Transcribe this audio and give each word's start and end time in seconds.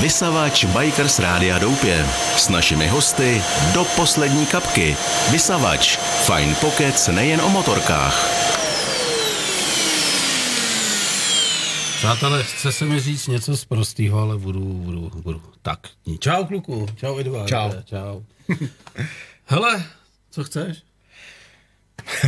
Vysavač 0.00 0.64
Bikers 0.64 1.18
Rádia 1.18 1.58
Doupě. 1.58 2.06
S 2.36 2.48
našimi 2.48 2.88
hosty 2.88 3.42
do 3.74 3.84
poslední 3.96 4.46
kapky. 4.46 4.96
Vysavač. 5.32 5.96
Fajn 5.96 6.54
pokec 6.60 7.08
nejen 7.08 7.40
o 7.40 7.48
motorkách. 7.48 8.30
Přátelé, 11.96 12.42
chce 12.42 12.72
se 12.72 12.84
mi 12.84 13.00
říct 13.00 13.26
něco 13.26 13.56
z 13.56 13.64
prostýho, 13.64 14.20
ale 14.20 14.38
budu, 14.38 14.60
budu, 14.60 15.10
budu. 15.14 15.42
Tak, 15.62 15.78
čau 16.18 16.44
kluku, 16.44 16.86
čau 16.96 17.18
Eduard. 17.18 17.48
Čau. 17.48 17.70
Čau. 17.84 18.20
Hele, 19.46 19.84
co 20.30 20.44
chceš? 20.44 20.82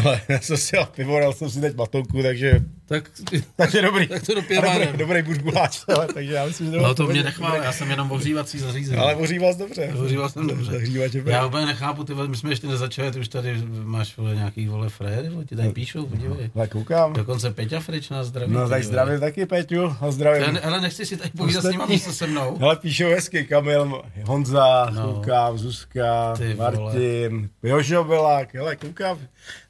Ale 0.04 0.20
já 0.29 0.41
jsem 0.41 0.57
si 0.57 0.77
pivo, 0.95 1.20
dal 1.20 1.32
jsem 1.32 1.50
si 1.50 1.61
teď 1.61 1.75
batonku, 1.75 2.23
takže, 2.23 2.61
Tak, 2.93 3.11
takže 3.56 3.82
dobrý. 3.82 4.06
tak 4.06 4.22
to 4.27 4.32
A 4.32 4.34
dopěváme. 4.34 4.86
dobrý, 4.86 4.98
dobrý 4.98 5.22
buď 5.22 5.36
guláč, 5.38 5.80
ale, 5.96 6.07
takže 6.14 6.32
já 6.32 6.46
myslím, 6.46 6.71
že 6.71 6.76
No 6.76 6.94
to 6.94 7.07
mě 7.07 7.22
nechvál, 7.22 7.57
já 7.62 7.72
jsem 7.72 7.90
jenom 7.90 8.12
ohřívací 8.12 8.58
zařízení. 8.58 8.98
Ale 8.98 9.14
voří 9.14 9.39
vás 9.39 9.57
dobře. 9.57 9.93
Ohříval 9.98 10.29
jsem 10.29 10.46
dobře. 10.46 10.72
Zahřívače 10.72 11.22
Já 11.26 11.46
úplně 11.46 11.67
nechápu, 11.67 12.04
ty 12.04 12.14
my 12.14 12.36
jsme 12.36 12.50
ještě 12.50 12.67
nezačali, 12.67 13.12
ty 13.12 13.20
už 13.20 13.29
tady 13.29 13.62
máš 13.84 14.17
vole, 14.17 14.34
nějaký 14.34 14.67
vole 14.68 14.89
fréry, 14.89 15.31
ti 15.48 15.57
tady 15.57 15.68
píšou, 15.68 16.07
podívej. 16.07 16.50
Ale 16.54 16.67
koukám. 16.68 17.12
Dokonce 17.12 17.50
Peťa 17.50 17.81
Frič 17.81 18.08
nás 18.11 18.26
zdraví. 18.26 18.53
No 18.53 18.68
tak 18.68 18.84
zdravím 18.84 19.20
taky 19.20 19.46
Peťu 19.46 19.95
a 20.00 20.11
zdravím. 20.11 20.54
Ne- 20.54 20.61
Ale 20.61 20.81
nechci 20.81 21.06
si 21.06 21.17
tady 21.17 21.31
povídat 21.31 21.62
s 21.62 21.64
nima 21.67 21.84
Ostatní. 21.84 21.95
místo 21.95 22.12
se 22.12 22.26
mnou. 22.26 22.59
Hele, 22.59 22.76
píšou 22.76 23.09
hezky, 23.11 23.45
Kamil, 23.45 24.03
Honza, 24.25 24.90
No. 24.95 25.00
no. 25.06 25.12
koukám, 25.14 25.59
Zuzka, 25.59 26.34
Ty. 26.36 26.54
Martin, 26.54 27.48
Jožo 27.62 28.04
Belák, 28.04 28.54
hele, 28.54 28.76
koukám. 28.76 29.18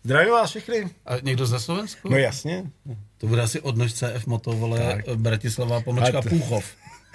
Zdravím 0.04 0.32
vás 0.32 0.50
všechny. 0.50 0.90
A 1.06 1.12
někdo 1.22 1.46
ze 1.46 1.60
Slovensku? 1.60 2.08
No 2.10 2.16
jasně. 2.16 2.64
To 3.22 3.28
bude 3.28 3.42
asi 3.42 3.60
odnož 3.60 3.92
CF 3.92 4.26
Moto, 4.26 4.52
vole, 4.52 4.78
Tak. 4.78 5.16
Bratislava, 5.16 5.80
pomlčka 5.80 6.22
to- 6.22 6.28
Půchov. 6.28 6.64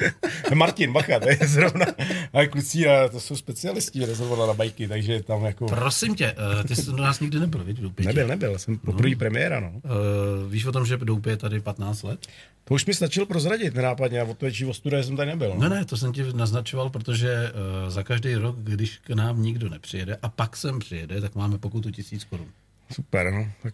Martin, 0.56 0.94
bacha, 0.94 1.20
to 1.20 1.30
je 1.30 1.38
zrovna. 1.44 1.86
Ale 2.34 2.48
kluci, 2.48 2.88
a 2.88 3.10
to 3.10 3.20
jsou 3.20 3.36
specialisti, 3.36 4.06
rezervovala 4.06 4.48
na 4.48 4.54
bajky, 4.54 4.88
takže 4.88 5.24
tam 5.24 5.46
jako... 5.46 5.66
Prosím 5.66 6.16
tě, 6.16 6.36
eh, 6.60 6.64
ty 6.64 6.76
jsi 6.76 6.86
do 6.86 6.98
nás 6.98 7.20
nikdy 7.20 7.40
nebyl, 7.40 7.64
vidíš, 7.64 7.82
Doupě? 7.84 8.06
Nebyl, 8.06 8.28
nebyl, 8.28 8.60
jsem 8.60 8.78
poprvé 8.78 9.16
premiéra, 9.16 9.60
no. 9.60 9.70
Uh, 9.70 10.52
víš 10.52 10.66
o 10.66 10.72
tom, 10.72 10.86
že 10.86 10.98
Doupě 10.98 11.34
je 11.34 11.38
tady 11.38 11.60
15 11.60 12.04
let? 12.04 12.28
To 12.64 12.74
už 12.74 12.86
mi 12.86 12.94
stačilo 12.94 13.26
prozradit 13.26 13.76
nenápadně 13.76 14.22
a 14.22 14.24
o 14.24 14.34
to 14.34 14.46
větší 14.46 14.66
ostuda 14.66 15.04
jsem 15.04 15.18
tady 15.18 15.32
nebyl. 15.32 15.56
Ne, 15.58 15.70
ne, 15.70 15.86
to 15.86 15.98
jsem 15.98 16.14
ti 16.14 16.24
naznačoval, 16.34 16.90
protože 16.90 17.52
uh, 17.84 17.90
za 17.90 18.04
každý 18.04 18.36
rok, 18.36 18.56
když 18.60 18.98
k 18.98 19.10
nám 19.10 19.42
nikdo 19.42 19.70
nepřijede 19.70 20.18
a 20.22 20.30
pak 20.30 20.58
sem 20.58 20.80
přijede, 20.80 21.22
tak 21.22 21.36
máme 21.36 21.58
pokutu 21.58 21.92
tisíc 21.92 22.24
korun. 22.24 22.48
Super, 22.92 23.32
no, 23.34 23.48
tak 23.64 23.74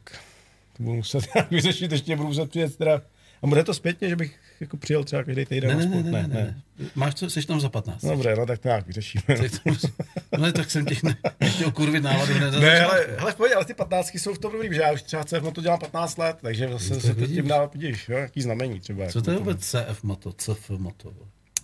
budu 0.84 0.96
muset 0.96 1.24
nějak 1.36 1.52
vyřešit, 1.52 1.92
ještě 1.92 2.16
budu 2.16 2.28
muset 2.28 2.50
přijet 2.50 2.78
teda. 2.78 3.02
A 3.44 3.48
bude 3.48 3.64
to 3.64 3.74
zpětně, 3.74 4.10
že 4.10 4.16
bych 4.16 4.40
jako 4.60 4.78
přijel 4.78 5.04
třeba 5.04 5.24
každý 5.24 5.46
týden 5.46 5.78
Ne, 5.78 5.86
ne, 5.86 6.04
ne, 6.04 6.12
ne, 6.12 6.28
ne, 6.28 6.28
ne. 6.28 6.62
Máš 6.96 7.14
co, 7.16 7.30
jsi 7.30 7.48
tam 7.48 7.60
za 7.60 7.70
15. 7.70 8.02
Dobře, 8.06 8.36
no 8.36 8.46
tak 8.46 8.60
to 8.60 8.68
nějak 8.68 8.88
vyřešíme. 8.88 9.24
No, 10.38 10.52
tak 10.52 10.72
jsem 10.72 10.86
těch 10.86 11.04
ne, 11.04 11.16
nechtěl 11.40 11.72
kurvit 11.72 12.04
náladu 12.04 12.34
Ne, 12.34 12.52
začátku. 12.52 12.92
ale, 12.92 13.06
hele, 13.18 13.32
v 13.32 13.36
pohodě, 13.36 13.56
ale 13.56 13.66
ty 13.66 13.74
patnáctky 13.74 14.20
jsou 14.20 14.34
v 14.34 14.40
tom 14.40 14.52
dobrý, 14.52 14.76
že 14.76 14.82
já 14.82 14.92
už 14.92 15.02
třeba 15.02 15.24
CF 15.24 15.54
to 15.54 15.62
dělám 15.62 15.80
15 15.80 16.18
let, 16.18 16.38
takže 16.42 16.70
zase 16.72 17.02
se 17.02 17.16
to 17.16 17.28
tím 17.28 17.48
dá, 17.48 17.66
vidíš, 17.66 18.10
jo, 18.10 18.18
jaký 18.18 18.42
znamení 18.42 18.80
třeba. 18.80 19.08
Co 19.08 19.22
to 19.22 19.32
je 19.32 19.38
vůbec 19.38 19.60
CF 19.66 20.04
Moto, 20.04 20.34
CF 20.34 20.70
Moto? 20.70 21.14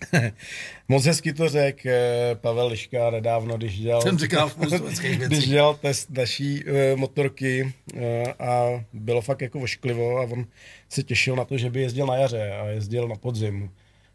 Moc 0.88 1.06
hezky 1.06 1.34
to 1.34 1.50
řekl 1.50 1.90
eh, 1.90 2.36
Pavel 2.36 2.68
Liška 2.68 3.10
nedávno, 3.10 3.58
když 3.58 3.80
dělal, 3.80 4.02
Jsem 4.02 4.20
říkal 4.20 4.52
když 5.28 5.48
dělal 5.48 5.74
test 5.74 6.10
naší 6.10 6.64
uh, 6.66 6.72
motorky 6.96 7.74
uh, 7.94 8.02
a 8.40 8.84
bylo 8.94 9.22
fakt 9.22 9.42
jako 9.42 9.60
ošklivo 9.60 10.18
a 10.18 10.24
on 10.24 10.46
se 10.90 11.04
těšil 11.04 11.36
na 11.36 11.46
to, 11.46 11.58
že 11.58 11.70
by 11.70 11.82
jezdil 11.82 12.06
na 12.06 12.16
jaře 12.16 12.52
a 12.52 12.66
jezdil 12.66 13.08
na 13.08 13.16
podzim. 13.16 13.70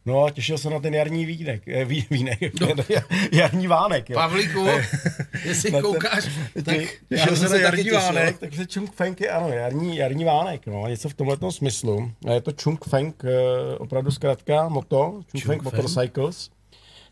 No 0.07 0.25
a 0.25 0.31
těšil 0.31 0.59
se 0.59 0.71
na 0.71 0.81
ten 0.81 0.95
jarní 0.95 1.25
vínek, 1.27 1.69
eh, 1.69 1.85
ví, 1.85 2.07
vínek, 2.11 2.41
no. 2.61 2.69
jarní 3.33 3.67
vánek. 3.67 4.11
Jo. 4.11 4.15
Pavlíku, 4.15 4.67
jestli 5.45 5.71
Na 5.71 5.79
ten- 5.79 5.83
koukáš, 5.93 6.25
tak 6.55 6.65
Tě- 6.77 6.87
já 7.11 7.19
těšil 7.27 7.37
se 7.37 7.49
na 7.49 7.57
jarní 7.57 7.83
těšil. 7.85 8.01
vánek, 8.01 8.39
takže 8.39 8.67
Chung 8.67 8.93
Feng 8.93 9.21
je, 9.21 9.31
ano, 9.31 9.49
jarní, 9.49 9.97
jarní 9.97 10.25
vánek, 10.25 10.67
no, 10.67 10.87
něco 10.89 11.09
v 11.09 11.15
tomhle 11.15 11.37
smyslu. 11.51 12.11
A 12.29 12.33
je 12.33 12.41
to 12.41 12.53
Chung 12.63 12.85
Feng, 12.85 13.23
eh, 13.25 13.79
opravdu 13.79 14.11
zkrátka 14.11 14.69
moto, 14.69 14.97
Chung, 15.13 15.25
Chung 15.31 15.45
Feng. 15.45 15.63
Motorcycles. 15.63 16.51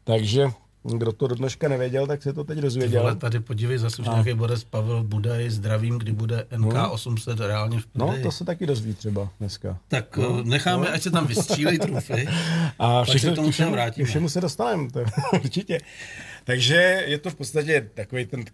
Takže 0.05 0.47
kdo 0.85 1.13
to 1.13 1.27
do 1.27 1.35
dneška 1.35 1.69
nevěděl, 1.69 2.07
tak 2.07 2.23
se 2.23 2.33
to 2.33 2.45
teď 2.45 2.59
dozvěděl. 2.59 3.03
vole, 3.03 3.17
tady 3.17 3.41
podívej, 3.41 3.79
zase 3.79 4.03
už 4.03 4.09
nějaký 4.09 4.35
bodec 4.35 4.65
Pavel 4.65 5.03
Budaj, 5.05 5.51
zdravím, 5.51 5.99
kdy 5.99 6.13
bude 6.13 6.47
NK800 6.57 7.47
reálně 7.47 7.81
v 7.81 7.87
No, 7.95 8.15
to 8.23 8.33
se 8.33 8.45
taky 8.45 8.67
dozví 8.67 8.95
třeba 8.95 9.29
dneska. 9.41 9.79
Tak 9.89 10.17
no, 10.17 10.43
necháme, 10.43 10.89
ať 10.89 11.03
se 11.03 11.11
tam 11.11 11.27
vystřílej 11.27 11.79
trufy. 11.79 12.29
A 12.79 13.05
Pak 13.05 13.19
se 13.19 13.31
tomu 13.31 13.51
všemu, 13.51 13.73
vrátíme. 13.73 14.09
všemu 14.09 14.29
se 14.29 14.41
dostaneme, 14.41 14.91
to 14.91 15.01
určitě. 15.45 15.81
Takže 16.45 17.05
je 17.07 17.19
to 17.19 17.31
v 17.31 17.35
podstatě 17.35 17.91
takový 17.95 18.27
ten 18.27 18.45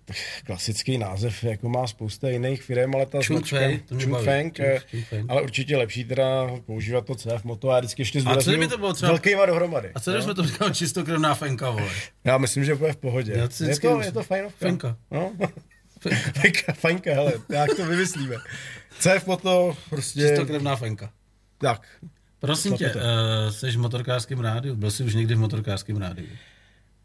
klasický 0.46 0.98
název, 0.98 1.44
jako 1.44 1.68
má 1.68 1.86
spousta 1.86 2.28
jiných 2.28 2.62
firm, 2.62 2.94
ale 2.94 3.06
ta 3.06 3.18
Chung 3.22 3.38
značka 3.38 3.56
Feng, 3.58 3.82
to 3.88 3.94
mě 3.94 4.04
Chung 4.04 4.12
baví. 4.12 4.24
Feng, 4.24 4.58
Chung- 4.58 5.04
eh, 5.12 5.24
ale 5.28 5.42
určitě 5.42 5.76
lepší 5.76 6.04
teda 6.04 6.50
používat 6.66 7.06
to 7.06 7.14
CF 7.14 7.44
moto 7.44 7.70
a 7.70 7.74
já 7.74 7.80
vždycky 7.80 8.02
ještě 8.02 8.20
zdůraznuju 8.20 8.58
kdyby 8.58 8.70
to 8.70 8.78
bylo 8.78 8.92
třeba- 8.92 9.12
velkýma 9.12 9.46
dohromady. 9.46 9.90
A 9.94 10.00
co 10.00 10.12
když 10.12 10.24
jsme 10.24 10.34
to 10.34 10.44
říkali 10.46 10.74
čistokrevná 10.74 11.34
fenka, 11.34 11.70
vole? 11.70 11.90
Já 12.24 12.38
myslím, 12.38 12.64
že 12.64 12.74
bude 12.74 12.92
v 12.92 12.96
pohodě. 12.96 13.32
Já 13.32 13.42
Je 13.68 13.78
to, 13.78 14.00
je 14.00 14.12
to 14.12 14.22
fajnovka. 14.22 14.58
Fenka. 14.58 14.96
No. 15.10 15.32
Fajnka, 16.40 16.72
fajnka, 16.78 17.14
hele, 17.14 17.32
jak 17.48 17.74
to 17.76 17.86
vymyslíme. 17.86 18.36
CF 18.98 19.26
moto, 19.26 19.76
prostě, 19.90 20.20
Čistokrevná 20.20 20.76
fenka. 20.76 21.10
tak. 21.58 21.86
Prosím 22.40 22.76
tě, 22.76 22.92
uh, 22.94 23.00
jsi 23.50 23.70
v 23.70 23.78
motorkářském 23.78 24.40
rádiu? 24.40 24.74
Byl 24.76 24.90
jsi 24.90 25.04
už 25.04 25.14
někdy 25.14 25.34
v 25.34 25.38
motorkářském 25.38 25.96
rádiu? 25.96 26.26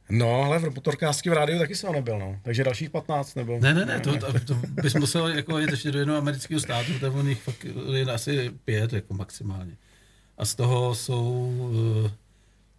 No, 0.10 0.44
ale 0.44 0.60
v 0.60 0.64
motorkářském 0.76 1.34
rádiu 1.34 1.60
taky 1.60 1.76
jsem 1.76 1.94
nebyl, 1.94 2.20
no. 2.20 2.40
Takže 2.42 2.64
dalších 2.64 2.90
15 2.90 3.36
nebyl. 3.36 3.60
Ne, 3.60 3.74
ne, 3.74 3.86
ne, 3.86 4.00
to, 4.00 4.18
to, 4.18 4.40
to 4.40 4.56
bys 4.82 4.94
musel 4.94 5.28
jako 5.28 5.60
jít 5.60 5.72
ještě 5.72 5.92
do 5.92 6.00
jednoho 6.00 6.20
amerického 6.20 6.60
státu, 6.60 6.92
je 7.02 7.10
on 7.10 7.28
jich 7.28 7.42
fakt 7.42 7.66
jen 7.94 8.10
asi 8.12 8.52
pět, 8.66 8.94
jako 8.94 9.14
maximálně. 9.14 9.78
A 10.38 10.46
z 10.46 10.56
toho 10.56 10.96
jsou 10.96 11.24
uh, 12.04 12.12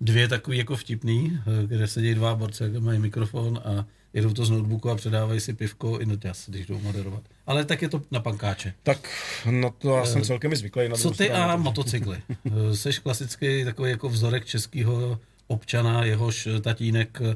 dvě 0.01 0.29
takový 0.29 0.59
jako 0.59 0.77
vtipný, 0.77 1.41
eh, 1.41 1.67
kde 1.67 1.87
sedí 1.87 2.15
dva 2.15 2.35
borci, 2.35 2.63
jak 2.63 2.83
mají 2.83 2.99
mikrofon 2.99 3.61
a 3.65 3.87
jedou 4.13 4.33
to 4.33 4.45
z 4.45 4.51
notebooku 4.51 4.91
a 4.91 4.95
předávají 4.97 5.41
si 5.41 5.53
pivko 5.53 5.99
i 5.99 6.07
noťas, 6.07 6.49
když 6.49 6.67
jdou 6.67 6.79
moderovat. 6.81 7.23
Ale 7.47 7.65
tak 7.65 7.83
je 7.83 7.89
to 7.89 8.03
na 8.11 8.21
pankáče. 8.21 8.75
Tak, 8.83 9.09
no 9.51 9.75
to 9.79 9.97
já 9.97 10.07
jsem 10.07 10.23
celkem 10.23 10.53
i 10.53 10.57
zvyklý. 10.57 10.89
Na 10.89 10.97
Co 10.97 11.11
ty 11.11 11.31
a 11.31 11.57
motocykly? 11.67 12.23
Eh, 12.47 12.77
Seš 12.77 12.99
klasický 12.99 13.65
takový 13.65 13.91
jako 13.91 14.09
vzorek 14.09 14.45
českého 14.45 15.19
občana, 15.47 16.05
jehož 16.05 16.49
tatínek 16.63 17.19
eh, 17.25 17.35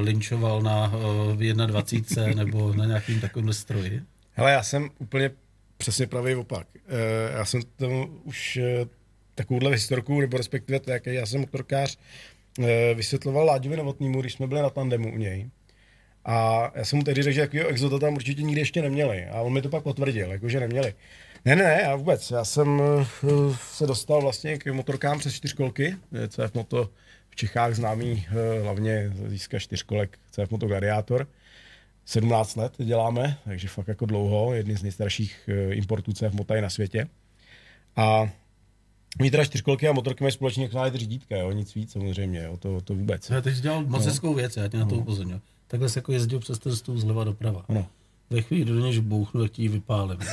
linčoval 0.00 0.62
na 0.62 0.92
eh, 1.40 1.54
21 1.66 2.34
nebo 2.44 2.74
na 2.74 2.84
nějakým 2.84 3.20
takovém 3.20 3.52
stroji? 3.52 4.02
Hele, 4.32 4.52
já 4.52 4.62
jsem 4.62 4.90
úplně 4.98 5.30
přesně 5.76 6.06
pravý 6.06 6.34
opak. 6.34 6.66
Eh, 6.88 7.32
Já 7.32 7.44
jsem 7.44 7.60
tam 7.76 7.90
už 8.24 8.56
eh, 8.56 8.86
takovouhle 9.34 9.70
historku, 9.70 10.20
nebo 10.20 10.36
respektive 10.36 10.80
to, 10.80 10.90
jaký 10.90 11.14
já 11.14 11.26
jsem 11.26 11.40
motorkář, 11.40 11.98
eh, 12.64 12.94
vysvětloval 12.94 13.46
Láďovi 13.46 13.76
Novotnýmu, 13.76 14.20
když 14.20 14.32
jsme 14.32 14.46
byli 14.46 14.62
na 14.62 14.70
tandemu 14.70 15.14
u 15.14 15.16
něj. 15.18 15.50
A 16.24 16.70
já 16.74 16.84
jsem 16.84 16.96
mu 16.98 17.02
tehdy 17.04 17.22
řekl, 17.22 17.34
že 17.34 17.40
takového 17.40 17.68
exota 17.68 17.98
tam 17.98 18.14
určitě 18.14 18.42
nikdy 18.42 18.60
ještě 18.60 18.82
neměli. 18.82 19.24
A 19.26 19.40
on 19.40 19.52
mi 19.52 19.62
to 19.62 19.68
pak 19.68 19.82
potvrdil, 19.82 20.32
jakože 20.32 20.60
neměli. 20.60 20.94
Ne, 21.44 21.56
ne, 21.56 21.80
já 21.82 21.96
vůbec. 21.96 22.30
Já 22.30 22.44
jsem 22.44 22.82
eh, 23.02 23.06
se 23.72 23.86
dostal 23.86 24.22
vlastně 24.22 24.58
k 24.58 24.72
motorkám 24.72 25.18
přes 25.18 25.34
čtyřkolky. 25.34 25.96
Je 26.20 26.28
CF 26.28 26.54
Moto 26.54 26.90
v 27.34 27.36
Čechách 27.36 27.74
známý 27.74 28.26
eh, 28.28 28.62
hlavně 28.62 29.12
získá 29.26 29.58
čtyřkolek 29.58 30.18
CF 30.30 30.50
Moto 30.50 30.66
Gladiator. 30.66 31.26
17 32.04 32.56
let 32.56 32.72
děláme, 32.78 33.38
takže 33.44 33.68
fakt 33.68 33.88
jako 33.88 34.06
dlouho, 34.06 34.54
jedný 34.54 34.76
z 34.76 34.82
nejstarších 34.82 35.48
eh, 35.48 35.74
importů 35.74 36.12
CF 36.12 36.32
Mota 36.32 36.54
je 36.54 36.62
na 36.62 36.70
světě. 36.70 37.08
A 37.96 38.28
Oni 39.20 39.30
teda 39.30 39.44
čtyřkolky 39.44 39.88
a 39.88 39.92
motorky 39.92 40.24
mají 40.24 40.32
společně 40.32 40.70
jak 40.84 40.94
řídítka, 40.94 41.36
jo, 41.36 41.52
nic 41.52 41.74
víc 41.74 41.92
samozřejmě, 41.92 42.42
jo, 42.42 42.56
to, 42.56 42.80
to 42.80 42.94
vůbec. 42.94 43.30
Já 43.30 43.40
teď 43.40 43.54
dělal 43.54 43.84
moc 43.84 44.06
hezkou 44.06 44.34
věc, 44.34 44.56
já 44.56 44.68
tě 44.68 44.76
na 44.78 44.86
to 44.86 44.94
upozorňuji. 44.94 45.40
Takhle 45.66 45.88
se 45.88 45.98
jako 45.98 46.12
jezdil 46.12 46.40
přes 46.40 46.58
ten 46.58 46.76
stůl 46.76 46.98
zleva 46.98 47.24
doprava. 47.24 47.64
Ano. 47.68 47.86
Ve 48.30 48.42
chvíli, 48.42 48.64
do 48.64 48.80
něž 48.80 48.98
bouchnu, 48.98 49.42
tak 49.42 49.52
ti 49.52 49.62
ji 49.62 49.68
vypálím. 49.68 50.18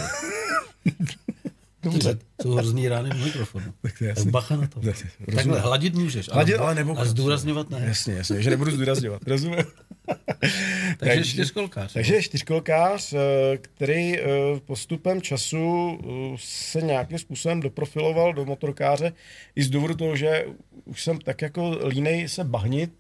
Dobře. 1.84 2.18
Jsou 2.42 2.52
hrozný 2.52 2.88
rány 2.88 3.10
v 3.10 3.24
mikrofonu. 3.26 3.66
Tak 3.82 3.98
to 3.98 4.04
je 4.04 4.10
Tak 4.10 4.18
jasný. 4.18 4.32
bacha 4.32 4.56
na 4.56 4.68
to. 4.68 4.80
Rozumím. 4.84 5.36
Takhle 5.36 5.60
hladit 5.60 5.96
můžeš, 5.96 6.30
Hladit, 6.30 6.56
ale, 6.56 6.66
ale 6.66 6.76
nebo 6.76 7.00
a 7.00 7.06
zdůrazňovat 7.06 7.70
ne. 7.70 7.84
Jasně, 7.88 8.14
jasně, 8.14 8.42
že 8.42 8.50
nebudu 8.50 8.72
zdůrazňovat, 8.72 9.28
rozumím. 9.28 9.58
Takže 10.98 11.24
čtyřkolkář. 11.24 11.94
Takže 11.94 12.16
je 12.16 12.24
čtyřkolkář, 12.24 13.14
eh, 13.14 13.18
který 13.58 14.20
eh, 14.20 14.24
postupem 14.66 15.22
času 15.22 16.00
eh, 16.04 16.36
se 16.40 16.82
nějakým 16.82 17.18
způsobem 17.18 17.60
doprofiloval 17.60 18.34
do 18.34 18.46
motorkáře 18.46 19.14
i 19.56 19.64
z 19.64 19.70
důvodu 19.70 19.96
toho, 19.96 20.16
že 20.16 20.46
už 20.86 21.04
jsem 21.04 21.20
tak 21.20 21.42
jako 21.42 21.80
línej 21.88 22.30
se 22.30 22.44
bahnit, 22.44 22.94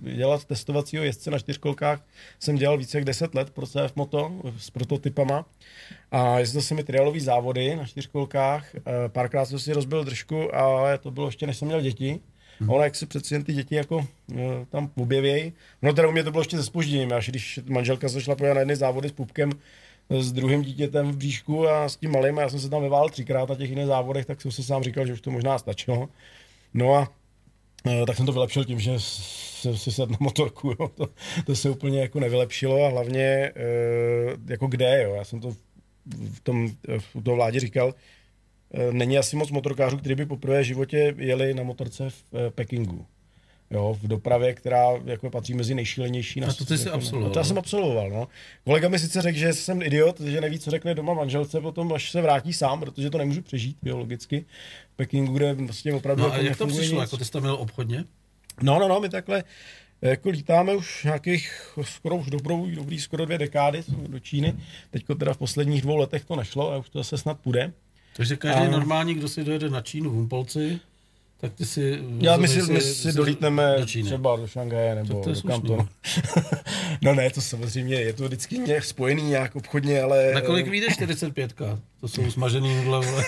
dělat 0.00 0.44
testovacího 0.44 1.04
jezdce 1.04 1.30
na 1.30 1.38
čtyřkolkách. 1.38 2.06
Jsem 2.38 2.56
dělal 2.56 2.78
více 2.78 2.98
jak 2.98 3.04
10 3.04 3.34
let 3.34 3.50
pro 3.50 3.66
CF 3.66 3.96
Moto 3.96 4.32
s 4.58 4.70
prototypama 4.70 5.46
a 6.10 6.38
jezdil 6.38 6.62
jsem 6.62 6.76
mi 6.76 6.84
triálový 6.84 7.20
závody 7.20 7.76
na 7.76 7.86
čtyřkolkách. 7.86 8.74
Eh, 8.74 8.80
Párkrát 9.08 9.44
jsem 9.44 9.58
si 9.58 9.72
rozbil 9.72 10.04
držku, 10.04 10.54
ale 10.54 10.98
to 10.98 11.10
bylo 11.10 11.26
ještě 11.26 11.46
než 11.46 11.56
jsem 11.56 11.68
měl 11.68 11.80
děti. 11.80 12.20
A 12.68 12.72
ona, 12.72 12.84
jak 12.84 12.94
se 12.94 13.06
přeci 13.06 13.34
jen 13.34 13.44
ty 13.44 13.52
děti 13.52 13.74
jako 13.74 13.96
uh, 13.96 14.06
tam 14.68 14.90
objevějí. 14.96 15.52
No 15.82 15.92
teda 15.92 16.08
u 16.08 16.12
mě 16.12 16.24
to 16.24 16.30
bylo 16.30 16.40
ještě 16.40 16.56
ze 16.56 16.64
spožděním, 16.64 17.12
až 17.12 17.28
když 17.28 17.60
manželka 17.68 18.08
zašla 18.08 18.36
pojela 18.36 18.54
na 18.54 18.60
jedny 18.60 18.76
závody 18.76 19.08
s 19.08 19.12
pupkem, 19.12 19.50
s 20.10 20.32
druhým 20.32 20.62
dítětem 20.62 21.12
v 21.12 21.16
bříšku 21.16 21.68
a 21.68 21.88
s 21.88 21.96
tím 21.96 22.12
malým 22.12 22.38
a 22.38 22.42
já 22.42 22.48
jsem 22.48 22.60
se 22.60 22.70
tam 22.70 22.82
vyvál 22.82 23.08
třikrát 23.08 23.48
na 23.48 23.54
těch 23.54 23.70
jiných 23.70 23.86
závodech, 23.86 24.26
tak 24.26 24.40
jsem 24.40 24.52
si 24.52 24.62
sám 24.62 24.82
říkal, 24.82 25.06
že 25.06 25.12
už 25.12 25.20
to 25.20 25.30
možná 25.30 25.58
stačilo. 25.58 26.08
No 26.74 26.94
a 26.94 27.08
Eh, 27.08 27.19
tak 28.06 28.16
jsem 28.16 28.26
to 28.26 28.32
vylepšil 28.32 28.64
tím, 28.64 28.80
že 28.80 28.92
jsem 29.00 29.76
si 29.76 29.92
sedl 29.92 30.12
na 30.12 30.18
motorku, 30.20 30.68
jo. 30.68 30.88
To, 30.88 31.06
to 31.46 31.56
se 31.56 31.70
úplně 31.70 32.00
jako 32.00 32.20
nevylepšilo 32.20 32.84
a 32.84 32.88
hlavně 32.88 33.22
eh, 33.22 33.52
jako 34.46 34.66
kde, 34.66 35.02
jo. 35.02 35.14
Já 35.14 35.24
jsem 35.24 35.40
to 35.40 35.50
v 36.32 36.40
tom, 36.42 36.68
v 36.98 37.22
tom 37.22 37.34
vládě 37.34 37.60
říkal, 37.60 37.94
eh, 38.74 38.92
není 38.92 39.18
asi 39.18 39.36
moc 39.36 39.50
motorkářů, 39.50 39.96
kteří 39.96 40.14
by 40.14 40.26
poprvé 40.26 40.60
v 40.60 40.66
životě 40.66 41.14
jeli 41.18 41.54
na 41.54 41.62
motorce 41.62 42.10
v 42.10 42.50
Pekingu 42.50 43.06
jo, 43.70 43.96
v 44.02 44.08
dopravě, 44.08 44.54
která 44.54 44.86
jako 45.04 45.30
patří 45.30 45.54
mezi 45.54 45.74
nejšílenější. 45.74 46.40
Na, 46.40 46.48
a 46.48 46.52
to 46.52 46.64
ty 46.64 46.78
jsi 46.78 46.88
jako, 46.88 46.96
absolvoval. 46.96 47.28
No, 47.28 47.32
to 47.32 47.38
já 47.38 47.44
jsem 47.44 47.58
absolvoval, 47.58 48.10
no. 48.10 48.28
Kolega 48.64 48.88
mi 48.88 48.98
sice 48.98 49.22
řekl, 49.22 49.38
že 49.38 49.52
jsem 49.52 49.82
idiot, 49.82 50.20
že 50.20 50.40
neví, 50.40 50.58
co 50.58 50.70
řekne 50.70 50.94
doma 50.94 51.14
manželce 51.14 51.60
potom, 51.60 51.92
až 51.92 52.10
se 52.10 52.22
vrátí 52.22 52.52
sám, 52.52 52.80
protože 52.80 53.10
to 53.10 53.18
nemůžu 53.18 53.42
přežít 53.42 53.76
biologicky. 53.82 54.44
V 54.92 54.96
Pekingu, 54.96 55.32
kde 55.32 55.54
vlastně 55.54 55.94
opravdu 55.94 56.22
no, 56.22 56.28
jako 56.28 56.40
a 56.40 56.44
jak 56.44 56.58
to 56.58 56.66
přišlo? 56.66 57.00
Nic. 57.00 57.00
Jako 57.00 57.16
ty 57.16 57.24
jsi 57.24 57.30
tam 57.30 57.42
měl 57.42 57.54
obchodně? 57.54 58.04
No, 58.62 58.78
no, 58.78 58.88
no, 58.88 59.00
my 59.00 59.08
takhle 59.08 59.44
jako 60.02 60.30
lítáme 60.30 60.74
už 60.74 61.04
nějakých 61.04 61.76
skoro 61.82 62.16
už 62.16 62.30
dobrou, 62.30 62.70
dobrý 62.70 63.00
skoro 63.00 63.24
dvě 63.24 63.38
dekády 63.38 63.82
do 64.08 64.18
Číny. 64.18 64.54
Teďko 64.90 65.14
teda 65.14 65.34
v 65.34 65.38
posledních 65.38 65.82
dvou 65.82 65.96
letech 65.96 66.24
to 66.24 66.36
nešlo 66.36 66.72
a 66.72 66.78
už 66.78 66.88
to 66.88 66.98
zase 66.98 67.18
snad 67.18 67.38
půjde. 67.40 67.72
Takže 68.16 68.36
každý 68.36 68.62
a... 68.62 68.70
normální, 68.70 69.14
kdo 69.14 69.28
si 69.28 69.44
dojede 69.44 69.70
na 69.70 69.80
Čínu 69.80 70.10
v 70.10 70.12
Humpolci, 70.12 70.80
tak 71.40 71.54
ty 71.54 71.66
si... 71.66 71.98
Já 72.18 72.36
my 72.36 72.48
si, 72.48 72.72
my 72.72 72.80
si 72.80 73.12
dolítneme 73.12 73.76
do 73.78 73.86
třeba 73.86 74.36
do 74.36 74.46
Šangaje 74.46 74.94
nebo 74.94 75.24
do 75.24 75.42
Kantonu. 75.48 75.88
no 77.02 77.14
ne, 77.14 77.30
to 77.30 77.40
samozřejmě, 77.40 77.94
je 77.94 78.12
to 78.12 78.24
vždycky 78.24 78.58
nějak 78.58 78.84
spojený 78.84 79.22
nějak 79.22 79.56
obchodně, 79.56 80.02
ale... 80.02 80.32
Na 80.34 80.40
kolik 80.40 80.68
vyjde 80.68 80.86
45 80.90 81.52
To 82.00 82.08
jsou 82.08 82.30
smažený 82.30 82.76
nudle, 82.76 83.06
vole. 83.06 83.24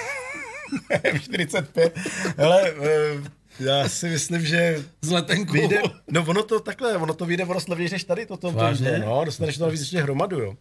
45. 1.20 1.99
Hele, 2.37 2.70
eh, 2.70 3.43
já 3.61 3.88
si 3.88 4.09
myslím, 4.09 4.47
že... 4.47 4.85
Z 5.03 5.11
letenku. 5.11 5.53
Vyjde, 5.53 5.82
no 6.11 6.25
ono 6.29 6.43
to 6.43 6.61
takhle, 6.61 6.97
ono 6.97 7.14
to 7.14 7.26
vyjde 7.26 7.44
o 7.44 7.56
levnější 7.69 7.93
než 7.93 8.05
tady 8.05 8.26
toto. 8.26 8.53
Vážně? 8.53 8.91
To, 8.91 9.06
no, 9.06 9.25
dostaneš 9.25 9.59
to 9.59 9.64
navíc 9.64 9.81
ještě 9.81 10.03
hromadu, 10.03 10.38
jo. 10.38 10.55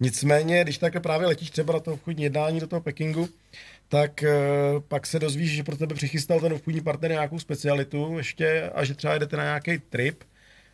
Nicméně, 0.00 0.64
když 0.64 0.78
takhle 0.78 1.00
právě 1.00 1.26
letíš 1.26 1.50
třeba 1.50 1.72
na 1.72 1.80
to 1.80 1.92
obchodní 1.92 2.24
jednání 2.24 2.60
do 2.60 2.66
toho 2.66 2.80
Pekingu, 2.80 3.28
tak 3.88 4.24
uh, 4.24 4.80
pak 4.88 5.06
se 5.06 5.18
dozvíš, 5.18 5.50
že 5.50 5.62
pro 5.62 5.76
tebe 5.76 5.94
přichystal 5.94 6.40
ten 6.40 6.52
obchodní 6.52 6.80
partner 6.80 7.10
nějakou 7.10 7.38
specialitu 7.38 8.14
ještě 8.18 8.70
a 8.74 8.84
že 8.84 8.94
třeba 8.94 9.18
jdete 9.18 9.36
na 9.36 9.42
nějaký 9.42 9.78
trip. 9.78 10.24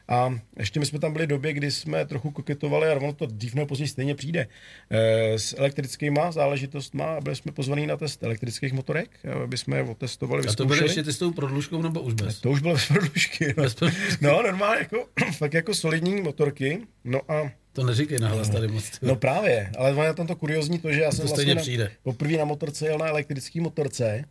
A 0.09 0.39
ještě 0.59 0.81
my 0.81 0.87
jsme 0.87 0.99
tam 0.99 1.13
byli 1.13 1.27
v 1.27 1.29
době, 1.29 1.53
kdy 1.53 1.71
jsme 1.71 2.07
trochu 2.07 2.31
koketovali, 2.31 2.89
a 2.89 2.97
ono 2.97 3.13
to 3.13 3.27
dřív 3.27 3.55
nebo 3.55 3.67
později 3.67 3.89
stejně 3.89 4.15
přijde, 4.15 4.47
e, 4.91 5.39
s 5.39 5.59
elektrickýma 5.59 6.33
záležitostma 6.33 7.05
a 7.05 7.21
byli 7.21 7.37
jsme 7.37 7.53
pozvaní 7.53 7.87
na 7.87 7.97
test 7.97 8.23
elektrických 8.23 8.73
motorek, 8.73 9.11
aby 9.45 9.59
jsme 9.59 9.77
je 9.77 9.83
otestovali, 9.83 10.49
A 10.49 10.53
to 10.53 10.67
bylo 10.67 10.83
ještě 10.83 11.03
testou 11.03 11.33
prodlužkou 11.33 11.83
nebo 11.83 12.01
už 12.01 12.15
bez? 12.15 12.41
To 12.41 12.51
už 12.51 12.61
bylo 12.61 12.75
bez 12.75 12.89
prodlužky. 12.89 13.55
No, 13.57 13.63
bez 13.63 13.75
prodlužky. 13.75 14.17
no 14.21 14.43
normálně, 14.43 14.79
jako, 14.79 15.07
fakt 15.37 15.55
jako 15.55 15.75
solidní 15.75 16.21
motorky. 16.21 16.79
No 17.05 17.21
a 17.29 17.51
to 17.73 17.85
neříkej 17.85 18.19
nahlas 18.19 18.49
tady 18.49 18.69
moc. 18.69 18.85
No 19.03 19.17
právě, 19.17 19.71
ale 19.79 20.07
je 20.07 20.15
tam 20.15 20.27
to 20.27 20.37
kuriozní 20.37 20.79
to, 20.79 20.93
že 20.93 21.01
já 21.01 21.13
jsem 21.13 21.27
to 21.27 21.35
vlastně 21.35 21.57
přijde. 21.57 21.85
Na, 21.85 21.91
poprvé 22.03 22.37
na 22.37 22.45
motorce 22.45 22.87
jel 22.87 22.99
na 22.99 23.07
elektrický 23.07 23.61
motorce 23.61 24.25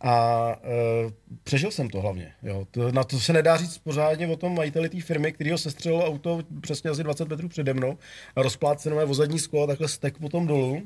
a 0.00 0.56
e, 0.62 1.12
přežil 1.44 1.70
jsem 1.70 1.88
to 1.88 2.00
hlavně. 2.00 2.32
Jo. 2.42 2.66
To, 2.70 2.92
na 2.92 3.04
to 3.04 3.20
se 3.20 3.32
nedá 3.32 3.56
říct 3.56 3.78
pořádně 3.78 4.26
o 4.26 4.36
tom 4.36 4.54
majiteli 4.54 4.88
té 4.88 5.00
firmy, 5.00 5.32
který 5.32 5.50
ho 5.50 5.58
sestřelil 5.58 6.02
auto 6.02 6.42
přesně 6.60 6.90
asi 6.90 7.02
20 7.02 7.28
metrů 7.28 7.48
přede 7.48 7.74
mnou 7.74 7.98
a 8.36 8.42
rozplácené 8.42 9.04
vozadní 9.04 9.38
sklo 9.38 9.62
a 9.62 9.66
takhle 9.66 9.88
stek 9.88 10.18
potom 10.18 10.46
dolů. 10.46 10.82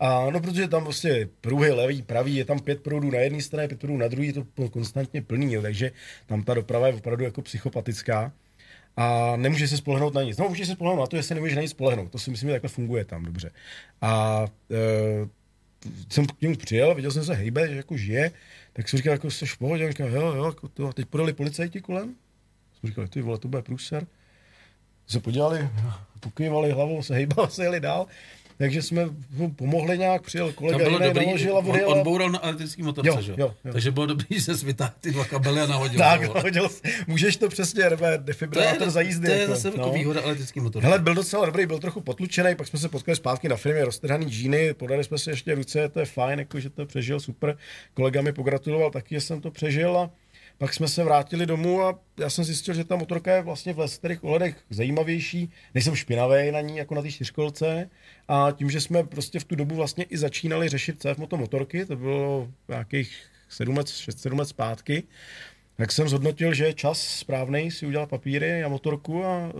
A 0.00 0.30
no, 0.30 0.40
protože 0.40 0.68
tam 0.68 0.84
prostě 0.84 1.28
pruhy 1.40 1.70
levý, 1.70 2.02
pravý, 2.02 2.36
je 2.36 2.44
tam 2.44 2.58
pět 2.58 2.82
proudů 2.82 3.10
na 3.10 3.18
jedné 3.18 3.42
straně, 3.42 3.68
pět 3.68 3.80
proudů 3.80 3.96
na 3.96 4.08
druhé, 4.08 4.26
je 4.26 4.32
to 4.32 4.68
konstantně 4.70 5.22
plný, 5.22 5.52
jo, 5.52 5.62
takže 5.62 5.92
tam 6.26 6.42
ta 6.42 6.54
doprava 6.54 6.86
je 6.86 6.94
opravdu 6.94 7.24
jako 7.24 7.42
psychopatická 7.42 8.32
a 8.96 9.36
nemůže 9.36 9.68
se 9.68 9.76
spolehnout 9.76 10.14
na 10.14 10.22
nic. 10.22 10.38
No, 10.38 10.48
může 10.48 10.66
se 10.66 10.72
spolehnout 10.72 11.00
na 11.00 11.06
to, 11.06 11.16
jestli 11.16 11.34
nemůže 11.34 11.56
na 11.56 11.62
nic 11.62 11.70
spolehnout. 11.70 12.12
To 12.12 12.18
si 12.18 12.30
myslím, 12.30 12.48
že 12.48 12.52
takhle 12.52 12.68
funguje 12.68 13.04
tam 13.04 13.24
dobře. 13.24 13.50
A 14.00 14.44
e, 14.70 15.28
jsem 16.08 16.26
k 16.26 16.40
němu 16.40 16.56
přijel, 16.56 16.94
viděl 16.94 17.10
jsem 17.10 17.24
se 17.24 17.34
hejbe, 17.34 17.68
že 17.68 17.76
jako 17.76 17.96
žije, 17.96 18.30
tak 18.72 18.88
jsem 18.88 18.96
říkal, 18.96 19.12
jako 19.12 19.30
jsi 19.30 19.46
v 19.46 19.58
pohodě, 19.58 19.88
říkal, 19.88 20.08
jo, 20.08 20.34
jo, 20.34 20.44
jako 20.44 20.68
to. 20.68 20.88
A 20.88 20.92
teď 20.92 21.06
podali 21.06 21.32
policajti 21.32 21.80
kolem, 21.80 22.14
jsem 22.80 22.90
říkal, 22.90 23.08
ty 23.08 23.22
vole, 23.22 23.38
to 23.38 23.48
bude 23.48 23.62
průser. 23.62 24.06
Se 25.06 25.20
podívali, 25.20 25.68
pokývali 26.20 26.70
hlavou, 26.70 27.02
se 27.02 27.14
hejbali, 27.14 27.50
se 27.50 27.62
jeli 27.62 27.80
dál 27.80 28.06
takže 28.58 28.82
jsme 28.82 29.08
mu 29.30 29.50
pomohli 29.50 29.98
nějak, 29.98 30.22
přijel 30.22 30.52
kolega 30.52 30.78
bylo 30.78 30.90
jiný, 30.90 31.06
dobrý, 31.06 31.26
naložil 31.26 31.56
a. 31.56 31.60
On, 31.60 31.80
on 31.84 32.02
boural 32.02 32.30
na 32.30 32.44
elektrický 32.44 32.82
motorce, 32.82 33.10
jo? 33.10 33.34
Jo, 33.36 33.54
jo. 33.64 33.72
Takže 33.72 33.90
bylo 33.90 34.06
dobrý, 34.06 34.26
že 34.30 34.56
jsi 34.56 34.66
vytáhl 34.66 34.92
ty 35.00 35.10
dva 35.10 35.24
kabely 35.24 35.60
a 35.60 35.66
nahodil. 35.66 35.98
tak, 35.98 36.34
nahodil. 36.34 36.68
Můžeš 37.06 37.36
to 37.36 37.48
přesně, 37.48 37.90
nebo 37.90 38.06
defibrilátor 38.16 38.90
za 38.90 39.00
jízdy. 39.00 39.26
To 39.26 39.32
je 39.32 39.40
jako, 39.40 39.54
zase 39.54 39.68
jako 39.68 39.80
no. 39.80 39.92
výhoda 39.92 40.22
elektrický 40.22 40.60
motor. 40.60 40.82
Hele, 40.82 40.98
byl 40.98 41.14
docela 41.14 41.46
dobrý, 41.46 41.66
byl 41.66 41.78
trochu 41.78 42.00
potlučený, 42.00 42.54
pak 42.54 42.66
jsme 42.66 42.78
se 42.78 42.88
potkali 42.88 43.16
zpátky 43.16 43.48
na 43.48 43.56
firmě, 43.56 43.84
roztrhaný 43.84 44.26
džíny, 44.26 44.74
podali 44.74 45.04
jsme 45.04 45.18
si 45.18 45.30
ještě 45.30 45.54
ruce, 45.54 45.88
to 45.88 46.00
je 46.00 46.06
fajn, 46.06 46.38
jako, 46.38 46.60
že 46.60 46.70
to 46.70 46.86
přežil, 46.86 47.20
super. 47.20 47.56
Kolega 47.94 48.22
mi 48.22 48.32
pogratuloval 48.32 48.90
taky, 48.90 49.14
že 49.14 49.20
jsem 49.20 49.40
to 49.40 49.50
přežil 49.50 49.98
a 49.98 50.10
pak 50.58 50.74
jsme 50.74 50.88
se 50.88 51.04
vrátili 51.04 51.46
domů 51.46 51.82
a 51.82 51.98
já 52.20 52.30
jsem 52.30 52.44
zjistil, 52.44 52.74
že 52.74 52.84
ta 52.84 52.96
motorka 52.96 53.34
je 53.34 53.42
vlastně 53.42 53.72
v 53.72 53.78
lesterých 53.78 54.24
ohledech 54.24 54.56
zajímavější. 54.70 55.50
Nejsem 55.74 55.94
špinavý 55.94 56.50
na 56.50 56.60
ní, 56.60 56.76
jako 56.76 56.94
na 56.94 57.02
té 57.02 57.10
čtyřkolce. 57.10 57.90
A 58.28 58.50
tím, 58.56 58.70
že 58.70 58.80
jsme 58.80 59.04
prostě 59.04 59.38
v 59.38 59.44
tu 59.44 59.56
dobu 59.56 59.74
vlastně 59.74 60.04
i 60.04 60.18
začínali 60.18 60.68
řešit 60.68 61.02
CF 61.02 61.18
moto 61.18 61.36
motorky, 61.36 61.86
to 61.86 61.96
bylo 61.96 62.48
nějakých 62.68 63.16
7 63.48 63.76
let, 63.76 63.88
6, 63.88 64.20
7 64.20 64.38
let 64.38 64.48
zpátky, 64.48 65.02
tak 65.76 65.92
jsem 65.92 66.08
zhodnotil, 66.08 66.54
že 66.54 66.64
je 66.64 66.72
čas 66.72 67.18
správný 67.18 67.70
si 67.70 67.86
udělat 67.86 68.08
papíry 68.08 68.64
a 68.64 68.68
motorku 68.68 69.24
a 69.24 69.46
uh, 69.46 69.52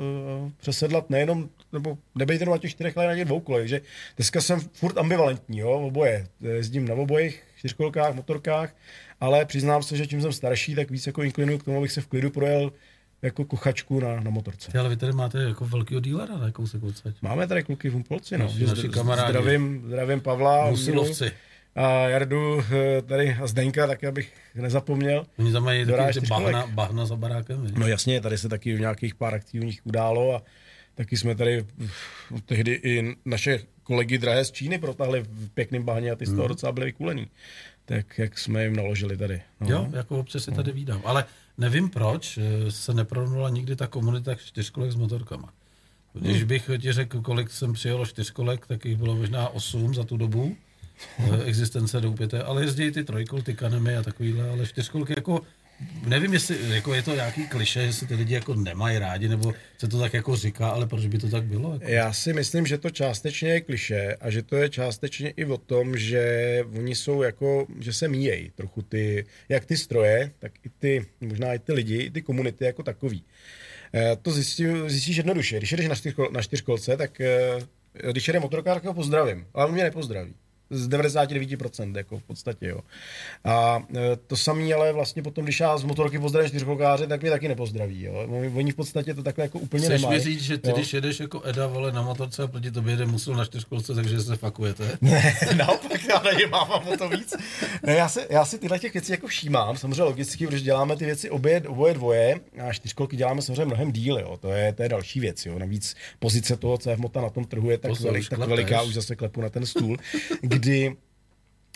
přesedlat 0.57 1.11
nejenom, 1.11 1.49
nebo 1.73 1.99
nebejte 2.15 2.43
jenom 2.43 2.53
na 2.53 2.59
těch 2.59 2.71
čtyřech, 2.71 2.97
ale 2.97 3.07
na 3.07 3.15
těch 3.15 3.25
dvou 3.25 3.41
kolech, 3.41 3.69
že 3.69 3.81
dneska 4.17 4.41
jsem 4.41 4.61
furt 4.61 4.99
ambivalentní, 4.99 5.59
jo, 5.59 5.71
oboje. 5.71 6.27
Jezdím 6.41 6.89
na 6.89 6.95
obojích 6.95 7.43
čtyřkolkách, 7.57 8.15
motorkách, 8.15 8.75
ale 9.21 9.45
přiznám 9.45 9.83
se, 9.83 9.97
že 9.97 10.07
čím 10.07 10.23
jsem 10.23 10.33
starší, 10.33 10.75
tak 10.75 10.91
víc 10.91 11.07
jako 11.07 11.23
inklinuju 11.23 11.59
k 11.59 11.65
tomu, 11.65 11.79
abych 11.79 11.93
se 11.93 12.01
v 12.01 12.07
klidu 12.07 12.31
projel 12.31 12.73
jako 13.23 13.45
kuchačku 13.45 14.01
na, 14.01 14.21
na 14.21 14.31
motorce. 14.31 14.73
Ty, 14.73 14.79
ale 14.79 14.89
vy 14.89 14.97
tady 14.97 15.13
máte 15.13 15.43
jako 15.43 15.65
velkého 15.65 16.01
dílera 16.01 16.37
na 16.37 16.51
kousek 16.51 16.83
odsaď. 16.83 17.15
Máme 17.23 17.47
tady 17.47 17.63
kluky 17.63 17.89
v 17.89 17.97
Umpolci, 17.97 18.39
no. 18.39 18.45
Naši, 18.45 18.67
naši 18.67 18.89
kamarádi. 18.89 19.33
Zdravím, 19.33 19.83
zdravím 19.87 20.21
Pavla. 20.21 20.71
Musilovci. 20.71 21.33
A 21.75 22.09
Jardu 22.09 22.61
eh, 22.61 23.03
tady 23.03 23.37
a 23.43 23.47
Zdenka, 23.47 23.87
tak 23.87 24.05
abych 24.05 24.33
nezapomněl. 24.55 25.27
Oni 25.39 25.53
tam 25.53 25.65
mají 25.65 25.87
taky 25.87 26.21
bahna, 26.21 26.67
bahna 26.67 27.07
za 27.07 27.17
barákem. 27.17 27.65
Ne? 27.65 27.71
No 27.77 27.87
jasně, 27.87 28.21
tady 28.21 28.39
se 28.39 28.49
taky 28.49 28.75
v 28.75 28.81
nějakých 28.81 29.15
pár 29.15 29.35
aktivních 29.35 29.81
událo 29.85 30.35
a 30.35 30.43
taky 30.95 31.17
jsme 31.17 31.35
tady 31.35 31.65
tehdy 32.45 32.73
i 32.73 33.17
naše 33.25 33.59
kolegy 33.83 34.19
drahé 34.19 34.45
z 34.45 34.53
Číny 34.53 34.79
protáhli 34.79 35.25
v 35.29 35.49
pěkným 35.49 35.83
bahně 35.83 36.11
a 36.11 36.17
ty 36.17 36.27
z 36.27 36.31
toho 36.31 36.43
hmm. 36.43 36.49
docela 36.49 36.73
byly 36.73 36.87
vykulený 36.87 37.27
tak 37.87 38.19
jak 38.19 38.39
jsme 38.39 38.65
jim 38.65 38.77
naložili 38.77 39.17
tady. 39.17 39.43
No. 39.61 39.69
Jo, 39.71 39.89
jako 39.93 40.19
občas 40.19 40.45
si 40.45 40.53
tady 40.53 40.73
vídám. 40.73 41.03
Ale 41.05 41.25
nevím 41.59 41.91
proč 41.91 42.39
eh, 42.39 42.71
se 42.71 42.95
nepronula 42.95 43.49
nikdy 43.49 43.77
ta 43.77 43.87
komunita 43.87 44.35
čtyřkolek 44.35 44.93
s 44.93 44.97
motorkama. 44.97 45.53
Když 46.13 46.39
hmm. 46.39 46.49
bych 46.49 46.71
ti 46.79 46.93
řekl, 46.93 47.21
kolik 47.21 47.51
jsem 47.51 47.73
přijelo 47.73 48.07
čtyřkolek, 48.07 48.67
tak 48.67 48.85
jich 48.85 48.97
bylo 48.97 49.17
možná 49.17 49.49
osm 49.49 49.95
za 49.95 50.05
tu 50.05 50.17
dobu 50.17 50.57
eh, 51.19 51.45
existence 51.45 52.01
doupěte, 52.01 52.43
ale 52.43 52.63
jezdí 52.63 52.91
ty 52.91 53.05
trojkol, 53.05 53.43
ty 53.43 53.55
kanemy 53.55 53.97
a 53.97 54.03
takovýhle, 54.03 54.51
ale 54.51 54.67
čtyřkolky 54.67 55.15
jako 55.17 55.41
nevím, 56.07 56.33
jestli 56.33 56.75
jako 56.75 56.95
je 56.95 57.03
to 57.03 57.15
nějaký 57.15 57.49
kliše, 57.49 57.81
jestli 57.81 58.07
ty 58.07 58.15
lidi 58.15 58.35
jako 58.35 58.55
nemají 58.55 58.99
rádi, 58.99 59.29
nebo 59.29 59.55
se 59.79 59.89
to 59.89 59.99
tak 59.99 60.15
jako 60.15 60.37
říká, 60.37 60.69
ale 60.69 60.87
proč 60.87 61.07
by 61.07 61.19
to 61.19 61.29
tak 61.29 61.45
bylo? 61.45 61.73
Jako? 61.73 61.85
Já 61.89 62.13
si 62.13 62.33
myslím, 62.33 62.67
že 62.67 62.79
to 62.79 62.91
částečně 62.91 63.49
je 63.49 63.61
kliše 63.61 64.17
a 64.21 64.31
že 64.31 64.43
to 64.43 64.57
je 64.57 64.69
částečně 64.69 65.31
i 65.31 65.45
o 65.45 65.57
tom, 65.57 65.97
že 65.97 66.65
oni 66.79 66.95
jsou 66.95 67.23
jako, 67.23 67.67
že 67.81 67.93
se 67.93 68.09
míjejí 68.09 68.51
trochu 68.51 68.83
ty, 68.83 69.25
jak 69.49 69.65
ty 69.65 69.77
stroje, 69.77 70.31
tak 70.39 70.53
i 70.65 70.69
ty, 70.79 71.07
možná 71.21 71.55
i 71.55 71.59
ty 71.59 71.73
lidi, 71.73 71.97
i 71.97 72.11
ty 72.11 72.23
komunity 72.23 72.65
jako 72.65 72.83
takový. 72.83 73.25
E, 73.95 74.17
to 74.17 74.33
zjistí, 74.33 74.65
zjistíš 74.87 75.17
jednoduše. 75.17 75.59
Když 75.59 75.73
jdeš 75.73 75.89
na, 75.89 75.95
čtyřkol, 75.95 76.29
na 76.33 76.43
čtyřkolce, 76.43 76.97
tak 76.97 77.21
e, 77.21 77.59
když 78.13 78.27
jede 78.27 78.41
motorkár, 78.41 78.77
tak 78.77 78.85
ho 78.85 78.95
pozdravím, 78.95 79.47
ale 79.55 79.67
on 79.67 79.73
mě 79.73 79.85
nepozdraví. 79.85 80.35
Z 80.71 80.89
99%, 80.89 81.97
jako 81.97 82.19
v 82.19 82.23
podstatě, 82.23 82.67
jo. 82.67 82.81
A 83.45 83.83
e, 83.97 84.17
to 84.17 84.37
samé, 84.37 84.75
ale 84.75 84.93
vlastně 84.93 85.23
potom, 85.23 85.45
když 85.45 85.61
já 85.61 85.79
z 85.79 85.85
motorky 85.85 86.19
pozdravím 86.19 86.49
čtyřkolkáře, 86.49 87.07
tak 87.07 87.23
mě 87.23 87.31
taky 87.31 87.49
nepozdraví, 87.49 88.03
jo. 88.03 88.27
Oni 88.57 88.73
v 88.73 88.77
podstatě 88.77 89.15
to 89.15 89.23
takhle 89.23 89.45
jako 89.45 89.59
úplně 89.59 89.85
Chceš 89.85 90.03
nemají. 90.03 90.19
mi 90.19 90.25
říct, 90.25 90.43
že 90.43 90.59
ty, 90.59 90.69
jo. 90.69 90.77
když 90.77 90.95
jedeš 90.95 91.21
jako 91.21 91.43
Eda, 91.43 91.67
vole, 91.67 91.93
na 91.93 92.03
motorce 92.03 92.43
a 92.43 92.47
proti 92.47 92.71
tobě 92.71 92.93
jede 92.93 93.07
musil 93.07 93.35
na 93.35 93.45
čtyřkolce, 93.45 93.95
takže 93.95 94.21
se 94.21 94.37
fakujete? 94.37 94.99
Ne, 95.07 95.35
naopak, 95.57 96.05
já 96.09 96.23
nevím, 96.23 96.51
mám 96.51 96.71
o 96.71 96.97
to 96.97 97.09
víc. 97.09 97.35
Ne, 97.83 97.95
já, 97.95 98.09
si, 98.09 98.21
já 98.31 98.45
si 98.45 98.59
tyhle 98.59 98.79
těch 98.79 98.93
věcí 98.95 99.13
jako 99.13 99.27
všímám, 99.27 99.77
samozřejmě 99.77 100.03
logicky, 100.03 100.47
protože 100.47 100.61
děláme 100.65 100.97
ty 100.97 101.05
věci 101.05 101.31
obě, 101.31 101.63
oboje 101.67 101.95
dvoje 101.95 102.41
a 102.69 102.73
čtyřkolky 102.73 103.17
děláme 103.17 103.43
samozřejmě 103.43 103.65
mnohem 103.65 103.93
díl, 103.93 104.19
jo. 104.19 104.37
To 104.41 104.51
je, 104.53 104.73
to 104.73 104.83
je 104.83 104.89
další 104.89 105.21
věc, 105.21 105.47
jo. 105.47 105.59
Navíc 105.59 105.97
pozice 106.19 106.57
toho 106.57 106.79
CF 106.79 106.97
Mota 106.97 107.21
na 107.21 107.31
tom 107.31 107.45
trhu 107.45 107.71
je 107.71 107.79
tak, 107.79 107.91
Pozor, 107.91 108.13
velik, 108.13 108.29
tak 108.29 108.39
veliká, 108.39 108.83
už 108.83 108.95
zase 108.95 109.17
klepu 109.17 109.41
na 109.41 109.49
ten 109.49 109.67
stůl, 109.67 109.97
kdy, 110.57 110.97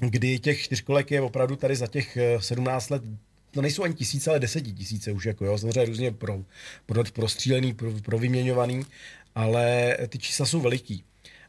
kdy 0.01 0.39
těch 0.39 0.63
čtyřkolek 0.63 1.11
je 1.11 1.21
opravdu 1.21 1.57
tady 1.57 1.77
za 1.77 1.87
těch 1.87 2.17
eh, 2.17 2.41
17 2.41 2.91
let 2.91 3.03
to 3.51 3.63
nejsou 3.63 3.83
ani 3.83 3.95
tisíce, 3.95 4.31
ale 4.31 4.41
desetitisíce 4.41 5.13
už, 5.13 5.25
jako 5.25 5.45
jo, 5.45 5.59
samozřejmě 5.59 5.85
různě 5.85 6.13
pro, 6.13 6.45
pro, 6.87 7.05
prostřílený, 7.13 7.75
pro, 7.75 7.93
pro 7.93 8.19
vyměňovaný, 8.19 8.87
ale 9.35 9.97
ty 10.09 10.19
čísla 10.19 10.47
jsou 10.47 10.61
veliký. 10.61 11.05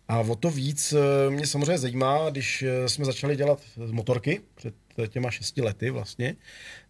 A 0.07 0.19
o 0.19 0.35
to 0.35 0.50
víc 0.51 0.93
eh, 0.93 1.29
mě 1.29 1.47
samozřejmě 1.47 1.77
zajímá, 1.77 2.29
když 2.29 2.61
eh, 2.63 2.89
jsme 2.89 3.05
začali 3.05 3.35
dělat 3.35 3.61
motorky 3.91 4.41
před 4.55 4.75
těma 5.07 5.31
šesti 5.31 5.61
lety 5.61 5.89
vlastně, 5.89 6.35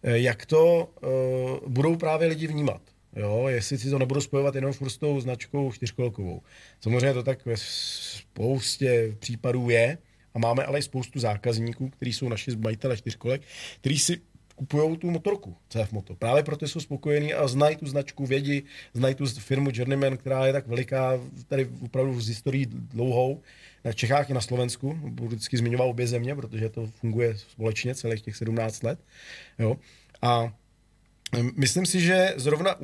eh, 0.02 0.18
jak 0.18 0.46
to 0.46 0.90
uh, 1.02 1.68
budou 1.68 1.96
právě 1.96 2.28
lidi 2.28 2.46
vnímat. 2.46 2.82
Jo, 3.16 3.44
jestli 3.48 3.78
si 3.78 3.90
to 3.90 3.98
nebudou 3.98 4.20
spojovat 4.20 4.54
jenom 4.54 4.72
furt 4.72 4.90
s 4.90 4.96
tou 4.96 5.20
značkou 5.20 5.72
čtyřkolkovou. 5.72 6.42
Samozřejmě 6.80 7.14
to 7.14 7.22
tak 7.22 7.46
ve 7.46 7.54
spoustě 7.56 9.16
případů 9.18 9.70
je 9.70 9.98
a 10.34 10.38
máme 10.38 10.64
ale 10.64 10.78
i 10.78 10.82
spoustu 10.82 11.20
zákazníků, 11.20 11.88
kteří 11.88 12.12
jsou 12.12 12.28
naši 12.28 12.56
majitele 12.56 12.96
čtyřkolek, 12.96 13.42
kteří 13.80 13.98
si 13.98 14.20
kupují 14.54 14.96
tu 14.96 15.10
motorku 15.10 15.56
CF 15.68 15.92
Moto. 15.92 16.14
Právě 16.14 16.42
proto 16.42 16.68
jsou 16.68 16.80
spokojení 16.80 17.34
a 17.34 17.48
znají 17.48 17.76
tu 17.76 17.86
značku, 17.86 18.26
vědí, 18.26 18.62
znají 18.94 19.14
tu 19.14 19.26
firmu 19.26 19.70
Journeyman, 19.72 20.16
která 20.16 20.46
je 20.46 20.52
tak 20.52 20.66
veliká, 20.66 21.20
tady 21.48 21.68
opravdu 21.84 22.20
z 22.20 22.28
historií 22.28 22.66
dlouhou, 22.66 23.42
na 23.84 23.92
Čechách 23.92 24.30
i 24.30 24.34
na 24.34 24.40
Slovensku. 24.40 24.94
Budu 24.94 25.28
vždycky 25.28 25.56
zmiňovat 25.56 25.84
obě 25.84 26.06
země, 26.06 26.34
protože 26.34 26.68
to 26.68 26.86
funguje 26.86 27.38
společně 27.38 27.94
celých 27.94 28.22
těch 28.22 28.36
17 28.36 28.82
let. 28.82 28.98
Jo. 29.58 29.76
A 30.22 30.54
myslím 31.56 31.86
si, 31.86 32.00
že 32.00 32.34
zrovna 32.36 32.76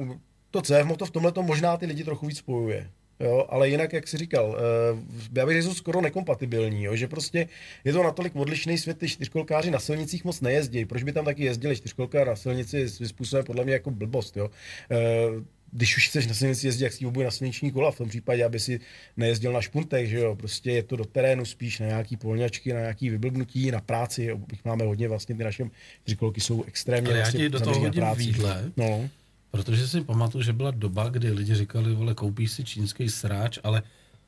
to 0.51 0.63
CF 0.63 0.85
Moto 0.85 1.07
v 1.07 1.11
tomhle 1.11 1.33
možná 1.41 1.77
ty 1.77 1.87
lidi 1.87 2.05
trochu 2.05 2.27
víc 2.27 2.39
spojuje. 2.39 2.91
Jo, 3.21 3.47
ale 3.49 3.69
jinak, 3.69 3.93
jak 3.93 4.09
jsi 4.09 4.17
říkal, 4.17 4.49
uh, 4.49 4.99
já 5.35 5.47
bych 5.47 5.55
řekl, 5.55 5.63
že 5.63 5.69
jsou 5.69 5.75
skoro 5.75 6.01
nekompatibilní, 6.01 6.85
jo, 6.85 6.97
že 6.97 7.09
prostě 7.09 7.49
je 7.85 7.93
to 7.93 8.03
natolik 8.03 8.37
odlišný 8.37 8.79
svět, 8.79 8.99
ty 8.99 9.09
čtyřkolkáři 9.09 9.71
na 9.71 9.79
silnicích 9.79 10.25
moc 10.25 10.41
nejezdí. 10.41 10.85
Proč 10.85 11.03
by 11.03 11.13
tam 11.13 11.25
taky 11.25 11.45
jezdili 11.45 11.77
čtyřkolka 11.77 12.25
na 12.25 12.37
silnici 12.37 12.89
svým 12.89 13.09
způsobem 13.09 13.45
podle 13.45 13.65
mě 13.65 13.73
jako 13.73 13.91
blbost, 13.91 14.37
jo. 14.37 14.51
Uh, 14.91 15.43
když 15.73 15.97
už 15.97 16.09
chceš 16.09 16.27
na 16.27 16.35
silnici 16.35 16.67
jezdit, 16.67 16.85
jak 16.85 16.93
si 16.93 17.07
obuj 17.07 17.25
na 17.25 17.31
silniční 17.31 17.71
kola, 17.71 17.91
v 17.91 17.97
tom 17.97 18.09
případě, 18.09 18.45
aby 18.45 18.61
si 18.61 18.81
nejezdil 19.17 19.53
na 19.53 19.61
špuntech, 19.61 20.09
že 20.09 20.19
jo, 20.19 20.37
prostě 20.37 20.71
je 20.71 20.83
to 20.83 20.97
do 20.97 21.05
terénu 21.05 21.45
spíš 21.45 21.79
na 21.79 21.87
nějaký 21.87 22.17
polňačky, 22.17 22.73
na 22.73 22.81
nějaký 22.81 23.11
vyblbnutí, 23.11 23.71
na 23.71 23.81
práci, 23.81 24.35
bych 24.35 24.65
máme 24.65 24.85
hodně 24.85 25.09
vlastně, 25.09 25.35
ty 25.35 25.45
naše 25.45 25.65
čtyřkolky 26.03 26.41
jsou 26.41 26.65
extrémně 26.65 27.11
Ale 27.11 27.19
já 27.19 27.25
vlastně 27.25 27.41
ti 27.41 27.49
do 27.49 27.61
toho 27.61 27.79
hodím 27.79 28.01
práci. 28.01 28.21
výdle. 28.21 28.73
No. 28.77 29.09
Protože 29.51 29.89
si 29.89 30.01
pamatuju, 30.01 30.45
že 30.45 30.53
byla 30.53 30.71
doba, 30.71 31.09
kdy 31.09 31.31
lidi 31.31 31.55
říkali, 31.55 31.95
vole, 31.95 32.15
koupíš 32.15 32.53
si 32.53 32.65
čínský 32.65 33.09
sráč, 33.09 33.59
ale 33.65 33.83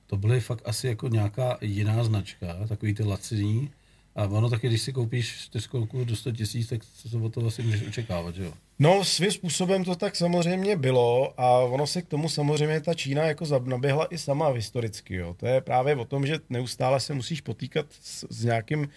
to 0.06 0.16
byly 0.16 0.40
fakt 0.40 0.62
asi 0.64 0.86
jako 0.86 1.08
nějaká 1.08 1.58
jiná 1.60 2.04
značka, 2.04 2.66
takový 2.68 2.94
ty 2.94 3.02
laciný. 3.02 3.70
A 4.16 4.24
ono 4.24 4.50
taky, 4.50 4.66
když 4.66 4.82
si 4.82 4.92
koupíš 4.92 5.38
čtyřkolku 5.38 6.04
do 6.04 6.16
100 6.16 6.32
tisíc, 6.32 6.68
tak 6.68 6.80
se 6.84 7.16
od 7.16 7.34
toho 7.34 7.46
asi 7.46 7.62
můžeš 7.62 7.88
očekávat, 7.88 8.34
že 8.34 8.44
jo? 8.44 8.52
No, 8.78 9.04
svým 9.04 9.30
způsobem 9.30 9.84
to 9.84 9.94
tak 9.94 10.16
samozřejmě 10.16 10.76
bylo 10.76 11.40
a 11.40 11.58
ono 11.58 11.86
se 11.86 12.02
k 12.02 12.08
tomu 12.08 12.28
samozřejmě 12.28 12.80
ta 12.80 12.94
Čína 12.94 13.24
jako 13.24 13.60
naběhla 13.64 14.06
i 14.10 14.18
sama 14.18 14.48
historicky. 14.48 15.14
Jo. 15.14 15.34
To 15.38 15.46
je 15.46 15.60
právě 15.60 15.96
o 15.96 16.04
tom, 16.04 16.26
že 16.26 16.38
neustále 16.50 17.00
se 17.00 17.14
musíš 17.14 17.40
potýkat 17.40 17.86
s, 17.90 18.26
s 18.30 18.44
nějakým, 18.44 18.88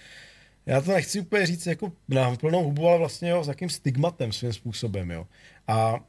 já 0.66 0.82
to 0.82 0.92
nechci 0.92 1.20
úplně 1.20 1.46
říct 1.46 1.66
jako 1.66 1.92
na 2.10 2.36
plnou 2.36 2.64
hubu, 2.64 2.88
ale 2.88 2.98
vlastně 2.98 3.30
jo, 3.30 3.44
s 3.44 3.48
jakým 3.48 3.70
stigmatem 3.70 4.32
svým 4.32 4.54
způsobem. 4.54 5.12
Jo. 5.12 5.28
A 5.68 6.00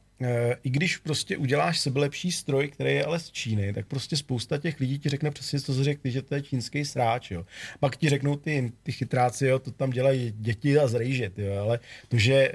i 0.63 0.69
když 0.69 0.97
prostě 0.97 1.37
uděláš 1.37 1.79
sebelepší 1.79 2.31
stroj, 2.31 2.67
který 2.67 2.93
je 2.93 3.05
ale 3.05 3.19
z 3.19 3.31
Číny, 3.31 3.73
tak 3.73 3.85
prostě 3.85 4.17
spousta 4.17 4.57
těch 4.57 4.79
lidí 4.79 4.99
ti 4.99 5.09
řekne 5.09 5.31
přesně 5.31 5.61
to, 5.61 5.73
co 5.75 5.83
řekl 5.83 6.01
ty, 6.01 6.11
že 6.11 6.21
to 6.21 6.35
je 6.35 6.41
čínský 6.41 6.85
sráč. 6.85 7.31
Jo. 7.31 7.45
Pak 7.79 7.97
ti 7.97 8.09
řeknou 8.09 8.35
ty, 8.35 8.71
ty 8.83 8.91
chytráci, 8.91 9.47
jo, 9.47 9.59
to 9.59 9.71
tam 9.71 9.89
dělají 9.89 10.33
děti 10.37 10.79
a 10.79 10.87
zrejžet, 10.87 11.39
jo, 11.39 11.61
ale 11.61 11.79
to, 12.07 12.17
že... 12.17 12.51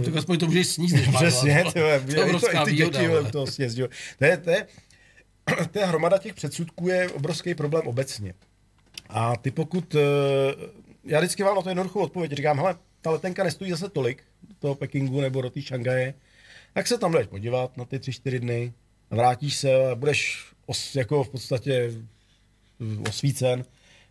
E, 0.00 0.02
Tak 0.04 0.16
aspoň 0.16 0.38
to 0.38 0.46
můžeš 0.46 0.66
sníst, 0.66 0.96
Přesně, 1.14 1.64
to 1.72 1.78
je, 1.78 2.00
to 2.00 2.20
je 2.20 2.30
i 2.30 2.64
ty 2.64 2.70
výhoda. 2.72 2.98
děti 2.98 3.08
vole, 3.08 3.30
to 3.30 3.46
sněz, 3.46 3.76
jo. 3.76 3.88
To 4.18 4.24
je, 4.24 4.36
to 4.36 4.50
je, 4.50 4.66
to 5.72 5.78
je 5.78 5.86
hromada 5.86 6.18
těch 6.18 6.34
předsudků 6.34 6.88
je 6.88 7.08
obrovský 7.08 7.54
problém 7.54 7.86
obecně. 7.86 8.34
A 9.08 9.36
ty 9.36 9.50
pokud, 9.50 9.94
eh, 9.94 9.98
já 11.04 11.18
vždycky 11.18 11.42
mám 11.42 11.56
na 11.56 11.62
to 11.62 11.68
jednoduchou 11.68 12.00
odpověď, 12.00 12.32
říkám, 12.32 12.56
hele, 12.56 12.76
ta 13.00 13.10
letenka 13.10 13.44
nestojí 13.44 13.70
zase 13.70 13.88
tolik 13.88 14.22
do 14.48 14.54
toho 14.58 14.74
Pekingu 14.74 15.20
nebo 15.20 15.42
do 15.42 15.50
té 15.50 15.62
Šangaje, 15.62 16.14
tak 16.74 16.86
se 16.86 16.98
tam 16.98 17.12
jdeš 17.12 17.26
podívat 17.26 17.76
na 17.76 17.84
ty 17.84 17.98
tři, 17.98 18.12
čtyři 18.12 18.40
dny? 18.40 18.72
Vrátíš 19.10 19.56
se 19.56 19.90
a 19.90 19.94
budeš 19.94 20.46
os, 20.66 20.96
jako 20.96 21.24
v 21.24 21.28
podstatě 21.28 21.92
osvícen, 23.08 23.64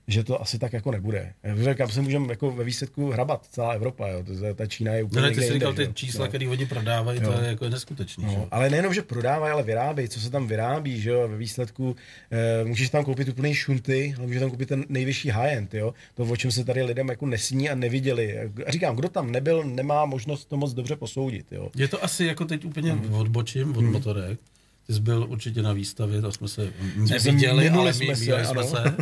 že 0.08 0.24
to 0.24 0.42
asi 0.42 0.60
tak 0.60 0.74
jako 0.74 0.92
nebude. 0.92 1.34
Kam 1.78 1.90
se 1.90 2.02
můžeme 2.02 2.28
jako 2.30 2.52
ve 2.52 2.64
výsledku 2.64 3.12
hrabat 3.12 3.46
celá 3.52 3.72
Evropa, 3.72 4.08
jo. 4.08 4.24
To- 4.24 4.54
Ta 4.56 4.66
Čína 4.66 4.94
je 4.94 5.04
úplně 5.04 5.22
No, 5.22 5.28
ne, 5.28 5.34
ty 5.34 5.40
jsi 5.42 5.44
jinde, 5.46 5.54
říkal 5.54 5.72
že 5.72 5.76
ty 5.78 5.84
jo. 5.84 5.92
čísla, 5.94 6.26
No. 6.26 6.30
které 6.30 6.48
oni 6.48 6.66
prodávají, 6.66 7.20
to 7.20 7.32
Jo. 7.32 7.38
je 7.42 7.48
jako 7.48 7.70
neskutečný. 7.70 8.26
že? 8.30 8.38
No, 8.38 8.48
ale 8.52 8.70
nejenom, 8.70 8.94
že 8.94 9.02
prodávají, 9.02 9.54
ale 9.54 9.64
vyrábějí, 9.64 10.10
co 10.10 10.20
se 10.20 10.30
tam 10.30 10.48
vyrábí, 10.48 11.02
že 11.02 11.10
jo, 11.10 11.28
ve 11.28 11.38
výsledku 11.38 11.96
e, 12.32 12.66
můžeš 12.66 12.90
tam 12.90 13.06
koupit 13.06 13.30
úplný 13.30 13.54
šunty, 13.56 14.14
ale 14.18 14.28
můžeš 14.28 14.40
tam 14.42 14.50
koupit 14.50 14.70
ten 14.70 14.86
nejvyšší 14.90 15.30
high-end, 15.30 15.74
jo, 15.74 15.94
to, 16.14 16.24
o 16.24 16.36
čem 16.36 16.52
se 16.52 16.66
tady 16.66 16.84
lidem 16.84 17.10
jako 17.10 17.26
nesní 17.26 17.70
a 17.70 17.76
neviděli. 17.76 18.40
A 18.68 18.72
říkám, 18.72 18.96
kdo 18.96 19.10
tam 19.10 19.32
nebyl, 19.32 19.64
nemá 19.64 20.06
možnost 20.06 20.46
to 20.46 20.58
moc 20.58 20.74
dobře 20.74 20.96
posoudit, 20.96 21.46
jo. 21.52 21.70
Je 21.76 21.88
to 21.88 22.04
asi 22.04 22.26
jako 22.26 22.46
teď 22.46 22.66
úplně 22.66 22.92
Hmm. 22.94 23.14
odbočím 23.14 23.78
od 23.78 23.82
motorek. 23.84 24.40
Ty 24.88 24.94
jsi 24.94 25.00
byl 25.00 25.26
určitě 25.30 25.62
na 25.62 25.74
výstavě, 25.74 26.22
to 26.22 26.32
jsme 26.32 26.48
se 26.48 26.74
neviděli, 26.96 27.70
ale 27.70 27.94
jsme 27.94 28.06
my, 28.06 28.16
se, 28.16 28.46
jsme 28.46 28.64
se. 28.64 28.96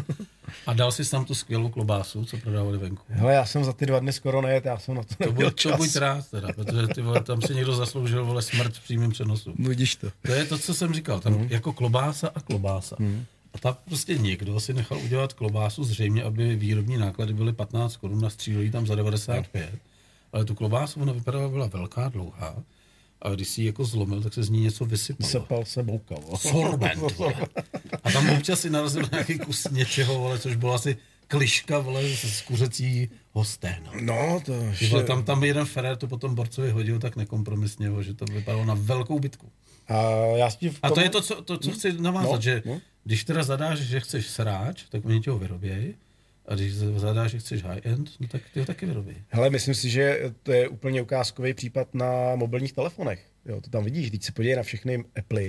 A 0.67 0.73
dal 0.73 0.91
si 0.91 1.09
tam 1.11 1.25
tu 1.25 1.35
skvělou 1.35 1.69
klobásu, 1.69 2.25
co 2.25 2.37
prodávali 2.37 2.77
venku. 2.77 3.03
Hele, 3.09 3.33
já 3.33 3.45
jsem 3.45 3.63
za 3.63 3.73
ty 3.73 3.85
dva 3.85 3.99
dny 3.99 4.13
skoro 4.13 4.41
nejet, 4.41 4.65
já 4.65 4.77
jsem 4.79 4.95
na 4.95 5.01
to 5.03 5.33
To 5.33 5.51
čas. 5.51 5.71
to 5.71 5.77
buď 5.77 5.95
rád 5.95 6.27
teda, 6.31 6.47
protože 6.55 6.87
ty 6.87 7.01
vole, 7.01 7.23
tam 7.23 7.41
si 7.41 7.55
někdo 7.55 7.75
zasloužil 7.75 8.25
vole 8.25 8.41
smrt 8.41 8.73
v 8.75 8.83
přímém 8.83 9.11
přenosu. 9.11 9.53
No, 9.57 9.69
vidíš 9.69 9.95
to. 9.95 10.07
To 10.21 10.31
je 10.31 10.45
to, 10.45 10.57
co 10.57 10.73
jsem 10.73 10.93
říkal, 10.93 11.19
tam 11.19 11.33
Hmm. 11.33 11.47
jako 11.49 11.73
klobása 11.73 12.31
a 12.35 12.39
klobása. 12.41 12.95
A 13.53 13.57
tam 13.59 13.75
prostě 13.85 14.17
někdo 14.17 14.59
si 14.59 14.73
nechal 14.73 14.97
udělat 14.97 15.33
klobásu 15.33 15.83
zřejmě, 15.83 16.23
aby 16.23 16.55
výrobní 16.55 16.97
náklady 16.97 17.33
byly 17.33 17.53
15 17.53 17.97
korun, 17.97 18.21
nastříleli 18.21 18.71
tam 18.71 18.87
za 18.87 18.95
95. 18.95 19.69
Ale 20.33 20.45
tu 20.45 20.55
klobásu, 20.55 21.01
ona 21.01 21.13
vypadala, 21.13 21.49
byla 21.49 21.67
velká, 21.67 22.09
dlouhá. 22.09 22.55
A 23.21 23.29
když 23.29 23.47
si 23.47 23.61
ji 23.61 23.67
jako 23.67 23.85
zlomil, 23.85 24.21
tak 24.21 24.33
se 24.33 24.43
z 24.43 24.49
ní 24.49 24.61
něco 24.61 24.85
vysypalo. 24.85 25.29
Sepal 25.29 25.65
se 25.65 25.83
boukal. 25.83 26.17
jo. 26.29 26.37
Sorbent, 26.37 27.01
vole. 27.17 27.33
A 28.03 28.11
tam 28.11 28.29
občas 28.29 28.59
si 28.59 28.69
narazil 28.69 29.01
na 29.01 29.09
nějaký 29.11 29.37
kus 29.39 29.67
něčeho, 29.71 30.19
vole, 30.19 30.39
což 30.39 30.55
byla 30.55 30.75
asi 30.75 30.97
kliška, 31.27 31.79
vole, 31.79 32.03
z 32.03 32.37
z 32.37 32.41
kuřecího 32.41 33.43
sténa. 33.43 33.91
No, 34.01 34.41
to 34.45 34.53
Ty 34.79 34.87
vole, 34.87 35.03
tam, 35.03 35.23
tam 35.23 35.43
jeden 35.43 35.65
Ferrer 35.65 35.97
to 35.97 36.07
potom 36.07 36.35
borcovi 36.35 36.71
hodil 36.71 36.99
tak 36.99 37.15
nekompromisně, 37.15 37.89
vole, 37.89 38.03
že 38.03 38.13
to 38.13 38.25
vypadalo 38.25 38.65
na 38.65 38.73
velkou 38.73 39.19
bitku. 39.19 39.49
A, 39.87 39.93
já 40.35 40.49
s 40.49 40.55
tím 40.55 40.71
v 40.71 40.79
A 40.83 40.89
to 40.89 40.95
tom- 40.95 41.03
je 41.03 41.09
to, 41.09 41.21
co, 41.21 41.41
to, 41.41 41.57
co 41.57 41.71
chci 41.71 41.93
navázat, 42.01 42.31
No, 42.31 42.41
že 42.41 42.63
no. 42.65 42.81
když 43.03 43.23
teda 43.23 43.43
zadáš, 43.43 43.79
že 43.79 43.99
chceš 43.99 44.27
sráč, 44.27 44.83
tak 44.89 45.05
oni 45.05 45.21
ti 45.21 45.29
ho 45.29 45.39
vyrobějí. 45.39 45.93
A 46.51 46.55
když 46.55 46.73
zadáš, 46.75 47.31
že 47.31 47.39
chceš 47.39 47.63
high-end, 47.63 48.09
no 48.19 48.27
tak 48.27 48.41
ty 48.53 48.59
ho 48.59 48.65
taky 48.65 48.85
vyrobí. 48.85 49.15
Hele, 49.29 49.49
myslím 49.49 49.75
si, 49.75 49.89
že 49.89 50.19
to 50.43 50.51
je 50.51 50.67
úplně 50.67 51.01
ukázkový 51.01 51.53
případ 51.53 51.95
na 51.95 52.35
mobilních 52.35 52.73
telefonech. 52.73 53.25
Jo, 53.45 53.61
to 53.61 53.69
tam 53.69 53.83
vidíš, 53.83 54.11
teď 54.11 54.23
se 54.23 54.31
podívej 54.31 54.55
na 54.55 54.63
všechny 54.63 55.03
Apple, 55.19 55.41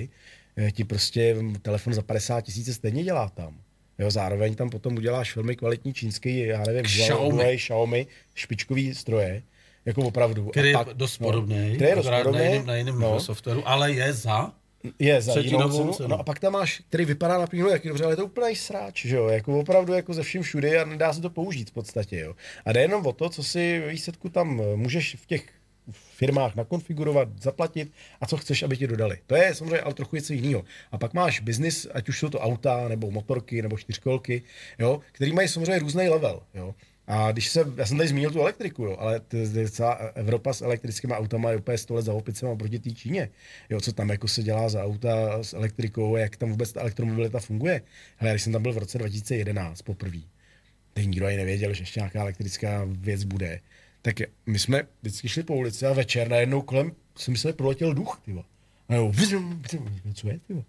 ti 0.73 0.85
prostě 0.85 1.37
telefon 1.63 1.95
za 1.95 2.03
50 2.03 2.41
tisíc 2.41 2.75
stejně 2.75 3.05
dělá 3.05 3.29
tam. 3.29 3.59
Jo, 3.99 4.11
zároveň 4.11 4.55
tam 4.55 4.71
potom 4.71 4.97
uděláš 4.97 5.37
velmi 5.37 5.57
kvalitní 5.57 5.95
čínský, 5.95 6.39
já 6.39 6.63
nevím, 6.67 6.83
Xiaomi. 6.83 7.31
Huawei, 7.35 7.57
Xiaomi, 7.57 8.07
špičkový 8.35 8.95
stroje, 8.95 9.43
jako 9.85 10.03
opravdu. 10.03 10.47
Který 10.47 10.69
je 10.69 10.75
pak- 10.75 10.89
dost 10.89 11.21
no, 11.21 11.27
podobný, 11.27 11.73
který 11.75 11.91
je 11.91 11.97
dost 11.97 12.07
na 12.11 12.19
podobný, 12.19 12.45
jiném, 12.45 12.67
na 12.67 12.77
jiném 12.77 12.99
no. 12.99 13.21
softwaru, 13.21 13.69
ale 13.69 13.93
je 13.93 14.13
za. 14.13 14.53
Je 14.99 15.23
za 15.23 15.41
jinou 15.41 15.93
cenu. 15.93 16.09
No 16.09 16.21
a 16.21 16.23
pak 16.23 16.39
tam 16.39 16.53
máš, 16.53 16.83
který 16.89 17.05
vypadá 17.05 17.39
na 17.39 17.47
první 17.47 17.71
jaký 17.71 17.89
dobře, 17.89 18.05
ale 18.05 18.13
je 18.13 18.17
to 18.17 18.25
úplný 18.25 18.57
sráč, 18.57 19.07
že 19.07 19.17
jo, 19.17 19.29
jako 19.29 19.61
opravdu 19.61 19.93
jako 19.93 20.15
ze 20.15 20.23
vším 20.23 20.43
všude 20.43 20.81
a 20.81 20.85
nedá 20.85 21.13
se 21.13 21.21
to 21.21 21.31
použít 21.31 21.71
v 21.71 21.73
podstatě, 21.73 22.19
jo. 22.19 22.35
A 22.65 22.73
jde 22.73 22.81
jenom 22.81 23.07
o 23.07 23.13
to, 23.13 23.29
co 23.29 23.43
si 23.43 23.79
ve 23.79 23.89
výsledku 23.89 24.29
tam 24.29 24.61
eh, 24.61 24.77
můžeš 24.77 25.17
v 25.23 25.27
těch 25.27 25.45
firmách 25.91 26.55
nakonfigurovat, 26.55 27.29
zaplatit 27.43 27.93
a 28.21 28.27
co 28.27 28.37
chceš, 28.37 28.63
aby 28.63 28.77
ti 28.77 28.87
dodali. 28.87 29.19
To 29.27 29.37
je 29.37 29.55
samozřejmě 29.55 29.81
ale 29.81 29.95
trochu 29.95 30.17
něco 30.17 30.33
jiného. 30.33 30.65
A 30.93 30.99
pak 30.99 31.15
máš 31.15 31.41
biznis, 31.41 31.87
ať 31.95 32.09
už 32.09 32.19
jsou 32.19 32.29
to 32.29 32.41
auta, 32.41 32.89
nebo 32.89 33.11
motorky, 33.11 33.63
nebo 33.63 33.79
čtyřkolky, 33.79 34.43
jo, 34.79 35.01
který 35.13 35.33
mají 35.33 35.49
samozřejmě 35.49 35.79
různý 35.79 36.09
level. 36.09 36.43
Jo. 36.55 36.75
A 37.07 37.33
když 37.33 37.49
se, 37.49 37.65
já 37.77 37.87
jsem 37.87 37.97
tady 37.97 38.09
zmínil 38.09 38.31
tu 38.31 38.41
elektriku, 38.41 38.85
jo, 38.85 38.97
ale 38.99 39.21
celá 39.71 39.93
Evropa 39.93 40.53
s 40.53 40.63
elektrickými 40.63 41.13
autama 41.13 41.51
je 41.51 41.57
úplně 41.57 41.79
100 41.79 41.95
let 41.95 42.03
za 42.03 42.13
opicema 42.13 42.57
proti 42.57 42.79
té 42.79 42.91
Číně. 42.91 43.29
Jo, 43.71 43.81
co 43.81 43.93
tam 43.93 44.09
jako 44.09 44.29
se 44.29 44.43
dělá 44.43 44.69
za 44.69 44.85
auta 44.85 45.43
s 45.43 45.53
elektrikou, 45.53 46.17
jak 46.17 46.37
tam 46.37 46.51
vůbec 46.51 46.73
ta 46.73 46.81
elektromobilita 46.81 47.41
funguje. 47.41 47.83
Hele, 48.17 48.33
když 48.33 48.43
jsem 48.43 48.53
tam 48.53 48.63
byl 48.63 48.73
v 48.73 48.79
roce 48.79 48.99
2011 48.99 49.83
poprvé, 49.83 50.19
teď 50.93 51.07
nikdo 51.07 51.27
ani 51.27 51.37
nevěděl, 51.37 51.75
že 51.75 51.83
ještě 51.83 52.01
nějaká 52.01 52.21
elektrická 52.21 52.85
věc 52.87 53.25
bude. 53.25 53.61
Tak 54.03 54.15
my 54.47 54.59
jsme 54.59 54.83
vždycky 55.03 55.29
šli 55.29 55.43
po 55.43 55.57
ulici 55.57 55.87
a 55.87 55.93
večer 55.93 56.29
najednou 56.29 56.63
kolem 56.63 56.93
si 57.17 57.31
mysleli, 57.31 57.57
proletěl 57.57 57.95
duch, 57.95 58.21
tyvo. 58.25 58.45
A 58.89 58.95
jo, 58.95 59.13
co 60.15 60.29
je, 60.29 60.39
tyvo? 60.47 60.65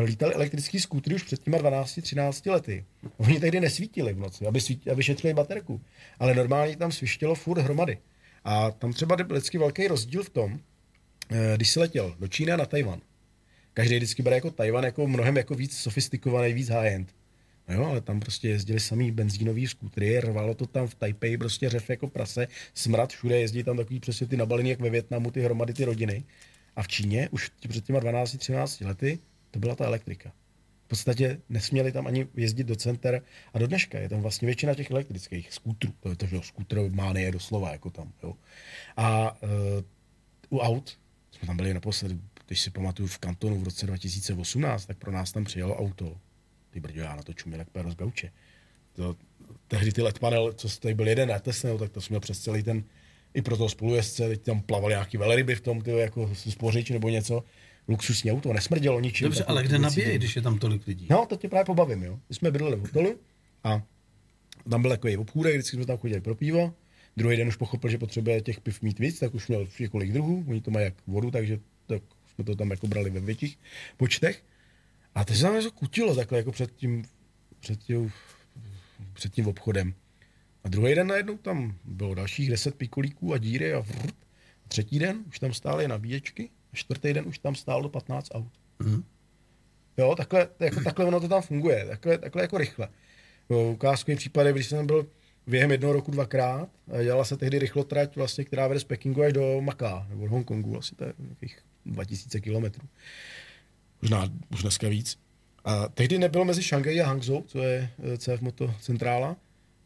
Lítali 0.00 0.34
elektrický 0.34 0.80
skútry 0.80 1.14
už 1.14 1.22
před 1.22 1.42
těma 1.42 1.58
12-13 1.58 2.52
lety. 2.52 2.84
Oni 3.16 3.40
tehdy 3.40 3.60
nesvítili 3.60 4.12
v 4.12 4.18
noci, 4.18 4.46
aby, 4.46 4.60
svítili, 4.60 4.92
aby 4.92 5.02
šetřili 5.02 5.34
baterku. 5.34 5.80
Ale 6.18 6.34
normálně 6.34 6.76
tam 6.76 6.92
svištělo 6.92 7.34
furt 7.34 7.60
hromady. 7.60 7.98
A 8.44 8.70
tam 8.70 8.92
třeba 8.92 9.16
byl 9.16 9.26
vždycky 9.26 9.58
velký 9.58 9.88
rozdíl 9.88 10.22
v 10.22 10.30
tom, 10.30 10.60
eh, 11.30 11.52
když 11.56 11.70
se 11.70 11.80
letěl 11.80 12.16
do 12.18 12.28
Číny 12.28 12.52
a 12.52 12.56
na 12.56 12.66
Tajvan. 12.66 13.00
Každý 13.74 13.96
vždycky 13.96 14.22
bere 14.22 14.36
jako 14.36 14.50
Tajvan 14.50 14.84
jako 14.84 15.06
mnohem 15.06 15.36
jako 15.36 15.54
víc 15.54 15.76
sofistikovaný, 15.76 16.52
víc 16.52 16.68
high-end. 16.68 17.08
No 17.68 17.74
jo, 17.74 17.84
ale 17.84 18.00
tam 18.00 18.20
prostě 18.20 18.48
jezdili 18.48 18.80
samý 18.80 19.10
benzínový 19.10 19.66
skútry, 19.66 20.20
rvalo 20.20 20.54
to 20.54 20.66
tam 20.66 20.86
v 20.86 20.94
Taipei, 20.94 21.36
prostě 21.36 21.68
řev 21.68 21.90
jako 21.90 22.08
prase, 22.08 22.48
smrad 22.74 23.12
všude, 23.12 23.40
jezdí 23.40 23.64
tam 23.64 23.76
takový 23.76 24.00
přesně 24.00 24.26
ty 24.26 24.36
nabaliny, 24.36 24.70
jak 24.70 24.80
ve 24.80 24.90
Větnamu, 24.90 25.30
ty 25.30 25.40
hromady, 25.40 25.72
ty 25.72 25.84
rodiny. 25.84 26.24
A 26.76 26.82
v 26.82 26.88
Číně 26.88 27.28
už 27.30 27.50
před 27.68 27.84
těma 27.84 28.00
12-13 28.00 28.86
lety 28.86 29.18
to 29.52 29.58
byla 29.58 29.74
ta 29.74 29.84
elektrika. 29.84 30.32
V 30.84 30.88
podstatě 30.88 31.40
nesměli 31.48 31.92
tam 31.92 32.06
ani 32.06 32.26
jezdit 32.34 32.64
do 32.64 32.76
center 32.76 33.22
a 33.52 33.58
do 33.58 33.66
dneška 33.66 33.98
je 33.98 34.08
tam 34.08 34.20
vlastně 34.20 34.46
většina 34.46 34.74
těch 34.74 34.90
elektrických 34.90 35.52
skútrů. 35.52 35.92
To 36.00 36.08
je 36.08 36.16
to, 36.16 36.26
že 36.26 36.40
skútr 36.42 36.90
mánie 36.90 37.32
doslova 37.32 37.72
jako 37.72 37.90
tam. 37.90 38.12
Jo. 38.22 38.34
A 38.96 39.36
uh, 39.42 39.48
u 40.50 40.58
aut 40.58 40.98
jsme 41.30 41.46
tam 41.46 41.56
byli 41.56 41.74
naposledy, 41.74 42.18
když 42.46 42.60
si 42.60 42.70
pamatuju 42.70 43.08
v 43.08 43.18
kantonu 43.18 43.58
v 43.58 43.64
roce 43.64 43.86
2018, 43.86 44.86
tak 44.86 44.98
pro 44.98 45.12
nás 45.12 45.32
tam 45.32 45.44
přijelo 45.44 45.76
auto. 45.76 46.16
Ty 46.70 46.80
brďo, 46.80 47.00
já 47.00 47.16
na 47.16 47.22
to 47.22 47.32
čuměl 47.32 47.60
jak 47.60 47.92
z 47.92 47.94
gauče. 47.94 48.32
To, 48.92 49.16
tehdy 49.68 49.92
ty 49.92 50.02
LED 50.02 50.18
panel, 50.18 50.52
co 50.52 50.68
tady 50.80 50.94
byl 50.94 51.08
jeden 51.08 51.28
netesnil, 51.28 51.78
tak 51.78 51.90
to 51.90 52.00
jsme 52.00 52.20
přes 52.20 52.38
celý 52.38 52.62
ten, 52.62 52.84
i 53.34 53.42
pro 53.42 53.56
toho 53.56 53.68
spolujezdce, 53.68 54.28
teď 54.28 54.42
tam 54.42 54.60
plavali 54.60 54.92
nějaký 54.92 55.16
velryby 55.16 55.54
v 55.54 55.60
tom, 55.60 55.80
ty, 55.80 55.90
jako 55.90 56.30
spořič 56.34 56.90
nebo 56.90 57.08
něco 57.08 57.44
luxusní 57.88 58.32
auto, 58.32 58.52
nesmrdělo 58.52 59.00
ničím. 59.00 59.24
Dobře, 59.24 59.44
ale 59.44 59.62
kde 59.62 59.78
nabíjejí, 59.78 60.18
když 60.18 60.36
je 60.36 60.42
tam 60.42 60.58
tolik 60.58 60.86
lidí? 60.86 61.06
No, 61.10 61.26
to 61.26 61.36
tě 61.36 61.48
právě 61.48 61.64
pobavím, 61.64 62.02
jo. 62.02 62.18
My 62.28 62.34
jsme 62.34 62.50
bydleli 62.50 62.76
v 62.76 62.80
hotelu 62.80 63.20
a 63.64 63.82
tam 64.70 64.82
byl 64.82 64.90
takový 64.90 65.16
obchůdek, 65.16 65.54
vždycky 65.54 65.76
jsme 65.76 65.86
tam 65.86 65.98
chodili 65.98 66.20
pro 66.20 66.34
pivo. 66.34 66.74
Druhý 67.16 67.36
den 67.36 67.48
už 67.48 67.56
pochopil, 67.56 67.90
že 67.90 67.98
potřebuje 67.98 68.40
těch 68.40 68.60
piv 68.60 68.82
mít 68.82 68.98
víc, 68.98 69.18
tak 69.18 69.34
už 69.34 69.48
měl 69.48 69.68
několik 69.80 70.12
druhů, 70.12 70.44
oni 70.48 70.60
to 70.60 70.70
mají 70.70 70.84
jak 70.84 70.94
vodu, 71.06 71.30
takže 71.30 71.58
tak 71.86 72.02
jsme 72.34 72.44
to 72.44 72.56
tam 72.56 72.70
jako 72.70 72.86
brali 72.86 73.10
ve 73.10 73.20
větších 73.20 73.58
počtech. 73.96 74.44
A 75.14 75.24
to 75.24 75.34
se 75.34 75.44
nám 75.44 75.54
něco 75.54 75.70
kutilo 75.70 76.14
takhle 76.14 76.38
jako 76.38 76.52
před 76.52 76.72
tím, 76.72 77.04
před 77.60 77.78
tím, 77.78 78.12
před 79.12 79.32
tím 79.32 79.46
obchodem. 79.46 79.94
A 80.64 80.68
druhý 80.68 80.94
den 80.94 81.06
najednou 81.06 81.36
tam 81.36 81.76
bylo 81.84 82.14
dalších 82.14 82.50
deset 82.50 82.74
pikolíků 82.74 83.34
a 83.34 83.38
díry 83.38 83.74
a, 83.74 83.80
vrr. 83.80 84.08
a 84.64 84.68
třetí 84.68 84.98
den 84.98 85.24
už 85.28 85.38
tam 85.38 85.52
stály 85.52 85.88
nabíječky 85.88 86.50
čtvrtý 86.72 87.12
den 87.12 87.26
už 87.26 87.38
tam 87.38 87.54
stálo 87.54 87.88
15 87.88 88.28
aut. 88.34 88.52
Mm. 88.78 89.04
Jo, 89.96 90.14
takhle, 90.16 90.48
jako, 90.60 90.80
takhle 90.80 91.04
ono 91.04 91.20
to 91.20 91.28
tam 91.28 91.42
funguje, 91.42 91.86
takhle, 91.86 92.18
takhle 92.18 92.42
jako 92.42 92.58
rychle. 92.58 92.88
Ukázkový 93.48 94.16
případy, 94.16 94.52
když 94.52 94.66
jsem 94.66 94.86
byl 94.86 95.06
během 95.46 95.70
jednoho 95.70 95.92
roku 95.92 96.10
dvakrát, 96.10 96.68
dělala 97.02 97.24
se 97.24 97.36
tehdy 97.36 97.58
rychlotrať, 97.58 98.16
vlastně, 98.16 98.44
která 98.44 98.68
vede 98.68 98.80
z 98.80 98.84
Pekingu 98.84 99.22
až 99.22 99.32
do 99.32 99.60
Maká, 99.60 100.06
nebo 100.08 100.24
do 100.24 100.30
Hongkongu, 100.30 100.78
asi 100.78 100.94
to 100.94 101.04
je 101.04 101.12
nějakých 101.18 101.58
2000 101.86 102.40
kilometrů. 102.40 102.88
Možná 104.02 104.28
už 104.52 104.62
dneska 104.62 104.88
víc. 104.88 105.18
A 105.64 105.88
tehdy 105.88 106.18
nebyl 106.18 106.44
mezi 106.44 106.62
Šanghaj 106.62 107.00
a 107.00 107.06
Hangzhou, 107.06 107.42
co 107.42 107.62
je 107.62 107.90
eh, 107.98 108.18
CF 108.18 108.40
Moto 108.40 108.74
centrála, 108.80 109.36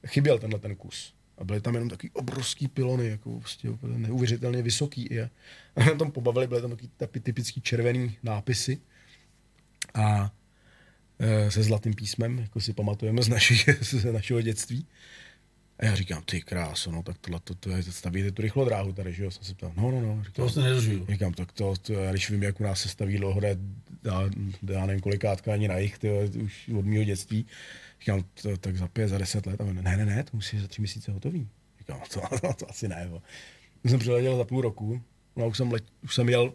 chyběl 0.06 0.38
tenhle 0.38 0.58
ten 0.58 0.76
kus. 0.76 1.14
A 1.38 1.44
byly 1.44 1.60
tam 1.60 1.74
jenom 1.74 1.88
takový 1.88 2.10
obrovský 2.10 2.68
pilony, 2.68 3.08
jako 3.08 3.38
prostě 3.38 3.68
neuvěřitelně 3.82 4.62
vysoký. 4.62 5.20
A 5.76 5.84
na 5.84 5.94
tom 5.94 6.10
pobavili, 6.10 6.46
byly 6.46 6.62
tam 6.62 6.76
takový 6.96 7.20
typický 7.20 7.60
červený 7.60 8.16
nápisy. 8.22 8.78
A 9.94 10.32
e, 11.18 11.50
se 11.50 11.62
zlatým 11.62 11.94
písmem, 11.94 12.38
jako 12.38 12.60
si 12.60 12.72
pamatujeme 12.72 13.22
z, 13.22 13.28
naši, 13.28 13.72
z 13.80 14.12
našeho 14.12 14.40
dětství. 14.40 14.86
A 15.78 15.84
já 15.84 15.94
říkám, 15.94 16.22
ty 16.22 16.40
kráso, 16.40 16.90
no 16.90 17.02
tak 17.02 17.18
tohle, 17.18 17.40
to, 17.44 17.54
to 17.54 17.70
je, 17.70 17.82
stavíte 17.82 18.32
tu 18.32 18.42
rychlodráhu 18.42 18.92
tady, 18.92 19.12
že 19.12 19.24
jo? 19.24 19.30
Jsem 19.30 19.44
se 19.44 19.54
ptal, 19.54 19.72
no, 19.76 19.90
no, 19.90 20.00
no. 20.00 20.24
Říkám, 20.24 20.46
to 20.46 20.52
se 20.52 20.60
nedržuju. 20.60 21.06
Říkám, 21.08 21.34
tak 21.34 21.52
to, 21.52 21.74
to, 21.82 21.92
já 21.92 22.10
když 22.10 22.30
vím, 22.30 22.42
jak 22.42 22.60
u 22.60 22.64
nás 22.64 22.80
se 22.80 22.88
staví 22.88 23.16
dlouhodé, 23.16 23.56
já, 24.04 24.30
já 24.70 24.86
nevím 24.86 25.00
kolikátka 25.00 25.52
ani 25.52 25.68
na 25.68 25.78
jich, 25.78 25.98
tyjo, 25.98 26.28
už 26.44 26.68
od 26.78 26.86
mého 26.86 27.04
dětství, 27.04 27.46
Říkám, 28.00 28.24
to, 28.42 28.56
tak 28.56 28.76
za 28.76 28.88
pět, 28.88 29.08
za 29.08 29.18
deset 29.18 29.46
let. 29.46 29.60
A 29.60 29.64
on, 29.64 29.84
ne, 29.84 29.96
ne, 29.96 30.06
ne, 30.06 30.24
to 30.24 30.30
musí 30.36 30.58
za 30.58 30.68
tři 30.68 30.80
měsíce 30.80 31.12
hotový. 31.12 31.48
Říkám, 31.78 32.00
to, 32.12 32.20
to, 32.40 32.54
to 32.58 32.70
asi 32.70 32.88
ne. 32.88 33.06
Bo. 33.10 33.22
Jsem 33.84 33.98
přiletěl 33.98 34.36
za 34.36 34.44
půl 34.44 34.60
roku, 34.60 35.02
no 35.36 35.44
a 35.44 35.46
už 35.46 35.56
jsem, 35.56 35.72
let, 35.72 35.84
už 36.02 36.14
jsem 36.14 36.28
jel 36.28 36.52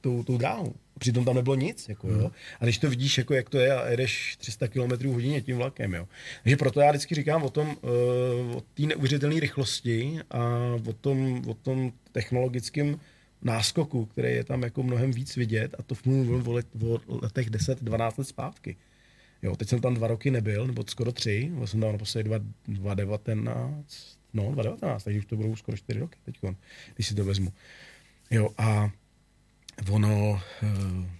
tou, 0.00 0.22
tou 0.22 0.38
dráhou. 0.38 0.74
Přitom 0.98 1.24
tam 1.24 1.34
nebylo 1.34 1.56
nic. 1.56 1.88
Jako, 1.88 2.08
jo. 2.08 2.18
Hmm. 2.18 2.30
A 2.60 2.64
když 2.64 2.78
to 2.78 2.90
vidíš, 2.90 3.18
jako, 3.18 3.34
jak 3.34 3.50
to 3.50 3.58
je 3.58 3.74
a 3.74 3.90
jedeš 3.90 4.36
300 4.36 4.68
km 4.68 5.08
hodině 5.08 5.40
tím 5.40 5.56
vlakem. 5.56 5.94
Jo. 5.94 6.08
Takže 6.42 6.56
proto 6.56 6.80
já 6.80 6.90
vždycky 6.90 7.14
říkám 7.14 7.42
o 7.42 7.50
tom, 7.50 7.68
uh, 7.68 8.56
o 8.56 8.60
té 8.74 8.82
neuvěřitelné 8.82 9.40
rychlosti 9.40 10.18
a 10.30 10.58
o 10.86 10.92
tom, 10.92 11.42
o 11.48 11.54
tom 11.54 11.92
technologickém 12.12 13.00
náskoku, 13.42 14.06
který 14.06 14.28
je 14.28 14.44
tam 14.44 14.62
jako 14.62 14.82
mnohem 14.82 15.10
víc 15.10 15.36
vidět 15.36 15.74
a 15.78 15.82
to 15.82 15.94
mluvím 16.04 16.48
o, 16.48 16.52
let, 16.52 16.66
o 16.82 17.00
letech 17.08 17.50
10-12 17.50 18.12
let 18.18 18.28
zpátky. 18.28 18.76
Jo, 19.42 19.56
teď 19.56 19.68
jsem 19.68 19.80
tam 19.80 19.94
dva 19.94 20.08
roky 20.08 20.30
nebyl, 20.30 20.66
nebo 20.66 20.84
skoro 20.86 21.12
tři, 21.12 21.50
byl 21.54 21.66
jsem 21.66 21.80
tam 21.80 21.92
naposledy 21.92 22.30
2019, 22.66 24.18
no 24.34 24.42
2019, 24.42 25.04
takže 25.04 25.18
už 25.18 25.26
to 25.26 25.36
budou 25.36 25.56
skoro 25.56 25.76
čtyři 25.76 25.98
roky 25.98 26.18
teď, 26.24 26.36
když 26.94 27.06
si 27.06 27.14
to 27.14 27.24
vezmu. 27.24 27.52
Jo, 28.30 28.50
a 28.58 28.90
ono, 29.90 30.40
eh, 30.62 31.10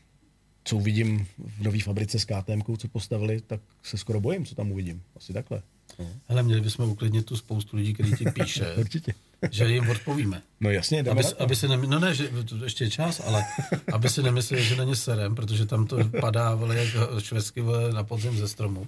co 0.65 0.77
uvidím 0.77 1.27
v 1.39 1.63
nové 1.63 1.79
fabrice 1.79 2.19
s 2.19 2.25
KTM, 2.25 2.77
co 2.77 2.89
postavili, 2.89 3.41
tak 3.41 3.61
se 3.83 3.99
skoro 3.99 4.21
bojím, 4.21 4.47
co 4.47 4.55
tam 4.55 4.73
uvidím. 4.73 5.03
Asi 5.17 5.33
takhle. 5.33 5.63
No. 5.99 6.11
Hele, 6.29 6.43
měli 6.43 6.61
bychom 6.61 6.91
uklidnit 6.91 7.27
tu 7.27 7.37
spoustu 7.37 7.77
lidí, 7.77 7.95
kteří 7.95 8.13
ti 8.13 8.25
píše. 8.25 8.75
Určitě. 8.79 9.15
Že 9.51 9.65
jim 9.65 9.91
odpovíme. 9.91 10.43
No 10.61 10.71
jasně, 10.71 11.01
aby, 11.01 11.23
aby 11.39 11.57
si 11.57 11.69
nemysleli, 11.69 12.01
no 12.01 12.07
ne, 12.07 12.15
že 12.15 12.29
to 12.45 12.65
ještě 12.65 12.85
je 12.85 12.91
čas, 12.91 13.23
ale 13.27 13.45
aby 13.93 14.09
si 14.09 14.23
nemysleli, 14.23 14.63
že 14.63 14.77
není 14.77 14.97
serem, 14.97 15.35
protože 15.35 15.67
tam 15.67 15.87
to 15.87 15.97
padá 16.21 16.55
vole, 16.55 16.77
jak 16.77 16.89
švestky 17.19 17.63
na 17.95 18.05
podzim 18.05 18.37
ze 18.37 18.49
stromu. 18.49 18.87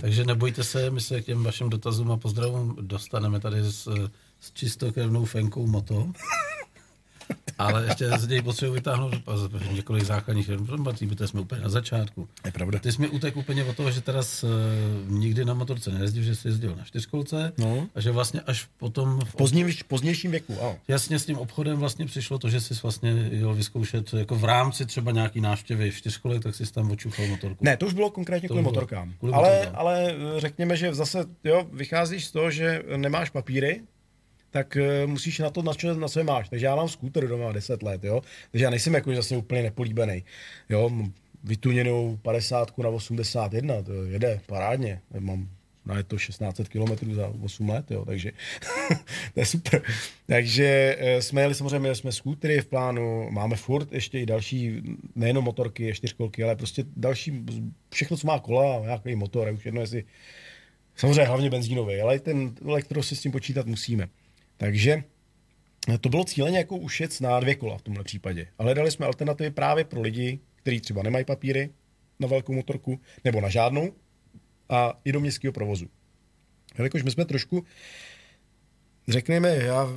Takže 0.00 0.24
nebojte 0.24 0.64
se, 0.64 0.90
my 0.90 1.00
se 1.00 1.22
k 1.22 1.24
těm 1.24 1.44
vašim 1.44 1.70
dotazům 1.70 2.10
a 2.10 2.16
pozdravům 2.16 2.76
dostaneme 2.80 3.40
tady 3.40 3.60
s, 3.60 3.88
s 4.40 4.52
čistokrevnou 4.52 5.24
fenkou 5.24 5.66
moto. 5.66 6.12
Ale 7.58 7.84
ještě 7.84 8.08
z 8.18 8.28
něj 8.28 8.42
potřebuji 8.42 8.74
vytáhnout 8.74 9.14
několik 9.70 10.04
základních 10.04 10.48
informací, 10.48 11.06
protože 11.06 11.28
jsme 11.28 11.40
úplně 11.40 11.60
na 11.60 11.68
začátku. 11.68 12.28
Je 12.44 12.52
pravda. 12.52 12.78
Ty 12.78 12.92
jsi 12.92 13.00
mi 13.00 13.08
utek 13.08 13.36
úplně 13.36 13.64
od 13.64 13.76
toho, 13.76 13.90
že 13.90 14.00
teraz 14.00 14.44
uh, 14.44 14.50
nikdy 15.06 15.44
na 15.44 15.54
motorce 15.54 15.90
nejezdil, 15.90 16.22
že 16.22 16.34
jsi 16.34 16.48
jezdil 16.48 16.76
na 16.76 16.84
čtyřkolce 16.84 17.52
no. 17.58 17.88
a 17.94 18.00
že 18.00 18.10
vlastně 18.10 18.40
až 18.40 18.68
potom... 18.78 19.20
V 19.24 19.36
pozdním, 19.36 19.70
pozdějším 19.88 20.30
věku, 20.30 20.56
ano. 20.60 20.76
Jasně 20.88 21.18
s 21.18 21.26
tím 21.26 21.38
obchodem 21.38 21.78
vlastně 21.78 22.06
přišlo 22.06 22.38
to, 22.38 22.50
že 22.50 22.60
jsi 22.60 22.74
vlastně 22.82 23.10
jel 23.30 23.54
vyzkoušet 23.54 24.14
jako 24.14 24.36
v 24.36 24.44
rámci 24.44 24.86
třeba 24.86 25.12
nějaký 25.12 25.40
návštěvy 25.40 25.90
v 25.90 25.96
čtyřkolek, 25.96 26.42
tak 26.42 26.54
jsi 26.54 26.72
tam 26.72 26.90
očuchal 26.90 27.26
motorku. 27.26 27.56
Ne, 27.60 27.76
to 27.76 27.86
už 27.86 27.94
bylo 27.94 28.10
konkrétně 28.10 28.48
kvůli 28.48 28.62
motorkám. 28.62 29.14
Kvůli 29.18 29.32
ale, 29.32 29.48
motorkám. 29.48 29.74
ale 29.80 30.14
řekněme, 30.36 30.76
že 30.76 30.94
zase 30.94 31.24
jo, 31.44 31.66
vycházíš 31.72 32.26
z 32.26 32.30
toho, 32.30 32.50
že 32.50 32.82
nemáš 32.96 33.30
papíry, 33.30 33.80
tak 34.50 34.76
uh, 34.76 35.10
musíš 35.10 35.38
na 35.38 35.50
to, 35.50 35.62
na 35.62 35.74
co, 35.74 35.94
na 35.94 36.08
co 36.08 36.24
máš. 36.24 36.48
Takže 36.48 36.66
já 36.66 36.76
mám 36.76 36.88
skúter 36.88 37.28
doma 37.28 37.52
10 37.52 37.82
let, 37.82 38.04
jo. 38.04 38.22
Takže 38.50 38.64
já 38.64 38.70
nejsem 38.70 38.94
jako 38.94 39.14
zase 39.14 39.36
úplně 39.36 39.62
nepolíbený. 39.62 40.24
Jo, 40.68 40.90
vytuněnou 41.44 42.18
50 42.22 42.78
na 42.78 42.88
81, 42.88 43.82
to 43.82 44.04
jede 44.04 44.40
parádně. 44.46 45.00
Mám 45.18 45.48
na 45.86 45.96
je 45.96 46.02
to 46.02 46.16
1600 46.16 46.68
km 46.68 47.14
za 47.14 47.32
8 47.42 47.68
let, 47.68 47.90
jo, 47.90 48.04
takže 48.04 48.32
to 49.34 49.40
je 49.40 49.46
super. 49.46 49.82
Takže 50.26 50.96
uh, 51.00 51.20
jsme 51.20 51.40
jeli 51.40 51.54
samozřejmě, 51.54 51.94
jsme 51.94 52.12
skútry 52.12 52.60
v 52.60 52.66
plánu, 52.66 53.30
máme 53.30 53.56
furt 53.56 53.92
ještě 53.92 54.20
i 54.20 54.26
další, 54.26 54.82
nejenom 55.14 55.44
motorky, 55.44 55.94
čtyřkolky, 55.94 56.44
ale 56.44 56.56
prostě 56.56 56.84
další, 56.96 57.44
všechno, 57.90 58.16
co 58.16 58.26
má 58.26 58.38
kola, 58.38 58.80
nějaký 58.80 59.16
motor, 59.16 59.52
už 59.52 59.64
jedno 59.64 59.80
jestli, 59.80 60.04
samozřejmě 60.96 61.24
hlavně 61.24 61.50
benzínový, 61.50 62.00
ale 62.00 62.16
i 62.16 62.20
ten 62.20 62.54
elektro 62.64 63.02
si 63.02 63.16
s 63.16 63.22
tím 63.22 63.32
počítat 63.32 63.66
musíme. 63.66 64.08
Takže 64.56 65.02
to 66.00 66.08
bylo 66.08 66.24
cíleně 66.24 66.58
jako 66.58 66.76
ušet 66.76 67.20
na 67.20 67.40
dvě 67.40 67.54
kola 67.54 67.78
v 67.78 67.82
tomhle 67.82 68.04
případě. 68.04 68.48
Ale 68.58 68.74
dali 68.74 68.90
jsme 68.90 69.06
alternativy 69.06 69.50
právě 69.50 69.84
pro 69.84 70.00
lidi, 70.00 70.40
kteří 70.56 70.80
třeba 70.80 71.02
nemají 71.02 71.24
papíry 71.24 71.70
na 72.20 72.28
velkou 72.28 72.52
motorku 72.52 73.00
nebo 73.24 73.40
na 73.40 73.48
žádnou 73.48 73.92
a 74.68 75.00
i 75.04 75.12
do 75.12 75.20
městského 75.20 75.52
provozu. 75.52 75.86
Jelikož 76.78 77.02
my 77.02 77.10
jsme 77.10 77.24
trošku, 77.24 77.64
řekněme, 79.08 79.48
já 79.48 79.88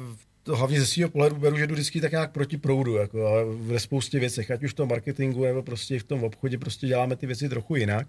to 0.44 0.56
hlavně 0.56 0.80
ze 0.80 0.88
svého 0.88 1.10
pohledu 1.10 1.36
beru, 1.36 1.58
že 1.58 1.68
jdu 1.68 1.74
vždycky 1.74 2.02
tak 2.02 2.12
nějak 2.12 2.32
proti 2.32 2.58
proudu, 2.58 2.96
jako 2.96 3.46
ve 3.60 3.80
spoustě 3.80 4.20
věcech, 4.20 4.52
ať 4.52 4.64
už 4.64 4.72
v 4.72 4.76
tom 4.76 4.90
marketingu 4.90 5.44
nebo 5.44 5.64
prostě 5.64 6.00
v 6.00 6.04
tom 6.04 6.24
obchodě 6.24 6.58
prostě 6.58 6.88
děláme 6.88 7.16
ty 7.16 7.26
věci 7.26 7.50
trochu 7.50 7.76
jinak. 7.76 8.08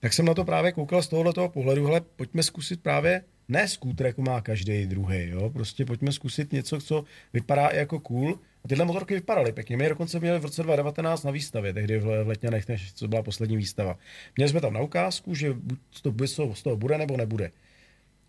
Tak 0.00 0.12
jsem 0.12 0.26
na 0.26 0.34
to 0.34 0.44
právě 0.44 0.72
koukal 0.72 1.02
z 1.02 1.08
tohoto 1.08 1.48
pohledu, 1.48 1.86
hele, 1.86 2.00
pojďme 2.00 2.42
zkusit 2.42 2.82
právě 2.82 3.24
ne 3.50 3.68
skútr, 3.68 4.06
jako 4.06 4.22
má 4.22 4.40
každý 4.40 4.86
druhý, 4.86 5.28
jo, 5.28 5.50
prostě 5.50 5.84
pojďme 5.84 6.12
zkusit 6.12 6.52
něco, 6.52 6.80
co 6.80 7.04
vypadá 7.32 7.70
jako 7.72 8.00
cool. 8.00 8.38
A 8.64 8.68
tyhle 8.68 8.84
motorky 8.84 9.14
vypadaly 9.14 9.52
pěkně. 9.52 9.76
My 9.76 9.84
je 9.84 9.88
dokonce 9.88 10.20
měli 10.20 10.38
v 10.38 10.44
roce 10.44 10.62
2019 10.62 11.24
na 11.24 11.30
výstavě, 11.30 11.72
tehdy 11.72 11.98
v 11.98 12.24
Letňanech, 12.26 12.68
než 12.68 12.92
co 12.92 13.08
byla 13.08 13.22
poslední 13.22 13.56
výstava. 13.56 13.98
Měli 14.36 14.48
jsme 14.48 14.60
tam 14.60 14.72
na 14.72 14.80
ukázku, 14.80 15.34
že 15.34 15.52
buď 15.52 15.78
to 16.02 16.26
z 16.54 16.62
toho 16.62 16.76
bude 16.76 16.98
nebo 16.98 17.16
nebude. 17.16 17.50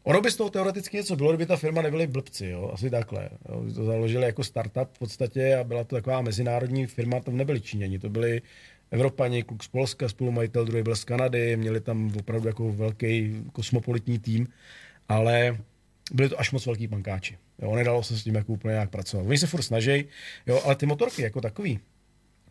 Ono 0.04 0.22
by 0.22 0.32
z 0.32 0.36
toho 0.36 0.50
teoreticky 0.50 0.98
něco 0.98 1.16
bylo, 1.16 1.32
kdyby 1.32 1.46
ta 1.46 1.58
firma 1.58 1.82
nebyly 1.82 2.08
blbci, 2.08 2.46
jo? 2.46 2.72
asi 2.74 2.90
takhle. 2.90 3.30
Jo? 3.50 3.64
To 3.76 3.86
založili 3.86 4.26
jako 4.26 4.44
startup 4.44 4.90
v 4.94 5.00
podstatě 5.00 5.56
a 5.56 5.64
byla 5.64 5.84
to 5.84 5.96
taková 5.96 6.22
mezinárodní 6.22 6.88
firma, 6.88 7.20
tam 7.20 7.38
nebyli 7.38 7.62
Číňani, 7.62 8.00
to 8.00 8.10
byli 8.10 8.42
Evropani, 8.92 9.44
kluk 9.44 9.64
z 9.64 9.68
Polska, 9.68 10.10
spolumajitel, 10.10 10.66
druhý 10.66 10.84
byl 10.84 10.96
z 10.96 11.04
Kanady, 11.04 11.58
měli 11.58 11.82
tam 11.82 12.12
opravdu 12.20 12.48
jako 12.48 12.72
velký 12.72 13.44
kosmopolitní 13.54 14.20
tým, 14.20 14.48
ale 15.12 15.58
byli 16.12 16.30
to 16.30 16.40
až 16.40 16.52
moc 16.52 16.66
velký 16.66 16.88
pankáči. 16.88 17.38
Jo, 17.62 17.76
nedalo 17.76 18.04
se 18.04 18.18
s 18.18 18.24
tím 18.24 18.36
jako 18.36 18.54
úplně 18.54 18.72
nějak 18.72 18.90
pracovat. 18.90 19.26
Oni 19.28 19.38
se 19.38 19.48
furt 19.48 19.62
snaží, 19.62 20.06
jo, 20.48 20.62
ale 20.66 20.76
ty 20.76 20.86
motorky 20.86 21.22
jako 21.22 21.42
takový 21.42 21.80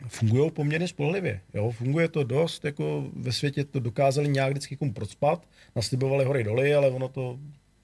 fungují 0.07 0.51
poměrně 0.51 0.87
spolehlivě. 0.87 1.41
Jo, 1.53 1.71
funguje 1.71 2.07
to 2.07 2.23
dost, 2.23 2.65
jako 2.65 3.09
ve 3.13 3.31
světě 3.31 3.63
to 3.63 3.79
dokázali 3.79 4.27
nějak 4.29 4.51
vždycky 4.51 4.73
jako 4.73 4.93
procpat, 4.93 5.47
naslibovali 5.75 6.25
hory 6.25 6.43
doly, 6.43 6.73
ale 6.75 6.89
ono 6.89 7.07
to 7.07 7.39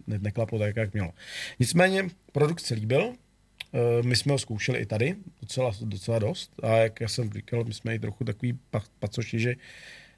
ne- 0.07 0.19
neklaplo 0.19 0.59
tak, 0.59 0.75
jak 0.75 0.93
mělo. 0.93 1.11
Nicméně 1.59 2.03
produkt 2.31 2.59
se 2.59 2.73
líbil, 2.73 3.13
eh, 3.13 4.03
my 4.03 4.15
jsme 4.15 4.31
ho 4.31 4.39
zkoušeli 4.39 4.79
i 4.79 4.85
tady, 4.85 5.15
docela, 5.41 5.71
docela 5.81 6.19
dost. 6.19 6.51
A 6.63 6.77
jak 6.77 7.01
já 7.01 7.07
jsem 7.07 7.33
říkal, 7.33 7.63
my 7.63 7.73
jsme 7.73 7.95
i 7.95 7.99
trochu 7.99 8.23
takový 8.23 8.59
pacoši, 8.99 9.39
že 9.39 9.55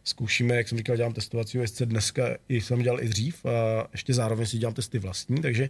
zkoušíme, 0.03 0.55
jak 0.55 0.67
jsem 0.67 0.77
říkal, 0.77 0.97
dělám 0.97 1.13
testovací 1.13 1.57
jezdce 1.57 1.85
dneska, 1.85 2.37
i 2.49 2.61
jsem 2.61 2.81
dělal 2.81 3.03
i 3.03 3.09
dřív 3.09 3.45
a 3.45 3.87
ještě 3.91 4.13
zároveň 4.13 4.45
si 4.45 4.57
dělám 4.57 4.73
testy 4.73 4.99
vlastní, 4.99 5.41
takže 5.41 5.69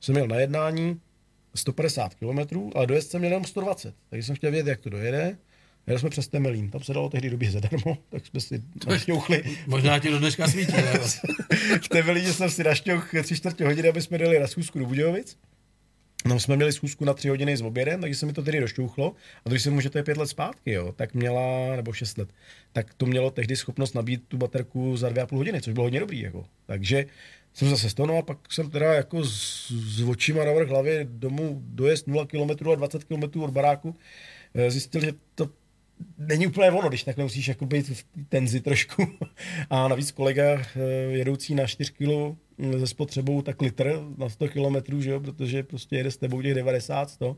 jsem 0.00 0.14
měl 0.14 0.26
na 0.26 0.36
jednání 0.36 1.00
150 1.54 2.14
km, 2.14 2.38
ale 2.74 2.86
dojezd 2.86 3.10
jsem 3.10 3.20
měl 3.20 3.32
jenom 3.32 3.44
120, 3.44 3.94
takže 4.10 4.26
jsem 4.26 4.36
chtěl 4.36 4.50
vědět, 4.50 4.70
jak 4.70 4.80
to 4.80 4.90
dojede. 4.90 5.38
Jeli 5.86 6.00
jsme 6.00 6.10
přes 6.10 6.28
Temelín, 6.28 6.70
tam 6.70 6.82
se 6.82 6.92
dalo 6.92 7.08
tehdy 7.08 7.30
době 7.30 7.50
zadarmo, 7.50 7.98
tak 8.08 8.26
jsme 8.26 8.40
si 8.40 8.62
našťouchli. 8.86 9.42
Možná 9.66 9.98
ti 9.98 10.10
do 10.10 10.18
dneška 10.18 10.48
svítí, 10.48 10.72
v 11.82 11.88
Temelíně 11.88 12.32
jsem 12.32 12.50
si 12.50 12.64
našťouch 12.64 13.10
tři 13.22 13.36
čtvrtě 13.36 13.64
hodiny, 13.64 13.88
aby 13.88 14.02
jsme 14.02 14.18
dali 14.18 14.38
na 14.38 14.46
schůzku 14.46 14.78
do 14.78 14.86
Budějovic. 14.86 15.38
No, 16.24 16.40
jsme 16.40 16.56
měli 16.56 16.72
schůzku 16.72 17.04
na 17.04 17.14
tři 17.14 17.28
hodiny 17.28 17.56
s 17.56 17.62
obědem, 17.62 18.00
takže 18.00 18.16
se 18.16 18.26
mi 18.26 18.32
to 18.32 18.42
tedy 18.42 18.60
došťouchlo. 18.60 19.14
A 19.44 19.48
když 19.48 19.62
se 19.62 19.70
může, 19.70 19.90
to 19.90 19.98
je 19.98 20.04
pět 20.04 20.16
let 20.16 20.26
zpátky, 20.26 20.72
jo, 20.72 20.92
tak 20.92 21.14
měla, 21.14 21.76
nebo 21.76 21.92
šest 21.92 22.18
let, 22.18 22.28
tak 22.72 22.94
to 22.94 23.06
mělo 23.06 23.30
tehdy 23.30 23.56
schopnost 23.56 23.94
nabít 23.94 24.22
tu 24.28 24.36
baterku 24.38 24.96
za 24.96 25.08
dvě 25.08 25.22
a 25.22 25.26
půl 25.26 25.38
hodiny, 25.38 25.62
což 25.62 25.72
bylo 25.72 25.86
hodně 25.86 26.00
dobrý. 26.00 26.20
Jako. 26.20 26.44
Takže 26.66 27.06
jsem 27.54 27.68
zase 27.68 27.90
z 27.90 27.96
no 27.98 28.18
a 28.18 28.22
pak 28.22 28.38
jsem 28.52 28.70
teda 28.70 28.94
jako 28.94 29.24
s, 29.24 29.70
s 29.70 30.02
očima 30.02 30.44
na 30.44 30.52
vrch 30.52 30.68
hlavy 30.68 31.06
domů 31.10 31.62
dojezd 31.64 32.06
0 32.06 32.26
km 32.26 32.68
a 32.70 32.74
20 32.74 33.04
km 33.04 33.40
od 33.40 33.50
baráku, 33.50 33.96
eh, 34.54 34.70
zjistil, 34.70 35.00
že 35.00 35.12
to 35.34 35.48
není 36.18 36.46
úplně 36.46 36.70
ono, 36.70 36.88
když 36.88 37.04
takhle 37.04 37.24
musíš 37.24 37.48
jako 37.48 37.66
být 37.66 37.88
v 37.88 38.04
tenzi 38.28 38.60
trošku. 38.60 39.06
A 39.70 39.88
navíc 39.88 40.10
kolega 40.10 40.44
eh, 40.44 40.80
jedoucí 41.10 41.54
na 41.54 41.66
4 41.66 41.92
kg 41.92 42.08
ze 42.76 42.86
spotřebou 42.86 43.42
tak 43.42 43.62
litr 43.62 44.00
na 44.16 44.28
100 44.28 44.48
km, 44.48 45.00
že 45.00 45.10
jo, 45.10 45.20
protože 45.20 45.62
prostě 45.62 45.96
jede 45.96 46.10
s 46.10 46.16
tebou 46.16 46.42
těch 46.42 46.54
90, 46.54 47.10
100, 47.10 47.36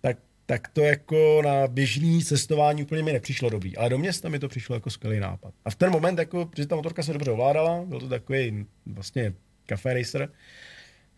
tak, 0.00 0.18
tak 0.46 0.68
to 0.68 0.80
jako 0.80 1.42
na 1.44 1.66
běžný 1.66 2.24
cestování 2.24 2.82
úplně 2.82 3.02
mi 3.02 3.12
nepřišlo 3.12 3.50
dobrý. 3.50 3.76
Ale 3.76 3.90
do 3.90 3.98
města 3.98 4.28
mi 4.28 4.38
to 4.38 4.48
přišlo 4.48 4.76
jako 4.76 4.90
skvělý 4.90 5.20
nápad. 5.20 5.54
A 5.64 5.70
v 5.70 5.74
ten 5.74 5.90
moment, 5.90 6.18
jako, 6.18 6.46
protože 6.46 6.66
ta 6.66 6.76
motorka 6.76 7.02
se 7.02 7.12
dobře 7.12 7.30
ovládala, 7.30 7.84
byl 7.84 8.00
to 8.00 8.08
takový 8.08 8.66
vlastně 8.86 9.34
café 9.66 9.94
racer, 9.94 10.28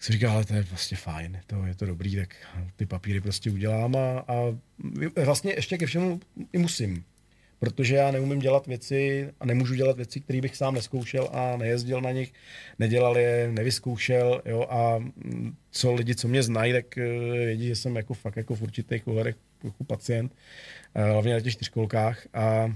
jsem 0.01 0.13
říkal, 0.13 0.33
ale 0.33 0.45
to 0.45 0.55
je 0.55 0.63
vlastně 0.63 0.97
fajn, 0.97 1.41
to 1.47 1.67
je 1.67 1.75
to 1.75 1.87
dobrý, 1.87 2.17
tak 2.17 2.37
ty 2.77 2.87
papíry 2.87 3.21
prostě 3.21 3.51
udělám 3.51 3.97
a, 3.97 4.19
a 4.19 4.57
vlastně 5.25 5.53
ještě 5.57 5.79
ke 5.79 5.87
všemu 5.87 6.21
i 6.53 6.59
musím 6.59 7.05
protože 7.65 7.95
já 7.95 8.11
neumím 8.11 8.39
dělat 8.39 8.67
věci 8.67 9.31
a 9.41 9.47
nemůžu 9.47 9.75
dělat 9.75 9.97
věci, 9.97 10.21
které 10.21 10.41
bych 10.41 10.57
sám 10.57 10.75
neskoušel 10.75 11.29
a 11.33 11.57
nejezdil 11.57 12.01
na 12.01 12.13
nich, 12.13 12.33
nedělal 12.79 13.19
je, 13.19 13.51
nevyzkoušel, 13.53 14.43
jo, 14.45 14.67
a 14.71 15.05
co 15.71 15.95
lidi, 15.95 16.15
co 16.15 16.29
mě 16.29 16.43
znají, 16.43 16.73
tak 16.73 16.99
eh, 16.99 17.09
vědí, 17.33 17.67
že 17.67 17.77
jsem 17.77 17.97
jako 17.97 18.15
fakt 18.15 18.37
jako 18.37 18.55
v 18.55 18.63
určitých 18.63 19.09
ohledech 19.09 19.37
jako 19.65 19.85
pacient, 19.85 20.33
eh, 20.95 21.13
hlavně 21.13 21.35
na 21.35 21.41
těch 21.41 21.53
čtyřkolkách 21.53 22.27
a 22.35 22.75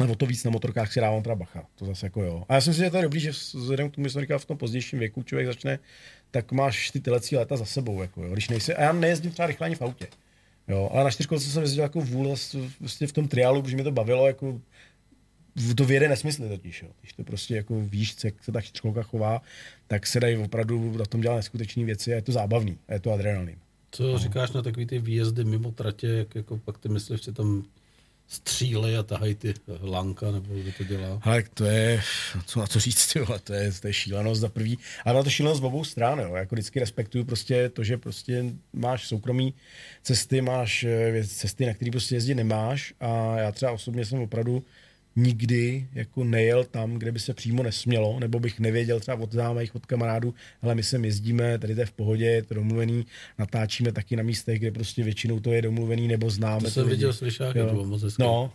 nebo 0.00 0.14
to 0.14 0.26
víc 0.26 0.44
na 0.44 0.50
motorkách 0.50 0.92
si 0.92 1.00
dávám 1.00 1.22
teda 1.22 1.34
bacha. 1.34 1.66
To 1.74 1.84
zase 1.84 2.06
jako 2.06 2.22
jo. 2.22 2.44
A 2.48 2.54
já 2.54 2.60
si 2.60 2.70
myslím, 2.70 2.84
že 2.84 2.90
to 2.90 2.96
je 2.96 3.02
dobrý, 3.02 3.20
že 3.20 3.30
vzhledem 3.30 3.90
k 3.90 3.94
tomu, 3.94 4.08
že 4.08 4.10
jsem 4.10 4.38
v 4.38 4.44
tom 4.44 4.56
pozdějším 4.56 4.98
věku 4.98 5.22
člověk 5.22 5.46
začne, 5.46 5.78
tak 6.30 6.52
máš 6.52 6.90
ty 6.90 7.00
telecí 7.00 7.36
léta 7.36 7.56
za 7.56 7.64
sebou. 7.64 8.02
Jako 8.02 8.24
jo. 8.24 8.32
Když 8.32 8.48
nejsi, 8.48 8.74
a 8.74 8.82
já 8.82 8.92
nejezdím 8.92 9.30
třeba 9.30 9.46
rychle 9.46 9.66
ani 9.66 9.74
v 9.74 9.82
autě. 9.82 10.06
Jo, 10.68 10.90
ale 10.92 11.04
na 11.04 11.10
čtyřkolce 11.10 11.50
jsem 11.50 11.62
jezdil 11.62 11.82
jako 11.82 12.00
vůl 12.00 12.36
vlastně 12.80 13.06
v 13.06 13.12
tom 13.12 13.28
triálu, 13.28 13.62
protože 13.62 13.74
mě 13.74 13.84
to 13.84 13.92
bavilo, 13.92 14.26
jako 14.26 14.60
to 15.76 15.84
věde 15.84 16.08
nesmysly 16.08 16.48
totiž, 16.48 16.82
jo. 16.82 16.88
Když 17.00 17.12
to 17.12 17.24
prostě 17.24 17.56
jako 17.56 17.80
víš, 17.80 18.16
jak 18.24 18.44
se 18.44 18.52
ta 18.52 18.60
čtyřkolka 18.60 19.02
chová, 19.02 19.42
tak 19.86 20.06
se 20.06 20.20
dají 20.20 20.36
opravdu 20.36 20.96
na 20.98 21.04
tom 21.04 21.20
dělat 21.20 21.36
neskutečné 21.36 21.84
věci 21.84 22.12
a 22.12 22.16
je 22.16 22.22
to 22.22 22.32
zábavný 22.32 22.78
a 22.88 22.92
je 22.92 23.00
to 23.00 23.12
adrenalin. 23.12 23.58
Co 23.90 24.12
no. 24.12 24.18
říkáš 24.18 24.52
na 24.52 24.62
takový 24.62 24.86
ty 24.86 24.98
výjezdy 24.98 25.44
mimo 25.44 25.70
tratě, 25.70 26.06
jak 26.06 26.34
jako 26.34 26.56
pak 26.56 26.78
ty 26.78 26.88
myslíš, 26.88 27.20
tam 27.34 27.64
střílej 28.28 28.98
a 28.98 29.02
tahají 29.02 29.34
ty 29.34 29.54
lanka, 29.80 30.30
nebo 30.30 30.54
kdo 30.54 30.72
to 30.72 30.84
dělá? 30.84 31.20
Ale 31.22 31.42
to 31.54 31.64
je, 31.64 32.02
co, 32.46 32.60
na 32.60 32.66
co 32.66 32.80
říct, 32.80 33.12
tyhle, 33.12 33.38
to 33.38 33.52
je, 33.52 33.72
to 33.72 33.86
je 33.86 33.92
šílenost 33.92 34.40
za 34.40 34.48
prvý. 34.48 34.78
Ale 35.04 35.14
má 35.14 35.22
to 35.22 35.30
šílenost 35.30 35.60
z 35.60 35.64
obou 35.64 35.84
stran, 35.84 36.18
jo. 36.18 36.34
Jako 36.34 36.54
vždycky 36.54 36.80
respektuju 36.80 37.24
prostě 37.24 37.68
to, 37.68 37.84
že 37.84 37.98
prostě 37.98 38.44
máš 38.72 39.08
soukromí 39.08 39.54
cesty, 40.02 40.40
máš 40.40 40.84
eh, 40.84 41.24
cesty, 41.24 41.66
na 41.66 41.74
které 41.74 41.90
prostě 41.90 42.14
jezdit 42.14 42.34
nemáš 42.34 42.94
a 43.00 43.38
já 43.38 43.52
třeba 43.52 43.72
osobně 43.72 44.04
jsem 44.04 44.20
opravdu 44.20 44.64
nikdy 45.18 45.88
jako 45.92 46.24
nejel 46.24 46.64
tam, 46.64 46.94
kde 46.94 47.12
by 47.12 47.20
se 47.20 47.34
přímo 47.34 47.62
nesmělo, 47.62 48.20
nebo 48.20 48.40
bych 48.40 48.60
nevěděl 48.60 49.00
třeba 49.00 49.16
od 49.16 49.32
známých, 49.32 49.74
od 49.74 49.86
kamarádů, 49.86 50.34
ale 50.62 50.74
my 50.74 50.82
sem 50.82 51.04
jezdíme, 51.04 51.58
tady 51.58 51.74
to 51.74 51.80
je 51.80 51.86
v 51.86 51.92
pohodě, 51.92 52.24
je 52.24 52.42
to 52.42 52.54
domluvený, 52.54 53.06
natáčíme 53.38 53.92
taky 53.92 54.16
na 54.16 54.22
místech, 54.22 54.58
kde 54.58 54.70
prostě 54.70 55.02
většinou 55.02 55.40
to 55.40 55.52
je 55.52 55.62
domluvený, 55.62 56.08
nebo 56.08 56.30
známe. 56.30 56.64
To 56.64 56.70
jsem 56.70 56.82
lidi. 56.82 56.94
viděl 56.94 57.12
slyšák, 57.12 57.56
to 57.56 57.64
bylo 57.64 57.84
moc 57.84 58.02
hezké 58.02 58.22
no. 58.22 58.52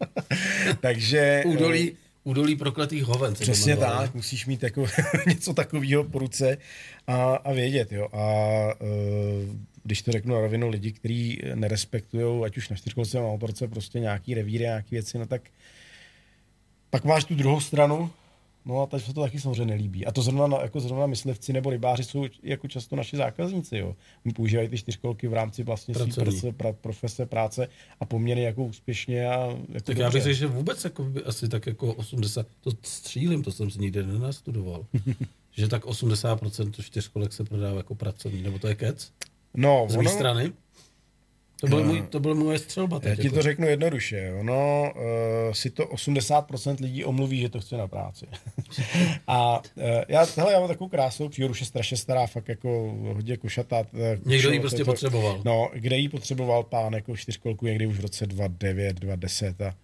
Takže... 0.80 1.42
Údolí, 1.46 1.92
údolí 2.24 2.56
prokletých 2.56 3.04
hoven. 3.04 3.34
Přesně 3.34 3.76
tak, 3.76 4.14
musíš 4.14 4.46
mít 4.46 4.62
jako 4.62 4.86
něco 5.26 5.54
takového 5.54 6.04
po 6.04 6.18
ruce 6.18 6.58
a, 7.06 7.34
a 7.34 7.52
vědět. 7.52 7.92
Jo. 7.92 8.08
A 8.12 8.24
uh, 8.80 9.56
když 9.84 10.02
to 10.02 10.12
řeknu 10.12 10.34
na 10.34 10.40
rovinu, 10.40 10.68
lidi, 10.68 10.92
kteří 10.92 11.40
nerespektují, 11.54 12.44
ať 12.44 12.56
už 12.56 12.68
na 12.68 12.76
čtyřkolce 12.76 13.16
nebo 13.16 13.26
na 13.26 13.32
motorce, 13.32 13.68
prostě 13.68 14.00
nějaký 14.00 14.34
revíry, 14.34 14.64
nějaké 14.64 14.88
věci, 14.90 15.18
no 15.18 15.26
tak 15.26 15.42
pak 16.92 17.04
máš 17.04 17.24
tu 17.24 17.34
druhou 17.34 17.60
stranu, 17.60 18.10
no 18.64 18.82
a 18.82 18.86
teď 18.86 19.04
se 19.04 19.14
to 19.14 19.20
taky 19.20 19.40
samozřejmě 19.40 19.64
nelíbí. 19.64 20.06
A 20.06 20.12
to 20.12 20.22
zrovna, 20.22 20.62
jako 20.62 20.80
zrovna 20.80 21.06
myslivci 21.06 21.52
nebo 21.52 21.70
rybáři 21.70 22.04
jsou 22.04 22.26
jako 22.42 22.68
často 22.68 22.96
naši 22.96 23.16
zákazníci, 23.16 23.76
jo. 23.76 23.96
Oni 24.26 24.34
používají 24.34 24.68
ty 24.68 24.78
čtyřkolky 24.78 25.28
v 25.28 25.32
rámci 25.32 25.62
vlastně 25.62 25.94
své 25.94 26.06
profese, 26.06 26.52
pra, 26.52 26.72
profese, 26.72 27.26
práce 27.26 27.68
a 28.00 28.04
poměrně 28.04 28.46
jako 28.46 28.64
úspěšně. 28.64 29.28
A 29.28 29.46
jako 29.46 29.56
tak 29.72 29.84
dobře. 29.86 30.02
já 30.02 30.10
bych 30.10 30.22
řekl, 30.22 30.36
že 30.36 30.46
vůbec 30.46 30.84
jako 30.84 31.04
by 31.04 31.22
asi 31.22 31.48
tak 31.48 31.66
jako 31.66 31.94
80, 31.94 32.46
to 32.60 32.70
střílím, 32.82 33.42
to 33.42 33.52
jsem 33.52 33.70
si 33.70 33.78
nikdy 33.78 34.06
nenastudoval. 34.06 34.86
že 35.52 35.68
tak 35.68 35.84
80% 35.84 36.82
čtyřkolek 36.82 37.32
se 37.32 37.44
prodává 37.44 37.76
jako 37.76 37.94
pracovní, 37.94 38.42
nebo 38.42 38.58
to 38.58 38.68
je 38.68 38.74
kec? 38.74 39.12
No, 39.54 39.86
z 39.88 39.96
ono... 39.96 40.10
strany? 40.10 40.52
To 41.62 41.68
byl, 41.68 41.84
můj, 41.84 42.02
to 42.02 42.20
byl 42.20 42.34
moje 42.34 42.58
střelba. 42.58 43.00
Já 43.02 43.16
ti 43.16 43.24
jako. 43.24 43.36
to 43.36 43.42
řeknu 43.42 43.66
jednoduše. 43.66 44.32
Ono 44.40 44.92
uh, 44.96 45.52
si 45.52 45.70
to 45.70 45.84
80% 45.84 46.80
lidí 46.80 47.04
omluví, 47.04 47.40
že 47.40 47.48
to 47.48 47.60
chce 47.60 47.76
na 47.76 47.88
práci. 47.88 48.26
a 49.26 49.58
uh, 49.58 49.84
já, 50.08 50.26
hele, 50.36 50.52
já 50.52 50.58
mám 50.58 50.68
takovou 50.68 50.88
krásnou 50.88 51.28
přírodu, 51.28 51.52
už 51.52 51.60
je 51.60 51.66
strašně 51.66 51.96
stará, 51.96 52.26
fakt 52.26 52.48
jako 52.48 52.94
hodně 53.14 53.36
košatá. 53.36 53.84
Někdo 54.24 54.50
ji 54.50 54.60
prostě 54.60 54.78
to, 54.78 54.84
potřeboval. 54.84 55.42
No, 55.44 55.70
kde 55.74 55.96
ji 55.96 56.08
potřeboval 56.08 56.62
pán 56.62 56.92
jako 56.92 57.16
čtyřkolku 57.16 57.66
někdy 57.66 57.86
už 57.86 57.98
v 57.98 58.00
roce 58.00 58.26
2009, 58.26 59.00
2010 59.00 59.60
a 59.60 59.74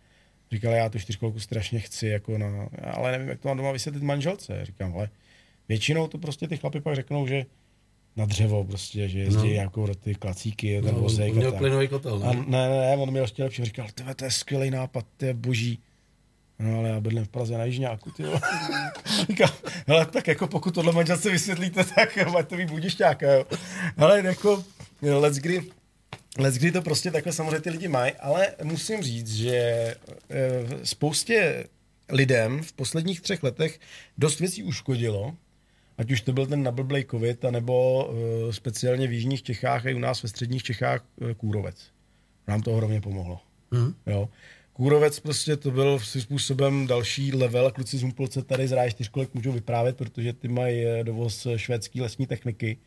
říkal, 0.52 0.72
já 0.72 0.88
tu 0.88 0.98
čtyřkolku 0.98 1.40
strašně 1.40 1.80
chci, 1.80 2.06
jako 2.06 2.38
na, 2.38 2.68
ale 2.92 3.12
nevím, 3.12 3.28
jak 3.28 3.40
to 3.40 3.48
mám 3.48 3.56
doma 3.56 3.72
vysvětlit 3.72 4.02
manželce. 4.02 4.60
Říkám, 4.64 4.94
ale 4.94 5.08
většinou 5.68 6.08
to 6.08 6.18
prostě 6.18 6.48
ty 6.48 6.56
chlapy 6.56 6.80
pak 6.80 6.94
řeknou, 6.94 7.26
že 7.26 7.46
na 8.18 8.24
dřevo 8.24 8.64
prostě, 8.64 9.08
že 9.08 9.18
jezdí 9.18 9.48
no. 9.48 9.54
jako 9.54 9.94
ty 9.94 10.14
klacíky, 10.14 10.82
ten 10.82 10.94
No, 10.94 11.00
vozejk 11.00 11.32
on 11.32 11.36
a 11.36 11.40
měl 11.40 11.50
tak. 11.50 11.60
plynový 11.60 11.88
kotel, 11.88 12.20
A 12.24 12.32
ne? 12.32 12.44
ne, 12.46 12.68
ne, 12.68 12.78
ne, 12.80 12.96
on 12.96 13.10
měl 13.10 13.24
ještě 13.24 13.42
lepší, 13.42 13.64
říkal, 13.64 13.86
to 14.16 14.24
je 14.24 14.30
skvělý 14.30 14.70
nápad, 14.70 15.06
to 15.16 15.24
je 15.24 15.34
boží. 15.34 15.78
No 16.58 16.78
ale 16.78 16.88
já 16.88 17.00
bydlím 17.00 17.24
v 17.24 17.28
Praze 17.28 17.58
na 17.58 17.64
Jižňáku, 17.64 18.10
ty. 18.10 18.22
Říkal, 19.28 19.48
hele, 19.86 20.06
tak 20.06 20.26
jako 20.26 20.46
pokud 20.46 20.74
tohle 20.74 20.92
manželce 20.92 21.30
vysvětlíte, 21.30 21.84
tak 21.84 22.16
máte 22.32 22.56
mít 22.56 22.70
budišťáka, 22.70 23.32
jo. 23.32 23.44
Ale 23.96 24.22
jako, 24.22 24.64
let's 25.02 25.38
kdy, 25.38 25.62
let's 26.38 26.58
kdy 26.58 26.72
to 26.72 26.82
prostě 26.82 27.10
takhle 27.10 27.32
samozřejmě 27.32 27.60
ty 27.60 27.70
lidi 27.70 27.88
mají, 27.88 28.12
ale 28.12 28.48
musím 28.62 29.02
říct, 29.02 29.34
že 29.34 29.54
eh, 29.54 29.96
spoustě 30.82 31.64
lidem 32.10 32.62
v 32.62 32.72
posledních 32.72 33.20
třech 33.20 33.42
letech 33.42 33.80
dost 34.18 34.40
věcí 34.40 34.62
uškodilo, 34.64 35.34
ať 35.98 36.10
už 36.10 36.20
to 36.20 36.32
byl 36.32 36.46
ten 36.46 36.62
nablblej 36.62 37.04
covid, 37.10 37.44
anebo 37.44 38.06
uh, 38.06 38.50
speciálně 38.50 39.06
v 39.06 39.12
jižních 39.12 39.42
Čechách 39.42 39.86
a 39.86 39.88
i 39.88 39.94
u 39.94 39.98
nás 39.98 40.22
ve 40.22 40.28
středních 40.28 40.62
Čechách 40.62 41.04
uh, 41.16 41.32
kůrovec. 41.32 41.90
Nám 42.48 42.62
to 42.62 42.72
ohromně 42.72 43.00
pomohlo. 43.00 43.40
Hm? 43.74 43.94
Jo. 44.06 44.28
Kůrovec 44.72 45.20
prostě 45.20 45.56
to 45.56 45.70
byl 45.70 45.98
svým 45.98 46.22
způsobem 46.22 46.86
další 46.86 47.32
level. 47.32 47.70
Kluci 47.70 47.98
z 47.98 48.02
Humpolce 48.02 48.42
tady 48.42 48.68
z 48.68 48.72
Ráje 48.72 48.90
4 48.90 49.10
můžou 49.34 49.52
vyprávět, 49.52 49.96
protože 49.96 50.32
ty 50.32 50.48
mají 50.48 50.84
eh, 50.84 51.04
dovoz 51.04 51.46
švédský 51.56 52.00
lesní 52.00 52.26
techniky 52.26 52.78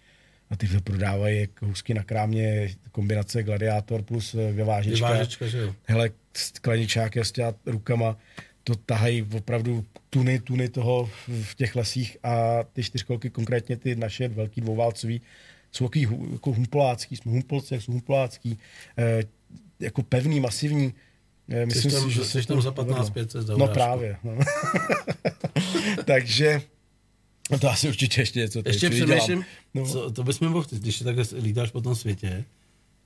a 0.49 0.55
ty 0.55 0.67
to 0.67 0.81
prodávají 0.81 1.39
jako 1.39 1.73
na 1.93 2.03
krámě, 2.03 2.69
kombinace 2.91 3.43
gladiátor 3.43 4.01
plus 4.01 4.35
vyvážečka. 4.51 5.07
Vyvážečka, 5.07 5.47
že 5.47 5.57
jo? 5.57 5.75
Hele, 5.83 6.09
skleničák 6.33 7.13
těma 7.31 7.53
rukama, 7.65 8.17
to 8.63 8.75
tahají 8.75 9.27
opravdu 9.37 9.85
tuny, 10.09 10.39
tuny 10.39 10.69
toho 10.69 11.09
v 11.43 11.55
těch 11.55 11.75
lesích 11.75 12.17
a 12.23 12.63
ty 12.73 12.83
čtyřkolky, 12.83 13.29
konkrétně 13.29 13.77
ty 13.77 13.95
naše 13.95 14.27
velký 14.27 14.61
dvouválcový, 14.61 15.21
jsou 15.71 15.85
takový 15.85 16.07
jako 16.31 16.51
humpolácký, 16.51 17.15
jsme 17.15 17.31
humpolci, 17.31 17.81
jsou 17.81 17.91
humpolácký, 17.91 18.59
eh, 18.97 19.23
jako 19.79 20.03
pevný, 20.03 20.39
masivní. 20.39 20.93
Eh, 21.49 21.71
Jsi 21.71 21.91
tam, 21.91 22.11
se 22.11 22.25
jsi 22.25 22.47
to 22.47 22.53
tam 22.53 22.61
za 22.61 22.71
povedlo. 22.71 22.95
15 22.95 23.09
500 23.09 23.47
za 23.47 23.57
No 23.57 23.67
právě. 23.67 24.17
No. 24.23 24.37
Takže 26.05 26.61
no 27.51 27.59
to 27.59 27.69
asi 27.69 27.87
určitě 27.87 28.21
ještě 28.21 28.39
něco 28.39 28.63
tady 28.63 28.75
Ještě 28.75 28.89
si 28.89 28.95
přemýšlím. 28.95 29.45
No. 29.73 29.85
co, 29.85 30.11
to 30.11 30.23
bys 30.23 30.39
mi 30.39 30.49
mohl, 30.49 30.65
když 30.71 30.99
takhle 30.99 31.25
lítáš 31.41 31.71
po 31.71 31.81
tom 31.81 31.95
světě, 31.95 32.45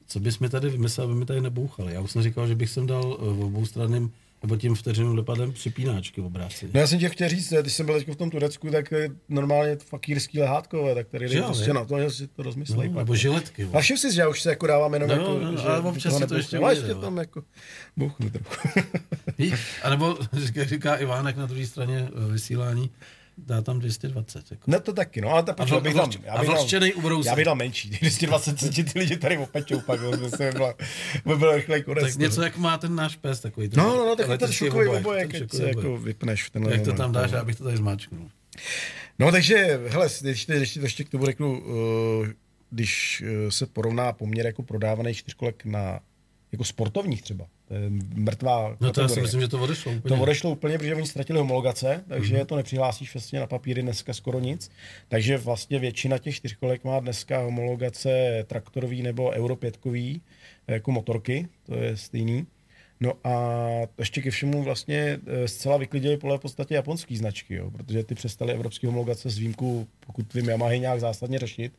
co 0.08 0.20
bys 0.20 0.40
mi 0.40 0.50
tady 0.50 0.70
vymyslel, 0.70 1.08
aby 1.08 1.16
mi 1.16 1.26
tady 1.26 1.42
nebouchali. 1.42 1.94
Já 1.94 2.02
už 2.02 2.12
jsem 2.12 2.24
říkal, 2.24 2.48
že 2.48 2.56
bych 2.56 2.70
sem 2.70 2.88
dal 2.88 3.18
eh, 3.20 3.34
v 3.34 3.44
obou 3.44 3.66
straným, 3.66 4.12
nebo 4.46 4.58
tím 4.58 4.76
vteřinným 4.76 5.16
lepadem 5.16 5.54
připínáčky 5.54 6.22
v 6.22 6.26
obráci. 6.26 6.70
No 6.74 6.80
já 6.80 6.88
jsem 6.88 7.00
tě 7.00 7.10
chtěl 7.10 7.30
říct, 7.30 7.54
když 7.62 7.74
jsem 7.74 7.86
byl 7.86 7.96
teď 7.96 8.08
v 8.08 8.16
tom 8.16 8.30
Turecku, 8.30 8.70
tak 8.70 8.94
eh, 8.94 9.08
normálně 9.30 9.76
fakírský 9.76 10.40
lehátkové, 10.40 10.96
tak 10.96 11.08
tady 11.08 11.30
jde 11.30 11.38
jo, 11.38 11.46
prostě 11.46 11.74
na 11.74 11.86
to, 11.86 12.00
že 12.00 12.10
si 12.10 12.28
to 12.28 12.44
rozmyslej. 12.44 12.90
No, 12.90 12.98
nebo 12.98 13.16
žiletky. 13.16 13.64
A 13.64 13.68
vole. 13.68 13.82
všim 13.82 13.98
si, 13.98 14.14
že 14.14 14.22
já 14.22 14.30
už 14.30 14.42
se 14.42 14.50
jako 14.50 14.68
dávám 14.68 14.94
jenom 14.94 15.10
No, 15.10 15.16
jako, 15.16 15.40
no, 15.40 15.58
že 15.58 15.68
ale 15.68 15.80
občas 15.80 16.14
toho 16.14 16.20
si 16.20 16.28
to 16.28 16.36
ještě. 16.36 16.58
Ale 16.58 16.74
ještě 16.74 16.94
no. 16.94 17.02
tam 17.02 17.18
jako 17.18 17.44
bouchnu 17.98 18.30
trochu. 18.30 18.54
A 19.84 19.90
nebo 19.90 20.18
říká, 20.34 20.64
říká 20.64 20.96
Ivánek 20.96 21.38
na 21.38 21.46
druhé 21.46 21.66
straně 21.66 22.08
eh, 22.08 22.32
vysílání, 22.32 22.90
dá 23.38 23.62
tam 23.62 23.80
220. 23.80 24.52
Jako. 24.52 24.72
Ne 24.72 24.80
to 24.80 24.94
taky, 24.94 25.22
no, 25.22 25.30
ale 25.30 25.44
ta 25.44 25.54
počkej, 25.54 25.82
bych 25.82 25.94
tam, 25.94 26.12
já 26.24 26.34
a 26.34 26.40
bych 26.40 26.50
vlhčenej 26.50 26.94
ubrousek. 26.94 27.30
já 27.30 27.36
bych 27.36 27.46
dal 27.46 27.56
menší, 27.56 27.90
220 28.02 28.60
cm 28.60 28.84
ty 28.84 29.00
lidi 29.00 29.18
tady 29.18 29.38
opečou 29.38 29.82
pak, 29.82 30.02
jo, 30.02 30.18
to 30.18 30.30
se 30.30 30.52
byla, 30.52 30.74
by 31.26 31.36
byl 31.36 31.56
rychlej 31.56 31.84
konec. 31.84 32.04
Tak 32.04 32.16
něco, 32.16 32.42
jak 32.42 32.58
má 32.58 32.78
ten 32.78 32.96
náš 32.96 33.16
pes, 33.16 33.40
takový 33.40 33.70
ten 33.70 33.84
No, 33.84 33.96
no, 33.98 34.06
no, 34.06 34.16
takový 34.16 34.38
ten 34.38 34.52
šokový 34.52 34.90
ten 35.04 35.14
jak 35.18 35.54
se 35.54 35.68
jako 35.68 35.98
vypneš 35.98 36.44
v 36.44 36.50
tenhle 36.50 36.72
Jak 36.72 36.82
to 36.82 36.94
tam 36.94 37.12
dáš, 37.12 37.32
no. 37.32 37.40
abych 37.40 37.56
to 37.56 37.64
tady 37.64 37.78
zmáčknul. 37.78 38.30
No 39.20 39.32
takže, 39.32 39.80
hele, 39.88 40.10
když, 40.22 40.46
když 40.46 40.72
ti 40.72 40.80
to 40.80 40.86
ještě 40.86 41.04
k 41.04 41.10
tomu 41.10 41.26
řeknu, 41.26 41.62
uh, 41.62 42.28
když 42.70 43.24
uh, 43.44 43.50
se 43.50 43.66
porovná 43.66 44.14
poměr 44.14 44.46
jako 44.46 44.64
prodávaný 44.64 45.14
čtyřkolek 45.14 45.66
na 45.66 46.00
jako 46.56 46.64
sportovních 46.64 47.22
třeba, 47.22 47.46
to 47.68 47.74
je 47.74 47.90
mrtvá 48.14 48.78
No 48.80 48.92
to 48.92 49.02
já 49.02 49.08
si 49.08 49.14
kategorie. 49.14 49.22
myslím, 49.24 49.42
že 49.42 49.48
to 49.48 49.62
odešlo 49.62 49.92
úplně. 49.92 50.16
To 50.16 50.24
odešlo 50.24 50.52
úplně, 50.52 50.78
protože 50.78 50.96
oni 50.96 51.08
ztratili 51.08 51.40
homologace, 51.40 52.04
takže 52.08 52.36
mm-hmm. 52.36 52.46
to 52.46 52.56
nepřihlásíš 52.56 53.14
vlastně 53.14 53.40
na 53.40 53.48
papíry 53.48 53.82
dneska 53.82 54.14
skoro 54.14 54.40
nic. 54.40 54.72
Takže 55.08 55.38
vlastně 55.38 55.80
většina 55.80 56.18
těch 56.18 56.36
čtyřkolek 56.36 56.84
má 56.84 57.00
dneska 57.00 57.40
homologace 57.40 58.44
traktorový 58.48 59.02
nebo 59.02 59.30
Euro 59.30 59.56
5 59.56 59.78
jako 60.68 60.92
motorky, 60.92 61.48
to 61.66 61.76
je 61.76 61.98
stejný. 61.98 62.48
No 63.00 63.14
a 63.24 63.38
ještě 64.00 64.22
ke 64.22 64.32
všemu 64.32 64.64
vlastně 64.64 65.20
eh, 65.28 65.48
zcela 65.48 65.78
vyklidili 65.78 66.18
pole 66.18 66.38
v 66.38 66.42
podstatě 66.42 66.76
japonský 66.76 67.18
značky, 67.18 67.56
jo, 67.56 67.72
protože 67.72 68.04
ty 68.04 68.16
přestali 68.16 68.54
evropské 68.54 68.88
homologace 68.88 69.30
s 69.30 69.38
výjimkou, 69.38 69.88
pokud 70.06 70.34
vím, 70.34 70.50
Yamaha 70.50 70.76
nějak 70.76 71.00
zásadně 71.00 71.40
řešit, 71.40 71.74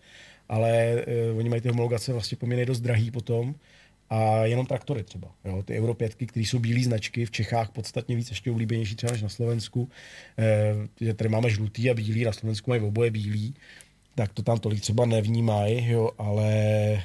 ale 0.48 1.04
uh, 1.30 1.38
oni 1.38 1.48
mají 1.48 1.62
ty 1.62 1.68
homologace 1.68 2.12
vlastně 2.12 2.36
poměrně 2.36 2.66
dost 2.66 2.80
drahý 2.80 3.10
potom 3.10 3.54
a 4.10 4.44
jenom 4.44 4.66
traktory 4.66 5.02
třeba. 5.04 5.28
Jo? 5.44 5.62
Ty 5.62 5.78
Euro 5.80 5.94
5, 5.94 6.14
které 6.14 6.46
jsou 6.46 6.58
bílé 6.58 6.84
značky, 6.84 7.26
v 7.26 7.30
Čechách 7.30 7.70
podstatně 7.70 8.16
víc 8.16 8.30
ještě 8.30 8.50
oblíbenější 8.50 8.96
třeba 8.96 9.12
než 9.12 9.22
na 9.22 9.28
Slovensku. 9.28 9.90
Eh, 10.38 11.14
tady 11.14 11.28
máme 11.30 11.50
žlutý 11.50 11.90
a 11.90 11.94
bílý, 11.94 12.24
na 12.24 12.32
Slovensku 12.32 12.70
mají 12.70 12.82
oboje 12.82 13.10
bílý, 13.10 13.54
tak 14.14 14.32
to 14.32 14.42
tam 14.42 14.58
tolik 14.58 14.80
třeba 14.80 15.06
nevnímají, 15.06 15.90
jo, 15.90 16.10
ale 16.18 16.52
eh, 16.52 17.02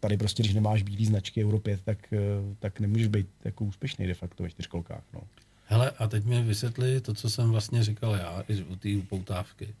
tady 0.00 0.16
prostě, 0.16 0.42
když 0.42 0.54
nemáš 0.54 0.82
bílý 0.82 1.06
značky 1.06 1.44
Euro 1.44 1.58
5, 1.58 1.80
tak, 1.84 2.12
eh, 2.12 2.18
tak 2.58 2.80
nemůžeš 2.80 3.06
být 3.06 3.28
jako 3.44 3.64
úspěšný 3.64 4.06
de 4.06 4.14
facto 4.14 4.42
ve 4.42 4.50
čtyřkolkách. 4.50 5.02
No. 5.14 5.20
Hele, 5.66 5.90
a 5.90 6.08
teď 6.08 6.24
mi 6.24 6.42
vysvětli 6.42 7.00
to, 7.00 7.14
co 7.14 7.30
jsem 7.30 7.50
vlastně 7.50 7.84
říkal 7.84 8.14
já, 8.14 8.44
i 8.48 8.62
u 8.62 8.76
té 8.76 8.88
upoutávky. 8.96 9.74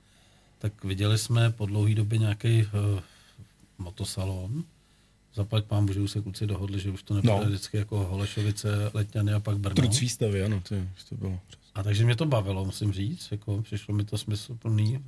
Tak 0.58 0.84
viděli 0.84 1.18
jsme 1.18 1.50
po 1.50 1.66
dlouhé 1.66 1.94
době 1.94 2.18
nějaký 2.18 2.62
uh, 2.62 3.00
motosalon. 3.78 4.64
Zaplať 5.38 5.64
pán 5.70 5.86
Bože, 5.86 6.00
už 6.02 6.10
se 6.10 6.20
kluci 6.20 6.46
dohodli, 6.46 6.80
že 6.80 6.90
už 6.90 7.02
to 7.02 7.14
nebude 7.14 7.32
No. 7.32 7.44
vždycky 7.46 7.76
jako 7.76 8.04
Holešovice, 8.10 8.90
Letňany 8.94 9.32
a 9.32 9.40
pak 9.40 9.58
Brno. 9.58 9.74
Truc 9.74 10.00
výstavy, 10.00 10.42
ano, 10.42 10.60
to, 10.68 10.74
to 11.08 11.14
bylo. 11.14 11.38
A 11.74 11.82
takže 11.82 12.04
mě 12.04 12.16
to 12.16 12.26
bavilo, 12.26 12.64
musím 12.64 12.92
říct, 12.92 13.28
jako 13.30 13.62
přišlo 13.62 13.94
mi 13.94 14.04
to 14.04 14.18
smysluplný. 14.18 14.98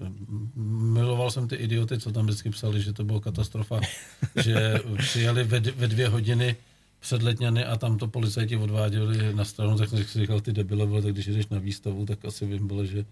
Miloval 0.95 1.31
jsem 1.31 1.49
ty 1.49 1.57
idioty, 1.57 1.99
co 1.99 2.13
tam 2.13 2.25
vždycky 2.25 2.51
psali, 2.51 2.83
že 2.83 2.93
to 2.93 3.05
bylo 3.05 3.21
katastrofa, 3.21 3.81
že 4.43 4.81
přijeli 4.99 5.45
ve, 5.45 5.61
ve 5.61 5.89
dvě 5.89 6.09
hodiny 6.09 6.57
před 7.01 7.23
Letňany 7.23 7.65
a 7.65 7.77
tam 7.77 7.99
to 7.99 8.09
policajti 8.09 8.57
odváděli 8.57 9.35
na 9.35 9.45
stranu, 9.45 9.79
tak 9.79 9.89
jsem 9.89 10.05
si 10.05 10.21
říkal, 10.21 10.41
ty 10.41 10.53
debile, 10.53 10.87
vole, 10.87 11.03
tak 11.03 11.13
když 11.13 11.27
jdeš 11.27 11.49
na 11.49 11.59
výstavu, 11.59 12.07
tak 12.07 12.25
asi 12.25 12.47
vím, 12.47 12.67
bylo, 12.67 12.85
že 12.85 13.05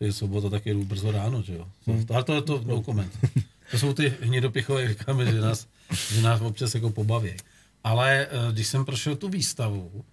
je 0.00 0.12
sobota, 0.12 0.50
tak 0.50 0.66
jedu 0.66 0.84
brzo 0.84 1.10
ráno, 1.10 1.42
že 1.42 1.54
jo. 1.54 1.68
Hmm. 1.86 2.06
To, 2.06 2.22
to 2.22 2.34
je 2.34 2.42
to 2.42 2.62
no 2.66 2.82
comment. 2.82 3.18
To 3.72 3.78
jsou 3.78 3.92
ty 3.92 4.14
hnidopichové, 4.20 4.82
jak 4.82 4.90
říkáme, 4.90 5.32
že 5.32 5.40
nás, 5.40 5.66
že 6.12 6.22
nás 6.22 6.40
občas 6.40 6.74
jako 6.74 6.90
pobaví. 6.90 7.30
Ale 7.84 8.26
eh, 8.26 8.52
když 8.52 8.66
jsem 8.66 8.84
prošel 8.84 9.16
tu 9.16 9.28
výstavu, 9.28 10.04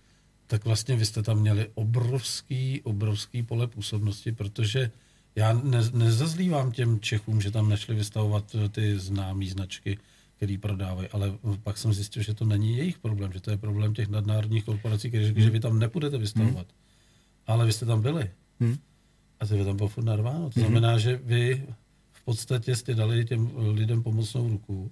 tak 0.48 0.66
vlastně 0.66 0.96
vy 0.96 1.06
jste 1.06 1.24
tam 1.24 1.40
měli 1.40 1.68
obrovský, 1.74 2.82
obrovský 2.84 3.44
pole 3.44 3.68
působnosti, 3.68 4.32
protože 4.32 4.92
já 5.36 5.54
ne, 5.54 5.80
nezazlívám 5.94 6.72
těm 6.72 7.00
Čechům, 7.00 7.42
že 7.42 7.52
tam 7.52 7.70
nešli 7.70 7.96
vystavovat 7.96 8.56
eh, 8.56 8.70
ty 8.70 9.00
známé 9.00 9.46
značky, 9.46 9.98
který 10.36 10.58
prodávají, 10.58 11.08
ale 11.12 11.34
pak 11.64 11.78
jsem 11.78 11.94
zjistil, 11.94 12.24
že 12.24 12.34
to 12.34 12.46
není 12.46 12.78
jejich 12.78 12.98
problém, 13.00 13.34
že 13.34 13.42
to 13.42 13.52
je 13.52 13.58
problém 13.58 13.94
těch 13.94 14.10
nadnárodních 14.10 14.64
korporací, 14.64 15.10
kteří 15.10 15.26
řekli, 15.26 15.42
že 15.42 15.50
vy 15.50 15.60
tam 15.60 15.80
nepůjdete 15.80 16.18
vystavovat. 16.18 16.68
Ale 17.48 17.66
vy 17.66 17.74
jste 17.74 17.86
tam 17.86 18.02
byli. 18.02 18.32
Hmm. 18.60 18.78
A 19.40 19.46
ty 19.46 19.58
vy 19.58 19.66
tam 19.66 19.78
bylo 19.78 19.90
furt 19.90 20.04
narváno. 20.04 20.50
To 20.50 20.60
znamená, 20.60 20.98
že 20.98 21.20
vy 21.24 21.68
podstatě 22.30 22.76
jste 22.76 22.94
dali 22.94 23.26
těm 23.26 23.52
lidem 23.58 24.04
pomocnou 24.04 24.50
ruku 24.50 24.92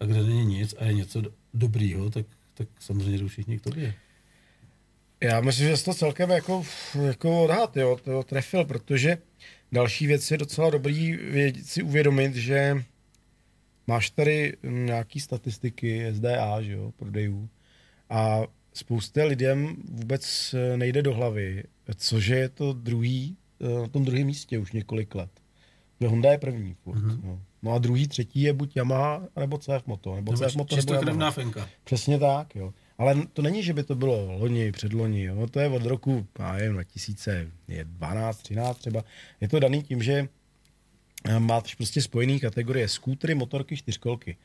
a 0.00 0.04
kde 0.04 0.22
není 0.22 0.44
nic 0.44 0.74
a 0.78 0.84
je 0.84 0.92
něco 0.92 1.20
do- 1.20 1.30
dobrýho, 1.54 2.10
tak, 2.10 2.26
tak 2.54 2.68
samozřejmě 2.78 3.18
jdou 3.18 3.28
všichni 3.28 3.58
k 3.58 3.62
tobě. 3.62 3.94
Já 5.20 5.40
myslím, 5.40 5.68
že 5.68 5.76
jsi 5.76 5.84
to 5.84 5.94
celkem 5.94 6.30
jako, 6.30 6.64
jako 7.06 7.44
odhad, 7.44 7.76
jo, 7.76 7.98
to 8.04 8.22
trefil, 8.22 8.64
protože 8.64 9.18
další 9.72 10.06
věc 10.06 10.30
je 10.30 10.38
docela 10.38 10.70
dobrý 10.70 11.16
vědět, 11.16 11.66
si 11.66 11.82
uvědomit, 11.82 12.34
že 12.34 12.84
máš 13.86 14.10
tady 14.10 14.56
nějaký 14.62 15.20
statistiky 15.20 16.06
SDA, 16.12 16.62
že 16.62 16.72
jo, 16.72 16.92
prodejů 16.96 17.48
a 18.10 18.42
spousta 18.72 19.24
lidem 19.24 19.76
vůbec 19.88 20.54
eh, 20.54 20.76
nejde 20.76 21.02
do 21.02 21.14
hlavy, 21.14 21.64
cože 21.96 22.34
je 22.34 22.48
to 22.48 22.72
druhý, 22.72 23.36
eh, 23.60 23.80
na 23.80 23.88
tom 23.88 24.04
druhém 24.04 24.26
místě 24.26 24.58
už 24.58 24.72
několik 24.72 25.14
let. 25.14 25.43
Honda 26.08 26.32
je 26.32 26.38
první 26.38 26.74
furt, 26.74 26.98
Mhm. 26.98 27.10
mm-hmm. 27.10 27.20
no. 27.24 27.40
no. 27.62 27.72
a 27.72 27.78
druhý, 27.78 28.08
třetí 28.08 28.42
je 28.42 28.52
buď 28.52 28.76
Yamaha, 28.76 29.22
nebo 29.40 29.58
CF 29.58 29.86
Moto, 29.86 30.14
nebo, 30.16 30.32
Nebo 30.32 30.48
CF 30.48 30.56
Moto, 30.56 30.76
nebo 30.76 30.94
Yamaha. 30.94 31.30
fenka. 31.30 31.68
Přesně 31.84 32.18
tak, 32.18 32.56
jo. 32.56 32.72
Ale 32.98 33.16
to 33.32 33.42
není, 33.42 33.62
že 33.62 33.72
by 33.72 33.82
to 33.82 33.94
bylo 33.94 34.36
loni, 34.38 34.72
předloni, 34.72 35.24
jo. 35.24 35.46
To 35.50 35.60
je 35.60 35.68
od 35.68 35.82
roku, 35.86 36.26
já 36.38 36.52
nevím, 36.52 36.72
2012, 36.72 38.42
13 38.42 38.78
třeba. 38.78 39.04
Je 39.40 39.48
to 39.48 39.60
daný 39.60 39.82
tím, 39.82 40.02
že 40.02 40.28
eh, 41.28 41.38
máš 41.38 41.74
prostě 41.74 42.02
spojený 42.02 42.40
kategorie 42.40 42.88
skútry, 42.88 43.34
motorky, 43.34 43.76
čtyřkolky. 43.76 44.36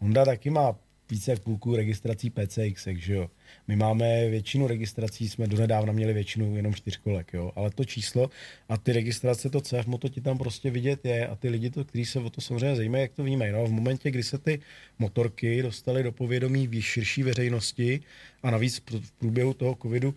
Honda 0.00 0.24
taky 0.24 0.50
má 0.50 0.74
více 1.14 1.30
jak 1.30 1.40
půlku 1.40 1.76
registrací 1.76 2.30
PCX, 2.30 2.86
že 2.86 3.14
jo. 3.14 3.30
My 3.68 3.76
máme 3.76 4.28
většinu 4.28 4.66
registrací, 4.66 5.28
jsme 5.28 5.46
donedávna 5.46 5.92
měli 5.92 6.12
většinu 6.12 6.56
jenom 6.56 6.74
čtyřkolek, 6.74 7.32
jo. 7.32 7.52
Ale 7.56 7.70
to 7.70 7.84
číslo 7.84 8.30
a 8.68 8.76
ty 8.76 8.92
registrace, 8.92 9.50
to 9.50 9.60
CF 9.60 9.86
moto 9.86 10.08
ti 10.08 10.20
tam 10.20 10.38
prostě 10.38 10.70
vidět 10.70 11.04
je 11.04 11.26
a 11.26 11.36
ty 11.36 11.48
lidi, 11.48 11.70
to, 11.70 11.84
kteří 11.84 12.04
se 12.06 12.18
o 12.18 12.30
to 12.30 12.40
samozřejmě 12.40 12.76
zajímají, 12.76 13.02
jak 13.02 13.12
to 13.12 13.24
vnímají. 13.24 13.52
No, 13.52 13.66
v 13.66 13.72
momentě, 13.72 14.10
kdy 14.10 14.22
se 14.22 14.38
ty 14.38 14.60
motorky 14.98 15.62
dostaly 15.62 16.02
do 16.02 16.12
povědomí 16.12 16.66
v 16.66 16.80
širší 16.80 17.22
veřejnosti 17.22 18.00
a 18.42 18.50
navíc 18.50 18.82
v 18.90 19.10
průběhu 19.12 19.54
toho 19.54 19.78
covidu 19.82 20.14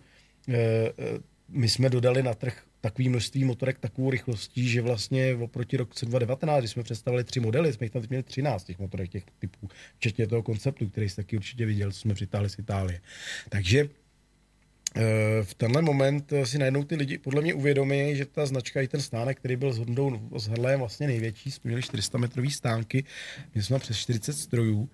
eh, 0.48 0.54
eh, 0.54 0.92
my 1.48 1.68
jsme 1.68 1.90
dodali 1.90 2.22
na 2.22 2.34
trh 2.34 2.67
takový 2.80 3.08
množství 3.08 3.44
motorek 3.44 3.78
takovou 3.78 4.10
rychlostí, 4.10 4.68
že 4.68 4.82
vlastně 4.82 5.34
oproti 5.34 5.76
roku 5.76 5.90
2019, 5.90 6.58
kdy 6.58 6.68
jsme 6.68 6.82
představili 6.82 7.24
tři 7.24 7.40
modely, 7.40 7.72
jsme 7.72 7.84
jich 7.84 7.92
tam 7.92 8.02
měli 8.08 8.22
13 8.22 8.64
těch 8.64 8.78
motorek 8.78 9.10
těch 9.10 9.24
typů, 9.38 9.68
včetně 9.96 10.26
toho 10.26 10.42
konceptu, 10.42 10.88
který 10.88 11.08
jste 11.08 11.22
taky 11.22 11.36
určitě 11.36 11.66
viděl, 11.66 11.92
co 11.92 11.98
jsme 11.98 12.14
přitáhli 12.14 12.50
z 12.50 12.58
Itálie. 12.58 13.00
Takže 13.48 13.88
v 15.42 15.54
tenhle 15.54 15.82
moment 15.82 16.32
eh, 16.32 16.46
si 16.46 16.58
najednou 16.58 16.84
ty 16.84 16.96
lidi 16.96 17.18
podle 17.18 17.42
mě 17.42 17.54
uvědomí, 17.54 18.16
že 18.16 18.26
ta 18.26 18.46
značka 18.46 18.80
i 18.80 18.88
ten 18.88 19.00
stánek, 19.00 19.38
který 19.38 19.56
byl 19.56 19.72
s 19.72 19.78
Hondou 19.78 20.20
s 20.36 20.48
Harlem 20.48 20.78
vlastně 20.78 21.06
největší, 21.06 21.50
jsme 21.50 21.68
měli 21.68 21.82
400 21.82 22.18
metrový 22.18 22.50
stánky, 22.50 23.04
my 23.54 23.62
jsme 23.62 23.78
přes 23.78 23.96
40 23.96 24.32
strojů, 24.32 24.90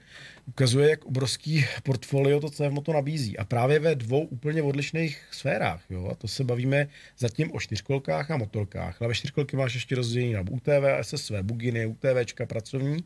ukazuje, 0.47 0.91
jak 0.91 1.05
obrovský 1.05 1.65
portfolio 1.83 2.41
to 2.41 2.51
CF 2.51 2.71
Moto 2.71 2.93
nabízí. 2.93 3.39
A 3.39 3.45
právě 3.45 3.79
ve 3.79 3.95
dvou 3.95 4.25
úplně 4.25 4.63
odlišných 4.63 5.23
sférách. 5.31 5.83
Jo? 5.91 6.09
A 6.11 6.15
to 6.15 6.29
se 6.29 6.45
bavíme 6.45 6.89
zatím 7.19 7.53
o 7.53 7.61
čtyřkolkách 7.61 8.31
a 8.31 8.37
motorkách. 8.37 9.03
Ale 9.03 9.09
ve 9.09 9.15
čtyřkolky 9.15 9.57
máš 9.57 9.75
ještě 9.75 9.95
rozdělení 9.95 10.33
na 10.33 10.41
UTV, 10.51 10.85
SSV, 11.03 11.33
buginy, 11.43 11.87
UTVčka 11.87 12.47
pracovní. 12.47 13.05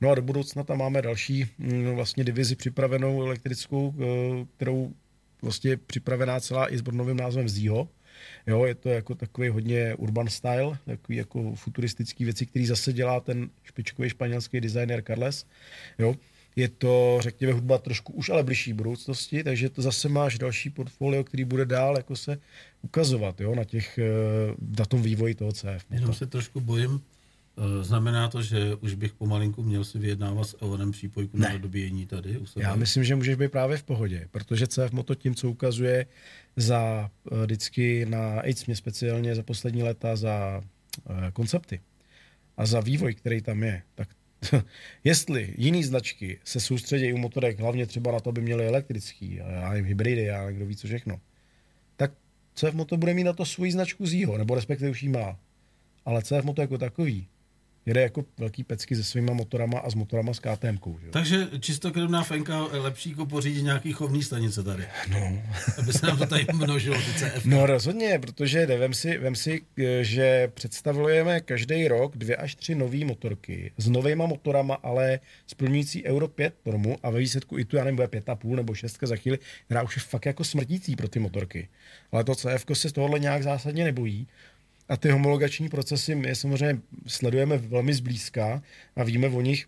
No 0.00 0.10
a 0.10 0.14
do 0.14 0.22
budoucna 0.22 0.64
tam 0.64 0.78
máme 0.78 1.02
další 1.02 1.46
mm, 1.58 1.94
vlastně 1.94 2.24
divizi 2.24 2.56
připravenou 2.56 3.22
elektrickou, 3.22 3.94
eh, 3.98 4.46
kterou 4.56 4.92
vlastně 5.42 5.76
připravená 5.76 6.40
celá 6.40 6.72
i 6.72 6.78
s 6.78 6.82
novým 6.82 7.16
názvem 7.16 7.48
Zího. 7.48 7.88
Jo, 8.46 8.64
je 8.64 8.74
to 8.74 8.88
jako 8.88 9.14
takový 9.14 9.48
hodně 9.48 9.94
urban 9.94 10.28
style, 10.28 10.78
takový 10.84 11.18
jako 11.18 11.54
futuristický 11.54 12.24
věci, 12.24 12.46
který 12.46 12.66
zase 12.66 12.92
dělá 12.92 13.20
ten 13.20 13.50
špičkový 13.64 14.10
španělský 14.10 14.60
designer 14.60 15.02
Carles. 15.06 15.46
Jo, 15.98 16.14
je 16.56 16.68
to, 16.68 17.18
řekněme, 17.20 17.52
hudba 17.52 17.78
trošku 17.78 18.12
už 18.12 18.28
ale 18.28 18.42
blížší 18.42 18.72
budoucnosti, 18.72 19.44
takže 19.44 19.70
to 19.70 19.82
zase 19.82 20.08
máš 20.08 20.38
další 20.38 20.70
portfolio, 20.70 21.24
který 21.24 21.44
bude 21.44 21.64
dál 21.64 21.96
jako 21.96 22.16
se 22.16 22.38
ukazovat 22.82 23.40
jo, 23.40 23.54
na 23.54 23.64
těch, 23.64 23.98
na 24.78 24.84
tom 24.84 25.02
vývoji 25.02 25.34
toho 25.34 25.52
CF. 25.52 25.84
Jenom 25.90 26.14
se 26.14 26.26
trošku 26.26 26.60
bojím, 26.60 27.00
Eh, 27.00 27.17
znamená 27.82 28.28
to, 28.28 28.42
že 28.42 28.74
už 28.74 28.94
bych 28.94 29.12
pomalinku 29.12 29.62
měl 29.62 29.84
si 29.84 29.98
vyjednávat 29.98 30.44
s 30.44 30.56
Eonem 30.62 30.90
přípojku 30.90 31.38
ne. 31.38 31.48
na 31.48 31.58
dobíjení 31.58 32.06
tady 32.06 32.38
u 32.38 32.46
sebe? 32.46 32.64
Já 32.64 32.76
myslím, 32.76 33.04
že 33.04 33.16
můžeš 33.16 33.34
být 33.36 33.52
právě 33.52 33.76
v 33.76 33.82
pohodě, 33.82 34.28
protože 34.30 34.66
CF 34.66 34.92
Moto 34.92 35.14
tím, 35.14 35.34
co 35.34 35.50
ukazuje 35.50 36.06
za 36.56 37.10
eh, 37.32 37.44
vždycky 37.44 38.06
na 38.06 38.40
AIDS 38.40 38.66
mě 38.66 38.76
speciálně 38.76 39.34
za 39.34 39.42
poslední 39.42 39.82
léta 39.82 40.16
za 40.16 40.62
uh, 41.10 41.30
koncepty 41.32 41.80
a 42.56 42.66
za 42.66 42.80
vývoj, 42.80 43.14
který 43.14 43.42
tam 43.42 43.62
je, 43.62 43.82
tak 43.94 44.08
jestli 45.04 45.54
jiný 45.58 45.84
značky 45.84 46.38
se 46.44 46.60
soustředí 46.60 47.12
u 47.12 47.16
motorek 47.16 47.60
hlavně 47.60 47.86
třeba 47.86 48.12
na 48.12 48.20
to, 48.20 48.30
aby 48.30 48.40
měli 48.40 48.66
elektrický, 48.66 49.40
a 49.40 49.50
já 49.50 49.68
nevím, 49.68 49.84
hybridy, 49.84 50.30
a 50.30 50.50
kdo 50.50 50.66
ví 50.66 50.76
co 50.76 50.86
všechno, 50.86 51.20
tak 51.96 52.12
CF 52.54 52.72
Moto 52.72 52.96
bude 52.96 53.14
mít 53.14 53.24
na 53.24 53.32
to 53.32 53.44
svůj 53.44 53.70
značku 53.70 54.06
z 54.06 54.26
nebo 54.38 54.54
respektive 54.54 54.90
už 54.90 55.02
ji 55.02 55.08
má. 55.08 55.38
Ale 56.04 56.22
CF 56.22 56.42
Moto 56.42 56.60
jako 56.60 56.78
takový 56.78 57.28
jede 57.88 58.02
jako 58.02 58.24
velký 58.38 58.64
pecky 58.64 58.96
se 58.96 59.04
svýma 59.04 59.32
motorama 59.32 59.78
a 59.78 59.90
s 59.90 59.94
motorama 59.94 60.34
s 60.34 60.38
KTM. 60.38 60.78
Že? 61.02 61.10
Takže 61.10 61.48
čistokrevná 61.60 62.22
fenka 62.22 62.66
je 62.72 62.78
lepší 62.78 63.10
jako 63.10 63.26
pořídit 63.26 63.62
nějaký 63.62 63.92
chovní 63.92 64.22
stanice 64.22 64.62
tady. 64.62 64.84
No. 65.10 65.42
Aby 65.78 65.92
se 65.92 66.06
nám 66.06 66.18
to 66.18 66.26
tady 66.26 66.46
množilo, 66.54 66.96
ty 66.96 67.12
CF. 67.12 67.44
No 67.44 67.66
rozhodně, 67.66 68.18
protože 68.18 68.66
vem 68.66 68.94
si, 68.94 69.18
vem 69.18 69.34
si, 69.34 69.62
že 70.00 70.48
představujeme 70.54 71.40
každý 71.40 71.88
rok 71.88 72.16
dvě 72.16 72.36
až 72.36 72.54
tři 72.54 72.74
nové 72.74 73.04
motorky 73.04 73.72
s 73.78 73.88
novýma 73.88 74.26
motorama, 74.26 74.74
ale 74.74 75.20
splňující 75.46 76.04
Euro 76.04 76.28
5 76.28 76.54
normu 76.66 76.96
a 77.02 77.10
ve 77.10 77.18
výsledku 77.18 77.58
i 77.58 77.64
tu, 77.64 77.76
já 77.76 77.84
nevím, 77.84 77.96
bude 77.96 78.08
půl 78.34 78.56
nebo 78.56 78.74
6 78.74 78.98
za 79.02 79.16
chvíli, 79.16 79.38
která 79.64 79.82
už 79.82 79.96
je 79.96 80.02
fakt 80.02 80.26
jako 80.26 80.44
smrtící 80.44 80.96
pro 80.96 81.08
ty 81.08 81.18
motorky. 81.18 81.68
Ale 82.12 82.24
to 82.24 82.34
CF 82.34 82.64
se 82.72 82.92
tohohle 82.92 83.18
nějak 83.18 83.42
zásadně 83.42 83.84
nebojí 83.84 84.26
a 84.88 84.96
ty 84.96 85.10
homologační 85.10 85.68
procesy 85.68 86.14
my 86.14 86.36
samozřejmě 86.36 86.82
sledujeme 87.06 87.58
velmi 87.58 87.94
zblízka 87.94 88.62
a 88.96 89.04
víme 89.04 89.28
o 89.28 89.40
nich 89.40 89.66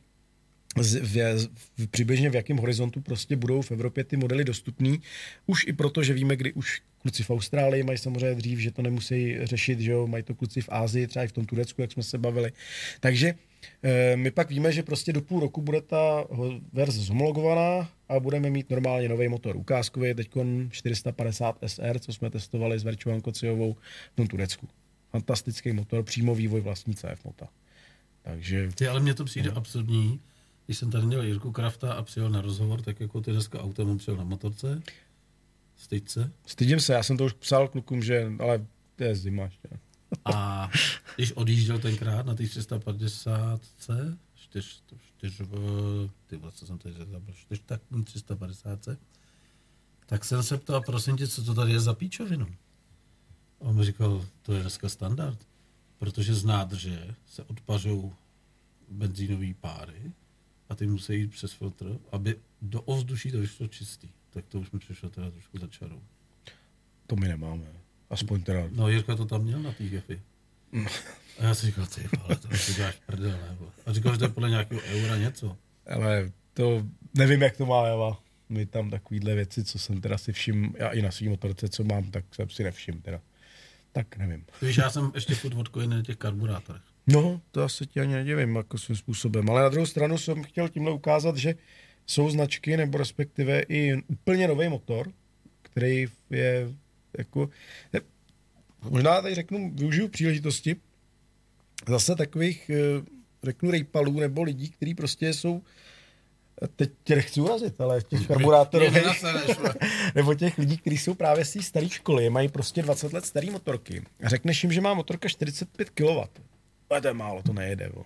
z, 0.78 1.00
v, 1.00 1.48
v, 1.78 1.86
přibližně 1.86 2.30
v 2.30 2.34
jakém 2.34 2.56
horizontu 2.56 3.00
prostě 3.00 3.36
budou 3.36 3.62
v 3.62 3.70
Evropě 3.70 4.04
ty 4.04 4.16
modely 4.16 4.44
dostupný. 4.44 5.00
Už 5.46 5.66
i 5.66 5.72
proto, 5.72 6.02
že 6.02 6.14
víme, 6.14 6.36
kdy 6.36 6.52
už 6.52 6.82
kluci 6.98 7.22
v 7.22 7.30
Austrálii 7.30 7.82
mají 7.82 7.98
samozřejmě 7.98 8.34
dřív, 8.34 8.58
že 8.58 8.70
to 8.70 8.82
nemusí 8.82 9.36
řešit, 9.42 9.80
že 9.80 9.90
jo, 9.90 10.06
mají 10.06 10.22
to 10.22 10.34
kluci 10.34 10.60
v 10.60 10.68
Ázii, 10.72 11.06
třeba 11.06 11.24
i 11.24 11.28
v 11.28 11.32
tom 11.32 11.46
Turecku, 11.46 11.80
jak 11.80 11.92
jsme 11.92 12.02
se 12.02 12.18
bavili. 12.18 12.52
Takže 13.00 13.34
e, 13.82 14.16
my 14.16 14.30
pak 14.30 14.50
víme, 14.50 14.72
že 14.72 14.82
prostě 14.82 15.12
do 15.12 15.22
půl 15.22 15.40
roku 15.40 15.62
bude 15.62 15.80
ta 15.80 16.24
verze 16.72 17.00
zhomologovaná 17.00 17.90
a 18.08 18.20
budeme 18.20 18.50
mít 18.50 18.70
normálně 18.70 19.08
nový 19.08 19.28
motor. 19.28 19.56
Ukázkový 19.56 20.08
je 20.08 20.14
teď 20.14 20.30
450 20.70 21.58
SR, 21.66 21.98
co 21.98 22.12
jsme 22.12 22.30
testovali 22.30 22.78
s 22.78 22.84
Verčovan 22.84 23.20
Kociovou 23.20 23.76
v 24.12 24.16
tom 24.16 24.26
Turecku 24.26 24.68
fantastický 25.10 25.72
motor, 25.72 26.04
přímo 26.04 26.34
vývoj 26.34 26.60
vlastní 26.60 26.94
CF 26.94 27.24
Mota. 27.24 27.48
Takže... 28.22 28.70
Ty, 28.74 28.88
ale 28.88 29.00
mně 29.00 29.14
to 29.14 29.24
přijde 29.24 29.50
no. 29.50 29.56
absurdní, 29.56 30.20
když 30.66 30.78
jsem 30.78 30.90
tady 30.90 31.06
měl 31.06 31.22
Jirku 31.22 31.52
Krafta 31.52 31.92
a 31.92 32.02
přijel 32.02 32.30
na 32.30 32.40
rozhovor, 32.40 32.82
tak 32.82 33.00
jako 33.00 33.20
ty 33.20 33.32
dneska 33.32 33.60
autem 33.60 33.90
on 33.90 33.98
přijel 33.98 34.16
na 34.16 34.24
motorce. 34.24 34.82
Styď 35.76 36.08
se? 36.08 36.32
Stydím 36.46 36.80
se, 36.80 36.92
já 36.92 37.02
jsem 37.02 37.16
to 37.16 37.24
už 37.24 37.32
psal 37.32 37.68
klukům, 37.68 38.02
že, 38.02 38.32
ale 38.38 38.66
to 38.96 39.04
je 39.04 39.14
zima 39.14 39.42
ještě. 39.42 39.68
A 40.24 40.68
když 41.16 41.32
odjížděl 41.32 41.78
tenkrát 41.78 42.26
na 42.26 42.34
těch 42.34 42.50
350 42.50 43.60
čtyř, 44.34 44.82
čtyř, 45.06 45.42
ty 46.26 46.36
vlastně 46.36 46.66
jsem 46.66 46.78
tady 46.78 46.94
zabil, 46.94 47.34
čtyř, 47.34 47.62
tak 47.66 47.80
350 48.04 48.88
tak 50.10 50.24
jsem 50.24 50.42
se 50.42 50.58
ptal, 50.58 50.80
prosím 50.80 51.16
tě, 51.16 51.28
co 51.28 51.44
to 51.44 51.54
tady 51.54 51.72
je 51.72 51.80
za 51.80 51.94
píčovinu? 51.94 52.46
A 53.60 53.64
on 53.64 53.76
mi 53.76 53.84
říkal, 53.84 54.26
to 54.42 54.54
je 54.54 54.60
dneska 54.60 54.88
standard, 54.88 55.38
protože 55.98 56.34
z 56.34 56.44
nádrže 56.44 57.14
se 57.26 57.42
odpařou 57.42 58.12
benzínové 58.88 59.54
páry 59.60 60.12
a 60.68 60.74
ty 60.74 60.86
musí 60.86 61.14
jít 61.14 61.30
přes 61.30 61.52
filtr, 61.52 61.98
aby 62.12 62.36
do 62.62 62.82
ovzduší 62.82 63.30
to 63.30 63.38
vyšlo 63.38 63.68
čistý. 63.68 64.08
Tak 64.30 64.44
to 64.48 64.60
už 64.60 64.70
mi 64.70 64.78
přišlo 64.78 65.10
teda 65.10 65.30
trošku 65.30 65.58
za 65.58 65.66
čarou. 65.66 66.02
To 67.06 67.16
my 67.16 67.28
nemáme. 67.28 67.64
Aspoň 68.10 68.42
teda. 68.42 68.68
No 68.70 68.88
Jirka 68.88 69.16
to 69.16 69.24
tam 69.24 69.42
měl 69.42 69.62
na 69.62 69.72
té 69.72 69.84
gefy. 69.84 70.20
A 71.38 71.44
já 71.44 71.54
si 71.54 71.66
říkal, 71.66 71.86
ty 71.86 72.08
ale 72.24 72.36
to 72.36 72.56
si 72.56 72.74
děláš 72.74 72.96
prdel, 73.06 73.38
nebo. 73.48 73.72
A 73.86 73.92
říkal, 73.92 74.12
že 74.12 74.18
to 74.18 74.24
je 74.24 74.28
podle 74.28 74.50
nějakého 74.50 74.80
eura 74.80 75.16
něco. 75.16 75.56
Ale 75.86 76.32
to 76.54 76.86
nevím, 77.14 77.42
jak 77.42 77.56
to 77.56 77.66
má 77.66 77.86
Eva. 77.86 78.22
My 78.48 78.66
tam 78.66 78.90
takovýhle 78.90 79.34
věci, 79.34 79.64
co 79.64 79.78
jsem 79.78 80.00
teda 80.00 80.18
si 80.18 80.32
všim, 80.32 80.74
já 80.78 80.88
i 80.88 81.02
na 81.02 81.10
svým 81.10 81.30
motorce, 81.30 81.68
co 81.68 81.84
mám, 81.84 82.10
tak 82.10 82.34
jsem 82.34 82.50
si 82.50 82.64
nevšim 82.64 83.02
teda 83.02 83.20
tak 83.92 84.16
nevím. 84.16 84.44
Víš, 84.62 84.76
já 84.76 84.90
jsem 84.90 85.12
ještě 85.14 85.34
furt 85.34 85.54
odkojený 85.54 85.94
na 85.94 86.02
těch 86.02 86.16
karburátorech. 86.16 86.82
No, 87.06 87.40
to 87.50 87.62
asi 87.62 87.86
ti 87.86 88.00
ani 88.00 88.14
nedivím, 88.14 88.56
jako 88.56 88.78
svým 88.78 88.96
způsobem. 88.96 89.50
Ale 89.50 89.62
na 89.62 89.68
druhou 89.68 89.86
stranu 89.86 90.18
jsem 90.18 90.42
chtěl 90.42 90.68
tímhle 90.68 90.92
ukázat, 90.92 91.36
že 91.36 91.54
jsou 92.06 92.30
značky, 92.30 92.76
nebo 92.76 92.98
respektive 92.98 93.62
i 93.68 94.02
úplně 94.06 94.48
nový 94.48 94.68
motor, 94.68 95.12
který 95.62 96.06
je 96.30 96.68
jako... 97.18 97.50
Ne, 97.92 98.00
možná 98.90 99.22
tady 99.22 99.34
řeknu, 99.34 99.72
využiju 99.74 100.08
příležitosti 100.08 100.76
zase 101.88 102.14
takových, 102.14 102.70
eh, 102.70 103.04
řeknu, 103.42 103.70
rejpalů 103.70 104.20
nebo 104.20 104.42
lidí, 104.42 104.70
kteří 104.70 104.94
prostě 104.94 105.32
jsou 105.32 105.62
teď 106.76 106.90
tě 107.04 107.16
nechci 107.16 107.40
urazit, 107.40 107.80
ale 107.80 108.02
těch 108.02 108.26
karburátorových, 108.26 109.24
nebo 110.14 110.34
těch 110.34 110.58
lidí, 110.58 110.76
kteří 110.78 110.98
jsou 110.98 111.14
právě 111.14 111.44
z 111.44 111.52
té 111.52 111.62
staré 111.62 111.88
školy, 111.88 112.30
mají 112.30 112.48
prostě 112.48 112.82
20 112.82 113.12
let 113.12 113.26
staré 113.26 113.50
motorky. 113.50 114.02
A 114.24 114.28
řekneš 114.28 114.62
jim, 114.64 114.72
že 114.72 114.80
má 114.80 114.94
motorka 114.94 115.28
45 115.28 115.90
kW. 115.90 116.40
To 117.00 117.08
je 117.08 117.14
málo, 117.14 117.42
to 117.42 117.52
nejede. 117.52 117.90
Jo. 117.96 118.02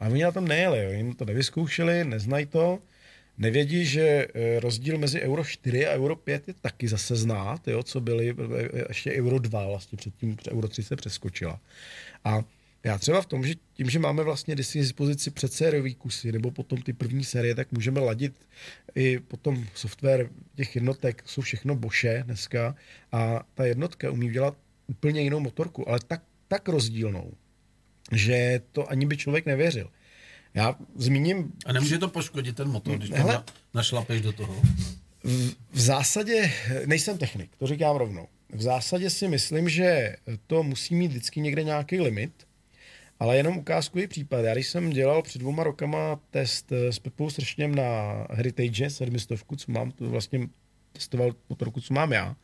A 0.00 0.06
oni 0.06 0.22
na 0.22 0.32
tom 0.32 0.48
nejeli, 0.48 0.84
jo. 0.84 0.90
jim 0.90 1.14
to 1.14 1.24
nevyzkoušeli, 1.24 2.04
neznají 2.04 2.46
to, 2.46 2.78
nevědí, 3.38 3.84
že 3.84 4.28
eh, 4.34 4.60
rozdíl 4.60 4.98
mezi 4.98 5.20
Euro 5.20 5.44
4 5.44 5.86
a 5.86 5.92
Euro 5.92 6.16
5 6.16 6.48
je 6.48 6.54
taky 6.54 6.88
zase 6.88 7.16
znát, 7.16 7.68
jo, 7.68 7.82
co 7.82 8.00
byly, 8.00 8.36
eh, 8.74 8.84
ještě 8.88 9.12
Euro 9.12 9.38
2 9.38 9.66
vlastně 9.66 9.96
předtím, 9.96 10.36
Euro 10.50 10.68
3 10.68 10.82
se 10.82 10.96
přeskočila. 10.96 11.60
A 12.24 12.44
já 12.84 12.98
třeba 12.98 13.22
v 13.22 13.26
tom, 13.26 13.46
že 13.46 13.54
tím, 13.72 13.90
že 13.90 13.98
máme 13.98 14.22
vlastně 14.22 14.54
dispozici 14.54 15.30
předsériový 15.30 15.94
kusy 15.94 16.32
nebo 16.32 16.50
potom 16.50 16.82
ty 16.82 16.92
první 16.92 17.24
série, 17.24 17.54
tak 17.54 17.72
můžeme 17.72 18.00
ladit 18.00 18.34
i 18.94 19.18
potom 19.18 19.66
software 19.74 20.30
těch 20.56 20.74
jednotek, 20.74 21.22
jsou 21.26 21.42
všechno 21.42 21.74
boše 21.74 22.22
dneska 22.26 22.74
a 23.12 23.44
ta 23.54 23.64
jednotka 23.64 24.10
umí 24.10 24.30
dělat 24.30 24.56
úplně 24.86 25.20
jinou 25.20 25.40
motorku, 25.40 25.88
ale 25.88 25.98
tak, 26.06 26.22
tak 26.48 26.68
rozdílnou, 26.68 27.32
že 28.12 28.60
to 28.72 28.90
ani 28.90 29.06
by 29.06 29.16
člověk 29.16 29.46
nevěřil. 29.46 29.90
Já 30.54 30.76
zmíním... 30.96 31.52
A 31.66 31.72
nemůže 31.72 31.98
to 31.98 32.08
poškodit 32.08 32.56
ten 32.56 32.68
motor, 32.68 32.98
když 32.98 33.10
Hele. 33.10 33.32
na, 33.32 33.44
našlapeš 33.74 34.20
do 34.20 34.32
toho? 34.32 34.62
V, 35.24 35.54
v 35.72 35.80
zásadě 35.80 36.52
nejsem 36.86 37.18
technik, 37.18 37.50
to 37.56 37.66
říkám 37.66 37.96
rovnou. 37.96 38.28
V 38.52 38.62
zásadě 38.62 39.10
si 39.10 39.28
myslím, 39.28 39.68
že 39.68 40.16
to 40.46 40.62
musí 40.62 40.94
mít 40.94 41.08
vždycky 41.08 41.40
někde 41.40 41.64
nějaký 41.64 42.00
limit, 42.00 42.46
ale 43.20 43.36
jenom 43.36 43.58
ukázkový 43.58 44.06
případ. 44.06 44.40
Já 44.40 44.54
když 44.54 44.68
jsem 44.68 44.90
dělal 44.90 45.22
před 45.22 45.38
dvouma 45.38 45.64
rokama 45.64 46.20
test 46.30 46.72
eh, 46.72 46.92
s 46.92 46.98
Pepou 46.98 47.30
Sršněm 47.30 47.74
na 47.74 48.26
Heritage 48.30 48.90
700, 48.90 49.40
co 49.56 49.72
mám, 49.72 49.90
to 49.90 50.10
vlastně 50.10 50.48
testoval 50.92 51.34
motorku, 51.48 51.80
co 51.80 51.94
mám 51.94 52.12
já, 52.12 52.36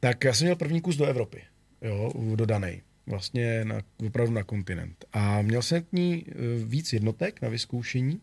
tak 0.00 0.24
já 0.24 0.34
jsem 0.34 0.44
měl 0.44 0.56
první 0.56 0.80
kus 0.80 0.96
do 0.96 1.06
Evropy, 1.06 1.42
jo, 1.82 2.12
dodaný 2.34 2.82
vlastně 3.06 3.64
na, 3.64 3.82
opravdu 4.06 4.32
na 4.32 4.42
kontinent. 4.42 5.04
A 5.12 5.42
měl 5.42 5.62
jsem 5.62 5.82
k 5.82 5.92
ní 5.92 6.24
eh, 6.28 6.32
víc 6.64 6.92
jednotek 6.92 7.42
na 7.42 7.48
vyzkoušení, 7.48 8.20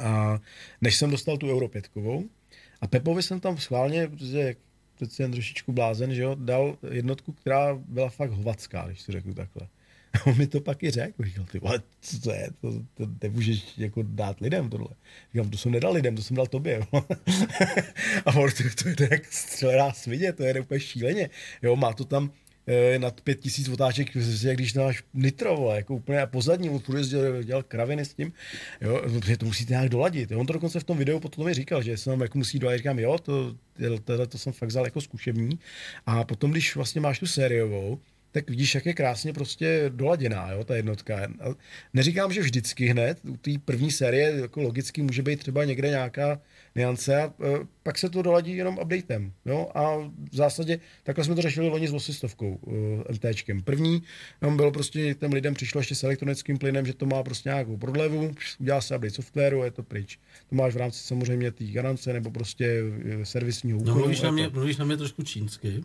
a 0.00 0.40
než 0.80 0.96
jsem 0.96 1.10
dostal 1.10 1.36
tu 1.36 1.50
Euro 1.50 1.68
5 1.68 1.90
a 2.80 2.86
Pepovi 2.86 3.22
jsem 3.22 3.40
tam 3.40 3.58
schválně, 3.58 4.08
protože 4.08 4.54
teď 4.98 5.20
jen 5.20 5.32
trošičku 5.32 5.72
blázen, 5.72 6.14
že 6.14 6.22
jo, 6.22 6.34
dal 6.34 6.78
jednotku, 6.90 7.32
která 7.32 7.74
byla 7.74 8.08
fakt 8.08 8.30
hovacká, 8.30 8.86
když 8.86 9.02
to 9.02 9.12
řeknu 9.12 9.34
takhle. 9.34 9.68
A 10.14 10.26
on 10.26 10.38
mi 10.38 10.46
to 10.46 10.60
pak 10.60 10.82
i 10.82 10.90
řekl, 10.90 11.24
říkal, 11.24 11.44
ty 11.44 11.58
vole, 11.58 11.82
co 12.00 12.20
to 12.20 12.32
je, 12.32 12.48
to, 12.60 12.72
to 12.94 13.06
nemůžeš 13.22 13.78
jako 13.78 14.02
dát 14.02 14.40
lidem 14.40 14.70
tohle. 14.70 14.88
Říkám, 15.32 15.50
to 15.50 15.58
jsem 15.58 15.72
nedal 15.72 15.92
lidem, 15.92 16.16
to 16.16 16.22
jsem 16.22 16.36
dal 16.36 16.46
tobě. 16.46 16.80
A 18.26 18.34
on, 18.34 18.50
to, 18.50 18.94
to 18.94 19.02
je 19.02 19.08
jak 19.10 19.32
střelená 19.32 19.92
svině, 19.92 20.32
to 20.32 20.42
je 20.42 20.60
úplně 20.60 20.80
šíleně. 20.80 21.30
Jo, 21.62 21.76
má 21.76 21.92
to 21.92 22.04
tam 22.04 22.32
eh, 22.66 22.98
nad 22.98 23.20
pět 23.20 23.40
tisíc 23.40 23.68
otáček, 23.68 24.16
jak 24.44 24.56
když 24.56 24.74
máš 24.74 25.02
nitro, 25.14 25.56
vole, 25.56 25.76
jako 25.76 25.94
úplně 25.94 26.26
pozadní, 26.26 26.70
on 26.70 26.78
furt 26.78 26.98
jezdil, 26.98 27.42
dělal 27.42 27.62
kraviny 27.62 28.04
s 28.04 28.14
tím, 28.14 28.32
jo, 28.80 29.02
protože 29.02 29.36
to 29.36 29.46
musíte 29.46 29.72
nějak 29.72 29.88
doladit. 29.88 30.30
Jo. 30.30 30.40
On 30.40 30.46
to 30.46 30.52
dokonce 30.52 30.80
v 30.80 30.84
tom 30.84 30.98
videu 30.98 31.20
potom 31.20 31.44
mi 31.44 31.54
říkal, 31.54 31.82
že 31.82 31.96
se 31.96 32.10
nám 32.10 32.20
jako 32.20 32.38
musí 32.38 32.58
doladit, 32.58 32.78
říkám, 32.78 32.98
jo, 32.98 33.18
to, 33.18 33.54
tohle 34.04 34.26
to 34.26 34.38
jsem 34.38 34.52
fakt 34.52 34.68
vzal 34.68 34.84
jako 34.84 35.00
zkušební. 35.00 35.58
A 36.06 36.24
potom, 36.24 36.50
když 36.50 36.76
vlastně 36.76 37.00
máš 37.00 37.18
tu 37.18 37.26
sériovou, 37.26 38.00
tak 38.32 38.50
vidíš, 38.50 38.74
jak 38.74 38.86
je 38.86 38.94
krásně 38.94 39.32
prostě 39.32 39.84
doladěná, 39.88 40.50
jo, 40.50 40.64
ta 40.64 40.76
jednotka. 40.76 41.24
A 41.24 41.54
neříkám, 41.94 42.32
že 42.32 42.40
vždycky 42.40 42.86
hned, 42.86 43.18
u 43.28 43.36
té 43.36 43.50
první 43.64 43.90
série 43.90 44.40
jako 44.40 44.62
logicky 44.62 45.02
může 45.02 45.22
být 45.22 45.38
třeba 45.38 45.64
někde 45.64 45.88
nějaká 45.88 46.40
niance 46.74 47.16
a 47.22 47.24
e, 47.24 47.30
pak 47.82 47.98
se 47.98 48.10
to 48.10 48.22
doladí 48.22 48.56
jenom 48.56 48.78
updatem. 48.82 49.32
Jo? 49.46 49.68
A 49.74 49.96
v 50.30 50.36
zásadě 50.36 50.78
takhle 51.02 51.24
jsme 51.24 51.34
to 51.34 51.42
řešili 51.42 51.68
loni 51.68 51.88
s 51.88 51.92
osistovkou, 51.92 52.60
e, 53.08 53.12
MTčkem. 53.12 53.62
První 53.62 54.02
tam 54.40 54.56
bylo 54.56 54.70
prostě, 54.70 55.14
těm 55.14 55.32
lidem 55.32 55.54
přišlo 55.54 55.80
ještě 55.80 55.94
s 55.94 56.04
elektronickým 56.04 56.58
plynem, 56.58 56.86
že 56.86 56.94
to 56.94 57.06
má 57.06 57.22
prostě 57.22 57.48
nějakou 57.48 57.76
prodlevu, 57.76 58.34
udělá 58.58 58.80
se 58.80 58.96
update 58.96 59.14
softwaru 59.14 59.62
a 59.62 59.64
je 59.64 59.70
to 59.70 59.82
pryč. 59.82 60.18
To 60.50 60.56
máš 60.56 60.74
v 60.74 60.76
rámci 60.76 60.98
samozřejmě 60.98 61.50
té 61.50 61.64
garance 61.64 62.12
nebo 62.12 62.30
prostě 62.30 62.82
e, 63.20 63.24
servisního 63.24 63.78
úkolu. 63.78 63.94
No, 63.94 64.00
mluvíš, 64.00 64.20
na 64.20 64.28
to- 64.28 64.32
mě, 64.32 64.48
mluvíš 64.48 64.76
na 64.76 64.84
mě 64.84 64.96
trošku 64.96 65.22
čínsky. 65.22 65.80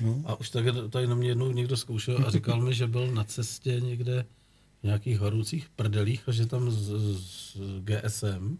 No. 0.00 0.22
A 0.24 0.40
už 0.40 0.50
tak 0.50 0.64
tady 0.90 1.06
na 1.06 1.14
mě 1.14 1.28
jednou 1.28 1.52
někdo 1.52 1.76
zkoušel 1.76 2.24
a 2.26 2.30
říkal 2.30 2.60
mi, 2.62 2.74
že 2.74 2.86
byl 2.86 3.06
na 3.12 3.24
cestě 3.24 3.80
někde 3.80 4.24
v 4.80 4.84
nějakých 4.84 5.18
horoucích 5.18 5.68
prdelích 5.76 6.22
a 6.28 6.32
že 6.32 6.46
tam 6.46 6.70
z, 6.70 6.90
z 7.20 7.56
GSM 7.80 8.58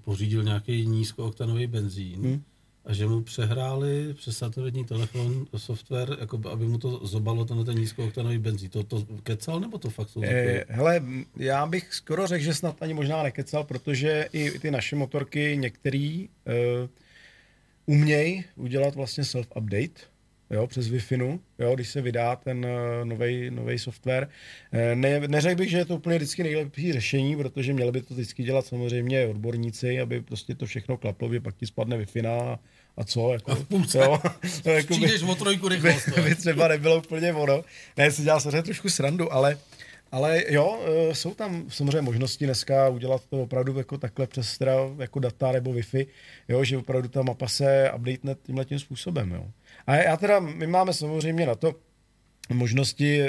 pořídil 0.00 0.42
nějaký 0.44 0.86
nízkooktanový 0.86 1.66
benzín 1.66 2.20
Hmm. 2.22 2.42
a 2.84 2.92
že 2.94 3.06
mu 3.06 3.22
přehráli 3.22 4.14
přes 4.14 4.38
satelitní 4.38 4.84
telefon 4.84 5.46
software, 5.56 6.16
jako 6.20 6.38
by- 6.38 6.48
aby 6.48 6.66
mu 6.66 6.78
to 6.78 7.06
zobalo 7.06 7.44
ten, 7.44 7.64
ten 7.64 7.78
nízkooktanový 7.78 8.38
benzín. 8.38 8.70
To, 8.70 8.82
to 8.84 9.06
kecal 9.22 9.60
nebo 9.60 9.78
to 9.78 9.90
fakt 9.90 10.08
jsou 10.08 10.22
Eh, 10.24 10.64
hele, 10.68 11.02
já 11.36 11.66
bych 11.66 11.94
skoro 11.94 12.26
řekl, 12.26 12.44
že 12.44 12.54
snad 12.54 12.82
ani 12.82 12.94
možná 12.94 13.22
nekecal, 13.22 13.64
protože 13.64 14.28
i 14.32 14.58
ty 14.58 14.70
naše 14.70 14.96
motorky 14.96 15.56
některý 15.60 16.28
uh, 16.28 16.88
umějí 17.86 18.44
udělat 18.56 18.94
vlastně 18.94 19.24
self-update, 19.24 19.90
jo, 20.54 20.66
přes 20.66 20.86
Wi-Fi, 20.88 21.38
jo, 21.58 21.74
když 21.74 21.88
se 21.88 22.00
vydá 22.00 22.36
ten 22.36 22.66
uh, 22.66 23.08
nový 23.50 23.78
software. 23.78 24.28
Eh, 24.72 24.94
Ne, 24.94 25.20
neřekl 25.28 25.58
bych, 25.58 25.70
že 25.70 25.78
je 25.78 25.84
to 25.84 25.94
úplně 25.94 26.16
vždycky 26.16 26.42
nejlepší 26.42 26.92
řešení, 26.92 27.36
protože 27.36 27.72
měli 27.72 27.92
by 27.92 28.02
to 28.02 28.14
vždycky 28.14 28.42
dělat 28.42 28.66
samozřejmě 28.66 29.26
odborníci, 29.26 30.00
aby 30.00 30.20
prostě 30.20 30.54
to 30.54 30.66
všechno 30.66 30.96
klaplo, 30.96 31.32
že 31.32 31.40
pak 31.40 31.56
ti 31.56 31.66
spadne 31.66 31.96
Wi-Fi 31.98 32.26
a, 32.28 32.58
a 32.96 33.04
co, 33.04 33.32
jako, 33.32 33.52
A 33.52 33.54
v 33.54 33.64
půlce 33.64 33.98
jo, 33.98 34.18
jako 34.64 34.96
by- 34.98 35.18
o 35.30 35.34
trojku 35.34 35.68
by, 35.68 35.74
rychlost. 35.74 36.08
je. 36.16 36.22
by 36.22 36.34
třeba 36.34 36.68
nebylo 36.68 36.96
úplně 36.98 37.32
ono. 37.32 37.64
Ne, 37.96 38.10
si 38.10 38.22
dělal 38.22 38.40
samozřejmě 38.40 38.62
trošku 38.62 38.88
srandu, 38.88 39.32
ale, 39.32 39.58
ale 40.12 40.42
jo, 40.48 40.80
e, 41.10 41.14
jsou 41.14 41.34
tam 41.34 41.64
samozřejmě 41.68 42.00
možnosti 42.02 42.44
dneska 42.44 42.88
udělat 42.88 43.22
to 43.30 43.42
opravdu 43.42 43.78
jako 43.78 43.98
takhle 43.98 44.26
přes 44.26 44.58
teda 44.58 44.72
jako 44.98 45.18
data 45.18 45.52
nebo 45.52 45.72
Wi-Fi, 45.72 46.06
jo, 46.48 46.64
že 46.64 46.78
opravdu 46.78 47.08
ta 47.08 47.22
mapa 47.22 47.48
se 47.48 47.90
updatene 47.96 48.36
tímhle 48.42 48.64
tím 48.64 48.78
způsobem. 48.78 49.30
Jo. 49.30 49.46
A 49.86 49.96
já 49.96 50.16
teda, 50.16 50.40
my 50.40 50.66
máme 50.66 50.92
samozřejmě 50.92 51.46
na 51.46 51.54
to 51.54 51.74
možnosti, 52.52 53.22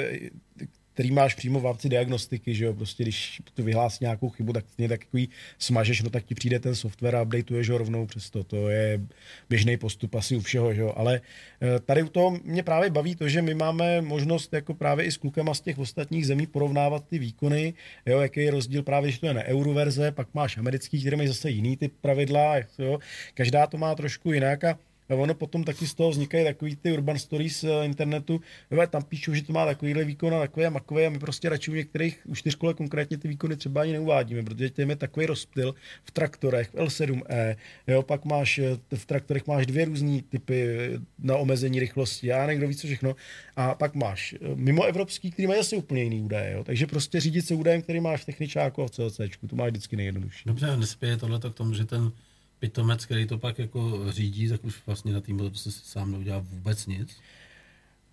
který 0.96 1.10
máš 1.10 1.34
přímo 1.34 1.60
v 1.60 1.64
rámci 1.64 1.88
diagnostiky, 1.88 2.54
že 2.54 2.64
jo, 2.64 2.74
prostě 2.74 3.02
když 3.02 3.42
to 3.54 3.62
vyhlásí 3.62 3.98
nějakou 4.00 4.28
chybu, 4.28 4.52
tak 4.52 4.64
ty 4.76 4.88
takový 4.88 5.28
smažeš, 5.58 6.02
no 6.02 6.10
tak 6.10 6.24
ti 6.24 6.34
přijde 6.34 6.60
ten 6.60 6.74
software 6.74 7.16
a 7.16 7.22
updateuješ 7.22 7.70
ho 7.70 7.78
rovnou 7.78 8.06
přes 8.06 8.30
to, 8.30 8.44
to 8.44 8.68
je 8.68 9.00
běžný 9.48 9.76
postup 9.76 10.14
asi 10.14 10.36
u 10.36 10.40
všeho, 10.40 10.74
že 10.74 10.80
jo, 10.80 10.92
ale 10.96 11.20
eh, 11.60 11.80
tady 11.80 12.02
u 12.02 12.08
toho 12.08 12.38
mě 12.44 12.62
právě 12.62 12.90
baví 12.90 13.14
to, 13.14 13.28
že 13.28 13.42
my 13.42 13.54
máme 13.54 14.00
možnost 14.00 14.52
jako 14.52 14.74
právě 14.74 15.04
i 15.04 15.12
s 15.12 15.16
klukama 15.16 15.54
z 15.54 15.60
těch 15.60 15.78
ostatních 15.78 16.26
zemí 16.26 16.46
porovnávat 16.46 17.04
ty 17.06 17.18
výkony, 17.18 17.74
jo, 18.06 18.20
jaký 18.20 18.40
je 18.40 18.50
rozdíl 18.50 18.82
právě, 18.82 19.10
že 19.10 19.20
to 19.20 19.26
je 19.26 19.34
na 19.34 19.42
euroverze, 19.42 20.12
pak 20.12 20.28
máš 20.34 20.56
americký, 20.56 21.00
který 21.00 21.16
mají 21.16 21.28
zase 21.28 21.50
jiný 21.50 21.76
typ 21.76 21.92
pravidla, 22.00 22.56
jo, 22.78 22.98
každá 23.34 23.66
to 23.66 23.76
má 23.76 23.94
trošku 23.94 24.32
jinak 24.32 24.64
a 24.64 24.78
a 25.08 25.14
ono 25.14 25.34
potom 25.34 25.64
taky 25.64 25.86
z 25.86 25.94
toho 25.94 26.10
vznikají 26.10 26.44
takový 26.44 26.76
ty 26.76 26.92
urban 26.92 27.18
stories 27.18 27.60
z 27.60 27.84
internetu, 27.84 28.40
jo, 28.70 28.86
tam 28.86 29.02
píšou, 29.02 29.34
že 29.34 29.42
to 29.42 29.52
má 29.52 29.66
takovýhle 29.66 30.04
výkon 30.04 30.34
a 30.34 30.40
takový 30.40 30.66
a 30.66 30.70
makový 30.70 31.06
a 31.06 31.10
my 31.10 31.18
prostě 31.18 31.48
radši 31.48 31.70
u 31.70 31.74
některých, 31.74 32.20
u 32.24 32.34
čtyřkole 32.34 32.74
konkrétně 32.74 33.18
ty 33.18 33.28
výkony 33.28 33.56
třeba 33.56 33.80
ani 33.82 33.92
neuvádíme, 33.92 34.42
protože 34.42 34.70
tím 34.70 34.90
je 34.90 34.96
takový 34.96 35.26
rozptyl 35.26 35.74
v 36.04 36.10
traktorech, 36.10 36.68
v 36.70 36.74
L7E, 36.74 37.56
jo, 37.86 38.02
pak 38.02 38.24
máš, 38.24 38.58
eh, 38.58 38.96
v 38.96 39.06
traktorech 39.06 39.46
máš 39.46 39.66
dvě 39.66 39.84
různé 39.84 40.22
typy 40.28 40.68
eh, 40.68 40.98
na 41.18 41.36
omezení 41.36 41.80
rychlosti, 41.80 42.26
já 42.26 42.46
někdo 42.46 42.68
ví 42.68 42.76
co 42.76 42.86
všechno, 42.86 43.16
a 43.56 43.74
pak 43.74 43.94
máš 43.94 44.34
eh, 44.34 44.38
mimo 44.54 44.84
evropský, 44.84 45.30
který 45.30 45.46
mají 45.48 45.60
asi 45.60 45.76
úplně 45.76 46.02
jiný 46.02 46.20
údaje, 46.20 46.52
jo, 46.52 46.64
takže 46.64 46.86
prostě 46.86 47.20
řídit 47.20 47.46
se 47.46 47.54
údajem, 47.54 47.82
který 47.82 48.00
máš 48.00 48.22
v 48.22 48.26
techničáku 48.26 48.82
a 48.82 48.86
v 48.86 48.90
CLCčku, 48.90 49.46
to 49.46 49.56
máš 49.56 49.70
vždycky 49.70 49.96
nejjednodušší. 49.96 50.42
Dobře, 50.46 50.76
nespěje 50.76 51.16
tohleto 51.16 51.50
k 51.50 51.54
tomu, 51.54 51.74
že 51.74 51.84
ten 51.84 52.12
pitomec, 52.58 53.04
který 53.04 53.26
to 53.26 53.38
pak 53.38 53.58
jako 53.58 54.12
řídí, 54.12 54.48
tak 54.48 54.64
už 54.64 54.86
vlastně 54.86 55.12
na 55.12 55.20
tým 55.20 55.50
si 55.54 55.72
sám 55.72 56.12
neudělá 56.12 56.38
vůbec 56.38 56.86
nic. 56.86 57.16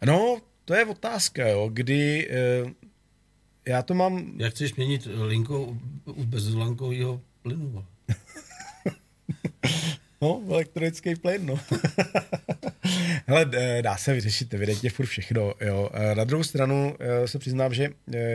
No, 0.05 0.37
to 0.65 0.73
je 0.73 0.85
otázka, 0.85 1.47
jo, 1.47 1.69
kdy 1.73 2.29
eh, 2.31 2.73
já 3.65 3.81
to 3.81 3.93
mám 3.93 4.33
Jak 4.37 4.53
chceš 4.53 4.75
měnit 4.75 5.07
linkou 5.27 5.77
u- 6.05 6.23
bezlankového 6.23 7.21
plynu? 7.41 7.85
No, 10.21 10.41
elektronický 10.49 11.15
plyn, 11.15 11.45
no. 11.45 11.59
Hele, 13.27 13.49
eh, 13.53 13.81
dá 13.81 13.97
se 13.97 14.13
vyřešit 14.13 14.53
evidentně 14.53 14.89
furt 14.89 15.05
všechno, 15.05 15.53
jo. 15.61 15.89
Eh, 15.93 16.15
Na 16.15 16.23
druhou 16.23 16.43
stranu 16.43 16.95
se 17.25 17.39
přiznám, 17.39 17.73
že 17.73 17.89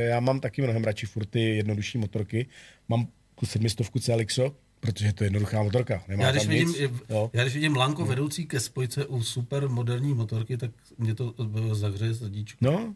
já 0.09 0.21
mám 0.21 0.41
taky 0.41 0.63
mnohem 0.63 0.85
radši 0.85 1.07
furt 1.07 1.27
ty 1.27 1.41
jednodušší 1.57 1.99
motorky. 1.99 2.47
Mám 2.89 3.09
tu 3.35 3.47
sedmistovku 3.47 3.99
CLXO, 3.99 4.57
protože 4.81 5.13
to 5.13 5.25
je 5.25 5.27
jednoduchá 5.27 5.63
motorka. 5.63 6.03
Nemá 6.09 6.25
Já 6.25 6.31
když, 6.31 6.43
tam 6.43 6.51
vidím, 6.51 6.69
nic. 6.69 6.79
Jo. 7.09 7.31
já 7.33 7.43
když 7.43 7.55
vidím 7.55 7.77
lanko 7.77 8.05
vedoucí 8.07 8.47
ke 8.47 8.61
spojce 8.61 9.07
u 9.07 9.23
super 9.23 9.69
moderní 9.69 10.15
motorky, 10.15 10.57
tak 10.57 10.71
mě 10.99 11.15
to 11.15 11.35
zahřeje 11.73 12.15
srdíčko. 12.15 12.59
No, 12.61 12.95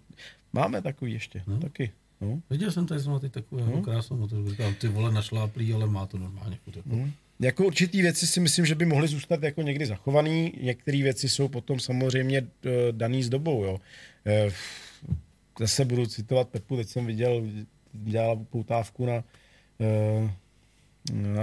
máme 0.53 0.83
takový 0.83 1.13
ještě, 1.13 1.43
No. 1.47 1.59
taky. 1.61 1.91
No. 2.21 2.41
Viděl 2.51 2.73
jsem 2.73 2.87
tady 2.87 3.01
zrovna 3.01 3.19
teď 3.21 3.33
takovou 3.33 3.65
jako 3.65 3.81
krásnou 3.83 4.17
motorku. 4.17 4.51
Říkám, 4.51 4.75
ty 4.75 4.89
vole 4.89 5.13
našláplý, 5.13 5.73
ale 5.75 5.87
má 5.87 6.07
to 6.07 6.19
normálně. 6.19 6.59
Jako. 6.67 6.81
Hmm. 6.91 7.13
Jako 7.41 7.65
určitý 7.67 8.03
věci 8.03 8.27
si 8.27 8.41
myslím, 8.41 8.67
že 8.67 8.75
by 8.75 8.85
mohly 8.85 9.09
zůstat 9.09 9.43
jako 9.43 9.63
někdy 9.63 9.87
zachovaný. 9.87 10.53
Některé 10.63 11.03
věci 11.03 11.29
jsou 11.29 11.49
potom 11.49 11.81
samozřejmě 11.81 12.39
eh, 12.39 12.71
daný 12.91 13.23
s 13.23 13.29
dobou. 13.29 13.65
Jo. 13.65 13.79
Eh, 14.27 14.51
Zase 15.61 15.85
budu 15.85 16.07
citovat 16.07 16.49
Pepu, 16.49 16.77
teď 16.77 16.89
jsem 16.89 17.07
viděl, 17.07 17.43
dělala 17.93 18.37
poutávku 18.51 19.07
na, 19.07 19.25
eh, 19.81 20.31
na, 20.31 20.37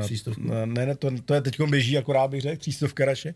Třístovku? 0.02 0.42
ne, 0.66 0.86
ne, 0.86 0.96
to, 0.96 1.12
to 1.26 1.34
je 1.34 1.42
teď 1.42 1.62
běží, 1.70 1.98
akorát 1.98 2.28
bych 2.28 2.42
řekl, 2.42 2.60
třístovka 2.60 3.06
raše, 3.06 3.34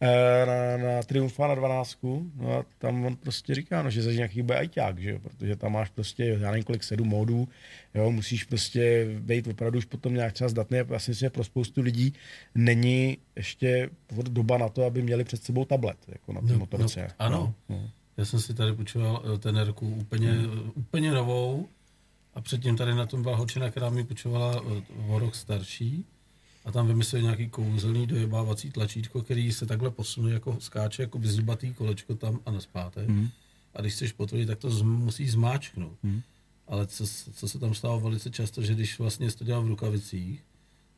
eh, 0.00 0.46
na, 0.46 0.76
na 0.76 1.02
Triumfa 1.02 1.46
na 1.48 1.54
12. 1.54 1.98
No 2.36 2.52
a 2.58 2.64
tam 2.78 3.04
on 3.04 3.16
prostě 3.16 3.54
říká, 3.54 3.82
no, 3.82 3.90
že 3.90 4.02
za 4.02 4.12
nějaký 4.12 4.42
bude 4.42 4.58
ajťák, 4.58 4.98
že 4.98 5.10
jo, 5.10 5.18
protože 5.18 5.56
tam 5.56 5.72
máš 5.72 5.90
prostě, 5.90 6.24
já 6.24 6.50
nevím 6.50 6.64
kolik, 6.64 6.84
sedm 6.84 7.08
módů, 7.08 7.48
jo, 7.94 8.10
musíš 8.10 8.44
prostě 8.44 9.06
být 9.20 9.46
opravdu 9.46 9.78
už 9.78 9.84
potom 9.84 10.14
nějak 10.14 10.32
třeba 10.32 10.48
zdatný. 10.48 10.78
Já 10.78 10.98
si 10.98 11.10
myslím, 11.10 11.26
že 11.26 11.30
pro 11.30 11.44
spoustu 11.44 11.80
lidí 11.82 12.12
není 12.54 13.18
ještě 13.36 13.90
doba 14.22 14.58
na 14.58 14.68
to, 14.68 14.84
aby 14.84 15.02
měli 15.02 15.24
před 15.24 15.42
sebou 15.44 15.64
tablet, 15.64 15.96
jako 16.08 16.32
na 16.32 16.40
té 16.40 16.52
No, 16.52 16.58
motorce. 16.58 17.00
no, 17.00 17.08
ano. 17.18 17.54
No, 17.68 17.76
no. 17.76 17.90
Já 18.16 18.24
jsem 18.24 18.40
si 18.40 18.54
tady 18.54 18.72
půjčoval 18.72 19.22
eh, 19.34 19.38
tenerku 19.38 19.88
úplně, 19.88 20.34
úplně 20.74 21.12
novou 21.12 21.68
A 22.34 22.40
předtím 22.40 22.76
tady 22.76 22.94
na 22.94 23.06
tom 23.06 23.22
byla 23.22 23.36
holčina, 23.36 23.70
která 23.70 23.90
mi 23.90 24.04
půjčovala 24.04 24.62
eh, 24.78 24.82
o 25.08 25.18
rok 25.18 25.34
starší. 25.34 26.04
A 26.64 26.72
tam 26.72 26.86
vymysleli 26.86 27.22
nějaký 27.22 27.48
kouzelný 27.48 28.06
dojebávací 28.06 28.70
tlačítko, 28.70 29.22
který 29.22 29.52
se 29.52 29.66
takhle 29.66 29.90
posune, 29.90 30.32
jako 30.32 30.56
skáče, 30.60 31.02
jako 31.02 31.20
zlibatý 31.22 31.74
kolečko 31.74 32.14
tam 32.14 32.40
a 32.46 32.50
naspátek. 32.50 33.08
Mm. 33.08 33.28
A 33.74 33.80
když 33.80 33.92
chceš 33.92 34.12
potvrdit, 34.12 34.46
tak 34.46 34.58
to 34.58 34.70
z, 34.70 34.82
musí 34.82 35.28
zmáčknout. 35.28 35.98
Mm. 36.02 36.22
Ale 36.66 36.86
co, 36.86 37.04
co, 37.34 37.48
se 37.48 37.58
tam 37.58 37.74
stalo 37.74 38.00
velice 38.00 38.30
často, 38.30 38.62
že 38.62 38.74
když 38.74 38.98
vlastně 38.98 39.30
jsi 39.30 39.36
to 39.38 39.44
dělal 39.44 39.62
v 39.62 39.68
rukavicích, 39.68 40.44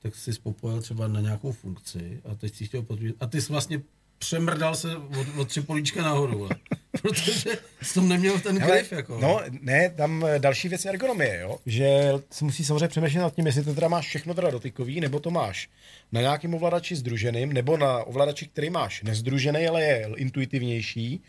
tak 0.02 0.14
jsi 0.14 0.32
spopojil 0.32 0.80
třeba 0.80 1.08
na 1.08 1.20
nějakou 1.20 1.52
funkci 1.52 2.20
a 2.24 2.34
teď 2.34 2.54
si 2.54 2.66
chtěl 2.66 2.82
potvrdit. 2.82 3.16
A 3.20 3.26
ty 3.26 3.42
jsi 3.42 3.52
vlastně 3.52 3.82
přemrdal 4.18 4.74
se 4.74 4.96
od, 4.96 5.26
od 5.36 5.48
tři 5.48 5.60
políčka 5.60 6.02
nahoru, 6.02 6.48
protože 7.02 7.50
jsi 7.82 7.94
tam 7.94 8.08
neměl 8.08 8.40
ten 8.40 8.56
grif. 8.56 8.92
Jako. 8.92 9.18
No, 9.20 9.40
ne, 9.60 9.90
tam 9.90 10.24
eh, 10.24 10.38
další 10.38 10.68
věc 10.68 10.84
je 10.84 10.90
ergonomie, 10.90 11.40
jo? 11.40 11.58
že 11.66 12.12
si 12.30 12.44
musí 12.44 12.64
samozřejmě 12.64 12.88
přemýšlet 12.88 13.20
nad 13.20 13.34
tím, 13.34 13.46
jestli 13.46 13.64
to 13.64 13.74
teda 13.74 13.88
máš 13.88 14.06
všechno 14.06 14.34
teda 14.34 14.50
dotykový, 14.50 15.00
nebo 15.00 15.20
to 15.20 15.30
máš 15.30 15.68
na 16.12 16.20
nějakém 16.20 16.54
ovladači 16.54 16.96
združeným, 16.96 17.52
nebo 17.52 17.76
na 17.76 18.04
ovladači, 18.04 18.46
který 18.46 18.70
máš 18.70 19.02
nezdružený, 19.02 19.66
ale 19.66 19.82
je 19.82 20.08
intuitivnější. 20.16 21.22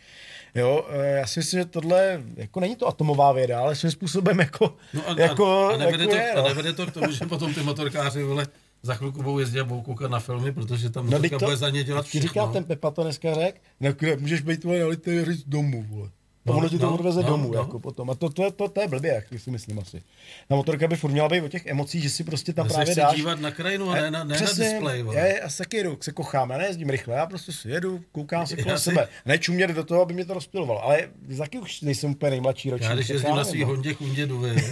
Jo, 0.54 0.86
eh, 0.90 1.06
já 1.06 1.26
si 1.26 1.40
myslím, 1.40 1.60
že 1.60 1.64
tohle 1.64 2.22
jako 2.36 2.60
není 2.60 2.76
to 2.76 2.88
atomová 2.88 3.32
věda, 3.32 3.60
ale 3.60 3.76
svým 3.76 3.90
způsobem 3.90 4.38
jako, 4.38 4.76
no 4.94 5.10
a, 5.10 5.20
jako, 5.20 5.68
a, 5.68 5.76
nevede 5.76 6.04
jako 6.04 6.14
to, 6.14 6.20
je, 6.20 6.32
a 6.32 6.42
no. 6.42 6.48
nevede 6.48 6.72
to 6.72 6.86
k 6.86 6.92
tomu, 6.92 7.12
že 7.12 7.26
potom 7.26 7.54
ty 7.54 7.62
motorkáři 7.62 8.22
vole, 8.22 8.46
za 8.82 8.94
chvilku 8.94 9.22
budou 9.22 9.38
jezdit 9.38 9.60
a 9.60 9.64
budou 9.64 9.82
koukat 9.82 10.10
na 10.10 10.20
filmy, 10.20 10.52
protože 10.52 10.90
tam 10.90 11.10
No, 11.10 11.18
to, 11.38 11.44
bude 11.44 11.56
za 11.56 11.70
ně 11.70 11.84
dělat 11.84 12.06
všechno. 12.06 12.28
říká 12.28 12.46
ten 12.46 12.64
Pepa 12.64 12.90
to 12.90 13.02
dneska 13.02 13.34
řek, 13.34 13.60
no, 13.80 13.90
můžeš 14.18 14.40
být 14.40 14.60
tvoje 14.60 14.84
na 14.84 15.34
z 15.34 15.44
domu, 15.44 15.84
vole. 15.88 16.10
No, 16.46 16.56
ono 16.56 16.68
ti 16.68 16.78
to 16.78 16.86
no, 16.86 16.94
odveze 16.94 17.20
no, 17.22 17.26
domů, 17.28 17.52
no. 17.52 17.58
jako 17.60 17.80
potom. 17.80 18.10
A 18.10 18.14
to, 18.14 18.28
to, 18.30 18.50
to, 18.50 18.68
to, 18.68 18.80
je 18.80 18.88
blbě, 18.88 19.12
jak 19.30 19.40
si 19.40 19.50
myslím 19.50 19.78
asi. 19.78 20.02
Na 20.50 20.56
motorka 20.56 20.88
by 20.88 20.96
furt 20.96 21.10
měla 21.10 21.28
být 21.28 21.40
o 21.40 21.48
těch 21.48 21.66
emocích, 21.66 22.02
že 22.02 22.10
si 22.10 22.24
prostě 22.24 22.52
tam 22.52 22.66
Já 22.66 22.70
se 22.70 22.74
právě 22.74 22.94
dáš. 22.94 23.16
dívat 23.16 23.40
na 23.40 23.50
krajinu 23.50 23.90
a 23.90 23.94
ne 23.94 24.10
na, 24.10 24.24
ne 24.24 24.34
na 24.40 24.46
display. 24.46 24.98
já, 24.98 25.04
vole. 25.04 25.38
já 25.42 25.48
se 25.48 25.58
taky 25.58 25.76
jedu, 25.76 25.98
se 26.00 26.12
kochám, 26.12 26.50
já 26.50 26.58
nejezdím 26.58 26.90
rychle, 26.90 27.14
já 27.14 27.26
prostě 27.26 27.52
si 27.52 27.68
jedu, 27.70 28.00
koukám 28.12 28.46
se 28.46 28.56
kolem 28.56 28.68
Já 28.68 28.78
si- 28.78 28.84
sebe. 28.84 29.08
Ne 29.26 29.38
čumět 29.38 29.70
do 29.70 29.84
toho, 29.84 30.02
aby 30.02 30.14
mě 30.14 30.24
to 30.24 30.34
rozpilovalo, 30.34 30.84
ale 30.84 31.08
taky 31.38 31.58
už 31.58 31.80
nejsem 31.80 32.10
úplně 32.10 32.30
nejmladší 32.30 32.70
ročník. 32.70 32.88
Já 32.90 32.94
když 32.94 33.06
tak 33.06 33.14
jezdím 33.14 33.36
na 33.36 33.44
svý 33.44 33.60
no. 33.60 33.66
Hondě 33.66 33.94
Kundě 33.94 34.26
Duvy, 34.26 34.64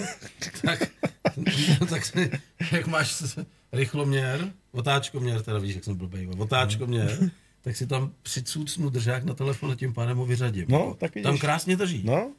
tak, 0.62 0.90
tak 1.90 2.04
si, 2.04 2.30
jak 2.72 2.86
máš 2.86 3.12
s- 3.12 3.38
rychloměr, 3.72 4.52
otáčkoměr, 4.72 5.42
teda 5.42 5.58
víš, 5.58 5.74
jak 5.74 5.84
jsem 5.84 5.96
blbej, 5.96 6.28
otáčkoměr, 6.38 7.18
tak 7.62 7.76
si 7.76 7.86
tam 7.86 8.12
přicucnu 8.22 8.90
držák 8.90 9.24
na 9.24 9.34
telefon 9.34 9.70
a 9.70 9.74
tím 9.74 9.94
pádem 9.94 10.18
ho 10.18 10.26
vyřadím. 10.26 10.66
No, 10.68 10.94
tak 10.98 11.14
vidíš. 11.14 11.24
tam 11.26 11.38
krásně 11.38 11.76
drží. 11.76 12.02
No, 12.04 12.30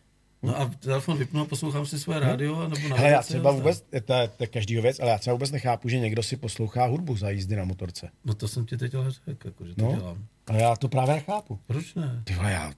No 0.44 0.60
a 0.62 0.72
telefon 0.80 1.18
vypnu 1.18 1.42
a 1.42 1.46
poslouchám 1.46 1.86
si 1.86 2.00
své 2.00 2.20
rádio, 2.20 2.70
nebo 2.70 2.88
na 2.88 2.96
ale 2.96 3.10
já 3.10 3.22
třeba 3.22 3.52
vůbec, 3.52 3.82
to 4.06 4.14
je, 4.14 4.28
to 4.28 4.44
je 4.44 4.48
každýho 4.48 4.82
věc, 4.82 5.00
ale 5.00 5.12
já 5.12 5.18
třeba 5.18 5.34
vůbec 5.34 5.52
nechápu, 5.52 5.90
že 5.90 6.00
někdo 6.00 6.24
si 6.24 6.38
poslouchá 6.38 6.86
hudbu 6.86 7.18
za 7.18 7.30
jízdy 7.30 7.56
na 7.56 7.64
motorce. 7.66 8.10
No 8.26 8.34
to 8.34 8.48
jsem 8.48 8.66
ti 8.66 8.78
teď 8.78 8.96
ale 8.96 9.12
řekl, 9.12 9.48
jako, 9.48 9.66
že 9.66 9.76
to 9.76 9.82
No. 9.82 9.96
dělám. 9.96 10.26
Ale 10.48 10.62
já 10.62 10.76
to 10.76 10.88
právě 10.90 11.16
nechápu. 11.16 11.60
Proč 11.68 11.96
ne? 11.96 12.22
Ty 12.24 12.34
já 12.34 12.74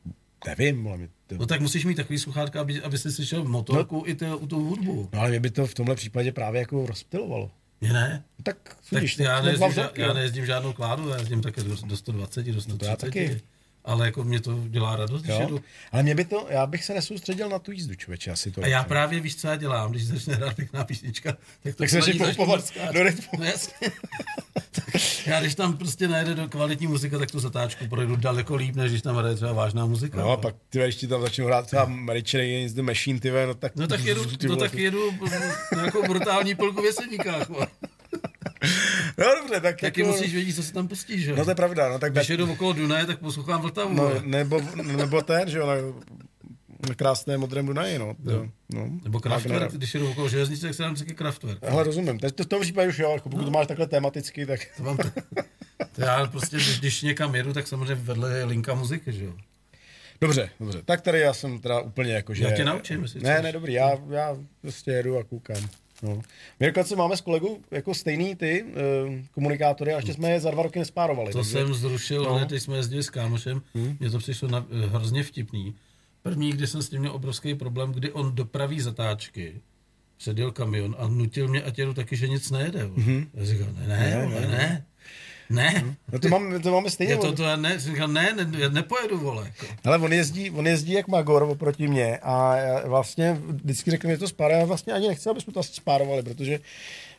nevím, 0.48 0.88
ale 0.88 0.98
mě 0.98 1.10
to... 1.28 1.36
No 1.38 1.46
tak 1.46 1.62
musíš 1.62 1.86
mít 1.86 1.96
takový 1.96 2.20
sluchátka, 2.20 2.62
aby, 2.62 2.82
aby 2.82 2.98
si 2.98 3.12
slyšel 3.12 3.44
motorku 3.44 4.04
i 4.08 4.16
ty, 4.16 4.26
tu 4.48 4.60
hudbu. 4.66 5.10
No 5.14 5.20
ale 5.20 5.30
mě 5.30 5.40
by 5.40 5.50
to 5.52 5.68
v 5.68 5.74
tomhle 5.74 5.96
případě 5.96 6.32
právě 6.32 6.60
jako 6.60 6.86
rozptilovalo. 6.86 7.52
Mě 7.82 7.94
ne. 7.94 8.24
Tak, 8.44 8.58
Tak 8.64 8.78
vidíš, 8.92 9.18
já, 9.20 9.42
nejezdím, 9.42 9.68
ža- 9.70 9.92
já 9.96 10.14
nejezdím 10.14 10.46
žádnou 10.46 10.74
kládu, 10.74 11.10
já 11.10 11.18
jezdím 11.18 11.42
také 11.42 11.64
do, 11.64 11.76
do 11.86 11.98
120, 11.98 12.46
do 12.46 12.62
130. 12.62 12.78
to 12.80 12.86
já 12.86 12.96
taky. 12.96 13.42
Ale 13.86 14.06
jako 14.06 14.24
mě 14.24 14.40
to 14.40 14.60
dělá 14.68 14.96
radost, 14.96 15.22
když 15.22 15.36
Jo? 15.36 15.42
jedu. 15.42 15.62
Ale 15.92 16.04
mě 16.04 16.16
by 16.16 16.26
to, 16.26 16.48
já 16.50 16.66
bych 16.68 16.86
se 16.86 16.94
nesoustředil 16.94 17.50
na 17.50 17.60
tu 17.60 17.72
jízdu, 17.72 17.96
člověče, 17.96 18.32
asi 18.32 18.52
to. 18.52 18.64
A 18.64 18.68
já 18.68 18.84
právě 18.84 19.20
víš, 19.20 19.36
co 19.36 19.48
já 19.48 19.56
dělám, 19.56 19.92
když 19.92 20.06
začne 20.08 20.36
hrát 20.36 20.56
pěkná 20.56 20.84
písnička, 20.84 21.38
tak 21.64 21.76
to 21.76 21.84
Tak 21.84 21.90
se 21.90 22.02
začnu 22.02 22.26
začnu 22.26 22.46
mrskat. 22.46 22.94
do 22.94 23.04
rytmu. 23.04 23.40
No 23.40 23.46
jasně. 23.46 23.74
já 25.26 25.40
když 25.42 25.56
tam 25.56 25.78
prostě 25.78 26.08
najde 26.08 26.36
do 26.36 26.48
kvalitní 26.50 26.88
muzika, 26.88 27.18
tak 27.20 27.32
tu 27.32 27.40
zatáčku 27.40 27.88
projdu 27.88 28.16
daleko 28.16 28.56
líp, 28.56 28.76
než 28.76 28.92
když 28.92 29.02
tam 29.02 29.16
hraje 29.16 29.36
třeba 29.36 29.54
vážná 29.54 29.86
muzika. 29.86 30.18
No 30.18 30.30
a 30.32 30.38
pak 30.38 30.56
ty 30.70 30.80
když 30.80 30.96
ti 30.96 31.08
tam 31.08 31.22
začnou 31.22 31.46
hrát 31.46 31.66
třeba 31.66 31.92
Richard 32.10 32.42
Against 32.42 32.76
the 32.76 32.82
Machine, 32.82 33.20
ty 33.20 33.32
no 33.48 33.54
tak... 33.54 33.76
No 33.76 33.88
tak 33.88 34.04
jedu, 34.06 34.26
no 34.48 34.56
tak 34.56 34.74
jedu 34.74 35.12
nějakou 35.76 36.08
brutální 36.08 36.56
polku 36.56 36.82
v 36.82 36.86
Jeseníkách. 36.86 37.48
No 39.18 39.26
dobře, 39.42 39.62
tak 39.62 39.82
Taky 39.82 40.02
jako... 40.02 40.12
musíš 40.12 40.34
vědět, 40.34 40.54
co 40.54 40.64
se 40.64 40.74
tam 40.74 40.88
pustí, 40.88 41.22
že 41.22 41.32
jo? 41.32 41.36
No 41.38 41.46
to 41.46 41.52
je 41.52 41.56
pravda, 41.56 41.90
no 41.90 42.00
tak... 42.00 42.14
Když 42.14 42.30
jedu 42.30 42.52
okolo 42.52 42.74
Dunaje, 42.74 43.06
tak 43.06 43.20
poslouchám 43.20 43.62
Vltavu. 43.62 43.94
no, 43.94 44.22
nebo, 44.22 44.62
nebo 44.84 45.22
ten, 45.22 45.50
že 45.50 45.58
jo, 45.58 45.68
na, 45.68 45.74
na 46.90 46.96
krásné 46.96 47.38
modrém 47.38 47.66
Dunaji, 47.66 48.00
no. 48.00 48.16
To, 48.26 48.48
no. 48.74 48.90
Nebo 49.04 49.20
Kraftwerk, 49.20 49.72
když 49.72 49.94
jedu 49.94 50.12
okolo 50.12 50.30
železnice, 50.30 50.68
tak 50.68 50.76
se 50.76 50.84
dám 50.84 50.96
taky 50.96 51.14
Kraftwerk. 51.14 51.64
Ale 51.64 51.84
rozumím, 51.84 52.20
to, 52.20 52.32
to 52.32 52.44
v 52.44 52.48
tom 52.48 52.62
případě 52.62 52.90
už 52.90 53.00
jo, 53.00 53.12
jako 53.12 53.30
pokud 53.30 53.44
to 53.44 53.52
máš 53.52 53.68
takhle 53.68 53.88
tematicky, 53.88 54.46
tak... 54.46 54.60
To 54.78 54.84
mám 54.84 54.98
to, 54.98 55.10
to 55.96 56.02
já 56.02 56.28
prostě, 56.28 56.56
když, 56.56 56.80
když 56.80 57.02
někam 57.02 57.36
jedu, 57.36 57.54
tak 57.54 57.68
samozřejmě 57.68 57.96
vedle 57.96 58.38
je 58.38 58.44
linka 58.46 58.74
muziky, 58.74 59.14
že 59.14 59.26
jo? 59.26 59.34
Dobře, 60.22 60.50
dobře. 60.60 60.82
Tak 60.86 61.02
tady 61.02 61.20
já 61.20 61.34
jsem 61.34 61.60
teda 61.60 61.80
úplně 61.80 62.14
jako, 62.14 62.34
že... 62.34 62.44
Já 62.44 62.52
tě 62.52 62.66
naučím, 62.66 63.02
jestli 63.02 63.22
Ne, 63.22 63.42
ne, 63.42 63.52
dobrý, 63.52 63.74
já, 63.74 63.98
já 64.10 64.38
prostě 64.62 64.92
jedu 64.92 65.18
a 65.18 65.24
koukám. 65.24 65.70
No. 66.04 66.22
Mirko, 66.60 66.84
co 66.84 66.96
máme 66.96 67.18
s 67.18 67.22
kolegou 67.22 67.60
jako 67.72 67.94
stejný 67.94 68.36
ty 68.36 68.64
uh, 68.64 68.70
komunikátory 69.32 69.94
a 69.94 69.96
ještě 69.96 70.14
jsme 70.14 70.32
je 70.32 70.40
za 70.40 70.52
dva 70.52 70.64
roky 70.64 70.80
nespárovali. 70.80 71.32
To 71.32 71.38
takže- 71.38 71.52
jsem 71.52 71.74
zrušil, 71.74 72.24
No. 72.24 72.30
no. 72.30 72.36
hned, 72.36 72.50
když 72.50 72.64
jsme 72.64 72.78
jezdili 72.78 73.04
s 73.04 73.10
kámošem, 73.10 73.62
hmm. 73.76 73.98
to 74.12 74.18
přišlo 74.20 74.48
na, 74.48 74.66
eh, 74.84 74.88
hrozně 74.88 75.24
vtipný. 75.24 75.76
První, 76.22 76.52
kdy 76.52 76.68
jsem 76.68 76.82
s 76.82 76.90
tím 76.90 77.00
měl 77.00 77.12
obrovský 77.12 77.56
problém, 77.56 77.92
kdy 77.92 78.12
on 78.12 78.36
dopraví 78.36 78.80
zatáčky, 78.82 79.62
předjel 80.18 80.52
kamion 80.52 80.96
a 81.00 81.08
nutil 81.08 81.48
mě, 81.48 81.62
ať 81.64 81.80
jedu 81.80 81.94
taky, 81.94 82.16
že 82.16 82.28
nic 82.28 82.52
nejede. 82.52 82.86
Mm-hmm. 82.88 83.28
Já 83.34 83.46
říkal, 83.46 83.68
ne, 83.74 83.88
ne, 83.88 83.98
Ne, 83.98 84.28
ne, 84.42 84.48
ne, 84.48 84.86
ne. 85.50 85.96
No 86.12 86.20
to, 86.20 86.30
máme, 86.30 86.60
to 86.60 86.72
máme 86.72 86.90
stejně. 86.90 87.14
Je 87.14 87.18
to, 87.18 87.32
to 87.32 87.44
já 87.44 87.56
ne, 87.56 87.80
jsem 87.80 87.92
říkal, 87.92 88.08
ne, 88.08 88.34
ne, 88.36 88.60
já 88.60 88.70
nepojedu, 88.70 89.18
vole. 89.18 89.46
Jako. 89.46 89.74
Ale 89.86 89.98
on 89.98 90.14
jezdí, 90.14 90.52
on 90.52 90.68
jezdí 90.68 90.94
jak 90.94 91.08
Magor 91.08 91.44
oproti 91.44 91.88
mě 91.88 92.18
a 92.18 92.56
já 92.56 92.88
vlastně 92.88 93.38
vždycky 93.48 93.92
řekl, 93.92 94.10
že 94.10 94.18
to 94.18 94.28
spárá. 94.28 94.58
Já 94.58 94.66
vlastně 94.66 94.94
ani 94.94 95.08
nechci, 95.08 95.30
aby 95.30 95.42
jsme 95.42 95.54
to 95.54 95.60
asi 95.60 95.74
spárovali, 95.74 96.24
protože 96.24 96.60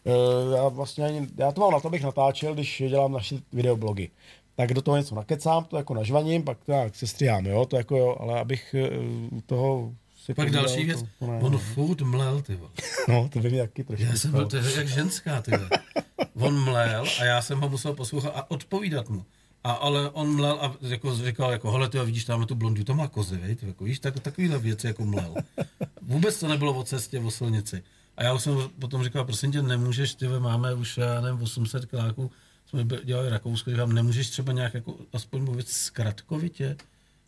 uh, 0.05 0.55
já 0.57 0.69
vlastně 0.69 1.05
ani, 1.05 1.29
já 1.37 1.53
to 1.53 1.61
mám 1.61 1.73
na 1.73 1.81
to, 1.81 1.89
abych 1.89 2.03
natáčel, 2.03 2.55
když 2.55 2.83
dělám 2.89 3.13
naše 3.13 3.37
videoblogy. 3.53 4.11
Tak 4.57 4.75
do 4.75 4.83
toho 4.83 4.97
něco 4.97 5.15
nakecám, 5.15 5.65
to 5.65 5.77
jako 5.77 5.95
nažvaním, 5.95 6.43
pak 6.43 6.59
to 6.67 6.73
jak 6.73 6.97
se 6.97 7.07
stříhám, 7.07 7.47
jo, 7.47 7.65
to 7.65 7.77
jako 7.77 7.97
jo, 7.97 8.17
ale 8.21 8.41
abych 8.41 8.75
u 9.31 9.41
toho 9.41 9.93
si 10.25 10.35
Pak 10.35 10.51
další 10.51 10.85
věc, 10.85 11.05
to, 11.19 11.27
ne, 11.27 11.39
on 11.39 11.53
no. 11.53 11.59
furt 11.59 12.01
mlel, 12.01 12.43
ty 12.43 12.57
vole. 12.57 12.71
no, 13.09 13.29
to 13.33 13.39
by 13.41 13.51
mi 13.51 13.59
taky 13.59 13.85
trošku 13.85 14.07
Já 14.07 14.17
jsem 14.17 14.31
byl 14.31 14.47
to 14.47 14.57
je 14.57 14.77
jak 14.77 14.89
ženská, 14.89 15.43
ty 15.43 15.51
vole. 15.51 15.71
On 16.35 16.65
mlel 16.65 17.05
a 17.21 17.25
já 17.25 17.43
jsem 17.43 17.61
ho 17.61 17.69
musel 17.69 17.95
poslouchat 17.95 18.33
a 18.35 18.51
odpovídat 18.51 19.09
mu. 19.09 19.25
A, 19.65 19.73
ale 19.73 20.11
on 20.11 20.37
mlel 20.37 20.59
a 20.61 20.77
jako 20.81 21.17
říkal, 21.17 21.53
jako, 21.53 21.71
hele, 21.71 21.89
ty 21.89 21.99
vidíš, 21.99 22.25
tam 22.25 22.47
tu 22.47 22.55
blondu, 22.55 22.85
to 22.85 22.95
má 22.95 23.09
kozy, 23.09 23.57
ty, 23.61 23.67
jako, 23.67 23.85
víš, 23.85 23.99
tak, 23.99 24.21
takovýhle 24.21 24.59
věci 24.59 24.87
jako 24.87 25.05
mlel. 25.05 25.35
Vůbec 26.03 26.41
to 26.41 26.49
nebylo 26.49 26.75
o 26.75 26.83
cestě, 26.83 27.21
o 27.21 27.31
silnici. 27.31 27.83
A 28.17 28.25
já 28.25 28.35
už 28.35 28.43
jsem 28.43 28.57
potom 28.79 29.05
říkal, 29.05 29.25
prosím 29.25 29.53
tě, 29.53 29.63
nemůžeš, 29.63 30.15
ty 30.15 30.29
máme 30.29 30.75
už, 30.75 30.99
já 30.99 31.21
nevím, 31.21 31.43
800 31.43 31.87
kláků, 31.87 32.31
jsme 32.67 32.85
dělali 33.05 33.29
Rakousko, 33.29 33.71
říkám, 33.71 33.93
nemůžeš 33.93 34.31
třeba 34.31 34.53
nějak 34.53 34.75
jako 34.75 34.97
aspoň 35.13 35.43
mluvit 35.43 35.69
zkratkovitě? 35.69 36.77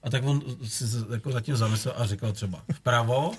A 0.03 0.11
tak 0.11 0.25
on 0.25 0.43
si 0.65 0.85
jako 1.13 1.33
zatím 1.33 1.57
zamyslel 1.57 1.95
a 1.97 2.07
říkal 2.07 2.33
třeba 2.33 2.65
vpravo, 2.73 3.33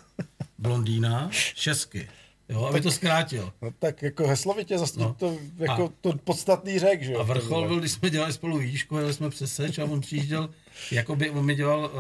blondýna, 0.58 1.28
šesky. 1.32 2.10
Jo, 2.50 2.66
aby 2.66 2.82
to 2.82 2.92
zkrátil. 2.92 3.54
No, 3.62 3.72
tak 3.80 4.02
jako 4.02 4.28
heslovitě 4.28 4.78
zase 4.78 5.00
No. 5.00 5.14
to, 5.20 5.38
jako 5.58 5.86
A- 5.86 5.92
to 6.02 6.14
podstatný 6.24 6.80
řek, 6.80 7.04
že 7.04 7.12
jo. 7.14 7.20
A 7.20 7.24
vrchol 7.24 7.68
byl, 7.68 7.80
když 7.80 7.92
jsme 7.92 8.10
dělali 8.10 8.34
spolu 8.34 8.58
výšku, 8.58 8.98
jeli 8.98 9.14
jsme 9.14 9.30
přes 9.30 9.56
Seč 9.56 9.80
a 9.80 9.84
on 9.84 10.02
přijížděl, 10.02 10.50
jakoby 10.92 11.30
on 11.30 11.46
mi 11.46 11.56
dělal 11.56 11.80
uh, 11.86 11.92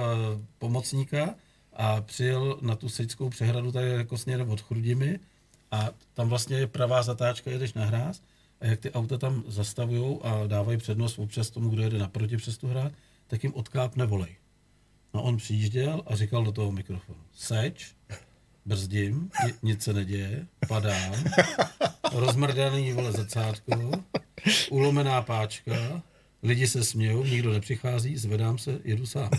pomocníka 0.59 1.35
a 1.73 2.01
přijel 2.01 2.57
na 2.61 2.75
tu 2.75 2.89
sečskou 2.89 3.29
přehradu 3.29 3.71
tady 3.71 3.89
jako 3.89 4.17
směrem 4.17 4.49
od 4.49 4.61
Chrudimi 4.61 5.19
a 5.71 5.89
tam 6.13 6.29
vlastně 6.29 6.57
je 6.57 6.67
pravá 6.67 7.03
zatáčka, 7.03 7.51
jedeš 7.51 7.73
na 7.73 7.85
hráz 7.85 8.21
a 8.61 8.65
jak 8.65 8.79
ty 8.79 8.91
auta 8.91 9.17
tam 9.17 9.43
zastavují 9.47 10.19
a 10.21 10.47
dávají 10.47 10.77
přednost 10.77 11.19
občas 11.19 11.49
tomu, 11.49 11.69
kdo 11.69 11.83
jede 11.83 11.97
naproti 11.97 12.37
přes 12.37 12.57
tu 12.57 12.67
hrad, 12.67 12.91
tak 13.27 13.43
jim 13.43 13.53
odkápne 13.53 14.05
volej. 14.05 14.35
No 15.13 15.23
on 15.23 15.37
přijížděl 15.37 16.03
a 16.07 16.15
říkal 16.15 16.43
do 16.43 16.51
toho 16.51 16.71
mikrofonu, 16.71 17.17
seč, 17.35 17.85
brzdím, 18.65 19.31
ni- 19.45 19.53
nic 19.63 19.83
se 19.83 19.93
neděje, 19.93 20.47
padám, 20.67 21.13
rozmrdaný 22.13 22.93
vole 22.93 23.11
zrcátko, 23.11 23.91
ulomená 24.71 25.21
páčka, 25.21 26.01
lidi 26.43 26.67
se 26.67 26.83
smějou, 26.83 27.23
nikdo 27.23 27.53
nepřichází, 27.53 28.17
zvedám 28.17 28.57
se, 28.57 28.79
jedu 28.83 29.05
sám. 29.05 29.29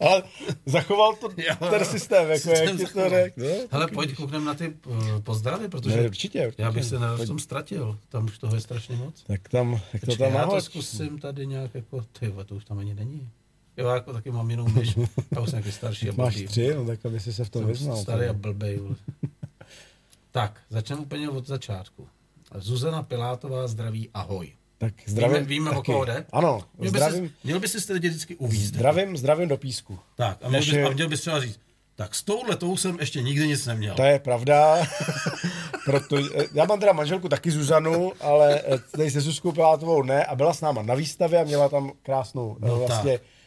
Ale 0.00 0.22
zachoval 0.66 1.16
to 1.16 1.28
Jo, 1.36 1.70
ten 1.70 1.84
systém, 1.84 2.30
jako 2.30 2.40
Systém 2.48 2.78
jak 2.78 2.88
ti 2.88 2.94
to 2.94 3.08
řekl. 3.10 3.40
No, 3.40 3.46
Hele, 3.70 3.86
pojď 3.88 4.14
koukneme 4.16 4.44
na 4.44 4.54
ty 4.54 4.68
uh, 4.86 5.20
pozdravy, 5.20 5.68
protože 5.68 5.96
Ne, 5.96 6.06
určitě, 6.06 6.46
určitě. 6.46 6.62
já 6.62 6.72
bych 6.72 6.84
se 6.84 6.98
na 6.98 7.16
Pojď. 7.16 7.28
tom 7.28 7.38
ztratil, 7.38 7.98
tam 8.08 8.24
už 8.24 8.38
toho 8.38 8.54
je 8.54 8.60
strašně 8.60 8.96
moc. 8.96 9.22
Tak 9.22 9.48
tam, 9.48 9.80
jak 9.92 10.04
to 10.04 10.16
tam 10.16 10.34
já 10.34 10.46
to 10.46 10.60
zkusím 10.60 11.18
tady 11.18 11.46
nějak 11.46 11.74
jako, 11.74 12.04
ty 12.18 12.32
to 12.46 12.54
už 12.54 12.64
tam 12.64 12.78
ani 12.78 12.94
není. 12.94 13.28
Jo, 13.76 13.88
já 13.88 13.94
jako 13.94 14.12
taky 14.12 14.30
mám 14.30 14.50
jinou 14.50 14.68
myš, 14.68 14.96
já 15.34 15.40
už 15.40 15.50
jsem 15.50 15.56
nějaký 15.58 15.72
starší 15.72 16.08
a 16.10 16.12
Máš 16.16 16.34
blbý. 16.34 16.46
tři, 16.46 16.74
no 16.74 16.86
tak 16.86 17.06
aby 17.06 17.20
si 17.20 17.32
se 17.32 17.44
v 17.44 17.50
tom 17.50 17.62
Jsem 17.62 17.68
vyznal. 17.68 17.96
Starý 17.96 18.26
a 18.26 18.32
blbej. 18.32 18.80
Tak, 20.30 20.60
začneme 20.70 21.02
úplně 21.02 21.28
od 21.28 21.46
začátku. 21.46 22.08
Zuzana 22.58 23.02
Pilátová, 23.02 23.66
zdraví, 23.66 24.10
ahoj. 24.14 24.52
Tak 24.78 24.94
zdravím. 25.06 25.34
Víme, 25.36 25.46
víme 25.46 25.70
o 25.70 25.82
koho 25.82 26.04
jde? 26.04 26.24
Ano, 26.32 26.62
Měl 26.78 26.92
by, 26.92 26.98
zdravím, 26.98 27.28
si, 27.28 27.34
měl 27.44 27.60
by 27.60 27.68
si 27.68 27.86
ty 27.86 27.92
lidi 27.92 28.08
vždycky 28.08 28.36
uvízt. 28.36 28.64
zdravím, 28.74 29.16
zdravím 29.16 29.48
do 29.48 29.56
písku. 29.56 29.98
Tak, 30.16 30.38
a 30.42 30.48
měl, 30.48 30.60
Než 30.60 30.72
bys, 30.72 30.86
a 30.86 30.90
měl 30.90 31.08
bys 31.08 31.20
třeba 31.20 31.40
říct, 31.40 31.60
tak 31.96 32.14
s 32.14 32.22
touhletou 32.22 32.76
jsem 32.76 32.96
ještě 33.00 33.22
nikdy 33.22 33.48
nic 33.48 33.66
neměl. 33.66 33.94
To 33.94 34.02
je 34.02 34.18
pravda, 34.18 34.86
protože 35.84 36.28
já 36.54 36.64
mám 36.64 36.80
teda 36.80 36.92
manželku 36.92 37.28
taky 37.28 37.50
Zuzanu, 37.50 38.12
ale 38.20 38.60
eh, 38.66 38.78
tady 38.78 39.10
se 39.10 39.20
Zuzkou 39.20 39.52
Pilátovou 39.52 40.02
ne 40.02 40.24
a 40.24 40.34
byla 40.34 40.54
s 40.54 40.60
náma 40.60 40.82
na 40.82 40.94
výstavě 40.94 41.40
a 41.40 41.44
měla 41.44 41.68
tam 41.68 41.92
krásnou 42.02 42.56
No 42.60 42.68
no, 42.68 42.76
vlastně 42.78 43.12
eh, 43.12 43.14
eh, 43.14 43.41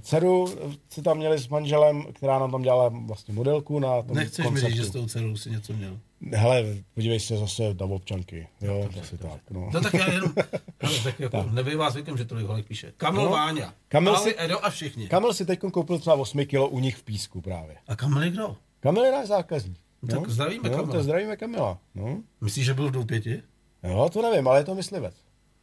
dceru, 0.00 0.46
co 0.88 1.02
tam 1.02 1.16
měli 1.16 1.38
s 1.38 1.48
manželem, 1.48 2.04
která 2.12 2.38
nám 2.38 2.50
tam 2.50 2.62
dělala 2.62 2.88
vlastně 2.88 3.34
modelku 3.34 3.78
na 3.78 4.02
tom 4.02 4.16
Nechceš 4.16 4.38
mi 4.38 4.44
koncertu. 4.44 4.68
říct, 4.68 4.76
že 4.76 4.84
s 4.84 4.90
tou 4.90 5.06
dcerou 5.06 5.36
si 5.36 5.50
něco 5.50 5.72
měl. 5.72 5.98
Hele, 6.32 6.64
podívej 6.94 7.20
se 7.20 7.36
zase 7.36 7.62
na 7.80 7.86
občanky, 7.86 8.48
jo, 8.60 8.88
asi 9.02 9.18
tak, 9.18 9.40
no. 9.50 9.70
No 9.74 9.80
tak 9.80 9.94
já 9.94 10.12
jenom, 10.12 10.32
hele, 10.80 10.98
tak 11.04 11.20
jako, 11.20 11.42
nebývá 11.50 11.90
zvykem, 11.90 12.16
že 12.18 12.24
tolik 12.24 12.46
holek 12.46 12.66
píše. 12.66 12.92
Kamil 12.96 13.22
No. 13.24 13.30
Váňa, 13.30 13.74
Kamil 13.88 14.16
si- 14.16 14.34
Edo 14.38 14.64
a 14.64 14.70
všichni. 14.70 15.08
Kamil 15.08 15.34
si 15.34 15.46
teď 15.46 15.58
koupil 15.72 15.98
třeba 15.98 16.16
8 16.16 16.46
kilo 16.46 16.68
u 16.68 16.78
nich 16.78 16.96
v 16.96 17.02
písku 17.02 17.40
právě. 17.40 17.76
A 17.88 17.96
Kamil 17.96 18.22
je 18.22 18.30
kdo? 18.30 18.56
Kamil 18.80 19.04
je 19.04 19.12
náš 19.12 19.28
zákazník. 19.28 19.78
No 20.02 20.20
tak 20.20 20.30
zdravíme 20.30 20.68
no, 20.68 20.76
Kamila. 20.76 20.96
to 20.96 21.02
zdravíme 21.02 21.36
Kamila. 21.36 21.78
No. 21.94 22.18
Myslíš, 22.40 22.64
že 22.66 22.74
byl 22.74 22.88
v 22.88 22.92
Doupěti? 22.92 23.42
Jo, 23.82 24.10
to 24.12 24.22
nevím, 24.22 24.48
ale 24.48 24.60
je 24.60 24.64
to 24.64 24.74
myslivec. 24.74 25.14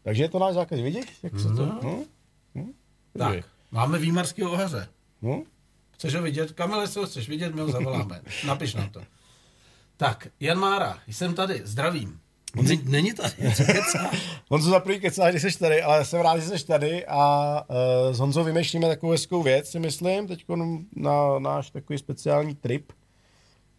Takže 0.03 0.23
je 0.23 0.29
to 0.29 0.39
náš 0.39 0.53
zákazník, 0.53 0.83
vidíš? 0.85 1.05
Jak 1.23 1.39
se 1.39 1.47
to... 1.47 1.65
No. 1.65 2.03
No. 2.55 2.65
Tak, 3.17 3.45
máme 3.71 3.99
výmarského 3.99 4.51
ohaře. 4.51 4.87
No. 5.21 5.43
Chceš 5.91 6.15
ho 6.15 6.21
vidět? 6.21 6.51
Kamile, 6.51 6.87
ho 6.95 7.05
chceš 7.05 7.29
vidět, 7.29 7.55
my 7.55 7.61
ho 7.61 7.71
zavoláme. 7.71 8.21
Napiš 8.47 8.73
nám 8.73 8.89
to. 8.89 9.01
Tak, 9.97 10.27
Jan 10.39 10.59
Mára, 10.59 10.99
jsem 11.07 11.33
tady, 11.33 11.61
zdravím. 11.63 12.19
On 12.57 12.65
není, 12.65 12.83
není 12.85 13.13
tady, 13.13 13.55
co 13.55 13.63
kecá. 13.73 14.11
On 14.49 14.61
se 14.61 14.69
za 14.69 14.79
první 14.79 14.99
kecá, 15.01 15.29
když 15.29 15.41
jsi 15.41 15.59
tady, 15.59 15.81
ale 15.81 16.05
jsem 16.05 16.21
rád, 16.21 16.39
že 16.39 16.57
jsi 16.57 16.65
tady 16.65 17.05
a 17.05 17.51
uh, 17.69 18.15
s 18.15 18.19
Honzou 18.19 18.43
vymýšlíme 18.43 18.87
takovou 18.87 19.11
hezkou 19.11 19.43
věc, 19.43 19.69
si 19.69 19.79
myslím, 19.79 20.27
teď 20.27 20.45
na 20.95 21.39
náš 21.39 21.69
takový 21.69 21.99
speciální 21.99 22.55
trip 22.55 22.91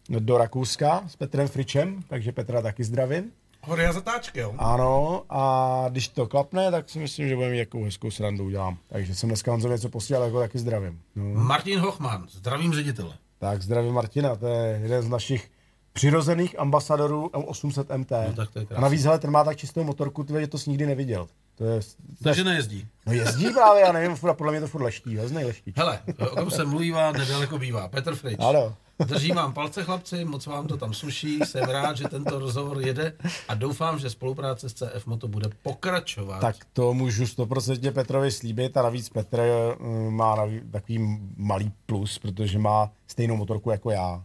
do 0.09 0.39
Rakouska 0.39 1.05
s 1.09 1.17
Petrem 1.17 1.49
Fričem, 1.49 2.03
takže 2.09 2.33
Petra 2.33 2.63
taky 2.63 2.85
zdravím. 2.85 3.33
Hory 3.63 3.87
a 3.87 3.93
zatáčky, 3.93 4.41
jo? 4.41 4.55
Ano, 4.59 5.23
a 5.29 5.85
když 5.89 6.09
to 6.09 6.27
klapne, 6.27 6.71
tak 6.71 6.91
si 6.91 6.99
myslím, 6.99 7.29
že 7.29 7.37
budeme 7.37 7.57
jakou 7.57 7.85
hezkou 7.85 8.11
srandu 8.11 8.45
udělám. 8.45 8.79
Takže 8.89 9.15
jsem 9.15 9.29
dneska 9.29 9.51
Honzo 9.51 9.69
něco 9.69 9.89
posílal, 9.89 10.25
jako 10.25 10.39
taky 10.41 10.59
zdravím. 10.59 11.01
No. 11.17 11.25
Martin 11.25 11.79
Hochman, 11.81 12.27
zdravím 12.31 12.75
ředitele. 12.75 13.15
Tak 13.39 13.63
zdravím 13.63 13.95
Martina, 13.95 14.37
to 14.37 14.47
je 14.47 14.81
jeden 14.83 15.03
z 15.03 15.09
našich 15.09 15.51
přirozených 15.93 16.59
ambasadorů 16.59 17.27
M800 17.27 17.99
MT. 17.99 18.11
No, 18.11 18.33
tak 18.37 18.51
to 18.51 18.59
je 18.59 18.67
a 18.77 18.81
navíc, 18.81 19.05
hele, 19.05 19.19
ten 19.19 19.31
má 19.31 19.45
tak 19.45 19.57
čistou 19.57 19.85
motorku, 19.85 20.25
ty, 20.25 20.33
že 20.41 20.47
to 20.47 20.59
jsi 20.59 20.71
nikdy 20.71 20.87
neviděl. 20.87 21.27
To 21.61 21.67
je, 21.67 21.81
Takže 22.23 22.45
nejezdí. 22.45 22.87
no 23.07 23.13
jezdí 23.13 23.51
právě, 23.51 23.83
já 23.83 23.93
nevím, 23.93 24.17
podle 24.17 24.53
mě 24.53 24.61
to 24.61 24.67
furt 24.67 24.83
leští, 24.83 25.17
veznej 25.17 25.45
leští. 25.45 25.73
Hele, 25.77 26.01
o 26.19 26.37
kom 26.37 26.51
se 26.51 26.65
mluvívá, 26.65 27.13
nedaleko 27.13 27.59
bývá. 27.59 27.89
Petr 27.89 28.15
Frič. 28.15 28.37
Ano. 28.39 28.75
Držím 29.05 29.37
vám 29.37 29.53
palce, 29.53 29.85
chlapci, 29.85 30.25
moc 30.25 30.47
vám 30.47 30.67
to 30.67 30.77
tam 30.77 30.95
sluší. 30.95 31.39
Jsem 31.45 31.65
rád, 31.65 31.97
že 31.97 32.09
tento 32.09 32.39
rozhovor 32.39 32.81
jede 32.81 33.13
a 33.49 33.55
doufám, 33.55 33.99
že 33.99 34.11
spolupráce 34.11 34.69
s 34.69 34.75
CF 34.75 35.07
Moto 35.07 35.29
bude 35.29 35.51
pokračovat. 35.63 36.41
Tak 36.41 36.57
to 36.73 36.95
můžu 36.95 37.25
100% 37.25 37.93
Petrovi 37.93 38.31
slíbit 38.31 38.77
a 38.77 38.83
navíc 38.83 39.09
Petr 39.09 39.41
eh, 39.41 39.77
má 40.11 40.37
takový 40.71 41.21
malý 41.37 41.73
plus, 41.87 42.19
protože 42.19 42.59
má 42.59 42.91
stejnou 43.07 43.37
motorku 43.37 43.71
jako 43.71 43.91
já 43.91 44.25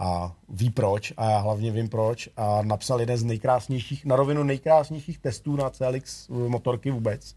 a 0.00 0.36
ví 0.48 0.70
proč 0.70 1.12
a 1.16 1.30
já 1.30 1.38
hlavně 1.38 1.70
vím 1.70 1.88
proč 1.88 2.28
a 2.36 2.62
napsal 2.62 3.00
jeden 3.00 3.16
z 3.16 3.24
nejkrásnějších, 3.24 4.04
na 4.04 4.16
rovinu 4.16 4.42
nejkrásnějších 4.42 5.18
testů 5.18 5.56
na 5.56 5.70
CLX 5.70 6.28
motorky 6.28 6.90
vůbec. 6.90 7.34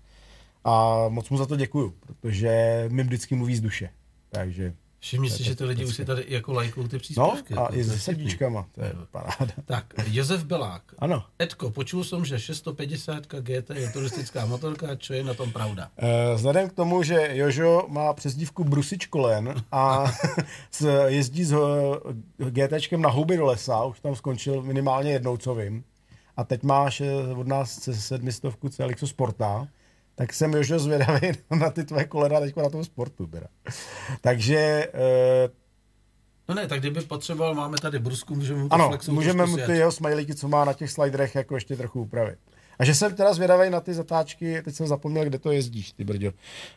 A 0.63 1.05
moc 1.09 1.29
mu 1.29 1.37
za 1.37 1.45
to 1.45 1.55
děkuju, 1.55 1.93
protože 1.99 2.85
mi 2.91 3.03
vždycky 3.03 3.35
mluví 3.35 3.55
z 3.55 3.61
duše. 3.61 3.89
Takže, 4.29 4.73
Všimni 5.03 5.29
si, 5.29 5.43
že 5.43 5.55
ty 5.55 5.63
lidi 5.63 5.85
už 5.85 5.95
si 5.95 6.05
tady 6.05 6.25
jako 6.27 6.53
lajkují 6.53 6.87
ty 6.87 6.95
no 6.95 6.99
příspěvky. 6.99 7.53
a 7.53 7.61
jako, 7.61 7.75
i 7.75 7.83
to 7.85 7.91
se 7.91 7.99
srdíčkama, 7.99 8.65
to 8.71 8.81
je 8.81 8.93
paráda. 9.11 9.53
Tak, 9.65 9.85
Josef 10.07 10.43
Belák. 10.43 10.81
Ano. 10.99 11.23
Edko, 11.41 11.69
počul 11.69 12.03
jsem, 12.03 12.25
že 12.25 12.39
650 12.39 13.27
GT 13.27 13.69
je 13.69 13.89
turistická 13.91 14.45
motorka, 14.45 14.95
čo 14.95 15.13
je 15.13 15.23
na 15.23 15.33
tom 15.33 15.51
pravda? 15.51 15.89
Eh, 15.97 16.35
Vzhledem 16.35 16.69
k 16.69 16.73
tomu, 16.73 17.03
že 17.03 17.29
Jožo 17.31 17.85
má 17.89 18.13
přezdívku 18.13 18.63
Brusič 18.63 19.05
kolen 19.05 19.63
a 19.71 20.11
jezdí 21.07 21.43
s 21.45 21.53
eh, 21.53 22.49
GTčkem 22.49 23.01
na 23.01 23.09
houby 23.09 23.37
do 23.37 23.45
lesa, 23.45 23.83
už 23.83 23.99
tam 23.99 24.15
skončil 24.15 24.61
minimálně 24.61 25.11
jednou, 25.11 25.37
co 25.37 25.55
vím, 25.55 25.83
a 26.37 26.43
teď 26.43 26.63
máš 26.63 27.01
eh, 27.01 27.33
od 27.35 27.47
nás 27.47 27.79
se- 27.79 27.95
sedmistovku 27.95 28.69
CLXu 28.69 29.07
Sporta, 29.07 29.67
tak 30.15 30.33
jsem 30.33 30.53
Jožo 30.53 30.79
zvědavý 30.79 31.31
na 31.59 31.69
ty 31.69 31.83
tvoje 31.83 32.05
kolena 32.05 32.39
teď 32.39 32.55
na 32.55 32.69
tom 32.69 32.83
sportu. 32.83 33.27
Teda. 33.27 33.47
Takže 34.21 34.87
eh, 34.93 35.49
No 36.49 36.55
ne, 36.55 36.67
tak 36.67 36.79
kdyby 36.79 37.01
potřeboval, 37.01 37.55
máme 37.55 37.77
tady 37.81 37.99
brusku, 37.99 38.35
můžeme 38.35 38.59
mu 38.63 38.69
to 38.69 38.75
ano, 38.75 38.91
můžeme 39.09 39.45
mu 39.45 39.57
ty 39.57 39.71
jeho 39.71 39.91
smajlíky, 39.91 40.35
co 40.35 40.47
má 40.47 40.65
na 40.65 40.73
těch 40.73 40.91
sliderech, 40.91 41.35
jako 41.35 41.55
ještě 41.55 41.75
trochu 41.75 42.01
upravit. 42.01 42.39
A 42.79 42.85
že 42.85 42.95
jsem 42.95 43.15
teda 43.15 43.33
zvědavý 43.33 43.69
na 43.69 43.79
ty 43.81 43.93
zatáčky, 43.93 44.61
teď 44.61 44.75
jsem 44.75 44.87
zapomněl, 44.87 45.23
kde 45.25 45.39
to 45.39 45.51
jezdíš, 45.51 45.91
ty 45.91 46.03
brďo. 46.03 46.31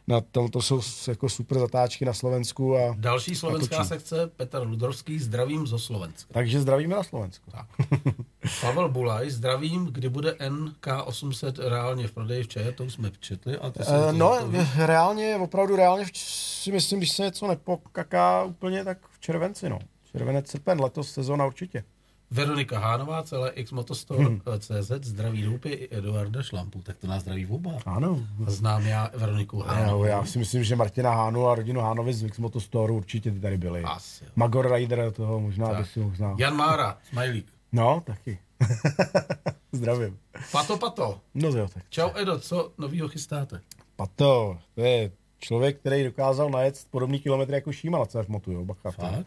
Na 0.06 0.20
tom 0.20 0.48
to 0.48 0.62
jsou 0.62 0.80
jako 1.08 1.28
super 1.28 1.58
zatáčky 1.58 2.04
na 2.04 2.12
Slovensku 2.12 2.76
a 2.76 2.94
Další 2.98 3.34
slovenská 3.34 3.76
Natočím. 3.78 3.98
sekce, 3.98 4.30
Petr 4.36 4.58
Ludrovský, 4.58 5.18
zdravím 5.18 5.66
zo 5.66 5.78
Slovenska. 5.78 6.34
takže 6.34 6.60
zdravíme 6.60 6.96
na 6.96 7.02
Slovensku. 7.02 7.50
Tak. 7.50 7.66
Pavel 8.60 8.88
Bulaj, 8.88 9.30
zdravím, 9.30 9.86
kdy 9.86 10.08
bude 10.08 10.30
NK800 10.32 11.68
reálně 11.68 12.08
v 12.08 12.12
prodeji 12.12 12.42
v 12.42 12.48
Čeje, 12.48 12.72
to 12.72 12.84
už 12.84 12.92
jsme 12.92 13.10
četli. 13.20 13.58
A 13.58 13.70
ty 13.70 13.84
jsi 13.84 13.90
Eh, 13.90 14.06
to 14.06 14.12
No, 14.12 14.38
reálně, 14.76 15.36
opravdu 15.36 15.76
reálně 15.76 16.04
v- 16.04 16.10
si 16.18 16.72
myslím, 16.72 16.98
když 17.00 17.12
se 17.12 17.22
něco 17.22 17.46
nepokaká 17.46 18.44
úplně, 18.44 18.84
tak 18.84 18.98
v 19.10 19.20
červenci, 19.20 19.68
no. 19.68 19.78
Červenec, 20.12 20.50
srpen, 20.50 20.80
letos 20.80 21.12
sezóna 21.12 21.46
určitě. 21.46 21.84
Veronika 22.30 22.78
Hánová, 22.78 23.22
celé 23.22 23.50
X 23.50 23.70
Motostore 23.70 24.24
hmm. 24.24 24.40
CZ, 24.58 24.92
zdraví 25.02 25.42
Doupy 25.42 25.68
i 25.68 25.96
Eduarda 25.96 26.42
Šlampu, 26.42 26.82
tak 26.82 26.96
to 26.96 27.06
nás 27.06 27.22
zdraví 27.22 27.46
oba. 27.46 27.70
Ano. 27.86 28.26
Znám 28.46 28.86
já 28.86 29.10
Veroniku 29.14 29.60
Hánovou. 29.60 30.04
Já, 30.04 30.16
já 30.16 30.24
si 30.24 30.38
myslím, 30.38 30.64
že 30.64 30.76
Martina 30.76 31.10
Hánu 31.14 31.48
a 31.48 31.54
rodinu 31.54 31.80
Hánovi 31.80 32.12
z 32.12 32.38
Motostoru 32.38 32.96
určitě 32.96 33.30
ty 33.30 33.40
tady 33.40 33.58
byli. 33.58 33.82
Asi 33.82 34.24
jo. 34.24 34.30
Magor 34.36 34.72
Rider 34.72 35.12
toho 35.12 35.40
možná 35.40 35.68
by 35.68 35.74
Tak. 35.74 35.86
si 35.86 36.00
mohl 36.00 36.16
znát. 36.16 36.38
Jan 36.38 36.56
Mára, 36.56 36.98
Smajlík. 37.10 37.46
No, 37.72 38.02
taky. 38.06 38.38
Zdravím. 39.72 40.18
Pato 40.52 40.76
Pato. 40.76 41.20
No 41.34 41.48
jo, 41.48 41.68
tak. 41.74 41.82
Čau 41.90 42.10
Edo, 42.14 42.38
co 42.38 42.72
novýho 42.78 43.08
chystáte? 43.08 43.60
Pato, 43.96 44.58
to 44.74 44.80
je 44.80 45.10
člověk, 45.38 45.78
který 45.80 46.04
dokázal 46.04 46.50
najet 46.50 46.86
podobný 46.90 47.20
kilometry 47.20 47.54
jako 47.54 47.72
Šíma 47.72 47.98
na 47.98 48.06
CF 48.06 48.28
Motu, 48.28 48.52
jo, 48.52 48.64
bacha. 48.64 48.90
Fakt? 48.90 49.26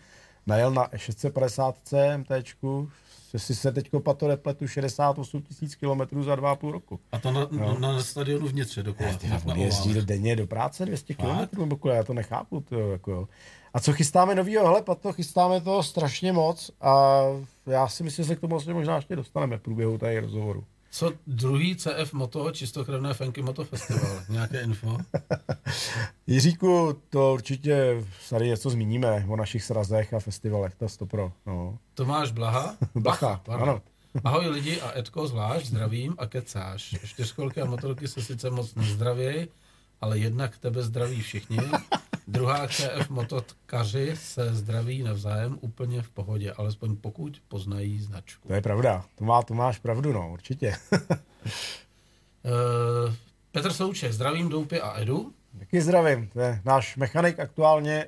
Najel 0.49 0.71
na 0.71 0.89
650 0.95 1.75
MTčku, 2.17 2.89
jestli 3.33 3.55
se 3.55 3.71
teďko 3.71 3.99
Pato 3.99 4.27
nepletu, 4.27 4.67
68 4.67 5.41
tisíc 5.41 5.75
kilometrů 5.75 6.23
za 6.23 6.35
dva 6.35 6.51
a 6.51 6.55
půl 6.55 6.71
roku. 6.71 6.99
A 7.11 7.19
to 7.19 7.31
na, 7.31 7.47
na, 7.51 7.73
na 7.73 8.03
stadionu 8.03 8.47
vnitře 8.47 8.83
dokola. 8.83 9.13
Ty, 9.13 9.27
na 9.27 9.41
on 9.45 9.57
jezdí 9.57 9.93
denně 9.93 10.35
do 10.35 10.47
práce 10.47 10.85
200 10.85 11.13
km, 11.13 11.59
nebo 11.59 11.89
já 11.89 12.03
to 12.03 12.13
nechápu. 12.13 12.61
To, 12.61 12.91
jako, 12.91 13.11
jo. 13.11 13.27
a 13.73 13.79
co 13.79 13.93
chystáme 13.93 14.35
novýho? 14.35 14.65
Hele, 14.65 14.81
Pato, 14.81 15.13
chystáme 15.13 15.61
toho 15.61 15.83
strašně 15.83 16.33
moc 16.33 16.71
a 16.81 17.21
já 17.67 17.87
si 17.87 18.03
myslím, 18.03 18.23
že 18.25 18.27
se 18.27 18.35
k 18.35 18.39
tomu 18.39 18.55
asi 18.55 18.73
možná 18.73 18.95
ještě 18.95 19.15
dostaneme 19.15 19.57
v 19.57 19.61
průběhu 19.61 19.97
tady 19.97 20.19
rozhovoru. 20.19 20.63
Co 20.91 21.13
druhý 21.27 21.75
CF 21.75 22.13
Moto, 22.13 22.51
čistokrevné 22.51 23.13
Fenky 23.13 23.41
Moto 23.41 23.63
Festival? 23.65 24.21
Nějaké 24.29 24.61
info? 24.61 24.97
Jiříku, 26.27 27.01
to 27.09 27.33
určitě 27.33 28.03
tady 28.29 28.47
něco 28.47 28.69
zmíníme 28.69 29.25
o 29.29 29.35
našich 29.35 29.63
srazech 29.63 30.13
a 30.13 30.19
festivalech, 30.19 30.75
to 30.75 30.89
stopro. 30.89 31.31
No. 31.45 31.77
Tomáš 31.93 32.31
Blaha? 32.31 32.77
Bacha, 32.95 33.41
pardon. 33.45 33.69
ano. 33.69 33.81
Ahoj 34.23 34.47
lidi 34.47 34.81
a 34.81 34.97
Edko 34.97 35.27
zvlášť, 35.27 35.65
zdravím 35.65 36.15
a 36.17 36.25
kecáš. 36.25 36.95
Čtyřkolky 37.05 37.61
a 37.61 37.65
motorky 37.65 38.07
se 38.07 38.21
sice 38.21 38.49
moc 38.49 38.75
nezdravějí, 38.75 39.47
ale 40.01 40.17
jednak 40.19 40.57
tebe 40.57 40.83
zdraví 40.83 41.21
všichni. 41.21 41.57
Druhá 42.31 42.67
CF 42.67 43.09
mototkaři 43.09 44.11
se 44.15 44.55
zdraví 44.55 45.03
navzájem 45.03 45.57
úplně 45.61 46.01
v 46.01 46.09
pohodě, 46.09 46.51
alespoň 46.51 46.95
pokud 46.95 47.41
poznají 47.47 47.99
značku. 47.99 48.47
To 48.47 48.53
je 48.53 48.61
pravda, 48.61 49.05
to, 49.15 49.25
má, 49.25 49.43
to 49.43 49.53
máš 49.53 49.79
pravdu, 49.79 50.13
no, 50.13 50.33
určitě. 50.33 50.75
Uh, 50.91 50.99
Petr 53.51 53.73
Souček, 53.73 54.13
zdravím 54.13 54.49
Doupy 54.49 54.81
a 54.81 55.01
Edu. 55.01 55.33
Taky 55.59 55.81
zdravím, 55.81 56.27
to 56.27 56.39
je 56.39 56.61
náš 56.65 56.97
mechanik 56.97 57.39
aktuálně 57.39 57.93
e, 57.93 58.07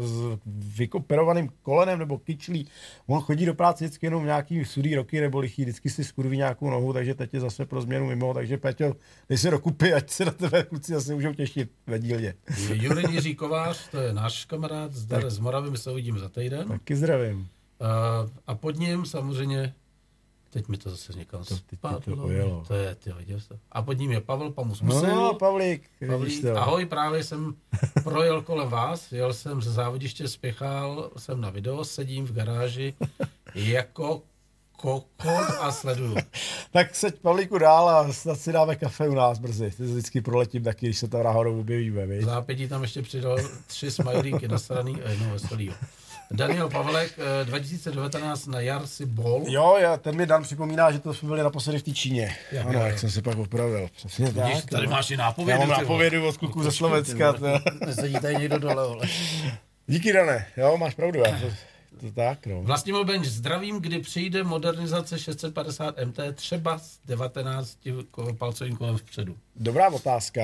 s 0.00 0.38
vykoperovaným 0.76 1.48
kolenem 1.62 1.98
nebo 1.98 2.18
kyčlí. 2.18 2.68
On 3.06 3.20
chodí 3.20 3.46
do 3.46 3.54
práce 3.54 3.84
vždycky 3.84 4.06
jenom 4.06 4.24
nějaký 4.24 4.64
sudý 4.64 4.94
roky 4.94 5.20
nebo 5.20 5.38
lichý, 5.38 5.62
vždycky 5.62 5.90
si 5.90 6.04
skurví 6.04 6.36
nějakou 6.36 6.70
nohu, 6.70 6.92
takže 6.92 7.14
teď 7.14 7.34
je 7.34 7.40
zase 7.40 7.66
pro 7.66 7.80
změnu 7.80 8.06
mimo, 8.06 8.34
takže 8.34 8.56
Peťo, 8.58 8.94
dej 9.28 9.38
si 9.38 9.50
dokupy, 9.50 9.94
ať 9.94 10.10
se 10.10 10.24
na 10.24 10.30
tebe 10.30 10.62
kluci 10.62 10.92
zase 10.92 11.14
můžou 11.14 11.32
těšit 11.32 11.70
ve 11.86 11.98
dílně. 11.98 12.34
Jurin 12.72 13.10
Jiří 13.10 13.34
Kovář, 13.34 13.88
to 13.88 13.98
je 13.98 14.12
náš 14.12 14.44
kamarád, 14.44 14.92
zdar 14.92 15.30
z 15.30 15.38
Moravy, 15.38 15.70
my 15.70 15.78
se 15.78 15.90
uvidíme 15.90 16.18
za 16.18 16.28
týden. 16.28 16.68
Taky 16.68 16.96
zdravím. 16.96 17.48
a 18.46 18.54
pod 18.54 18.78
ním 18.78 19.06
samozřejmě, 19.06 19.74
teď 20.54 20.68
mi 20.68 20.76
to 20.76 20.90
zase 20.90 21.12
někam 21.12 21.44
To- 21.44 21.54
teď 21.54 21.62
mi 21.62 21.66
to 21.70 21.76
spadlo. 21.76 22.26
ujelo. 22.26 22.64
To 22.68 22.74
je, 22.74 22.94
ty 22.94 23.12
viděl 23.12 23.38
to. 23.48 23.58
A 23.72 23.82
pod 23.82 23.92
ním 23.98 24.12
je 24.12 24.20
Pavel 24.20 24.50
Pamus 24.52 24.80
No, 24.82 24.94
Musil. 24.94 25.34
Pavlík, 25.34 25.82
vidíš 26.00 26.10
Pavlík, 26.12 26.42
to. 26.42 26.56
ahoj, 26.58 26.86
právě 26.86 27.24
jsem 27.24 27.54
projel 28.04 28.42
kolem 28.42 28.68
vás, 28.68 29.12
jel 29.12 29.32
jsem 29.34 29.62
ze 29.62 29.72
závodiště, 29.72 30.28
spěchal 30.28 31.10
jsem 31.16 31.40
na 31.40 31.50
video, 31.50 31.84
sedím 31.84 32.24
v 32.26 32.32
garáži 32.32 32.94
jako 33.54 34.22
kokot 34.76 35.44
a 35.60 35.72
sleduju. 35.72 36.16
Tak 36.72 36.94
seď 36.94 37.14
Pavlíku 37.20 37.58
dál 37.58 37.88
a 37.88 38.12
snad 38.12 38.38
si 38.40 38.52
dáme 38.52 38.76
kafe 38.76 39.08
u 39.08 39.14
nás 39.14 39.38
brzy. 39.38 39.70
Ty 39.70 39.82
vždycky 39.82 40.20
proletím 40.20 40.62
taky, 40.64 40.86
když 40.86 40.98
se 40.98 41.08
tam 41.08 41.22
náhodou 41.24 41.60
objevíme, 41.60 42.06
víš? 42.06 42.24
zápětí 42.24 42.68
tam 42.68 42.82
ještě 42.82 43.02
přidal 43.02 43.38
tři 43.66 43.90
smajlíky 43.90 44.48
nasraný 44.48 45.02
a 45.02 45.10
jednou 45.10 45.30
veselýho. 45.30 45.74
Daniel 46.30 46.68
Pavelek, 46.70 47.12
eh, 47.42 47.44
2019 47.44 48.46
na 48.46 48.60
jar 48.60 48.86
si 48.86 49.06
bol. 49.06 49.44
Jo, 49.48 49.76
já, 49.80 49.96
ten 49.96 50.16
mi 50.16 50.26
Dan 50.26 50.42
připomíná, 50.42 50.92
že 50.92 50.98
to 50.98 51.14
jsme 51.14 51.28
byli 51.28 51.42
naposledy 51.42 51.78
v 51.78 51.82
té 51.82 51.90
Číně. 51.90 52.36
Jo, 52.52 52.60
ano, 52.60 52.72
jo, 52.78 52.84
jak 52.84 52.92
jo. 52.92 52.98
jsem 52.98 53.10
se 53.10 53.22
pak 53.22 53.38
opravil. 53.38 53.88
Přesně 53.96 54.24
Vidíš, 54.26 54.54
tak. 54.54 54.64
tady 54.70 54.86
no. 54.86 54.92
máš 54.92 55.10
i 55.10 55.14
Já 55.14 55.18
nápovědu. 55.18 55.58
mám 55.58 55.68
ty 55.68 55.72
vole. 55.74 55.82
nápovědu 55.82 56.28
od 56.28 56.36
kluků 56.36 56.62
ze 56.62 56.72
Slovenska. 56.72 57.34
Nesedí 57.86 58.14
tady 58.14 58.36
někdo 58.36 58.58
dole, 58.58 58.88
vole. 58.88 59.06
Díky, 59.86 60.12
Dané. 60.12 60.46
Jo, 60.56 60.76
máš 60.76 60.94
pravdu. 60.94 61.18
Já 61.18 61.40
to, 61.40 61.46
to 62.00 62.10
tak, 62.12 62.46
no. 62.46 62.62
Vlastimil 62.62 63.04
Benč, 63.04 63.26
zdravím, 63.26 63.80
kdy 63.80 63.98
přijde 63.98 64.44
modernizace 64.44 65.18
650 65.18 65.94
MT 66.04 66.18
třeba 66.34 66.78
s 66.78 66.98
19 67.06 67.78
ko- 68.12 68.36
palcovým 68.36 68.76
kolem 68.76 68.96
vpředu. 68.98 69.36
Dobrá 69.56 69.88
otázka. 69.88 70.42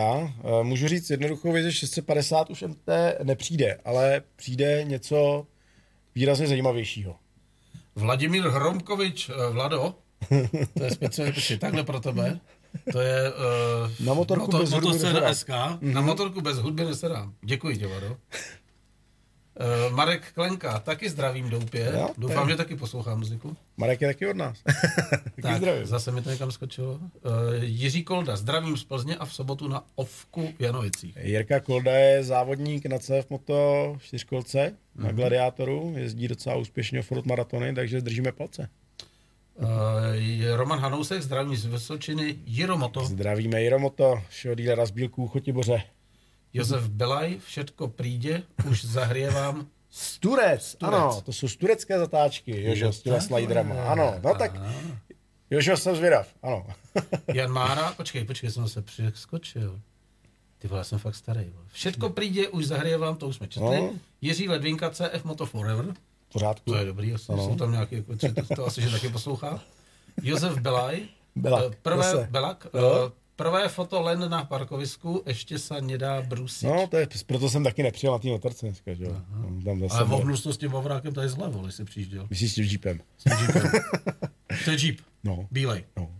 Eh, 0.61 0.63
Můžu 0.65 0.89
říct 0.89 1.11
jednoduchou 1.11 1.53
věc, 1.53 1.67
že 1.67 1.73
650 1.73 2.51
už 2.51 2.63
MT 2.63 2.89
nepřijde, 3.23 3.79
ale 3.85 4.23
přijde 4.37 4.85
něco 4.85 5.47
výrazně 6.15 6.47
zajímavějšího. 6.47 7.17
Vladimír 7.95 8.43
Hromkovič, 8.49 9.31
eh, 9.31 9.51
Vlado, 9.53 9.95
to 10.79 10.85
je 10.85 10.91
speciálně 10.91 11.33
počkej, 11.33 11.59
takhle 11.59 11.83
pro 11.85 12.01
tebe. 12.01 12.41
To 12.93 13.01
je 13.01 13.33
uh, 13.33 14.07
Na 14.07 14.15
motorku 14.15 14.59
bez 14.59 14.71
hudby. 14.71 14.99
SK. 15.33 15.49
Na 15.81 16.01
motorku 16.01 16.41
bez 16.41 16.59
hudby 16.59 16.85
nesedám. 16.85 17.35
Děkuji 17.43 17.77
tě, 17.77 17.87
Vlado. 17.87 18.17
Uh, 19.91 19.97
Marek 19.97 20.33
Klenka, 20.35 20.79
taky 20.79 21.11
zdravím 21.11 21.51
doupě. 21.51 21.91
Jo, 21.95 22.11
Doufám, 22.19 22.45
to 22.45 22.51
že 22.51 22.57
taky 22.57 22.77
poslouchá 22.77 23.15
muziku. 23.15 23.57
Marek 23.77 24.01
je 24.01 24.09
taky 24.09 24.27
od 24.27 24.37
nás. 24.37 24.59
taky 25.11 25.43
Tak, 25.43 25.57
zdravím. 25.57 25.87
zase 25.87 26.13
mi 26.13 26.23
to 26.23 26.31
někam 26.31 26.51
skočilo. 26.53 26.93
Uh, 26.93 27.01
Jiří 27.63 28.05
Kolda, 28.05 28.37
zdravím 28.37 28.77
z 28.77 28.85
Plzně 28.85 29.17
a 29.17 29.25
v 29.25 29.35
sobotu 29.35 29.69
na 29.69 29.85
Ovku 29.95 30.53
v 30.59 30.63
Janovicích. 30.63 31.17
Jirka 31.23 31.61
Kolda 31.61 31.93
je 31.93 32.25
závodník 32.25 32.87
na 32.87 32.99
CF 32.99 33.31
Moto 33.31 33.97
čtyřkolce, 34.01 34.73
Mhm. 34.95 35.07
na 35.07 35.13
Gladiátoru, 35.13 35.95
jezdí 35.97 36.29
docela 36.29 36.57
úspěšně 36.57 37.03
furt 37.03 37.27
maratony, 37.27 37.75
takže 37.75 38.01
držíme 38.01 38.33
palce. 38.33 38.69
Uh, 39.55 39.67
Roman 40.57 40.79
Hanousek, 40.79 41.23
zdravím 41.23 41.57
z 41.57 41.65
Vysočiny. 41.67 42.37
Jiromoto, 42.47 43.05
Zdravíme 43.05 43.63
Jiromoto, 43.63 44.23
šeho 44.31 44.55
dílera 44.55 44.87
z 44.87 44.91
Bílků, 44.91 45.29
Chotiboře. 45.29 45.83
Josef 46.53 46.89
Belaj, 46.89 47.39
všetko 47.47 47.89
přijde, 47.89 48.43
už 48.71 48.85
zahrievám. 48.85 49.67
Sturec, 49.91 50.67
Sturec. 50.67 50.95
ano, 50.95 51.21
to 51.25 51.33
jsou 51.33 51.47
turecké 51.49 51.99
zatáčky, 51.99 52.63
Jožo, 52.65 52.93
s 52.93 53.03
těma 53.03 53.21
sliderama. 53.21 53.75
Ano, 53.85 54.15
no 54.25 54.35
tak, 54.35 54.53
Jožo, 55.51 55.77
jsem 55.77 55.97
zvědav, 55.97 56.29
ano. 56.43 56.67
Jan 57.35 57.53
Mára, 57.53 57.93
počkej, 57.93 58.25
počkej, 58.25 58.51
jsem 58.51 58.69
se 58.69 58.83
přeskočil. 58.83 59.81
Ty 60.59 60.69
vole, 60.69 60.85
jsem 60.85 60.99
fakt 60.99 61.15
starý. 61.15 61.45
Vole. 61.55 61.67
Všetko 61.73 62.11
přijde, 62.11 62.49
už 62.49 62.67
zahrievám, 62.67 63.17
to 63.17 63.29
už 63.29 63.37
jsme 63.37 63.49
četli. 63.49 63.77
No. 63.81 63.91
Jiří 64.21 64.49
Ledvinka, 64.49 64.91
CF 64.91 65.25
Moto 65.25 65.47
Forever. 65.47 65.95
Pořádku. 66.33 66.71
To 66.71 66.77
je 66.79 66.85
dobrý, 66.85 67.15
asi, 67.15 67.33
Ano. 67.33 67.45
jsou 67.45 67.55
tam 67.57 67.73
nějaké, 67.73 67.97
jako, 67.97 68.13
tři- 68.13 68.35
to, 68.49 68.55
to 68.55 68.67
asi, 68.67 68.83
že 68.83 68.91
taky 68.91 69.09
poslouchá. 69.09 69.61
Josef 70.23 70.59
Belaj. 70.59 71.01
Belak, 71.37 71.65
eh, 71.73 71.77
Prvé, 71.83 72.03
zase. 72.05 72.29
Belak. 72.31 72.67
Jo. 72.75 73.13
Prvé 73.41 73.69
foto 73.69 74.01
len 74.03 74.31
na 74.31 74.45
parkovisku, 74.45 75.23
ještě 75.27 75.59
se 75.59 75.81
nedá 75.81 76.23
brusit. 76.23 76.67
No, 76.67 76.87
to 76.87 76.97
je, 76.97 77.09
proto 77.27 77.51
jsem 77.51 77.65
taky 77.65 77.83
nepřijel 77.83 78.13
na 78.13 78.19
té 78.19 78.29
motorce 78.29 78.67
dneska, 78.67 78.95
že 78.95 79.05
jo. 79.05 79.17
Tam 79.65 79.81
zase 79.81 79.95
Ale 79.95 80.05
bylo. 80.07 80.19
vohnu 80.19 80.37
s 80.37 80.57
tím 80.59 80.75
ovrákem 80.75 81.15
tady 81.15 81.29
zle, 81.29 81.49
vole, 81.49 81.73
jsi 81.73 81.85
přijížděl. 81.85 82.27
Myslíš 82.31 82.53
s 82.53 82.55
tím 82.55 82.65
jeepem? 82.65 83.01
S 83.19 83.25
tím 83.25 83.33
jeepem. 83.47 83.71
to 84.65 84.71
je 84.71 84.77
jeep, 84.87 84.99
No. 85.25 85.47
bílej. 85.51 85.85
no. 85.97 86.11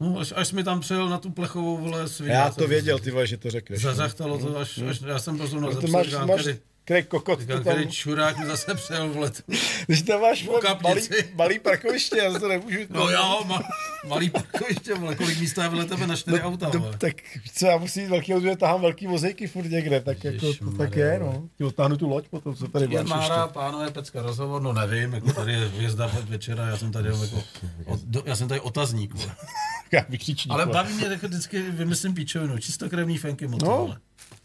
No, 0.00 0.18
až, 0.18 0.32
až 0.36 0.52
mi 0.52 0.64
tam 0.64 0.80
přijel 0.80 1.08
na 1.08 1.18
tu 1.18 1.30
plechovou, 1.30 1.76
vole, 1.76 2.08
svině. 2.08 2.32
Já 2.32 2.50
to 2.50 2.66
věděl, 2.68 2.98
ty 2.98 3.10
vole, 3.10 3.26
že 3.26 3.36
to 3.36 3.50
řekneš. 3.50 3.82
Zazachtalo 3.82 4.38
to, 4.38 4.58
až, 4.58 4.78
až 4.78 5.00
já 5.00 5.18
jsem 5.18 5.36
byl 5.36 5.46
zrovna 5.46 5.68
No, 5.70 5.80
ty 5.80 5.90
zapsal, 5.90 6.26
máš, 6.26 6.46
máš, 6.46 6.56
který, 6.88 7.02
kokot, 7.02 7.40
říkám, 7.40 7.58
to 7.58 7.64
tam, 7.64 7.72
který 7.74 7.90
čurák 7.90 8.38
mi 8.38 8.46
zase 8.46 8.74
přijel 8.74 9.08
v 9.08 9.16
letu. 9.16 9.42
když 9.86 10.02
tam 10.02 10.20
máš 10.20 10.46
vole, 10.46 10.60
malý, 10.82 11.02
malý 11.34 11.58
parkoviště, 11.58 12.16
já 12.16 12.38
to 12.38 12.48
nemůžu. 12.48 12.78
No 12.90 13.10
jo, 13.10 13.40
ma, 13.46 13.62
malý 14.06 14.30
parkoviště, 14.30 14.94
vole, 14.94 15.14
kolik 15.14 15.40
místa 15.40 15.62
je 15.62 15.68
vedle 15.68 15.84
tebe 15.84 16.06
na 16.06 16.16
čtyři 16.16 16.40
auta, 16.40 16.70
to, 16.70 16.78
vole. 16.78 16.96
tak 16.98 17.14
co, 17.54 17.66
já 17.66 17.76
musím 17.76 18.02
jít 18.02 18.08
velký 18.08 18.34
auto, 18.34 18.56
tahám 18.56 18.80
velký 18.80 19.06
vozejky 19.06 19.46
furt 19.46 19.68
někde, 19.68 20.00
tak 20.00 20.24
jako 20.24 20.52
to 20.52 20.70
tak 20.78 20.96
je, 20.96 21.18
no. 21.18 21.48
Ti 21.58 21.64
odtáhnu 21.64 21.96
tu 21.96 22.08
loď 22.08 22.28
potom, 22.28 22.54
co 22.56 22.68
tady 22.68 22.88
máš 22.88 23.06
Mára, 23.06 23.42
ještě. 23.42 23.52
pánové, 23.52 23.90
pecka, 23.90 24.22
rozhovor, 24.22 24.62
no 24.62 24.72
nevím, 24.72 25.12
jako 25.12 25.32
tady 25.32 25.52
je 25.52 25.58
hvězda 25.68 26.06
od 26.18 26.28
večera, 26.28 26.66
já 26.68 26.76
jsem 26.76 26.92
tady 26.92 27.08
jako, 27.08 27.44
od, 27.86 28.00
do, 28.00 28.22
já 28.26 28.36
jsem 28.36 28.48
tady 28.48 28.60
otazník, 28.60 29.14
vole. 29.14 29.36
Já 29.92 30.06
vykřičník. 30.08 30.52
Ale 30.52 30.64
vole. 30.64 30.74
baví 30.74 30.94
mě, 30.94 31.06
jako 31.06 31.28
vždycky 31.28 31.62
vymyslím 31.62 32.14
píčovinu, 32.14 32.58
čistokrevný 32.58 33.18
fenky 33.18 33.46
motor, 33.46 33.68
No. 33.68 33.96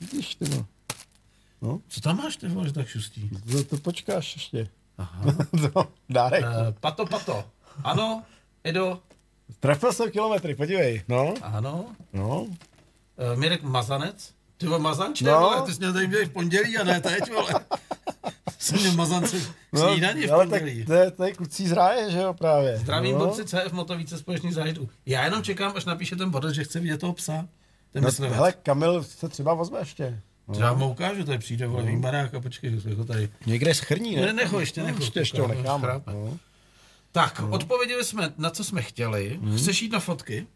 Vidíš, 0.02 0.36
ty 0.36 0.46
vole. 1.64 1.80
Co 1.88 2.01
tam 2.01 2.18
máš, 2.18 2.36
ty 2.38 2.47
vole, 2.47 2.68
že 2.68 2.74
tak 2.74 2.88
šustí? 2.88 3.30
To, 3.51 3.64
to 3.64 3.78
počkáš 3.78 4.36
ještě. 4.36 4.68
Aha. 4.97 5.24
no, 5.76 5.88
dárek. 6.09 6.43
Uh, 6.43 6.49
pato, 6.80 7.05
pato. 7.05 7.43
Ano, 7.84 8.24
Edo, 8.64 8.99
Trefil 9.59 9.93
jsem 9.93 10.11
kilometry, 10.11 10.55
podívej. 10.55 11.03
No, 11.07 11.34
ano. 11.41 11.86
no. 12.14 12.41
Uh, 12.41 12.55
Mirek 13.36 13.64
Mazanec. 13.64 14.34
Ty 14.57 14.66
vole, 14.68 14.80
mazanče, 14.80 15.26
No. 15.26 15.32
no. 15.32 15.39
vole, 15.39 15.61
ty 15.61 15.74
jsi 15.74 15.80
měl 15.80 15.93
tady 15.93 16.26
v 16.26 16.30
pondělí 16.30 16.78
a 16.78 16.84
ne 16.84 17.01
teď, 17.01 17.32
vole. 17.34 17.53
Jsem 18.59 18.80
měl 18.80 18.93
mazance 18.93 19.38
no 19.74 19.91
snídaní 19.91 20.22
v 20.28 20.34
ale 20.34 20.47
tak 20.47 20.61
pondělí. 20.61 20.86
to 20.86 20.93
je, 20.93 21.11
to 21.11 21.24
je 21.24 21.34
klucí 21.34 21.68
z 21.68 21.72
ráje, 21.72 22.11
že 22.11 22.18
jo, 22.20 22.34
právě. 22.34 22.78
Zdravím, 22.78 23.14
no. 23.14 23.20
borci 23.20 23.45
CF 23.45 23.72
Moto 23.72 23.97
více 23.97 24.18
společných 24.18 24.53
zážitků. 24.53 24.89
Já 25.05 25.26
jenom 25.26 25.43
čekám, 25.43 25.74
až 25.76 25.86
napíše 25.86 26.16
ten 26.16 26.30
bodec, 26.30 26.55
že 26.55 26.64
chce 26.64 26.80
vidět 26.80 26.97
toho 26.97 27.14
psa. 27.14 27.47
Ten 27.91 28.03
No, 28.03 28.28
hele, 28.28 28.51
Kamil 28.51 29.03
se 29.03 29.30
třeba 29.30 29.53
vezme 29.53 29.80
ještě. 29.80 30.22
No. 30.48 30.54
Třeba 30.54 30.74
mu 30.74 30.89
ukážu, 30.91 31.24
tady 31.24 31.38
přijde, 31.38 31.68
vole, 31.68 31.84
výmarák 31.84 32.34
a 32.34 32.39
počkej, 32.41 32.82
jako 32.86 33.04
tady. 33.06 33.30
Někde 33.46 33.74
schrní, 33.74 34.16
Ne, 34.16 34.34
necho, 34.34 34.60
ještě 34.60 34.84
necho. 34.84 35.00
Ještě, 35.00 35.20
ještě 35.20 35.41
ho 35.41 35.48
Koukám, 35.48 35.62
necháme. 35.64 35.84
chrápe. 35.88 36.12
No. 36.14 36.38
Tak, 37.12 37.41
odpověděli 37.50 38.04
jsme, 38.06 38.34
na 38.38 38.50
co 38.50 38.64
jsme 38.64 38.82
chtěli. 38.82 39.39
Chceš 39.58 39.82
jít 39.82 39.91
na 39.91 40.00
fotky? 40.00 40.48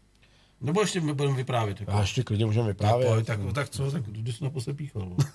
Nebo 0.60 0.80
ještě 0.80 1.00
my 1.00 1.14
budeme 1.14 1.36
vyprávět? 1.36 1.80
Jako? 1.80 1.92
A 1.92 2.00
ještě 2.00 2.22
klidně 2.22 2.46
můžeme 2.46 2.66
Tak, 2.66 2.76
vyprávět. 2.76 3.08
pojď, 3.08 3.26
tak, 3.26 3.40
tak 3.54 3.68
co, 3.68 3.90
tak 3.90 4.02
jdu 4.08 4.32
si 4.32 4.44
naposled 4.44 4.76
píchal. 4.76 5.02
vole. 5.02 5.16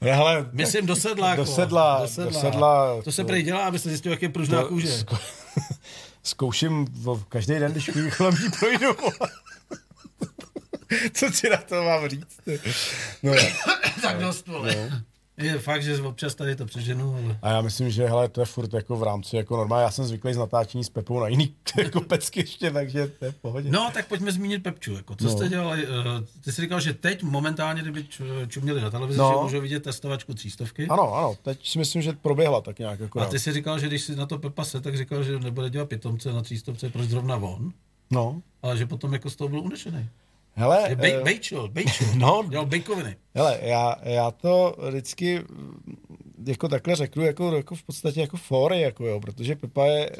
Ne, 0.00 0.12
hele, 0.14 0.48
Myslím 0.52 0.86
do 0.86 0.96
sedla. 0.96 1.36
do 1.36 1.46
sedla, 1.46 2.00
do 2.24 2.30
sedla. 2.32 3.02
To 3.02 3.12
se 3.12 3.24
prej 3.24 3.42
dělá, 3.42 3.64
aby 3.66 3.78
se 3.78 3.88
zjistil, 3.88 4.12
jak 4.12 4.22
je 4.22 4.28
pružná 4.28 4.62
to 4.62 4.68
kůže. 4.68 4.88
zko- 4.88 5.18
Zkouším 6.22 6.86
každý 7.28 7.54
den, 7.54 7.72
když 7.72 7.90
kolem 8.16 8.34
ní 8.34 8.50
projdu. 8.58 8.96
Co 11.12 11.30
ti 11.30 11.48
na 11.50 11.56
to 11.56 11.82
mám 11.82 12.08
říct? 12.08 12.40
No, 13.22 13.32
tak 14.02 14.18
dost, 14.18 14.46
vole. 14.48 15.02
Je 15.36 15.58
fakt, 15.58 15.82
že 15.82 16.02
občas 16.02 16.34
tady 16.34 16.56
to 16.56 16.66
přeženu, 16.66 17.14
ale... 17.24 17.38
a 17.42 17.50
já 17.50 17.60
myslím, 17.60 17.90
že 17.90 18.06
hele, 18.06 18.28
to 18.28 18.40
je 18.40 18.46
furt 18.46 18.72
jako 18.74 18.96
v 18.96 19.02
rámci 19.02 19.36
jako 19.36 19.56
normálně. 19.56 19.84
Já 19.84 19.90
jsem 19.90 20.04
zvyklý 20.04 20.34
z 20.34 20.36
natáčení 20.36 20.84
s 20.84 20.88
Pepou 20.88 21.20
na 21.20 21.28
jiný 21.28 21.54
jako 21.78 22.00
pecky 22.00 22.40
ještě, 22.40 22.70
takže 22.70 23.06
to 23.06 23.24
je 23.24 23.30
v 23.32 23.34
pohodě. 23.34 23.70
No, 23.70 23.90
tak 23.94 24.06
pojďme 24.08 24.32
zmínit 24.32 24.62
Pepču. 24.62 24.94
Jako, 24.94 25.16
co 25.16 25.24
No. 25.24 25.30
jste 25.30 25.48
dělali? 25.48 25.86
Uh, 25.88 25.92
ty 26.44 26.52
jsi 26.52 26.62
říkal, 26.62 26.80
že 26.80 26.94
teď 26.94 27.22
momentálně, 27.22 27.82
kdyby 27.82 28.06
čuměli 28.48 28.80
na 28.80 28.90
televizi, 28.90 29.18
No. 29.18 29.32
že 29.38 29.42
můžou 29.42 29.60
vidět 29.60 29.82
testovačku 29.82 30.34
třístovky. 30.34 30.86
Ano, 30.88 31.14
ano, 31.14 31.36
teď 31.42 31.68
si 31.68 31.78
myslím, 31.78 32.02
že 32.02 32.12
proběhla 32.12 32.60
tak 32.60 32.78
nějak 32.78 33.00
jako. 33.00 33.20
A 33.20 33.26
ty 33.26 33.38
si 33.38 33.52
říkal, 33.52 33.78
že 33.78 33.86
když 33.86 34.02
si 34.02 34.16
na 34.16 34.26
to 34.26 34.38
Pepa 34.38 34.64
se, 34.64 34.80
tak 34.80 34.96
říkal, 34.96 35.22
že 35.22 35.38
nebude 35.38 35.70
dělat 35.70 35.88
pitomce 35.88 36.32
na 36.32 36.42
třístovce, 36.42 36.90
proč 36.90 37.08
zrovna 37.08 37.36
on, 37.36 37.72
No, 38.10 38.42
ale 38.62 38.76
že 38.76 38.86
potom 38.86 39.12
jako 39.12 39.30
z 39.30 39.36
toho 39.36 39.48
byl 39.48 39.60
unešený. 39.60 40.08
Hele, 40.54 40.86
Je 40.88 40.96
bej, 40.96 41.12
eh, 41.12 41.22
bejčil, 41.22 41.68
bejčil. 41.68 42.06
no. 42.14 42.44
Dělal 42.48 42.66
bejkoviny. 42.66 43.16
hele 43.34 43.58
já, 43.62 43.96
já 44.02 44.30
to 44.30 44.76
vždycky 44.88 45.38
mm, 45.38 45.96
jako 46.46 46.68
takhle 46.68 46.96
řeknu, 46.96 47.22
jako, 47.24 47.56
jako 47.56 47.74
v 47.74 47.82
podstatě 47.82 48.20
jako 48.20 48.36
fóry, 48.36 48.80
jako 48.80 49.06
jo, 49.06 49.20
protože 49.20 49.56
Pepa 49.56 49.86
je 49.86 50.10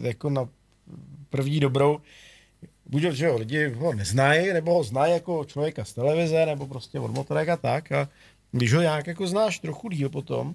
jako 0.00 0.30
na 0.30 0.48
první 1.30 1.60
dobrou, 1.60 2.00
buď 2.86 3.02
že 3.02 3.26
jo, 3.26 3.36
lidi 3.36 3.68
ho 3.68 3.94
neznají, 3.94 4.52
nebo 4.52 4.74
ho 4.74 4.82
znají 4.82 5.12
jako 5.12 5.44
člověka 5.44 5.84
z 5.84 5.92
televize, 5.92 6.46
nebo 6.46 6.66
prostě 6.66 7.00
od 7.00 7.14
motorek 7.14 7.48
a 7.48 7.56
tak. 7.56 7.92
A 7.92 8.08
když 8.52 8.72
ho 8.72 8.80
nějak 8.80 9.06
jako 9.06 9.26
znáš 9.26 9.58
trochu 9.58 9.88
díl 9.88 10.08
potom, 10.08 10.54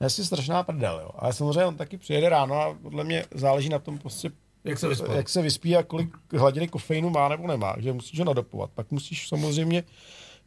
je 0.00 0.10
si 0.10 0.24
strašná 0.24 0.62
prdel, 0.62 1.00
jo. 1.02 1.10
Ale 1.18 1.32
samozřejmě 1.32 1.64
on 1.64 1.76
taky 1.76 1.98
přijede 1.98 2.28
ráno 2.28 2.54
a 2.54 2.74
podle 2.82 3.04
mě 3.04 3.24
záleží 3.34 3.68
na 3.68 3.78
tom 3.78 3.98
prostě, 3.98 4.30
Jak 4.64 4.78
se 4.78 4.88
vyspal? 4.88 5.16
jak 5.16 5.28
se 5.28 5.42
vyspí 5.42 5.76
a 5.76 5.82
kolik 5.82 6.16
hladiny 6.32 6.68
kofeinu 6.68 7.10
má 7.10 7.28
nebo 7.28 7.46
nemá, 7.46 7.74
že 7.78 7.92
musíš 7.92 8.18
ho 8.18 8.24
nadopovat. 8.24 8.70
Pak 8.70 8.90
musíš 8.90 9.28
samozřejmě 9.28 9.84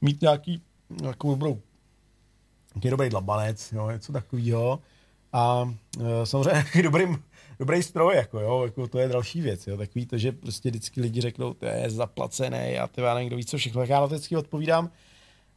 mít 0.01 0.21
nějaký, 0.21 0.61
nějakou 1.01 1.29
dobrou, 1.29 1.61
nějaký 2.75 2.89
dobrý 2.89 3.09
dlabanec, 3.09 3.71
jo, 3.71 3.89
něco 3.91 4.13
takového. 4.13 4.79
A 5.33 5.73
e, 5.99 6.25
samozřejmě 6.25 6.51
nějaký 6.51 6.81
dobrý, 6.83 7.05
dobrý 7.59 7.83
stroj, 7.83 8.15
jako, 8.15 8.39
jo, 8.39 8.63
jako 8.65 8.87
to 8.87 8.99
je 8.99 9.07
další 9.07 9.41
věc. 9.41 9.67
Jo. 9.67 9.77
Takový 9.77 10.05
to, 10.05 10.17
že 10.17 10.31
prostě 10.31 10.69
vždycky 10.69 11.01
lidi 11.01 11.21
řeknou, 11.21 11.53
to 11.53 11.65
je 11.65 11.89
zaplacené 11.89 12.79
a 12.79 12.87
ty 12.87 13.01
já 13.01 13.13
nevím, 13.13 13.27
kdo 13.27 13.37
ví 13.37 13.45
co 13.45 13.57
všechno. 13.57 13.81
Tak 13.81 13.89
já 13.89 13.99
na 13.99 14.05
vždycky 14.05 14.37
odpovídám, 14.37 14.89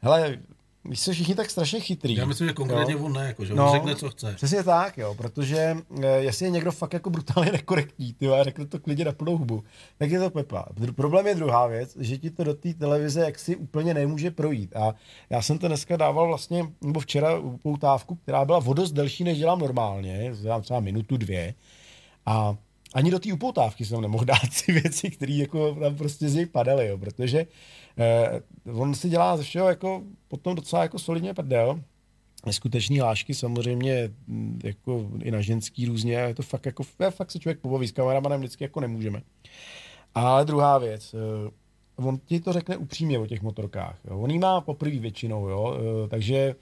hele, 0.00 0.38
vy 0.84 0.96
jste 0.96 1.12
všichni 1.12 1.34
tak 1.34 1.50
strašně 1.50 1.80
chytrý. 1.80 2.14
Já 2.14 2.26
myslím, 2.26 2.48
že 2.48 2.54
konkrétně 2.54 2.94
jo. 2.94 3.04
on 3.04 3.12
ne, 3.12 3.26
jako, 3.26 3.44
že 3.44 3.54
No, 3.54 3.66
on 3.66 3.72
řekne, 3.72 3.94
co 3.94 4.10
chce. 4.10 4.34
Přesně 4.34 4.62
tak, 4.62 4.98
jo, 4.98 5.14
protože 5.14 5.76
eh, 6.02 6.06
jestli 6.06 6.46
je 6.46 6.50
někdo 6.50 6.72
fakt 6.72 6.92
jako 6.92 7.10
brutálně 7.10 7.52
nekorektní, 7.52 8.12
ty 8.12 8.28
a 8.28 8.44
řekne 8.44 8.66
to 8.66 8.78
klidně 8.78 9.04
na 9.04 9.12
plnou 9.12 9.36
hubu, 9.36 9.64
tak 9.98 10.10
je 10.10 10.20
to 10.20 10.30
Pepa. 10.30 10.66
Problém 10.96 11.26
je 11.26 11.34
druhá 11.34 11.66
věc, 11.66 11.96
že 12.00 12.18
ti 12.18 12.30
to 12.30 12.44
do 12.44 12.54
té 12.54 12.74
televize 12.74 13.20
jaksi 13.20 13.56
úplně 13.56 13.94
nemůže 13.94 14.30
projít. 14.30 14.76
A 14.76 14.94
já 15.30 15.42
jsem 15.42 15.58
to 15.58 15.68
dneska 15.68 15.96
dával 15.96 16.26
vlastně, 16.26 16.66
nebo 16.80 17.00
včera 17.00 17.38
upoutávku, 17.38 18.14
která 18.14 18.44
byla 18.44 18.58
vodost 18.58 18.92
delší, 18.92 19.24
než 19.24 19.38
dělám 19.38 19.58
normálně, 19.58 20.32
dělám 20.42 20.62
třeba 20.62 20.80
minutu, 20.80 21.16
dvě. 21.16 21.54
A 22.26 22.56
ani 22.94 23.10
do 23.10 23.18
té 23.18 23.32
upoutávky 23.32 23.84
jsem 23.84 24.00
nemohl 24.00 24.24
dát 24.32 24.40
ty 24.66 24.72
věci, 24.72 25.10
které 25.10 25.32
jako 25.32 25.74
tam 25.74 25.96
prostě 25.96 26.28
z 26.28 26.34
něj 26.34 26.46
padaly, 26.46 26.86
jo, 26.86 26.98
protože 26.98 27.38
eh, 27.40 27.46
on 28.72 28.94
si 28.94 29.08
dělá 29.08 29.36
ze 29.36 29.42
všeho 29.42 29.68
jako 29.68 30.02
potom 30.28 30.54
docela 30.54 30.82
jako 30.82 30.98
solidně 30.98 31.34
prdel. 31.34 31.82
Neskutečný 32.46 32.98
hlášky 32.98 33.34
samozřejmě 33.34 34.10
mm, 34.26 34.60
jako 34.64 35.10
i 35.22 35.30
na 35.30 35.40
ženský 35.40 35.86
různě, 35.86 36.14
je 36.14 36.34
to 36.34 36.42
fakt 36.42 36.66
jako, 36.66 36.82
fakt 37.10 37.30
se 37.30 37.38
člověk 37.38 37.60
pobaví 37.60 37.88
s 37.88 37.92
kameramanem 37.92 38.40
vždycky 38.40 38.64
jako 38.64 38.80
nemůžeme. 38.80 39.22
Ale 40.14 40.44
druhá 40.44 40.78
věc, 40.78 41.14
eh, 41.14 41.50
on 41.96 42.18
ti 42.18 42.40
to 42.40 42.52
řekne 42.52 42.76
upřímně 42.76 43.18
o 43.18 43.26
těch 43.26 43.42
motorkách. 43.42 43.98
Jo. 44.04 44.18
On 44.18 44.30
jí 44.30 44.38
má 44.38 44.60
poprvé 44.60 44.98
většinou, 44.98 45.48
jo, 45.48 45.76
eh, 45.76 46.08
takže 46.08 46.54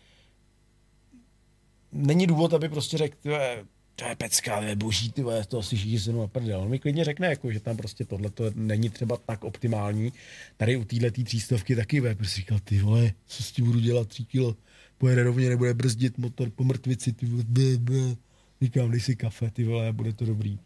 není 1.92 2.26
důvod, 2.26 2.54
aby 2.54 2.68
prostě 2.68 2.98
řekl, 2.98 3.16
"Tyhle, 3.22 3.64
to 3.98 4.04
je 4.04 4.16
pecka, 4.16 4.60
to 4.60 4.64
je 4.64 4.76
boží, 4.76 5.12
ty 5.12 5.22
vole, 5.22 5.44
to 5.44 5.58
asi 5.58 5.76
všichni 5.76 6.00
se 6.00 6.12
na 6.12 6.26
prdel. 6.26 6.60
On 6.60 6.68
mi 6.68 6.78
klidně 6.78 7.04
řekne, 7.04 7.26
jako, 7.26 7.52
že 7.52 7.60
tam 7.60 7.76
prostě 7.76 8.04
tohle 8.04 8.30
to 8.30 8.44
není 8.54 8.90
třeba 8.90 9.16
tak 9.16 9.44
optimální. 9.44 10.12
Tady 10.56 10.76
u 10.76 10.84
téhle 10.84 11.10
třístovky 11.10 11.76
taky 11.76 12.00
bude, 12.00 12.14
prostě 12.14 12.40
říkal, 12.40 12.58
ty 12.64 12.78
vole, 12.78 13.12
co 13.26 13.42
s 13.42 13.52
tím 13.52 13.64
budu 13.64 13.80
dělat, 13.80 14.08
tři 14.08 14.24
kilo, 14.24 14.56
pojede 14.98 15.22
rovně, 15.22 15.48
nebude 15.48 15.74
brzdit 15.74 16.18
motor 16.18 16.50
po 16.50 16.64
mrtvici, 16.64 17.12
ty 17.12 17.26
vole, 17.26 17.44
blé, 17.48 17.76
blé. 17.78 18.16
Říkám, 18.62 18.90
dej 18.90 19.00
si 19.00 19.16
kafe, 19.16 19.50
ty 19.50 19.64
vole, 19.64 19.92
bude 19.92 20.12
to 20.12 20.24
dobrý. 20.24 20.58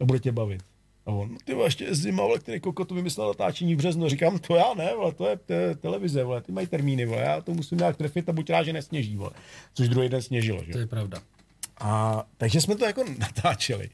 A 0.00 0.04
bude 0.04 0.18
tě 0.18 0.32
bavit. 0.32 0.62
A 1.06 1.10
on, 1.10 1.32
no 1.32 1.38
ty 1.44 1.54
vole, 1.54 1.66
ještě 1.66 1.84
je 1.84 1.94
zima, 1.94 2.22
vole, 2.22 2.38
který 2.38 2.60
koko 2.60 2.84
to 2.84 2.94
vymyslel 2.94 3.28
natáčení 3.28 3.74
v 3.74 3.78
březnu. 3.78 4.08
Říkám, 4.08 4.38
to 4.38 4.56
já 4.56 4.74
ne, 4.74 4.94
vole, 4.96 5.12
to 5.12 5.28
je 5.28 5.36
te- 5.36 5.74
televize, 5.74 6.24
vole, 6.24 6.42
ty 6.42 6.52
mají 6.52 6.66
termíny, 6.66 7.06
vole, 7.06 7.22
já 7.22 7.40
to 7.40 7.54
musím 7.54 7.78
nějak 7.78 7.96
trefit 7.96 8.28
a 8.28 8.32
buď 8.32 8.50
rád, 8.50 8.62
že 8.62 8.72
nesněží, 8.72 9.16
vole. 9.16 9.30
Což 9.74 9.88
druhý 9.88 10.08
den 10.08 10.22
sněžilo, 10.22 10.64
že? 10.64 10.72
To 10.72 10.78
je 10.78 10.86
pravda. 10.86 11.22
A 11.80 12.24
takže 12.36 12.60
jsme 12.60 12.76
to 12.76 12.84
jako 12.84 13.04
natáčeli. 13.18 13.90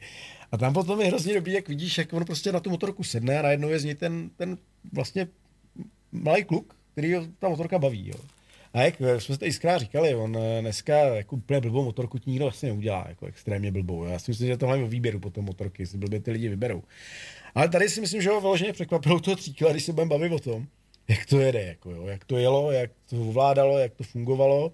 A 0.53 0.57
tam 0.57 0.75
potom 0.75 1.01
je 1.01 1.07
hrozně 1.07 1.35
dobrý, 1.35 1.53
jak 1.53 1.69
vidíš, 1.69 1.99
jak 1.99 2.13
on 2.13 2.25
prostě 2.25 2.53
na 2.53 2.61
tu 2.61 2.71
motorku 2.71 3.05
sedne 3.05 3.39
a 3.39 3.43
najednou 3.43 3.69
je 3.69 3.79
z 3.79 3.85
něj 3.85 3.95
ten, 3.95 4.31
ten 4.37 4.59
vlastně 4.93 5.29
malý 6.13 6.45
kluk, 6.45 6.77
který 6.93 7.15
ho 7.15 7.27
ta 7.39 7.49
motorka 7.49 7.79
baví. 7.79 8.09
Jo. 8.09 8.21
A 8.73 8.83
jak 8.83 8.95
jsme 9.19 9.39
tady 9.39 9.53
skrát 9.53 9.79
říkali, 9.79 10.15
on 10.15 10.39
dneska 10.61 10.99
jako 10.99 11.37
úplně 11.37 11.61
blbou 11.61 11.85
motorku 11.85 12.19
ti 12.19 12.31
nikdo 12.31 12.45
vlastně 12.45 12.69
neudělá, 12.69 13.05
jako 13.09 13.27
extrémně 13.27 13.73
blbou. 13.73 14.05
Já 14.05 14.19
si 14.19 14.31
myslím, 14.31 14.49
že 14.49 14.57
to 14.57 14.67
hlavně 14.67 14.85
o 14.85 14.89
výběru 14.89 15.21
potom 15.21 15.45
motorky, 15.45 15.87
si 15.87 15.99
blbě 15.99 16.21
ty 16.21 16.31
lidi 16.31 16.49
vyberou. 16.49 16.83
Ale 17.55 17.69
tady 17.69 17.89
si 17.89 18.01
myslím, 18.01 18.23
že 18.23 18.31
ho 18.31 18.41
vyloženě 18.41 18.73
překvapilo 18.73 19.21
toho 19.21 19.37
tříkla, 19.37 19.71
když 19.71 19.85
se 19.85 19.93
budeme 19.93 20.09
bavit 20.09 20.33
o 20.33 20.39
tom, 20.39 20.67
jak 21.09 21.27
to 21.27 21.41
jede, 21.41 21.63
jako 21.63 21.91
jo, 21.91 22.07
jak 22.07 22.25
to 22.25 22.39
jelo, 22.39 22.71
jak 22.73 22.91
to 23.11 23.21
ovládalo, 23.21 23.79
jak 23.79 23.95
to 23.95 24.05
fungovalo. 24.05 24.73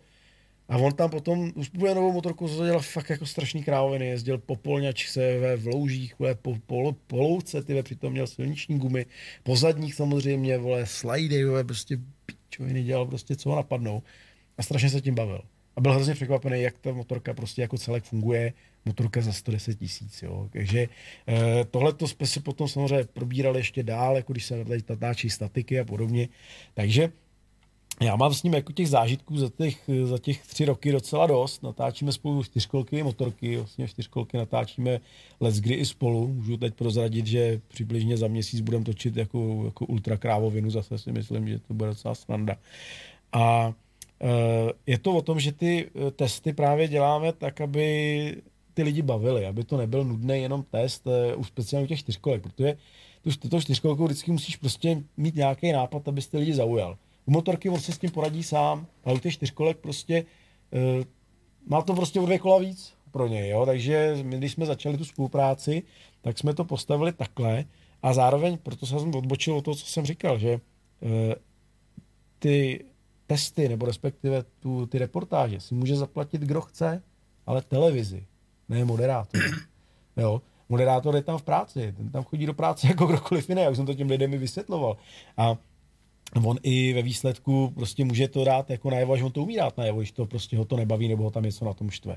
A 0.72 0.76
on 0.76 0.92
tam 0.92 1.10
potom 1.10 1.52
uspůsobil 1.54 1.94
novou 1.94 2.12
motorku, 2.12 2.48
co 2.48 2.64
dělal 2.64 2.80
fakt 2.80 3.10
jako 3.10 3.26
strašný 3.26 3.64
kráviny, 3.64 4.06
jezdil 4.06 4.38
po 4.38 4.56
polňačce 4.56 5.38
ve 5.38 5.56
v 5.56 5.66
loužích, 5.66 6.18
vole, 6.18 6.34
po, 6.34 6.56
po, 6.66 6.96
po 7.06 7.16
louce, 7.16 7.62
ty 7.62 7.82
přitom 7.82 8.12
měl 8.12 8.26
silniční 8.26 8.78
gumy, 8.78 9.06
po 9.42 9.56
zadních 9.56 9.94
samozřejmě, 9.94 10.58
vole, 10.58 10.86
slidy, 10.86 11.44
vole, 11.44 11.64
prostě 11.64 11.98
pičoviny 12.26 12.82
dělal 12.82 13.06
prostě, 13.06 13.36
co 13.36 13.50
ho 13.50 13.56
napadnou. 13.56 14.02
A 14.58 14.62
strašně 14.62 14.90
se 14.90 15.00
tím 15.00 15.14
bavil. 15.14 15.42
A 15.76 15.80
byl 15.80 15.92
hrozně 15.92 16.14
překvapený, 16.14 16.62
jak 16.62 16.78
ta 16.78 16.92
motorka 16.92 17.34
prostě 17.34 17.62
jako 17.62 17.78
celek 17.78 18.04
funguje, 18.04 18.52
motorka 18.84 19.20
za 19.20 19.32
110 19.32 19.78
tisíc, 19.78 20.22
jo. 20.22 20.48
Takže 20.52 20.88
eh, 21.28 21.64
tohle 21.70 21.92
to 21.92 22.08
jsme 22.08 22.26
si 22.26 22.40
potom 22.40 22.68
samozřejmě 22.68 23.04
probírali 23.04 23.60
ještě 23.60 23.82
dál, 23.82 24.16
jako 24.16 24.32
když 24.32 24.44
se 24.44 24.64
natáčí 24.88 25.30
statiky 25.30 25.80
a 25.80 25.84
podobně. 25.84 26.28
Takže 26.74 27.12
já 28.00 28.16
mám 28.16 28.34
s 28.34 28.42
ním 28.42 28.54
jako 28.54 28.72
těch 28.72 28.88
zážitků 28.88 29.36
za 29.36 29.48
těch, 29.48 29.90
za 30.04 30.18
těch 30.18 30.46
tři 30.46 30.64
roky 30.64 30.92
docela 30.92 31.26
dost. 31.26 31.62
Natáčíme 31.62 32.12
spolu 32.12 32.44
čtyřkolky, 32.44 33.02
motorky, 33.02 33.56
vlastně 33.56 33.88
čtyřkolky 33.88 34.36
natáčíme 34.36 35.00
let 35.40 35.54
kdy 35.54 35.74
i 35.74 35.86
spolu. 35.86 36.28
Můžu 36.28 36.56
teď 36.56 36.74
prozradit, 36.74 37.26
že 37.26 37.60
přibližně 37.68 38.16
za 38.16 38.28
měsíc 38.28 38.60
budeme 38.60 38.84
točit 38.84 39.16
jako, 39.16 39.62
jako 39.64 39.86
ultra 39.86 40.16
krávovinu, 40.16 40.70
zase 40.70 40.98
si 40.98 41.12
myslím, 41.12 41.48
že 41.48 41.58
to 41.58 41.74
bude 41.74 41.90
docela 41.90 42.14
sranda. 42.14 42.56
A 43.32 43.74
e, 44.20 44.28
je 44.86 44.98
to 44.98 45.12
o 45.16 45.22
tom, 45.22 45.40
že 45.40 45.52
ty 45.52 45.90
e, 46.06 46.10
testy 46.10 46.52
právě 46.52 46.88
děláme 46.88 47.32
tak, 47.32 47.60
aby 47.60 48.36
ty 48.74 48.82
lidi 48.82 49.02
bavili, 49.02 49.46
aby 49.46 49.64
to 49.64 49.76
nebyl 49.76 50.04
nudný 50.04 50.42
jenom 50.42 50.62
test, 50.70 51.06
e, 51.06 51.34
už 51.34 51.46
speciálně 51.46 51.84
u 51.84 51.88
těch 51.88 51.98
čtyřkolek, 51.98 52.42
protože 52.42 52.76
tu, 53.22 53.48
tu 53.48 53.60
čtyřkolku 53.60 54.04
vždycky 54.04 54.32
musíš 54.32 54.56
prostě 54.56 55.02
mít 55.16 55.34
nějaký 55.34 55.72
nápad, 55.72 56.08
abys 56.08 56.26
ty 56.26 56.38
lidi 56.38 56.54
zaujal. 56.54 56.96
U 57.26 57.30
motorky 57.30 57.68
on 57.68 57.80
se 57.80 57.92
s 57.92 57.98
tím 57.98 58.10
poradí 58.10 58.42
sám, 58.42 58.86
ale 59.04 59.14
u 59.14 59.18
těch 59.18 59.32
čtyřkolek 59.32 59.76
prostě 59.76 60.24
uh, 60.70 61.04
má 61.66 61.82
to 61.82 61.94
prostě 61.94 62.20
o 62.20 62.26
dvě 62.26 62.38
kola 62.38 62.58
víc 62.58 62.94
pro 63.10 63.28
něj, 63.28 63.50
jo? 63.50 63.66
takže 63.66 64.18
my, 64.22 64.38
když 64.38 64.52
jsme 64.52 64.66
začali 64.66 64.98
tu 64.98 65.04
spolupráci, 65.04 65.82
tak 66.20 66.38
jsme 66.38 66.54
to 66.54 66.64
postavili 66.64 67.12
takhle 67.12 67.64
a 68.02 68.12
zároveň, 68.12 68.58
proto 68.58 68.86
jsem 68.86 69.14
odbočil 69.14 69.56
o 69.56 69.62
to, 69.62 69.74
co 69.74 69.86
jsem 69.86 70.04
říkal, 70.04 70.38
že 70.38 70.54
uh, 70.54 71.10
ty 72.38 72.84
testy, 73.26 73.68
nebo 73.68 73.86
respektive 73.86 74.44
tu, 74.60 74.86
ty 74.86 74.98
reportáže 74.98 75.60
si 75.60 75.74
může 75.74 75.96
zaplatit 75.96 76.40
kdo 76.40 76.60
chce, 76.60 77.02
ale 77.46 77.62
televizi, 77.62 78.26
ne 78.68 78.84
moderátor. 78.84 79.40
jo? 80.16 80.42
Moderátor 80.68 81.16
je 81.16 81.22
tam 81.22 81.38
v 81.38 81.42
práci, 81.42 81.94
ten 81.96 82.10
tam 82.10 82.24
chodí 82.24 82.46
do 82.46 82.54
práce 82.54 82.86
jako 82.92 83.06
kdokoliv 83.06 83.48
jiný, 83.48 83.62
jak 83.62 83.76
jsem 83.76 83.86
to 83.86 83.94
těm 83.94 84.08
lidem 84.08 84.34
i 84.34 84.38
vysvětloval. 84.38 84.96
A 85.36 85.56
on 86.44 86.56
i 86.62 86.92
ve 86.92 87.02
výsledku 87.02 87.72
prostě 87.74 88.04
může 88.04 88.28
to 88.28 88.44
dát 88.44 88.70
jako 88.70 88.90
najevo, 88.90 89.16
že 89.16 89.24
on 89.24 89.32
to 89.32 89.42
umí 89.42 89.56
dát 89.56 89.76
najevo, 89.76 89.98
když 89.98 90.12
to 90.12 90.26
prostě 90.26 90.56
ho 90.56 90.64
to 90.64 90.76
nebaví 90.76 91.08
nebo 91.08 91.22
ho 91.24 91.30
tam 91.30 91.42
něco 91.42 91.64
na 91.64 91.72
tom 91.72 91.90
štve. 91.90 92.16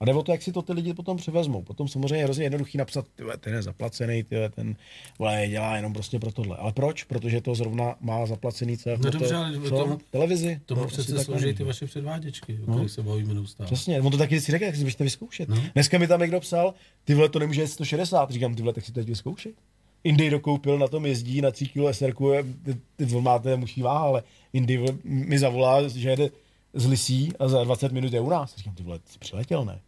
A 0.00 0.04
jde 0.04 0.14
o 0.14 0.22
to, 0.22 0.32
jak 0.32 0.42
si 0.42 0.52
to 0.52 0.62
ty 0.62 0.72
lidi 0.72 0.94
potom 0.94 1.16
převezmou. 1.16 1.62
Potom 1.62 1.88
samozřejmě 1.88 2.16
je 2.16 2.24
hrozně 2.24 2.44
jednoduchý 2.44 2.78
napsat, 2.78 3.06
tyhle, 3.14 3.36
ten 3.36 3.54
je 3.54 3.62
zaplacený, 3.62 4.22
tyhle, 4.24 4.48
ten 4.48 4.76
vole, 5.18 5.46
dělá 5.48 5.76
jenom 5.76 5.92
prostě 5.92 6.18
pro 6.18 6.32
tohle. 6.32 6.56
Ale 6.56 6.72
proč? 6.72 7.04
Protože 7.04 7.40
to 7.40 7.54
zrovna 7.54 7.94
má 8.00 8.26
zaplacený 8.26 8.76
CF. 8.78 8.86
No 9.04 9.10
dobře, 9.10 9.34
ale 9.34 9.60
co? 9.68 9.70
tomu- 9.78 9.98
televizi. 10.10 10.60
Tomu 10.66 10.80
No, 10.80 10.86
přece 10.86 11.24
slouží 11.24 11.44
není. 11.44 11.56
ty 11.56 11.64
vaše 11.64 11.86
předváděčky, 11.86 12.58
o 12.66 12.70
No. 12.70 12.74
kterých 12.74 12.90
se 12.90 13.02
bavíme 13.02 13.34
neustále. 13.34 13.66
Přesně, 13.66 14.00
on 14.00 14.10
to 14.10 14.18
taky 14.18 14.40
si 14.40 14.52
řekl, 14.52 14.64
jak 14.64 14.76
si 14.76 14.84
byste 14.84 15.04
vyzkoušet. 15.04 15.48
No. 15.48 15.56
No. 15.56 15.62
Dneska 15.74 15.98
mi 15.98 16.06
tam 16.06 16.20
někdo 16.20 16.40
psal, 16.40 16.74
ty 17.04 17.14
vole, 17.14 17.28
to 17.28 17.38
nemůže 17.38 17.60
jet 17.60 17.68
160. 17.68 18.30
Říkám, 18.30 18.54
ty 18.54 18.62
vole, 18.62 18.74
tak 18.74 18.84
si 18.84 18.92
to 18.92 19.00
teď 19.00 19.08
vyzkoušet. 19.08 19.54
Indy 20.04 20.30
dokoupil, 20.30 20.78
na 20.78 20.88
tom 20.88 21.06
jezdí, 21.06 21.40
na 21.40 21.50
3 21.50 21.66
kg 21.66 21.92
SR, 21.92 22.14
ty, 22.96 23.14
on 23.14 23.22
máte 23.22 23.56
muší 23.56 23.82
váha, 23.82 24.04
ale 24.04 24.22
Indy 24.52 24.84
mi 25.04 25.38
zavolá, 25.38 25.88
že 25.88 26.10
jede 26.10 26.30
z 26.74 26.86
Lisí 26.86 27.32
a 27.38 27.48
za 27.48 27.64
20 27.64 27.92
minut 27.92 28.12
je 28.12 28.20
u 28.20 28.28
nás. 28.28 28.56
Říkám, 28.56 28.74
ty 28.74 28.82
vole, 28.82 29.00
jsi 29.06 29.18
přiletěl, 29.18 29.64
ne? 29.64 29.80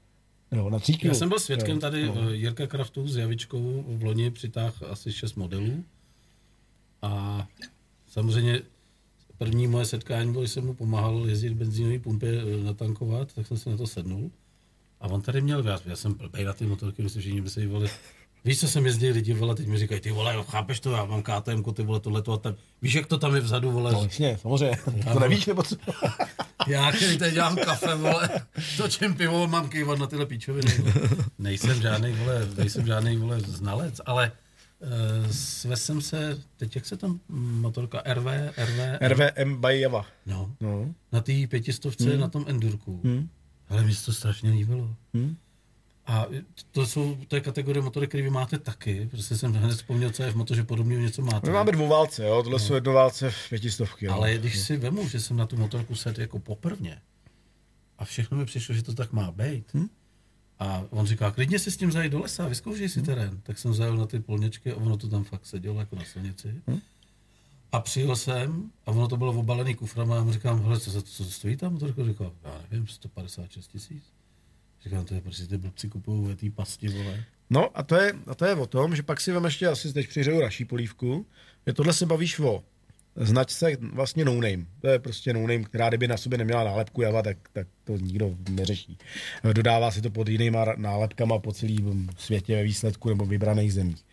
Jo, 0.52 0.70
na 0.70 0.78
3 0.78 0.94
kg. 0.94 1.04
Já 1.04 1.14
jsem 1.14 1.28
byl 1.28 1.38
svědkem 1.38 1.74
jo, 1.74 1.80
tady 1.80 2.06
no. 2.06 2.14
eh, 2.30 2.34
Jirka 2.34 2.66
Kraftu 2.66 3.08
s 3.08 3.16
Javičkou 3.16 3.84
v 3.88 4.02
loni 4.04 4.30
přitáh 4.30 4.82
asi 4.82 5.12
šest 5.12 5.34
modelů. 5.34 5.84
A 7.02 7.46
samozřejmě 8.08 8.60
první 9.38 9.66
moje 9.66 9.84
setkání 9.84 10.32
bylo, 10.32 10.42
když 10.42 10.52
jsem 10.52 10.66
mu 10.66 10.74
pomáhal 10.74 11.26
jezdit 11.28 11.52
benzínové 11.54 11.98
pumpě 11.98 12.30
eh, 12.30 12.64
natankovat, 12.64 13.32
tak 13.32 13.46
jsem 13.46 13.58
si 13.58 13.70
na 13.70 13.76
to 13.76 13.86
sednul. 13.86 14.30
A 15.00 15.08
on 15.08 15.22
tady 15.22 15.40
měl, 15.40 15.66
já, 15.66 15.80
já 15.86 15.96
jsem 15.96 16.14
blbej 16.14 16.44
na 16.44 16.52
ty 16.52 16.66
motorky, 16.66 17.02
myslím, 17.02 17.22
že 17.22 17.42
by 17.42 17.50
se 17.50 17.60
jí 17.60 17.66
vole, 17.66 17.88
Víš, 18.46 18.60
co 18.60 18.68
jsem 18.68 18.86
jezdil 18.86 19.14
lidi, 19.14 19.34
vole, 19.34 19.54
teď 19.54 19.66
mi 19.66 19.78
říkají, 19.78 20.00
ty 20.00 20.12
vole, 20.12 20.34
jo, 20.34 20.44
chápeš 20.44 20.80
to, 20.80 20.92
já 20.92 21.04
mám 21.04 21.22
KTM, 21.22 21.72
ty 21.72 21.82
vole, 21.82 22.00
tohleto 22.00 22.32
a 22.32 22.36
tam. 22.36 22.54
Víš, 22.82 22.94
jak 22.94 23.06
to 23.06 23.18
tam 23.18 23.34
je 23.34 23.40
vzadu, 23.40 23.70
vole, 23.72 23.92
No, 23.92 24.02
jasně, 24.02 24.38
samozřejmě. 24.42 24.76
To 25.04 25.10
Ano. 25.10 25.20
nevíš, 25.20 25.46
nebo 25.46 25.62
co? 25.62 25.76
já, 26.68 26.92
který 26.92 27.18
tady 27.18 27.32
dělám 27.32 27.56
kafe, 27.56 27.94
vole, 27.94 28.28
točím 28.76 29.14
pivo, 29.14 29.46
mám 29.46 29.68
kývat 29.68 29.98
na 29.98 30.06
tyhle 30.06 30.26
píčoviny. 30.26 30.78
Vole. 30.78 31.08
Nejsem 31.38 31.82
žádný, 31.82 32.12
vole, 32.12 32.48
nejsem 32.56 32.86
žádný, 32.86 33.16
vole, 33.16 33.40
znalec, 33.40 34.00
ale 34.06 34.32
uh, 34.80 35.30
svez 35.30 35.84
jsem 35.84 36.00
se, 36.00 36.38
teď 36.56 36.74
jak 36.76 36.86
se 36.86 36.96
tam 36.96 37.20
motorka 37.30 38.02
RV, 38.14 38.26
RV, 38.56 38.78
RVM 39.00 39.60
by 39.60 39.80
Java. 39.80 40.06
no, 40.26 40.52
No. 40.60 40.94
na 41.12 41.20
té 41.20 41.32
pětistovce, 41.48 42.04
hmm. 42.10 42.20
na 42.20 42.28
tom 42.28 42.44
Endurku. 42.48 43.00
Hmm. 43.04 43.28
Ale 43.68 43.82
mi 43.84 43.94
se 43.94 44.06
to 44.06 44.12
strašně 44.12 44.50
líbilo. 44.50 44.94
Hmm. 45.14 45.36
A 46.06 46.26
to 46.70 46.86
jsou, 46.86 47.18
to 47.28 47.36
je 47.36 47.40
kategorie 47.40 47.82
motory, 47.82 48.06
které 48.06 48.22
vy 48.22 48.30
máte 48.30 48.58
taky, 48.58 49.08
protože 49.10 49.36
jsem 49.36 49.52
hned 49.52 49.76
vzpomněl, 49.76 50.10
co 50.10 50.22
je 50.22 50.30
v 50.30 50.36
motoře 50.36 50.64
podobného 50.64 51.02
něco 51.02 51.22
máte. 51.22 51.46
My 51.46 51.54
máme 51.54 51.72
dvouválce, 51.72 52.26
jo, 52.26 52.42
tohle 52.42 52.60
jsou 52.60 52.74
jednoválce 52.74 53.30
v 53.30 53.48
pětistovky. 53.48 54.06
jo. 54.06 54.12
Ale 54.12 54.34
když 54.38 54.58
si 54.58 54.76
vemu, 54.76 55.08
že 55.08 55.20
jsem 55.20 55.36
na 55.36 55.46
tu 55.46 55.56
motorku 55.56 55.94
sedl 55.94 56.20
jako 56.20 56.38
poprvně 56.38 57.00
a 57.98 58.04
všechno 58.04 58.38
mi 58.38 58.46
přišlo, 58.46 58.74
že 58.74 58.82
to 58.82 58.94
tak 58.94 59.12
má 59.12 59.30
být, 59.30 59.74
hmm? 59.74 59.88
A 60.58 60.84
on 60.90 61.06
říká, 61.06 61.30
klidně 61.30 61.58
si 61.58 61.70
s 61.70 61.76
tím 61.76 61.92
zajít 61.92 62.12
do 62.12 62.18
lesa, 62.18 62.48
vyzkoušej 62.48 62.88
si 62.88 63.02
terén. 63.02 63.40
Tak 63.42 63.58
jsem 63.58 63.74
zajel 63.74 63.96
na 63.96 64.06
ty 64.06 64.20
polněčky 64.20 64.72
a 64.72 64.76
ono 64.76 64.96
to 64.96 65.08
tam 65.08 65.24
fakt 65.24 65.46
sedělo 65.46 65.80
jako 65.80 65.96
na 65.96 66.04
silnici. 66.04 66.62
A 67.72 67.80
přijel 67.80 68.16
jsem 68.16 68.70
a 68.86 68.90
ono 68.90 69.08
to 69.08 69.16
bylo 69.16 69.32
obalený 69.32 69.74
kuframa 69.74 70.20
a 70.20 70.24
mu 70.24 70.32
říkám, 70.32 70.62
hele, 70.62 70.80
co, 70.80 71.02
co 71.02 71.24
to 71.24 71.30
stojí 71.30 71.56
tam? 71.56 71.78
To 71.78 71.86
říkal, 71.86 72.32
já 72.44 72.62
nevím, 72.70 72.86
156 72.86 73.68
tisíc. 73.68 74.15
Říkám, 74.84 75.04
to 75.04 75.14
je 75.14 75.20
prostě 75.20 75.46
ty 75.46 75.58
blbci 75.58 75.88
kupují 75.88 76.36
ty 76.36 76.50
pasti, 76.50 76.88
vole. 76.88 77.24
No 77.50 77.78
a 77.78 77.82
to, 77.82 77.96
je, 77.96 78.12
a 78.26 78.34
to 78.34 78.44
je 78.44 78.54
o 78.54 78.66
tom, 78.66 78.96
že 78.96 79.02
pak 79.02 79.20
si 79.20 79.32
vem 79.32 79.44
ještě 79.44 79.66
asi 79.66 79.92
teď 79.92 80.08
přihřeju 80.08 80.40
raší 80.40 80.64
polívku, 80.64 81.26
že 81.66 81.72
tohle 81.72 81.92
se 81.92 82.06
bavíš 82.06 82.38
o 82.38 82.62
značce 83.16 83.76
vlastně 83.92 84.24
no 84.24 84.34
name. 84.34 84.66
To 84.80 84.88
je 84.88 84.98
prostě 84.98 85.32
no 85.32 85.40
name, 85.40 85.64
která 85.64 85.88
kdyby 85.88 86.08
na 86.08 86.16
sobě 86.16 86.38
neměla 86.38 86.64
nálepku 86.64 87.02
Java, 87.02 87.22
tak, 87.22 87.36
tak 87.52 87.66
to 87.84 87.96
nikdo 87.96 88.34
neřeší. 88.50 88.98
Dodává 89.52 89.90
si 89.90 90.02
to 90.02 90.10
pod 90.10 90.28
jinýma 90.28 90.64
nálepkama 90.76 91.38
po 91.38 91.52
celém 91.52 92.08
světě 92.18 92.56
ve 92.56 92.62
výsledku 92.62 93.08
nebo 93.08 93.26
vybraných 93.26 93.72
zemích. 93.72 94.04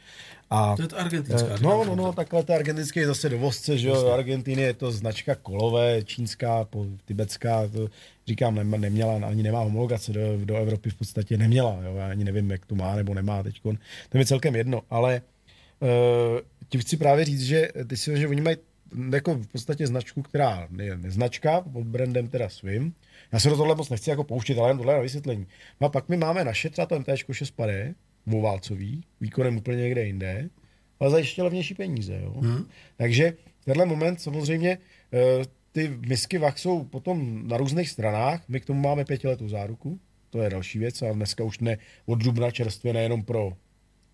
A, 0.49 0.75
to 0.75 0.81
je 0.81 0.87
to 0.87 0.99
argentinská. 0.99 1.57
No, 1.61 1.83
no, 1.85 1.95
no, 1.95 2.13
takhle 2.13 2.43
to 2.43 2.53
argentinské 2.53 2.99
je 2.99 3.07
zase 3.07 3.29
dovozce, 3.29 3.77
že 3.77 3.87
jo, 3.87 4.11
Argentiny 4.11 4.61
je 4.61 4.73
to 4.73 4.91
značka 4.91 5.35
kolové, 5.35 6.03
čínská, 6.03 6.67
tibetská, 7.05 7.67
to 7.67 7.89
říkám, 8.27 8.55
nem, 8.55 8.71
neměla, 8.71 9.27
ani 9.27 9.43
nemá 9.43 9.59
homologace 9.59 10.13
do, 10.13 10.45
do 10.45 10.55
Evropy 10.55 10.89
v 10.89 10.95
podstatě 10.95 11.37
neměla, 11.37 11.79
jo, 11.83 11.95
já 11.95 12.07
ani 12.09 12.23
nevím, 12.23 12.51
jak 12.51 12.65
to 12.65 12.75
má 12.75 12.95
nebo 12.95 13.13
nemá 13.13 13.43
teď, 13.43 13.61
to 14.09 14.17
je 14.17 14.25
celkem 14.25 14.55
jedno, 14.55 14.81
ale 14.89 15.21
uh, 15.79 15.89
ti 16.69 16.77
chci 16.77 16.97
právě 16.97 17.25
říct, 17.25 17.41
že 17.41 17.69
ty 17.87 17.97
si, 17.97 18.17
že 18.17 18.27
oni 18.27 18.41
mají 18.41 18.57
jako 19.13 19.35
v 19.35 19.47
podstatě 19.47 19.87
značku, 19.87 20.21
která 20.21 20.67
je 20.81 20.97
neznačka, 20.97 21.61
pod 21.61 21.83
brandem 21.83 22.27
teda 22.27 22.49
svým. 22.49 22.93
Já 23.31 23.39
se 23.39 23.49
do 23.49 23.57
tohle 23.57 23.75
moc 23.75 23.89
nechci 23.89 24.09
jako 24.09 24.23
pouštět, 24.23 24.57
ale 24.57 24.69
jen 24.69 24.77
tohle 24.77 24.93
na 24.93 25.01
vysvětlení. 25.01 25.47
No 25.81 25.87
a 25.87 25.89
pak 25.89 26.09
my 26.09 26.17
máme 26.17 26.43
naše 26.43 26.69
třeba 26.69 26.85
to 26.85 26.99
MT 26.99 27.09
6 27.31 27.53
dvouválcový, 28.27 29.03
výkonem 29.21 29.57
úplně 29.57 29.77
někde 29.77 30.05
jinde, 30.05 30.49
ale 30.99 31.09
za 31.09 31.17
ještě 31.17 31.43
levnější 31.43 31.73
peníze. 31.73 32.19
Jo? 32.23 32.33
Hmm. 32.41 32.65
Takže 32.97 33.33
tenhle 33.65 33.85
moment 33.85 34.21
samozřejmě 34.21 34.77
eh, 35.13 35.45
ty 35.73 35.97
misky 36.07 36.37
VAC 36.37 36.57
jsou 36.57 36.83
potom 36.83 37.47
na 37.47 37.57
různých 37.57 37.89
stranách. 37.89 38.43
My 38.47 38.59
k 38.59 38.65
tomu 38.65 38.81
máme 38.81 39.05
pětiletou 39.05 39.49
záruku, 39.49 39.99
to 40.29 40.41
je 40.41 40.49
další 40.49 40.79
věc 40.79 41.01
a 41.01 41.11
dneska 41.11 41.43
už 41.43 41.59
ne 41.59 41.77
od 42.05 42.15
dubna 42.15 42.51
čerstvě 42.51 42.93
nejenom 42.93 43.23
pro 43.23 43.53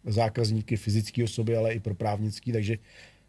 zákazníky 0.03 0.78
fyzické 0.78 1.24
osoby, 1.24 1.55
ale 1.55 1.74
i 1.74 1.80
pro 1.80 1.95
právnický, 1.95 2.51
takže 2.51 2.78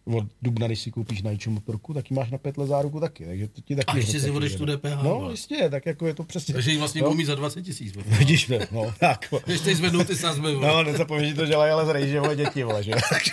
od 0.05 0.25
dubna, 0.43 0.67
když 0.67 0.81
si 0.81 0.91
koupíš 0.91 1.23
na 1.23 1.31
motorku, 1.49 1.95
tak 1.95 2.11
ji 2.11 2.17
máš 2.17 2.31
na 2.31 2.39
pět 2.39 2.59
let 2.59 2.67
záruku 2.67 3.01
taky. 3.01 3.25
Takže 3.25 3.49
to 3.49 3.61
ti 3.61 3.77
taky 3.77 3.93
a 3.93 3.97
ještě 3.97 4.21
si 4.21 4.31
vodeš 4.31 4.55
tu 4.55 4.67
DPH. 4.67 5.03
No, 5.03 5.31
jistě, 5.31 5.71
tak 5.71 5.87
jako 5.87 6.07
je 6.07 6.15
to 6.15 6.25
přesně. 6.25 6.55
Takže 6.55 6.71
ji 6.71 6.79
vlastně 6.79 7.03
no. 7.03 7.17
za 7.25 7.35
20 7.35 7.63
tisíc. 7.63 7.95
Vidíš 8.07 8.47
to, 8.47 8.59
no, 8.73 8.95
tak. 9.01 9.35
Ještě 9.47 9.77
zvednou 9.77 10.05
ty 10.05 10.17
sazby. 10.17 10.55
No, 10.61 10.83
nezapomeň, 10.83 11.29
že 11.29 11.35
to 11.35 11.47
dělají 11.47 11.73
ale 11.73 11.87
z 11.87 11.89
rejže, 11.89 12.21
děti, 12.37 12.63
vole, 12.63 12.83
že? 12.83 12.93
takže, 13.11 13.33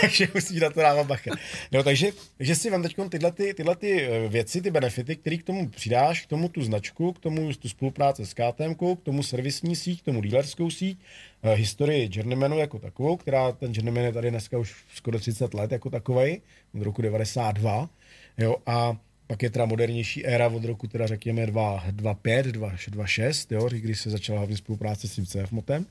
takže 0.00 0.28
musíš 0.34 0.60
na 0.60 0.70
to 0.70 0.80
dávat 0.80 1.06
bacha. 1.06 1.30
No, 1.72 1.82
takže, 1.82 2.12
takže 2.36 2.54
si 2.54 2.70
vám 2.70 2.82
teď 2.82 2.96
tyhle, 3.08 3.32
ty, 3.32 3.54
tyhle 3.54 3.76
ty 3.76 4.02
eh, 4.02 4.28
věci, 4.28 4.60
ty 4.62 4.70
benefity, 4.70 5.16
které 5.16 5.36
k 5.36 5.42
tomu 5.42 5.68
přidáš, 5.68 6.26
k 6.26 6.26
tomu 6.26 6.48
tu 6.48 6.62
značku, 6.62 7.12
k 7.12 7.18
tomu 7.18 7.52
tu 7.52 7.68
spolupráce 7.68 8.26
s 8.26 8.34
KTM, 8.34 8.74
k 8.74 9.02
tomu 9.02 9.22
servisní 9.22 9.76
síť, 9.76 10.02
k 10.02 10.04
tomu 10.04 10.20
dealerskou 10.20 10.70
síť, 10.70 10.98
historii 11.42 12.08
Journeymanu 12.12 12.58
jako 12.58 12.78
takovou, 12.78 13.16
která 13.16 13.52
ten 13.52 13.72
Journeyman 13.74 14.04
je 14.04 14.12
tady 14.12 14.30
dneska 14.30 14.58
už 14.58 14.84
skoro 14.94 15.18
30 15.18 15.54
let 15.54 15.72
jako 15.72 15.90
takovej, 15.90 16.40
od 16.74 16.82
roku 16.82 17.02
92, 17.02 17.90
jo, 18.38 18.56
a 18.66 18.96
pak 19.26 19.42
je 19.42 19.50
teda 19.50 19.66
modernější 19.66 20.26
éra 20.26 20.48
od 20.48 20.64
roku, 20.64 20.86
teda 20.86 21.06
řekněme 21.06 21.46
2.5, 21.46 22.42
2.6, 22.42 23.54
jo, 23.54 23.68
kdy 23.70 23.94
se 23.94 24.10
začala 24.10 24.38
hlavně 24.38 24.56
spolupráce 24.56 25.08
s 25.08 25.14
tím 25.14 25.26
CF 25.26 25.52
motem. 25.52 25.86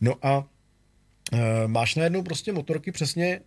No 0.00 0.14
a 0.22 0.48
e, 1.32 1.68
máš 1.68 1.94
najednou 1.94 2.22
prostě 2.22 2.52
motorky 2.52 2.92
přesně, 2.92 3.40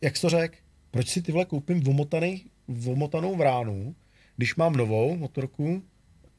jak 0.00 0.16
jsi 0.16 0.22
to 0.22 0.28
řekl, 0.28 0.56
proč 0.90 1.08
si 1.08 1.22
tyhle 1.22 1.44
koupím 1.44 1.80
vomotaný, 1.80 2.44
vomotanou 2.68 3.36
vránu, 3.36 3.94
když 4.36 4.56
mám 4.56 4.72
novou 4.72 5.16
motorku, 5.16 5.82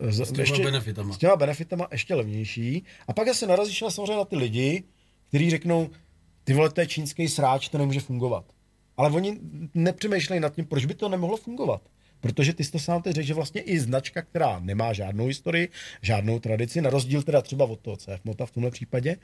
s 0.01 0.31
těma 0.31 0.41
ještě, 0.41 0.63
benefitama. 0.63 1.13
S 1.13 1.17
těma 1.17 1.35
benefitama 1.35 1.87
ještě 1.91 2.15
levnější. 2.15 2.83
A 3.07 3.13
pak 3.13 3.35
se 3.35 3.47
narazíš 3.47 3.83
samozřejmě 3.89 4.15
na 4.15 4.25
ty 4.25 4.35
lidi, 4.35 4.83
kteří 5.27 5.49
řeknou, 5.49 5.89
ty 6.43 6.53
vole, 6.53 6.69
to 6.69 6.81
je 6.81 6.87
čínský 6.87 7.27
sráč, 7.27 7.69
to 7.69 7.77
nemůže 7.77 7.99
fungovat. 7.99 8.45
Ale 8.97 9.09
oni 9.09 9.39
nepřemýšlejí 9.73 10.39
nad 10.39 10.55
tím, 10.55 10.65
proč 10.65 10.85
by 10.85 10.93
to 10.93 11.09
nemohlo 11.09 11.37
fungovat. 11.37 11.81
Protože 12.19 12.53
ty 12.53 12.63
jsi 12.63 12.71
to 12.71 12.79
sám 12.79 13.01
teď 13.01 13.15
řekl, 13.15 13.27
že 13.27 13.33
vlastně 13.33 13.61
i 13.61 13.79
značka, 13.79 14.21
která 14.21 14.59
nemá 14.59 14.93
žádnou 14.93 15.25
historii, 15.25 15.69
žádnou 16.01 16.39
tradici, 16.39 16.81
na 16.81 16.89
rozdíl 16.89 17.23
teda 17.23 17.41
třeba 17.41 17.65
od 17.65 17.79
toho 17.79 17.97
CF 17.97 18.19
Mota 18.23 18.45
v 18.45 18.51
tomhle 18.51 18.71
případě, 18.71 19.17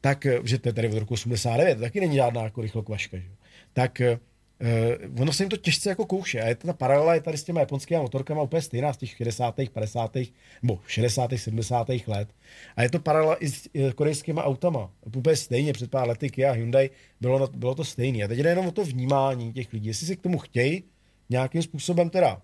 tak, 0.00 0.26
že 0.44 0.58
to 0.58 0.68
je 0.68 0.72
tady 0.72 0.88
od 0.88 0.98
roku 0.98 1.14
89, 1.14 1.74
to 1.74 1.80
taky 1.80 2.00
není 2.00 2.16
žádná 2.16 2.42
jako 2.42 2.60
rychlokvaška, 2.60 3.16
že? 3.16 3.28
tak 3.72 4.02
Uh, 4.60 5.20
ono 5.22 5.32
se 5.32 5.42
jim 5.42 5.50
to 5.50 5.56
těžce 5.56 5.88
jako 5.88 6.06
kouše 6.06 6.40
a 6.40 6.48
je 6.48 6.54
ta 6.54 6.72
paralela 6.72 7.14
je 7.14 7.20
tady 7.20 7.38
s 7.38 7.44
těma 7.44 7.60
japonskými 7.60 8.00
motorkama 8.00 8.42
úplně 8.42 8.62
stejná 8.62 8.92
z 8.92 8.96
těch 8.96 9.16
60., 9.16 9.54
50., 9.72 10.16
nebo 10.62 10.80
60., 10.86 11.30
70. 11.36 11.88
let. 12.06 12.28
A 12.76 12.82
je 12.82 12.90
to 12.90 12.98
paralela 12.98 13.44
i 13.44 13.48
s 13.48 13.68
uh, 13.74 13.90
korejskými 13.90 14.40
autama. 14.40 14.90
Úplně 15.16 15.36
stejně 15.36 15.72
před 15.72 15.90
pár 15.90 16.08
lety 16.08 16.30
Kia 16.30 16.52
Hyundai 16.52 16.90
bylo, 17.20 17.38
na, 17.38 17.46
bylo 17.46 17.74
to 17.74 17.84
stejné. 17.84 18.24
A 18.24 18.28
teď 18.28 18.38
jde 18.38 18.48
jenom 18.48 18.66
o 18.66 18.72
to 18.72 18.84
vnímání 18.84 19.52
těch 19.52 19.72
lidí, 19.72 19.88
jestli 19.88 20.06
si 20.06 20.16
k 20.16 20.20
tomu 20.20 20.38
chtějí 20.38 20.84
nějakým 21.30 21.62
způsobem 21.62 22.10
teda 22.10 22.42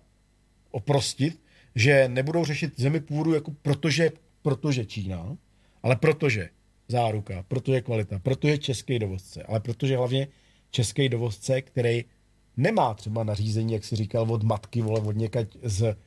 oprostit, 0.71 1.39
že 1.75 2.07
nebudou 2.07 2.45
řešit 2.45 2.73
zemi 2.79 2.99
původu 2.99 3.33
jako 3.33 3.51
protože, 3.61 4.11
protože 4.41 4.85
Čína, 4.85 5.37
ale 5.83 5.95
protože 5.95 6.49
záruka, 6.87 7.43
protože 7.47 7.81
kvalita, 7.81 8.19
protože 8.19 8.57
český 8.57 8.99
dovozce, 8.99 9.43
ale 9.43 9.59
protože 9.59 9.97
hlavně 9.97 10.27
český 10.71 11.09
dovozce, 11.09 11.61
který 11.61 12.05
nemá 12.57 12.93
třeba 12.93 13.23
nařízení, 13.23 13.73
jak 13.73 13.83
si 13.83 13.95
říkal, 13.95 14.31
od 14.31 14.43
matky, 14.43 14.81
vole, 14.81 15.01
od 15.01 15.15
někať 15.15 15.47
z, 15.63 15.97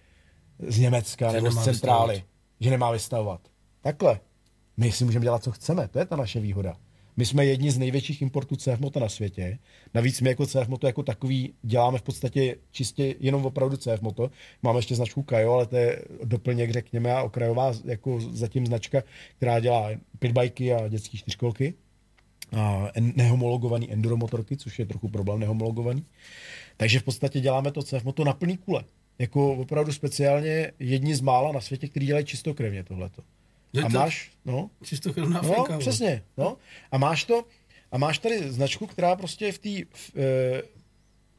z 0.58 0.78
Německa 0.78 1.30
že 1.32 1.40
nebo 1.40 1.50
z 1.50 1.64
centrály, 1.64 2.14
vystavovat. 2.14 2.30
že 2.60 2.70
nemá 2.70 2.90
vystavovat. 2.90 3.40
Takhle. 3.80 4.20
My 4.76 4.92
si 4.92 5.04
můžeme 5.04 5.22
dělat, 5.22 5.44
co 5.44 5.52
chceme. 5.52 5.88
To 5.88 5.98
je 5.98 6.04
ta 6.04 6.16
naše 6.16 6.40
výhoda. 6.40 6.76
My 7.16 7.26
jsme 7.26 7.46
jedni 7.46 7.70
z 7.70 7.78
největších 7.78 8.22
importů 8.22 8.56
CF 8.56 8.78
Moto 8.78 9.00
na 9.00 9.08
světě. 9.08 9.58
Navíc 9.94 10.20
my 10.20 10.28
jako 10.28 10.46
CF 10.46 10.68
Moto 10.68 10.86
jako 10.86 11.02
takový 11.02 11.54
děláme 11.62 11.98
v 11.98 12.02
podstatě 12.02 12.56
čistě 12.70 13.14
jenom 13.20 13.46
opravdu 13.46 13.76
CF 13.76 14.00
Moto. 14.00 14.30
Máme 14.62 14.78
ještě 14.78 14.94
značku 14.94 15.22
Kajo, 15.22 15.52
ale 15.52 15.66
to 15.66 15.76
je 15.76 16.02
doplněk, 16.24 16.70
řekněme, 16.70 17.12
a 17.12 17.22
okrajová 17.22 17.72
jako 17.84 18.20
zatím 18.20 18.66
značka, 18.66 19.02
která 19.36 19.60
dělá 19.60 19.90
pitbajky 20.18 20.74
a 20.74 20.88
dětské 20.88 21.18
čtyřkolky 21.18 21.74
nehomologovaný 23.00 23.92
enduromotorky, 23.92 24.56
což 24.56 24.78
je 24.78 24.86
trochu 24.86 25.08
problém 25.08 25.40
nehomologovaný. 25.40 26.04
Takže 26.76 27.00
v 27.00 27.02
podstatě 27.02 27.40
děláme 27.40 27.72
to 27.72 27.82
CF 27.82 28.04
Moto 28.04 28.24
na 28.24 28.32
plný 28.32 28.56
kule. 28.56 28.84
Jako 29.18 29.54
opravdu 29.54 29.92
speciálně 29.92 30.72
jedni 30.78 31.14
z 31.14 31.20
mála 31.20 31.52
na 31.52 31.60
světě, 31.60 31.88
kteří 31.88 32.06
dělají 32.06 32.24
čistokrevně 32.24 32.84
tohleto. 32.84 33.22
a 33.84 33.88
máš, 33.88 34.30
no, 34.44 34.70
čistokrevná 34.84 35.40
no, 35.42 35.78
přesně, 35.78 36.22
no. 36.36 36.56
A 36.92 36.98
máš 36.98 37.24
to, 37.24 37.44
a 37.92 37.98
máš 37.98 38.18
tady 38.18 38.52
značku, 38.52 38.86
která 38.86 39.16
prostě 39.16 39.52
v 39.52 39.58
té, 39.58 39.68
e, 39.68 39.86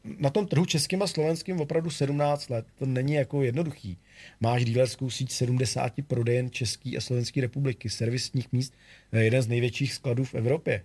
na 0.04 0.30
tom 0.30 0.48
trhu 0.48 0.66
českým 0.66 1.02
a 1.02 1.08
slovenským 1.08 1.62
opravdu 1.62 1.90
17 1.90 2.50
let. 2.50 2.66
To 2.80 2.86
není 2.86 3.14
jako 3.14 3.44
jednoduchý. 3.44 3.98
Máš 4.40 4.66
dílerskou 4.66 5.10
síť 5.10 5.32
70 5.32 5.94
prodejen 6.08 6.52
České 6.52 6.98
a 6.98 7.02
Slovenské 7.02 7.42
republiky, 7.42 7.90
servisních 7.90 8.52
míst, 8.52 8.74
e, 9.12 9.24
jeden 9.24 9.42
z 9.42 9.48
největších 9.48 9.94
skladů 9.94 10.24
v 10.24 10.36
Evropě. 10.36 10.84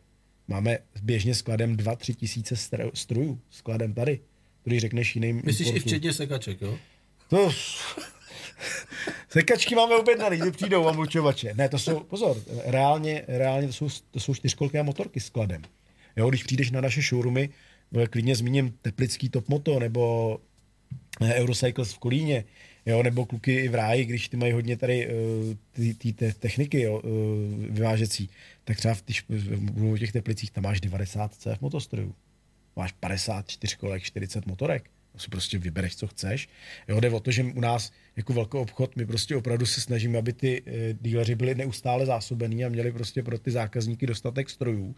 Máme 0.49 0.79
běžně 1.03 1.35
skladem 1.35 1.77
2-3 1.77 2.15
tisíce 2.15 2.57
strojů, 2.95 3.41
skladem 3.51 3.95
tady, 3.95 4.21
který 4.61 4.81
řekneš 4.81 5.15
jiným 5.15 5.43
Myslíš 5.45 5.69
importu. 5.69 5.87
i 5.87 5.89
včetně 5.89 6.13
sekaček, 6.13 6.61
jo? 6.61 6.79
To... 7.29 7.51
Sekačky 9.29 9.75
máme 9.75 9.97
objednaný, 9.97 10.39
kdy 10.39 10.51
přijdou 10.51 10.87
a 10.87 10.93
mlučovače. 10.93 11.55
Ne, 11.55 11.69
to 11.69 11.79
jsou, 11.79 12.01
pozor, 12.01 12.37
reálně, 12.65 13.25
reálně 13.29 13.67
to 13.67 13.73
jsou, 13.73 13.89
to 14.11 14.21
jsou 14.21 14.35
čtyřkolké 14.35 14.83
motorky 14.83 15.21
skladem. 15.21 15.63
Jo, 16.17 16.29
když 16.29 16.45
přijdeš 16.45 16.71
na 16.71 16.81
naše 16.81 17.03
showroomy, 17.03 17.49
klidně 18.11 18.37
zmíním 18.37 18.75
Teplický 18.83 19.29
Top 19.29 19.49
Moto 19.49 19.81
nebo 19.81 20.39
eh, 21.21 21.35
Eurocycles 21.35 21.93
v 21.93 21.99
Kolíně, 21.99 22.45
jo, 22.87 23.03
nebo 23.03 23.27
kluky 23.27 23.55
i 23.55 23.69
v 23.69 23.75
ráji, 23.75 24.05
když 24.05 24.29
ty 24.29 24.37
mají 24.37 24.53
hodně 24.53 24.77
tady 24.77 25.07
uh, 25.07 25.13
ty, 25.73 25.95
ty, 25.95 26.13
ty 26.13 26.33
techniky 26.33 26.81
jo, 26.81 27.01
uh, 27.05 27.11
vyvážecí, 27.75 28.31
tak 28.67 28.77
třeba 28.77 28.95
v, 28.95 29.03
když 29.07 29.25
v 29.29 29.99
těch 29.99 30.13
teplicích 30.13 30.51
tam 30.51 30.65
máš 30.65 30.81
90 30.81 31.35
CF 31.35 31.61
motostrojů. 31.61 32.15
Máš 32.77 32.93
54 32.93 33.77
kolek, 33.77 34.03
40 34.03 34.47
motorek. 34.47 34.91
To 35.13 35.19
si 35.19 35.29
prostě 35.29 35.59
vybereš, 35.59 35.97
co 35.97 36.07
chceš. 36.07 36.49
Jo, 36.89 37.01
jde 37.01 37.11
o 37.11 37.21
to, 37.21 37.31
že 37.31 37.45
u 37.45 37.61
nás 37.61 37.93
jako 38.17 38.33
velký 38.33 38.59
obchod, 38.59 38.97
my 38.97 39.07
prostě 39.07 39.37
opravdu 39.37 39.67
se 39.67 39.81
snažíme, 39.81 40.19
aby 40.19 40.33
ty 40.33 40.63
e, 40.67 40.95
díleři 41.01 41.35
byli 41.35 41.55
neustále 41.55 42.07
zásobení 42.07 42.65
a 42.65 42.69
měli 42.69 42.93
prostě 42.93 43.23
pro 43.23 43.39
ty 43.39 43.51
zákazníky 43.51 44.07
dostatek 44.07 44.51
strojů. 44.51 44.95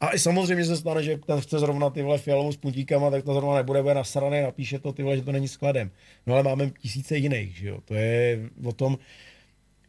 A 0.00 0.14
i 0.14 0.18
samozřejmě 0.18 0.64
se 0.64 0.76
stane, 0.76 1.02
že 1.02 1.16
ten 1.16 1.40
chce 1.40 1.58
zrovna 1.58 1.90
ty 1.90 2.02
vole 2.02 2.18
fialovou 2.18 2.52
s 2.52 2.56
puntíkama, 2.56 3.10
tak 3.10 3.24
to 3.24 3.34
zrovna 3.34 3.54
nebude, 3.54 3.82
bude 3.82 3.94
nasraný, 3.94 4.42
napíše 4.42 4.78
to 4.78 4.92
ty 4.92 5.02
vole, 5.02 5.16
že 5.16 5.22
to 5.22 5.32
není 5.32 5.48
skladem. 5.48 5.90
No 6.26 6.34
ale 6.34 6.42
máme 6.42 6.70
tisíce 6.70 7.16
jiných, 7.16 7.56
že 7.56 7.68
jo. 7.68 7.80
To 7.84 7.94
je 7.94 8.40
o 8.64 8.72
tom, 8.72 8.98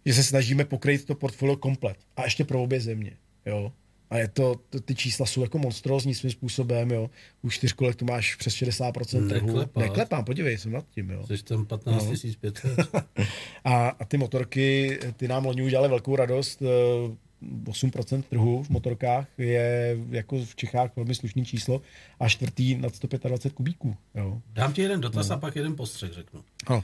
že 0.05 0.13
se 0.13 0.23
snažíme 0.23 0.65
pokrýt 0.65 1.05
to 1.05 1.15
portfolio 1.15 1.55
komplet. 1.55 1.97
A 2.17 2.23
ještě 2.23 2.43
pro 2.45 2.63
obě 2.63 2.81
země. 2.81 3.11
Jo. 3.45 3.71
A 4.09 4.17
je 4.17 4.27
to, 4.27 4.55
to, 4.69 4.79
ty 4.79 4.95
čísla 4.95 5.25
jsou 5.25 5.41
jako 5.41 5.57
monstrózní 5.57 6.15
svým 6.15 6.31
způsobem, 6.31 6.91
jo. 6.91 7.09
U 7.41 7.49
čtyřkolek 7.49 7.95
tu 7.95 8.05
máš 8.05 8.35
přes 8.35 8.53
60% 8.53 9.27
trhu. 9.29 9.47
Neklepat. 9.47 9.75
Neklepám, 9.83 10.25
podívej, 10.25 10.57
jsem 10.57 10.71
nad 10.71 10.85
tím, 10.89 11.09
jo. 11.09 11.25
Jsi 11.27 11.43
tam 11.43 11.65
15 11.65 12.05
No. 12.05 12.13
500. 12.41 12.71
A, 13.63 13.87
a 13.89 14.05
ty 14.05 14.17
motorky, 14.17 14.99
ty 15.17 15.27
nám 15.27 15.45
loni 15.45 15.61
udělali 15.61 15.89
velkou 15.89 16.15
radost. 16.15 16.61
eh, 16.61 17.15
8% 17.63 18.23
trhu 18.23 18.63
v 18.63 18.69
motorkách 18.69 19.27
je 19.37 19.97
jako 20.09 20.45
v 20.45 20.55
Čechách 20.55 20.95
velmi 20.95 21.15
slušný 21.15 21.45
číslo 21.45 21.81
a 22.19 22.29
čtvrtý 22.29 22.75
nad 22.75 22.95
125 22.95 23.53
kubíků. 23.53 23.95
Jo. 24.15 24.41
Dám 24.53 24.73
ti 24.73 24.81
jeden 24.81 25.01
dotaz 25.01 25.29
a 25.31 25.37
pak 25.37 25.55
jeden 25.55 25.75
postřeh 25.75 26.11
řeknu. 26.13 26.43
No. 26.69 26.83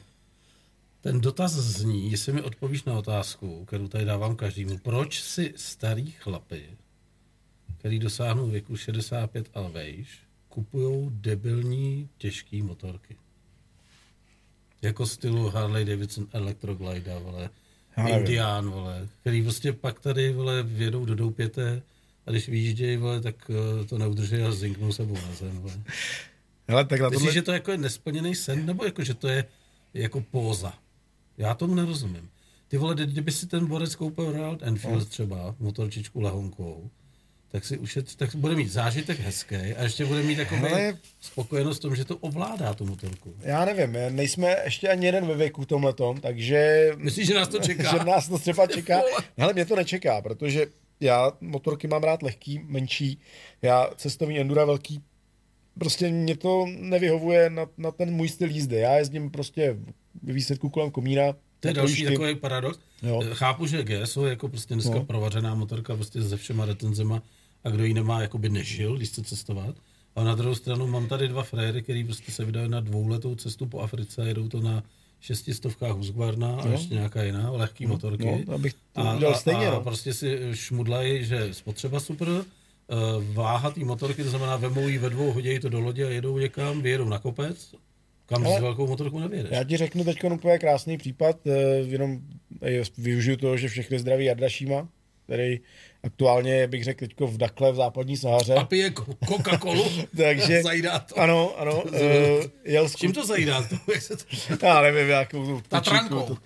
Ten 1.06 1.22
dotaz 1.22 1.51
zní, 1.51 2.12
jestli 2.12 2.34
mi 2.34 2.41
odpovíš 2.41 2.84
na 2.84 2.93
otázku, 2.93 3.66
kterou 3.66 3.88
tady 3.88 4.06
dávám 4.06 4.36
každému. 4.36 4.78
Proč 4.78 5.22
si 5.22 5.53
starý 5.56 6.12
chlapy, 6.12 6.64
který 7.78 7.99
dosáhnou 7.99 8.47
věku 8.47 8.78
65 8.78 9.49
a 9.53 9.62
vejš, 9.62 10.20
kupují 10.49 11.10
debilní 11.12 12.10
těžké 12.18 12.64
motorky? 12.64 13.16
Jako 14.82 15.06
stylu 15.06 15.49
Harley 15.49 15.86
Davidson 15.86 16.28
Electroglide, 16.34 17.20
vole. 17.20 17.49
Indian, 18.08 18.70
vole, 18.70 19.08
který 19.22 19.43
prostě 19.43 19.74
pak 19.74 19.99
tady, 19.99 20.34
vole, 20.34 20.64
vjedou 20.64 21.06
do 21.06 21.16
doupěte 21.16 21.82
a 22.26 22.32
když 22.32 22.49
vyjíždějí, 22.49 22.97
vole, 22.97 23.22
tak 23.22 23.51
eh, 23.82 23.86
to 23.86 23.97
neudrží 23.97 24.36
a 24.36 24.51
zinknou 24.51 24.91
sebou 24.91 25.16
na 25.16 25.34
zem, 25.34 25.60
vole. 25.60 25.82
Hele, 26.68 26.86
tak 26.86 26.99
na 26.99 27.10
Myslíš, 27.10 27.22
tohle... 27.22 27.34
že 27.34 27.41
to 27.41 27.51
jako 27.51 27.72
je 27.72 27.78
nesplněný 27.78 28.36
sen, 28.36 28.66
nebo 28.66 28.86
jako, 28.86 29.03
že 29.03 29.14
to 29.14 29.28
je 29.28 29.45
jako 29.93 30.22
póza? 30.22 30.74
Já 31.38 31.53
tomu 31.53 31.75
nerozumím. 31.75 32.29
Ty 32.67 32.77
vole, 32.77 32.95
kdy- 32.95 33.05
kdyby 33.05 33.31
si 33.31 33.47
ten 33.47 33.65
borec 33.65 33.95
koupil 33.95 34.31
Royal 34.31 34.57
Enfield 34.61 35.09
třeba, 35.09 35.55
motorčičku 35.59 36.21
lahonkou, 36.21 36.89
tak 37.51 37.65
si 37.65 37.77
ušet, 37.77 38.15
tak 38.15 38.36
bude 38.36 38.55
mít 38.55 38.71
zážitek 38.71 39.19
hezký 39.19 39.55
a 39.55 39.83
ještě 39.83 40.05
bude 40.05 40.23
mít 40.23 40.36
takový 40.36 40.61
Hele. 40.61 40.97
spokojenost 41.19 41.77
v 41.77 41.81
tom, 41.81 41.95
že 41.95 42.05
to 42.05 42.17
ovládá 42.17 42.73
tu 42.73 42.86
motorku. 42.86 43.36
Já 43.41 43.65
nevím, 43.65 44.15
nejsme 44.15 44.55
ještě 44.63 44.89
ani 44.89 45.05
jeden 45.05 45.27
ve 45.27 45.36
věku 45.36 45.65
tomhletom, 45.65 46.21
takže... 46.21 46.91
Myslíš, 46.97 47.27
že 47.27 47.33
nás 47.33 47.47
to 47.47 47.59
čeká? 47.59 47.97
že 47.97 48.03
nás 48.03 48.27
to 48.27 48.39
třeba 48.39 48.67
čeká. 48.67 49.01
Ale 49.41 49.53
mě 49.53 49.65
to 49.65 49.75
nečeká, 49.75 50.21
protože 50.21 50.67
já 50.99 51.31
motorky 51.41 51.88
mám 51.88 52.03
rád 52.03 52.23
lehký, 52.23 52.59
menší, 52.63 53.19
já 53.61 53.89
cestovní 53.95 54.39
endura 54.39 54.65
velký, 54.65 55.03
prostě 55.79 56.09
mě 56.09 56.38
to 56.38 56.65
nevyhovuje 56.79 57.49
na, 57.49 57.65
na 57.77 57.91
ten 57.91 58.11
můj 58.13 58.29
styl 58.29 58.49
jízdy. 58.49 58.75
Já 58.75 58.95
jezdím 58.97 59.31
prostě 59.31 59.77
ve 60.24 60.34
výsledku 60.34 60.70
kolem 60.70 60.91
komína. 60.91 61.24
To 61.59 61.68
je 61.68 61.74
další 61.74 62.03
takový 62.05 62.36
paradox. 62.36 62.80
Jo. 63.03 63.22
Chápu, 63.34 63.66
že 63.66 63.84
GSO 63.84 64.26
je 64.26 64.30
jako 64.30 64.47
prostě 64.49 64.74
dneska 64.74 64.91
No. 64.93 64.99
no. 64.99 65.05
provařená 65.05 65.55
motorka 65.55 65.95
prostě 65.95 66.24
se 66.24 66.38
všema 66.38 66.66
retenzema 66.66 67.22
a 67.63 67.70
kdo 67.70 67.84
ji 67.86 67.93
nemá, 67.93 68.22
jako 68.22 68.38
by 68.38 68.49
nežil, 68.49 68.97
když 68.97 69.09
chce 69.09 69.24
cestovat. 69.24 69.76
A 70.16 70.24
na 70.24 70.36
druhou 70.36 70.55
stranu 70.55 70.88
mám 70.88 71.07
tady 71.07 71.28
dva 71.28 71.43
frajery, 71.43 71.82
který 71.82 72.03
prostě 72.03 72.32
se 72.32 72.45
vydají 72.45 72.70
na 72.70 72.80
dvouletou 72.80 73.36
cestu 73.36 73.66
po 73.66 73.80
Africe, 73.80 74.28
jedou 74.28 74.47
to 74.47 74.61
na 74.61 74.84
šestistovkách 75.22 75.91
Husqvarna 75.91 76.55
a 76.55 76.66
Jo. 76.66 76.72
ještě 76.72 76.93
nějaká 76.93 77.24
jiná, 77.24 77.51
lehký 77.51 77.86
motorky. 77.86 78.43
no, 78.47 78.53
abych 78.53 78.74
to 78.74 78.80
a, 79.01 79.16
udělal 79.16 79.36
a, 79.36 79.38
stejně, 79.38 79.68
a 79.68 79.72
no. 79.72 79.82
prostě 79.82 80.13
si 80.13 80.39
šmudlají, 80.53 81.26
že 81.26 81.53
spotřeba 81.53 81.99
super, 81.99 82.28
eh, 82.30 82.43
váha 83.34 83.72
té 83.72 83.80
motorky, 83.86 84.24
to 84.24 84.30
znamená 84.30 84.55
vemou 84.57 84.88
ji 84.88 84.97
ve 84.97 85.09
dvou, 85.09 85.32
hodí 85.34 85.59
to 85.59 85.70
do 85.70 85.80
lodě 85.80 86.05
a 86.05 86.09
jedou 86.09 86.38
někam, 86.38 86.82
vyjedou 86.82 87.09
na 87.09 87.20
kopec, 87.20 87.76
kam 88.26 88.45
Ale- 88.47 88.57
s 88.57 88.61
velkou 88.61 88.88
motorkou 88.88 89.19
nevyjedeš. 89.19 89.51
Já 89.51 89.63
ti 89.63 89.78
řeknu 89.78 90.03
teď 90.03 90.23
úplně 90.23 90.59
krásný 90.59 90.97
případ, 90.97 91.38
eh, 91.47 91.51
jenom 91.78 92.19
eh, 92.61 92.84
využiju 92.97 93.38
toho, 93.38 93.57
že 93.57 93.67
všechny 93.67 93.99
zdraví 93.99 94.26
Jarda 94.26 94.49
Šíma, 94.49 94.88
který 95.23 95.59
aktuálně 96.03 96.67
bych 96.67 96.84
řekl 96.84 96.99
teď 96.99 97.13
v 97.19 97.38
Dakle 97.38 97.71
v 97.71 97.76
západní 97.76 98.17
Sahaře. 98.17 98.53
A 98.55 98.63
pije 98.63 98.89
ko- 98.89 99.15
Coca-Colu, 99.26 100.07
Takže- 100.17 100.63
zajídá 100.63 100.99
to. 100.99 101.19
Ano, 101.19 101.59
ano. 101.59 101.84
Uh, 101.84 101.91
jel 102.63 102.89
s 102.89 102.95
Čím 102.95 103.13
to 103.13 103.26
zajídá? 103.26 103.61
To, 103.63 103.76
jak 103.91 104.01
se 104.01 104.17
to... 104.17 104.23
Já 104.65 104.82
nevím, 104.82 105.09
jakou 105.09 105.45
tu 105.45 105.61
Tatrankou. 105.69 106.38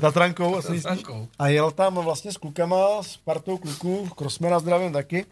Tatrankou. 0.00 0.56
Asi 0.56 0.68
Tatrankou. 0.82 1.28
A 1.38 1.48
jel 1.48 1.70
tam 1.70 1.94
vlastně 1.94 2.32
s 2.32 2.36
klukama, 2.36 3.02
s 3.02 3.16
partou 3.16 3.58
kluků, 3.58 4.08
Krosmena 4.16 4.58
zdravím 4.58 4.92
taky, 4.92 5.24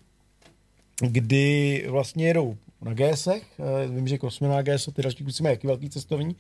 kdy 1.01 1.85
vlastně 1.89 2.27
jedou 2.27 2.57
na 2.85 2.95
GSech, 2.95 3.43
eh, 3.59 3.89
vím, 3.89 4.09
že 4.09 4.19
Krosmena 4.19 4.59
a 4.59 4.63
GS, 4.63 4.89
ty 4.95 5.03
další 5.03 5.25
kluci 5.25 5.43
mají 5.43 5.53
jaký 5.53 5.67
velký 5.67 5.91
cestovní. 5.91 6.37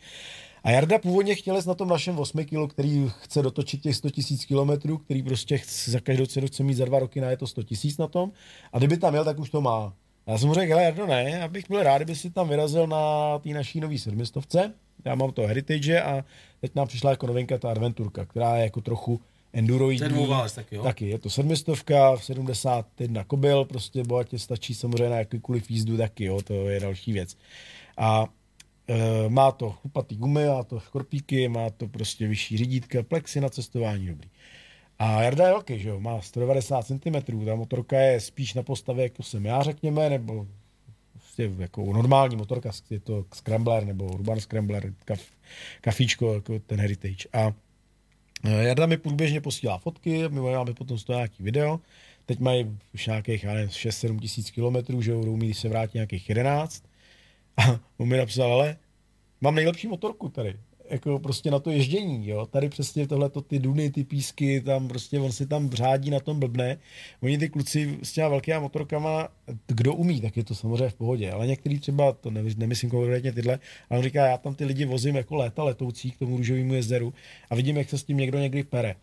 A 0.64 0.70
Jarda 0.70 0.98
původně 0.98 1.34
chtěl 1.34 1.62
na 1.66 1.74
tom 1.74 1.88
našem 1.88 2.18
8 2.18 2.44
kilo, 2.44 2.68
který 2.68 3.10
chce 3.20 3.42
dotočit 3.42 3.82
těch 3.82 3.96
100 3.96 4.10
tisíc 4.10 4.44
kilometrů, 4.44 4.98
který 4.98 5.22
prostě 5.22 5.58
chce, 5.58 5.90
za 5.90 6.00
každou 6.00 6.26
cenu 6.26 6.46
chce 6.46 6.62
mít 6.62 6.74
za 6.74 6.84
dva 6.84 6.98
roky 6.98 7.20
na 7.20 7.36
to 7.36 7.46
100 7.46 7.62
tisíc 7.62 7.98
na 7.98 8.06
tom. 8.06 8.32
A 8.72 8.78
kdyby 8.78 8.96
tam 8.96 9.14
jel, 9.14 9.24
tak 9.24 9.38
už 9.38 9.50
to 9.50 9.60
má. 9.60 9.92
Já 10.26 10.38
jsem 10.38 10.48
mu 10.48 10.54
řekl, 10.54 10.72
hele 10.72 10.82
Jardo, 10.82 11.06
ne, 11.06 11.30
já 11.30 11.48
bych 11.48 11.64
byl 11.68 11.82
rád, 11.82 11.98
kdyby 11.98 12.16
si 12.16 12.30
tam 12.30 12.48
vyrazil 12.48 12.86
na 12.86 13.38
té 13.38 13.48
naší 13.48 13.80
nový 13.80 13.98
sedmistovce. 13.98 14.72
Já 15.04 15.14
mám 15.14 15.32
to 15.32 15.42
Heritage 15.42 16.02
a 16.02 16.24
teď 16.60 16.74
nám 16.74 16.86
přišla 16.86 17.10
jako 17.10 17.26
novinka 17.26 17.58
ta 17.58 17.70
Adventurka, 17.70 18.24
která 18.24 18.56
je 18.56 18.62
jako 18.62 18.80
trochu 18.80 19.20
je 20.02 20.08
dvouválec 20.08 20.52
taky, 20.52 20.76
jo? 20.76 20.82
Taky, 20.82 21.08
je 21.08 21.18
to 21.18 21.30
sedmistovka, 21.30 22.16
71 22.16 23.24
kobyl, 23.24 23.64
prostě 23.64 24.02
bohatě 24.04 24.38
stačí 24.38 24.74
samozřejmě 24.74 25.08
na 25.08 25.16
jakýkoliv 25.16 25.70
jízdu 25.70 25.96
taky, 25.96 26.24
jo, 26.24 26.42
to 26.42 26.68
je 26.68 26.80
další 26.80 27.12
věc. 27.12 27.36
A 27.96 28.24
e, 28.88 29.28
má 29.28 29.52
to 29.52 29.70
chlupatý 29.70 30.16
gumy, 30.16 30.46
má 30.46 30.62
to 30.62 30.80
škorpíky, 30.80 31.48
má 31.48 31.70
to 31.70 31.88
prostě 31.88 32.26
vyšší 32.26 32.56
řídítka, 32.56 33.02
plexy 33.02 33.40
na 33.40 33.48
cestování 33.48 34.06
dobrý. 34.06 34.28
A 34.98 35.22
Jarda 35.22 35.44
je 35.46 35.52
velký, 35.52 35.78
že 35.78 35.88
jo, 35.88 36.00
má 36.00 36.20
190 36.20 36.86
cm, 36.86 37.44
ta 37.44 37.54
motorka 37.54 38.00
je 38.00 38.20
spíš 38.20 38.54
na 38.54 38.62
postavě, 38.62 39.02
jako 39.02 39.22
jsem 39.22 39.46
já, 39.46 39.62
řekněme, 39.62 40.10
nebo 40.10 40.46
prostě 41.12 41.62
jako 41.62 41.92
normální 41.92 42.36
motorka, 42.36 42.70
je 42.90 43.00
to 43.00 43.24
Scrambler 43.34 43.84
nebo 43.84 44.04
Urban 44.04 44.40
Scrambler, 44.40 44.92
kaf, 45.04 45.20
kafíčko, 45.80 46.34
jako 46.34 46.58
ten 46.58 46.80
Heritage. 46.80 47.28
A 47.32 47.52
Jarda 48.44 48.86
mi 48.86 48.96
průběžně 48.96 49.40
posílá 49.40 49.78
fotky, 49.78 50.28
my 50.28 50.40
máme 50.40 50.74
potom 50.74 50.98
z 50.98 51.04
toho 51.04 51.16
nějaký 51.16 51.42
video. 51.42 51.80
Teď 52.26 52.38
mají 52.40 52.78
už 52.94 53.06
nějakých, 53.06 53.44
já 53.44 53.54
nevím, 53.54 53.68
6-7 53.68 54.20
tisíc 54.20 54.50
kilometrů, 54.50 55.02
že 55.02 55.14
budou 55.14 55.36
mít, 55.36 55.54
se 55.54 55.68
vrátí 55.68 55.98
nějakých 55.98 56.28
11. 56.28 56.84
A 57.56 57.80
on 57.96 58.08
mi 58.08 58.16
napsal, 58.16 58.52
ale 58.52 58.76
mám 59.40 59.54
nejlepší 59.54 59.88
motorku 59.88 60.28
tady. 60.28 60.56
Jako 60.94 61.18
prostě 61.18 61.50
na 61.50 61.58
to 61.58 61.70
ježdění, 61.70 62.28
jo. 62.28 62.46
Tady 62.46 62.68
přesně 62.68 63.06
tohle 63.06 63.30
ty 63.46 63.58
duny, 63.58 63.90
ty 63.90 64.04
písky, 64.04 64.60
tam 64.60 64.88
prostě 64.88 65.20
on 65.20 65.32
si 65.32 65.46
tam 65.46 65.70
řádí 65.70 66.10
na 66.10 66.20
tom 66.20 66.40
blbne. 66.40 66.78
Oni 67.22 67.38
ty 67.38 67.48
kluci 67.48 67.98
s 68.02 68.12
těma 68.12 68.28
velkýma 68.28 68.60
motorkama, 68.60 69.28
kdo 69.66 69.94
umí, 69.94 70.20
tak 70.20 70.36
je 70.36 70.44
to 70.44 70.54
samozřejmě 70.54 70.88
v 70.88 70.94
pohodě. 70.94 71.30
Ale 71.30 71.46
některý 71.46 71.78
třeba, 71.78 72.12
to 72.12 72.30
nevy- 72.30 72.58
nemyslím 72.58 72.90
konkrétně 72.90 73.32
tyhle, 73.32 73.58
ale 73.90 73.98
on 73.98 74.04
říká, 74.04 74.26
já 74.26 74.38
tam 74.38 74.54
ty 74.54 74.64
lidi 74.64 74.84
vozím 74.84 75.16
jako 75.16 75.34
léta 75.36 75.64
letoucí 75.64 76.10
k 76.10 76.18
tomu 76.18 76.36
růžovému 76.36 76.74
jezderu 76.74 77.14
a 77.50 77.54
vidím, 77.54 77.76
jak 77.76 77.90
se 77.90 77.98
s 77.98 78.04
tím 78.04 78.16
někdo 78.16 78.38
někdy 78.38 78.64
pere. 78.64 78.94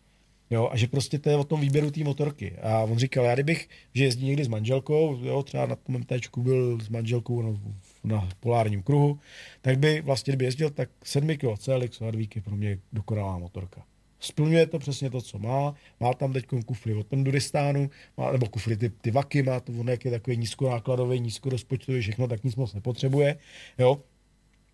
Jo, 0.50 0.68
a 0.72 0.76
že 0.76 0.86
prostě 0.86 1.18
to 1.18 1.30
je 1.30 1.36
o 1.36 1.44
tom 1.44 1.60
výběru 1.60 1.90
té 1.90 2.04
motorky. 2.04 2.52
A 2.62 2.82
on 2.82 2.98
říkal, 2.98 3.24
já 3.24 3.34
kdybych, 3.34 3.68
že 3.94 4.04
jezdí 4.04 4.26
někdy 4.26 4.44
s 4.44 4.48
manželkou, 4.48 5.18
jo, 5.22 5.42
třeba 5.42 5.66
na 5.66 5.76
tom 5.76 5.98
MTčku 5.98 6.42
byl 6.42 6.78
s 6.80 6.88
manželkou 6.88 7.42
na, 7.42 7.60
na 8.04 8.28
polárním 8.40 8.82
kruhu, 8.82 9.18
tak 9.60 9.78
by 9.78 10.00
vlastně, 10.00 10.30
kdyby 10.30 10.44
jezdil, 10.44 10.70
tak 10.70 10.90
7 11.04 11.36
kg 11.36 11.58
CLX 11.58 12.00
Hardvík 12.00 12.36
je 12.36 12.42
pro 12.42 12.56
mě 12.56 12.78
dokonalá 12.92 13.38
motorka. 13.38 13.82
Splňuje 14.20 14.66
to 14.66 14.78
přesně 14.78 15.10
to, 15.10 15.20
co 15.20 15.38
má. 15.38 15.74
Má 16.00 16.14
tam 16.14 16.32
teď 16.32 16.46
kufry 16.66 16.94
od 16.94 17.06
Penduristánu, 17.06 17.90
má, 18.16 18.32
nebo 18.32 18.46
kufry 18.46 18.76
ty, 18.76 18.90
ty 18.90 19.10
vaky, 19.10 19.42
má 19.42 19.60
to 19.60 19.72
on 19.72 19.88
jak 19.88 20.04
je 20.04 20.10
takový 20.10 20.36
nízkonákladový, 20.36 21.20
nízkorozpočtový, 21.20 22.00
všechno, 22.00 22.28
tak 22.28 22.44
nic 22.44 22.56
moc 22.56 22.74
nepotřebuje. 22.74 23.38
Jo, 23.78 23.98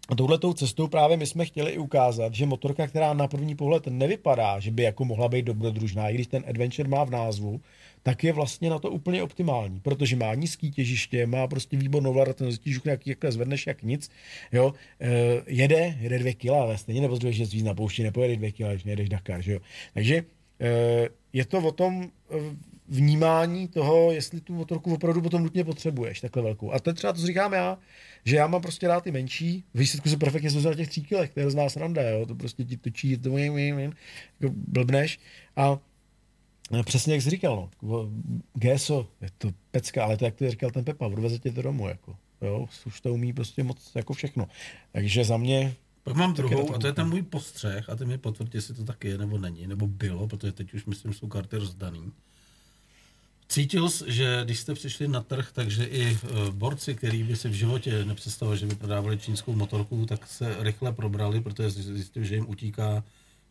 a 0.09 0.15
touhletou 0.15 0.53
cestou 0.53 0.89
právě 0.89 1.17
my 1.17 1.27
jsme 1.27 1.45
chtěli 1.45 1.71
i 1.71 1.79
ukázat, 1.79 2.35
že 2.35 2.47
motorka, 2.47 2.87
která 2.87 3.15
na 3.15 3.29
první 3.29 3.55
pohled 3.55 3.87
nevypadá, 3.87 4.61
že 4.61 4.71
by 4.71 4.83
jako 4.83 5.05
mohla 5.05 5.29
být 5.29 5.45
dobrodružná, 5.45 6.09
i 6.09 6.15
když 6.15 6.27
ten 6.27 6.45
adventure 6.49 6.89
má 6.89 7.05
v 7.05 7.11
názvu, 7.11 7.61
tak 8.03 8.25
je 8.25 8.33
vlastně 8.33 8.71
na 8.71 8.79
to 8.79 8.91
úplně 8.91 9.23
optimální, 9.23 9.81
protože 9.81 10.17
má 10.17 10.35
nízký 10.35 10.71
těžiště, 10.71 11.27
má 11.27 11.47
prostě 11.47 11.77
výbornou 11.77 12.13
vládatelnost, 12.13 12.63
tížuk 12.63 12.87
jak, 12.87 13.07
jak 13.07 13.25
zvedneš 13.29 13.67
jak 13.67 13.83
nic, 13.83 14.11
jo, 14.53 14.75
e, 15.01 15.43
jede, 15.47 15.97
jede 16.01 16.19
dvě 16.19 16.35
kila, 16.35 16.63
ale 16.63 16.79
stejně 16.79 17.01
nepotřebuješ 17.01 17.37
že 17.37 17.45
víc 17.45 17.65
na 17.65 17.75
poušti, 17.75 18.03
nepojede 18.03 18.37
dvě 18.37 18.53
kila, 18.53 18.71
když 18.71 18.85
nejedeš 18.85 19.09
Dakar, 19.09 19.43
že 19.43 19.53
jo. 19.53 19.61
Takže 19.95 20.25
e, 20.61 21.09
je 21.33 21.45
to 21.45 21.59
o 21.59 21.73
tom 21.73 22.03
e, 22.03 22.37
vnímání 22.89 23.69
toho, 23.69 24.13
jestli 24.13 24.41
tu 24.41 24.55
motorku 24.55 24.95
opravdu 24.95 25.23
potom 25.23 25.43
nutně 25.43 25.65
potřebuješ, 25.65 26.21
takhle 26.21 26.43
velkou. 26.43 26.73
A 26.73 26.79
to 26.79 26.91
je 26.91 26.95
třeba 26.95 27.13
to, 27.13 27.21
co 27.21 27.27
říkám 27.27 27.53
já, 27.53 27.79
že 28.25 28.37
já 28.37 28.47
mám 28.47 28.63
prostě 28.63 28.89
rád 28.89 29.05
ty 29.05 29.13
menší, 29.13 29.65
výsledku 29.75 30.09
se 30.09 30.17
perfektně 30.17 30.51
zvozil 30.51 30.71
na 30.71 30.77
těch 30.77 30.89
tří 30.89 31.03
kilech, 31.03 31.35
to 31.35 31.41
je 31.41 31.51
z 31.51 31.55
nás 31.55 31.77
randa, 31.77 32.03
jo, 32.03 32.27
to 32.27 32.35
prostě 32.35 32.65
ti 32.65 32.77
točí, 32.77 33.17
to 33.17 33.39
jako 33.39 34.55
blbneš 34.55 35.19
a 35.57 35.79
Přesně 36.85 37.15
jak 37.15 37.23
jsi 37.23 37.31
říkal, 37.31 37.71
no. 37.83 38.11
GSO, 38.55 39.09
je 39.21 39.29
to 39.39 39.51
pecka, 39.71 40.05
ale 40.05 40.17
to 40.17 40.25
jak 40.25 40.35
to 40.35 40.51
říkal 40.51 40.71
ten 40.71 40.85
Pepa, 40.85 41.07
odveze 41.07 41.39
tě 41.39 41.53
to 41.53 41.63
domů, 41.63 41.89
jako. 41.89 42.17
Jo, 42.43 42.69
už 42.87 43.01
to 43.01 43.15
umí 43.15 43.33
prostě 43.33 43.63
moc 43.65 43.91
jako 43.95 44.13
všechno. 44.13 44.49
Takže 44.93 45.25
za 45.25 45.37
mě 45.37 45.75
Pak 46.03 46.17
mám 46.17 46.35
druhou, 46.35 46.67
to 46.67 46.75
a 46.75 46.79
to 46.79 46.87
je 46.87 46.93
ten 46.93 47.09
můj 47.09 47.23
postřeh, 47.23 47.91
a 47.91 47.97
ty 47.97 48.05
mi 48.05 48.19
potvrdí, 48.19 48.51
jestli 48.55 48.75
to 48.75 48.85
tak 48.85 49.05
je 49.05 49.19
nebo 49.19 49.39
není, 49.39 49.67
nebo 49.67 49.87
bylo, 49.87 50.29
protože 50.29 50.53
teď 50.53 50.75
už 50.75 50.85
myslím, 50.85 51.13
že 51.13 51.19
jsou 51.19 51.29
karty 51.29 51.57
rozdaný. 51.57 52.13
Cítil 53.49 53.91
jsi, 53.91 54.05
že 54.07 54.41
když 54.45 54.61
jste 54.61 54.75
přišli 54.75 55.09
na 55.09 55.21
trh, 55.21 55.49
takže 55.53 55.85
i 55.85 56.05
e, 56.07 56.17
borci, 56.51 56.95
kteří 56.95 57.23
by 57.23 57.37
si 57.37 57.49
v 57.49 57.53
životě 57.53 58.05
nepředstavovali, 58.05 58.59
že 58.59 58.67
by 58.67 58.75
prodávali 58.75 59.19
čínskou 59.19 59.53
motorku, 59.53 60.07
tak 60.07 60.27
se 60.27 60.57
rychle 60.61 60.93
probrali, 60.93 61.41
protože 61.41 61.71
zjistili, 61.71 62.27
že 62.27 62.35
jim 62.35 62.49
utíká, 62.49 63.05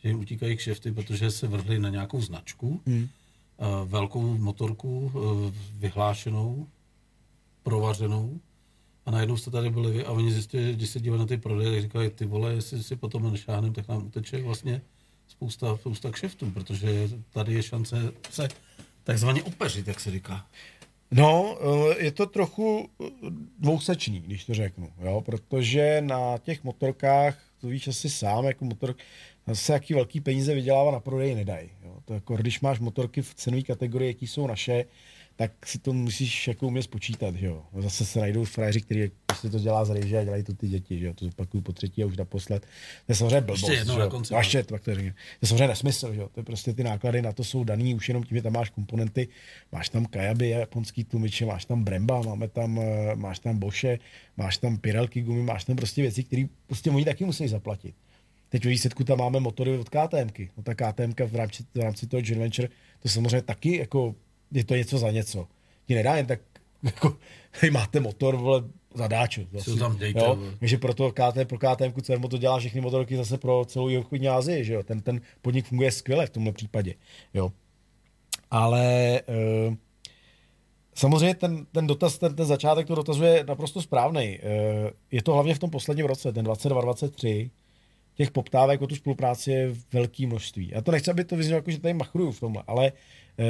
že 0.08 0.12
jim 0.12 0.20
utíkají 0.20 0.58
kšefty, 0.58 0.92
protože 0.92 1.32
se 1.32 1.48
vrhli 1.48 1.80
na 1.80 1.90
nějakou 1.90 2.22
značku, 2.22 2.82
hmm. 2.86 3.08
velkou 3.86 4.38
motorku, 4.38 5.12
e, 5.16 5.52
vyhlášenou, 5.80 6.68
provařenou, 7.64 8.40
a 9.06 9.12
najednou 9.12 9.38
jste 9.38 9.52
tady 9.52 9.70
byli 9.70 9.92
vy 9.92 10.06
a 10.06 10.12
oni 10.12 10.32
zjistili, 10.32 10.74
když 10.74 10.90
se 10.90 11.00
dívali 11.00 11.20
na 11.20 11.26
ty 11.26 11.38
prodeje, 11.38 11.72
tak 11.72 11.82
říkali, 11.82 12.10
ty 12.10 12.26
vole, 12.26 12.54
jestli 12.54 12.84
si 12.84 12.96
potom 12.96 13.32
nešáhneme, 13.32 13.74
tak 13.74 13.88
nám 13.88 14.06
uteče 14.06 14.42
vlastně 14.42 14.82
spousta, 15.28 15.78
spousta 15.78 16.12
kšeftů, 16.12 16.52
protože 16.52 17.10
tady 17.34 17.54
je 17.54 17.64
šance 17.64 18.12
se 18.32 18.48
takzvaně 19.04 19.44
opeřit, 19.44 19.88
jak 19.88 20.00
se 20.00 20.12
říká. 20.12 20.46
No, 21.12 21.58
eh, 21.62 22.04
je 22.04 22.12
to 22.12 22.26
trochu 22.26 22.90
eh, 23.02 23.06
dvousečný, 23.60 24.20
když 24.20 24.46
to 24.46 24.54
řeknu, 24.54 24.90
jo, 25.02 25.22
protože 25.26 26.02
na 26.02 26.38
těch 26.38 26.64
motorkách, 26.64 27.40
to 27.62 27.68
víš 27.68 27.88
asi 27.88 28.10
sám, 28.10 28.46
jako 28.46 28.66
motor, 28.66 28.96
se 29.56 29.74
jaký 29.74 29.94
velký 29.94 30.22
peníze 30.22 30.56
vydělává 30.56 30.92
na 30.92 31.00
prodeji 31.00 31.36
nedají. 31.36 31.70
Jo. 31.84 31.98
To 32.06 32.14
jako, 32.14 32.36
když 32.36 32.62
máš 32.62 32.80
motorky 32.80 33.22
v 33.22 33.36
cenové 33.36 33.64
kategorii, 33.64 34.08
jaký 34.10 34.28
jsou 34.28 34.48
naše, 34.48 34.86
tak 35.38 35.66
si 35.66 35.80
to 35.80 35.94
musíš 35.94 36.48
jako 36.48 36.68
umět 36.68 36.84
spočítat, 36.84 37.36
že 37.36 37.46
jo. 37.46 37.64
Zase 37.80 38.06
se 38.06 38.20
najdou 38.20 38.44
frajeři, 38.44 38.82
kteří 38.82 39.12
prostě 39.26 39.50
to 39.50 39.60
dělá 39.60 39.86
z 39.86 39.90
rejže 39.90 40.18
a 40.18 40.24
dělají 40.24 40.44
to 40.44 40.54
ty 40.54 40.68
děti, 40.68 41.00
že 41.00 41.06
jo. 41.06 41.14
To 41.14 41.26
zopakuju 41.26 41.64
po 41.64 41.74
třetí 41.74 42.04
a 42.04 42.06
už 42.06 42.18
naposled. 42.18 42.62
To 43.06 43.12
je 43.12 43.16
samozřejmě 43.16 43.42
blbost, 43.42 43.62
Ještě 43.62 43.82
jednou 43.82 43.98
na 43.98 44.08
konci. 44.08 44.34
Ještě, 44.34 44.64
tak 44.64 44.84
to 44.84 44.96
řekni. 44.96 45.12
To 45.12 45.18
je 45.42 45.48
samozřejmě 45.48 45.68
nesmysl, 45.68 46.14
že 46.14 46.22
jo. 46.22 46.30
To 46.34 46.40
je 46.40 46.44
prostě 46.44 46.74
ty 46.74 46.84
náklady 46.84 47.22
na 47.22 47.32
to 47.32 47.44
jsou 47.44 47.64
daný 47.64 47.96
už 47.96 48.08
jenom 48.08 48.24
tím, 48.24 48.38
že 48.38 48.42
tam 48.42 48.54
máš 48.54 48.70
komponenty. 48.70 49.28
Máš 49.72 49.90
tam 49.90 50.06
Kajaby, 50.06 50.50
japonský 50.50 51.04
tlumiče, 51.04 51.46
máš 51.46 51.66
tam 51.66 51.84
Bremba, 51.84 52.22
máme 52.22 52.48
tam, 52.48 52.80
eh, 52.80 53.16
máš 53.16 53.40
tam 53.40 53.58
Boše, 53.58 54.00
máš 54.38 54.58
tam 54.58 54.78
Pirelky 54.78 55.22
gumy, 55.22 55.44
máš 55.44 55.64
tam 55.64 55.76
prostě 55.76 56.02
věci, 56.02 56.24
které 56.24 56.46
prostě 56.68 56.92
oni 56.92 57.06
taky 57.06 57.26
musí 57.26 57.48
zaplatit. 57.48 57.96
Teď 58.50 58.66
ve 58.66 58.70
výsledku 58.70 59.04
tam 59.04 59.18
máme 59.18 59.40
motory 59.40 59.78
od 59.78 59.90
KTMky. 59.90 60.50
No 60.58 60.64
ta 60.64 60.76
KTMka 60.76 61.26
v 61.26 61.36
rámci, 61.36 61.64
v 61.76 61.80
rámci 61.80 62.08
toho 62.08 62.22
Joint 62.26 62.42
Venture, 62.42 62.70
to 63.00 63.10
samozřejmě 63.10 63.42
taky 63.42 63.78
jako, 63.78 64.16
je 64.52 64.64
to 64.64 64.76
něco 64.76 64.98
za 64.98 65.12
něco. 65.12 65.48
Ti 65.86 65.96
nedá 65.96 66.16
jen 66.16 66.26
tak, 66.26 66.40
jako, 66.84 67.18
hej, 67.52 67.72
máte 67.72 68.00
motor, 68.00 68.36
vole. 68.36 68.64
Si 69.60 69.72
ho 69.72 69.78
tam 69.78 69.98
dejte, 69.98 70.20
jo? 70.20 70.40
Takže 70.60 70.78
proto 70.78 71.12
KT, 71.12 71.48
pro 71.48 71.58
KTM 71.58 72.02
Cermo 72.02 72.28
to 72.28 72.38
dělá 72.38 72.60
všechny 72.60 72.82
motorky 72.82 73.18
zase 73.18 73.38
pro 73.38 73.66
celou 73.66 73.90
jihovýchodní 73.90 74.28
Asii, 74.28 74.64
že 74.64 74.74
jo. 74.74 74.84
Ten, 74.84 75.02
ten 75.02 75.22
podnik 75.42 75.66
funguje 75.66 75.92
skvěle 75.92 76.26
v 76.26 76.30
tomhle 76.30 76.54
případě, 76.54 76.94
jo. 77.34 77.52
Ale 78.52 79.22
uh, 79.68 79.76
samozřejmě 80.96 81.36
ten, 81.36 81.66
ten 81.72 81.88
dotaz, 81.88 82.18
ten, 82.18 82.36
ten 82.36 82.46
začátek 82.46 82.88
toho 82.88 82.96
dotazu 82.96 83.24
je 83.24 83.44
naprosto 83.48 83.82
správný. 83.82 84.40
Uh, 84.40 84.90
je 85.12 85.24
to 85.24 85.34
hlavně 85.34 85.56
v 85.56 85.60
tom 85.60 85.70
posledním 85.70 86.06
roce, 86.06 86.34
ten 86.34 86.46
22-23, 86.46 87.50
těch 88.18 88.32
poptávek 88.32 88.82
o 88.82 88.88
tu 88.88 88.96
spolupráci 88.96 89.52
je 89.52 89.76
velké 89.94 90.28
množství. 90.28 90.70
Já 90.72 90.82
to 90.82 90.92
nechci, 90.92 91.12
aby 91.12 91.24
to 91.24 91.36
vyznělo 91.36 91.58
jako, 91.58 91.72
že 91.72 91.80
tady 91.80 91.94
machruju 91.94 92.32
v 92.32 92.40
tomhle, 92.40 92.64
ale 92.68 92.92
uh, 92.92 93.46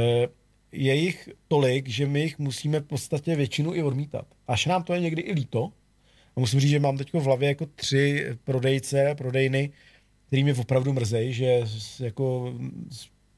je 0.71 0.95
jich 0.95 1.29
tolik, 1.47 1.87
že 1.87 2.07
my 2.07 2.21
jich 2.21 2.39
musíme 2.39 2.79
v 2.79 2.83
podstatě 2.83 3.35
většinu 3.35 3.73
i 3.73 3.83
odmítat. 3.83 4.25
Až 4.47 4.65
nám 4.65 4.83
to 4.83 4.93
je 4.93 4.99
někdy 4.99 5.21
i 5.21 5.33
líto. 5.33 5.71
A 6.35 6.39
musím 6.39 6.59
říct, 6.59 6.69
že 6.69 6.79
mám 6.79 6.97
teď 6.97 7.13
v 7.13 7.23
hlavě 7.23 7.49
jako 7.49 7.65
tři 7.65 8.25
prodejce, 8.43 9.15
prodejny, 9.17 9.71
který 10.27 10.43
mě 10.43 10.53
opravdu 10.53 10.93
mrzejí, 10.93 11.33
že 11.33 11.61
jako 11.99 12.53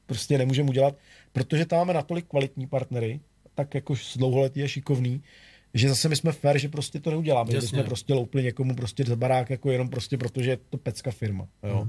prostě 0.06 0.38
nemůžeme 0.38 0.68
udělat, 0.68 0.96
protože 1.32 1.66
tam 1.66 1.78
máme 1.78 1.94
natolik 1.94 2.26
kvalitní 2.26 2.66
partnery, 2.66 3.20
tak 3.54 3.74
jako 3.74 3.96
s 3.96 4.16
dlouholetý 4.16 4.62
a 4.62 4.68
šikovný, 4.68 5.22
že 5.74 5.88
zase 5.88 6.08
my 6.08 6.16
jsme 6.16 6.32
fair, 6.32 6.58
že 6.58 6.68
prostě 6.68 7.00
to 7.00 7.10
neuděláme, 7.10 7.50
že 7.50 7.56
Jasně. 7.56 7.68
jsme 7.68 7.82
prostě 7.82 8.14
loupli 8.14 8.42
někomu 8.42 8.74
prostě 8.74 9.04
za 9.04 9.16
barák 9.16 9.50
jako 9.50 9.70
jenom 9.70 9.88
prostě 9.88 10.18
protože 10.18 10.50
je 10.50 10.58
to 10.70 10.78
pecka 10.78 11.10
firma. 11.10 11.48
Jo. 11.62 11.88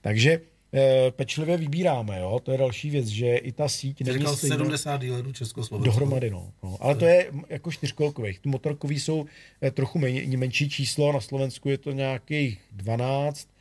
Takže 0.00 0.40
eh, 0.74 1.10
pečlivě 1.10 1.56
vybíráme, 1.56 2.20
jo? 2.20 2.40
to 2.42 2.52
je 2.52 2.58
další 2.58 2.90
věc, 2.90 3.06
že 3.06 3.36
i 3.36 3.52
ta 3.52 3.68
síť 3.68 3.98
Ty 3.98 4.12
říkal 4.12 4.36
stejná- 4.36 4.56
70 4.56 4.96
dílerů 5.00 5.32
Československa. 5.32 5.90
Dohromady, 5.90 6.30
no. 6.30 6.52
no. 6.62 6.76
Ale 6.80 6.94
to 6.94 7.04
je 7.04 7.30
jako 7.48 7.72
čtyřkolkových. 7.72 8.38
Ty 8.38 8.48
motorkový 8.48 9.00
jsou 9.00 9.26
eh, 9.62 9.70
trochu 9.70 9.98
men, 9.98 10.38
menší 10.38 10.70
číslo, 10.70 11.12
na 11.12 11.20
Slovensku 11.20 11.68
je 11.68 11.78
to 11.78 11.92
nějakých 11.92 12.60
12 12.72 13.51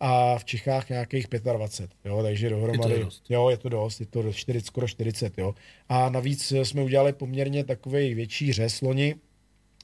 a 0.00 0.38
v 0.38 0.44
Čechách 0.44 0.88
nějakých 0.88 1.26
25, 1.28 1.90
jo, 2.04 2.22
takže 2.22 2.50
dohromady, 2.50 2.92
Je 2.92 2.98
to 2.98 3.04
dost. 3.04 3.24
jo, 3.28 3.48
je 3.48 3.56
to 3.56 3.68
dost, 3.68 4.00
je 4.00 4.06
to 4.06 4.22
dost, 4.22 4.36
40, 4.36 4.66
skoro 4.66 4.88
40, 4.88 5.38
jo. 5.38 5.54
A 5.88 6.08
navíc 6.10 6.52
eh, 6.52 6.64
jsme 6.64 6.82
udělali 6.82 7.12
poměrně 7.12 7.64
takový 7.64 8.14
větší 8.14 8.52
řez 8.52 8.80
loni, 8.80 9.14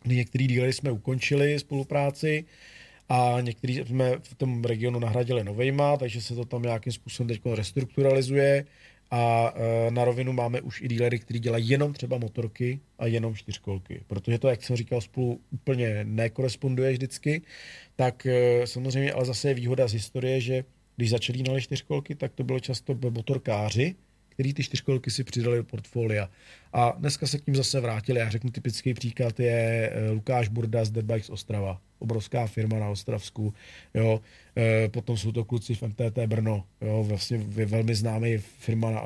některý 0.06 0.46
díly 0.46 0.72
jsme 0.72 0.90
ukončili 0.90 1.58
spolupráci 1.58 2.44
a 3.08 3.36
některý 3.40 3.74
jsme 3.76 4.12
v 4.22 4.34
tom 4.34 4.64
regionu 4.64 4.98
nahradili 4.98 5.44
novejma, 5.44 5.96
takže 5.96 6.22
se 6.22 6.34
to 6.34 6.44
tam 6.44 6.62
nějakým 6.62 6.92
způsobem 6.92 7.28
teď 7.28 7.40
restrukturalizuje 7.54 8.64
a 9.10 9.54
e, 9.56 9.90
na 9.90 10.04
rovinu 10.04 10.32
máme 10.32 10.60
už 10.60 10.80
i 10.80 10.88
dílery, 10.88 11.18
kteří 11.18 11.40
dělají 11.40 11.68
jenom 11.68 11.92
třeba 11.92 12.18
motorky 12.18 12.80
a 12.98 13.06
jenom 13.06 13.34
čtyřkolky. 13.34 14.00
Protože 14.06 14.38
to, 14.38 14.48
jak 14.48 14.62
jsem 14.62 14.76
říkal, 14.76 15.00
spolu 15.00 15.40
úplně 15.50 16.00
nekoresponduje 16.04 16.92
vždycky, 16.92 17.42
tak 17.96 18.26
e, 18.26 18.66
samozřejmě 18.66 19.12
ale 19.12 19.24
zase 19.24 19.48
je 19.48 19.54
výhoda 19.54 19.88
z 19.88 19.92
historie, 19.92 20.40
že 20.40 20.64
když 20.96 21.10
začali 21.10 21.42
na 21.42 21.60
čtyřkolky, 21.60 22.14
tak 22.14 22.32
to 22.32 22.44
bylo 22.44 22.60
často 22.60 22.98
motorkáři, 23.10 23.94
který 24.28 24.54
ty 24.54 24.62
čtyřkolky 24.62 25.10
si 25.10 25.24
přidali 25.24 25.56
do 25.56 25.64
portfolia. 25.64 26.30
A 26.72 26.94
dneska 26.98 27.26
se 27.26 27.38
k 27.38 27.46
ním 27.46 27.56
zase 27.56 27.80
vrátili. 27.80 28.20
Já 28.20 28.30
řeknu 28.30 28.50
typický 28.50 28.94
příklad 28.94 29.40
je 29.40 29.90
eh, 29.92 30.10
Lukáš 30.10 30.48
Burda 30.48 30.84
z 30.84 30.90
Dead 30.90 31.04
Bikes 31.04 31.30
Ostrava. 31.30 31.80
Obrovská 32.04 32.46
firma 32.46 32.78
na 32.78 32.88
Ostravsku. 32.88 33.54
Jo. 33.94 34.20
Eh, 34.56 34.88
Potom 34.88 35.16
jsou 35.16 35.32
to 35.32 35.44
kluci 35.44 35.74
v 35.74 35.82
MTT 35.82 36.18
Brno. 36.26 36.64
Jo. 36.80 37.04
Vlastně 37.04 37.36
je 37.56 37.66
velmi 37.66 37.94
známý 37.94 38.38
firma 38.38 38.90
na, 38.90 39.02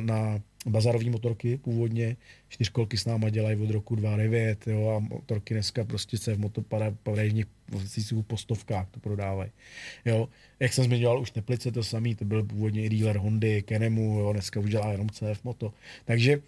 na 0.00 0.40
bazarové 0.66 1.10
motorky 1.10 1.56
původně. 1.56 2.16
Čtyřkolky 2.48 2.96
s 2.96 3.06
náma 3.06 3.30
dělají 3.30 3.62
od 3.62 3.70
roku 3.70 3.94
2009 3.94 4.66
jo, 4.66 4.88
a 4.88 4.98
motorky 4.98 5.54
dneska 5.54 5.84
prostě 5.84 6.18
se 6.18 6.34
v 6.34 6.38
motopadejních 6.38 7.46
vlastnících 7.70 8.24
po 8.26 8.36
stovkách 8.36 8.88
to 8.90 9.00
prodávají. 9.00 9.50
Jo. 10.04 10.28
Jak 10.60 10.72
jsem 10.72 10.84
zmiňoval, 10.84 11.20
už 11.20 11.30
Teplice 11.30 11.72
to 11.72 11.84
samý, 11.84 12.14
to 12.14 12.24
byl 12.24 12.44
původně 12.44 12.84
i 12.84 12.88
dealer 12.88 13.18
Hondy, 13.18 13.62
Kenemu, 13.62 14.18
jo, 14.20 14.32
dneska 14.32 14.60
už 14.60 14.70
dělá 14.70 14.92
jenom 14.92 15.08
CF 15.10 15.44
Moto. 15.44 15.72
Takže 16.04 16.40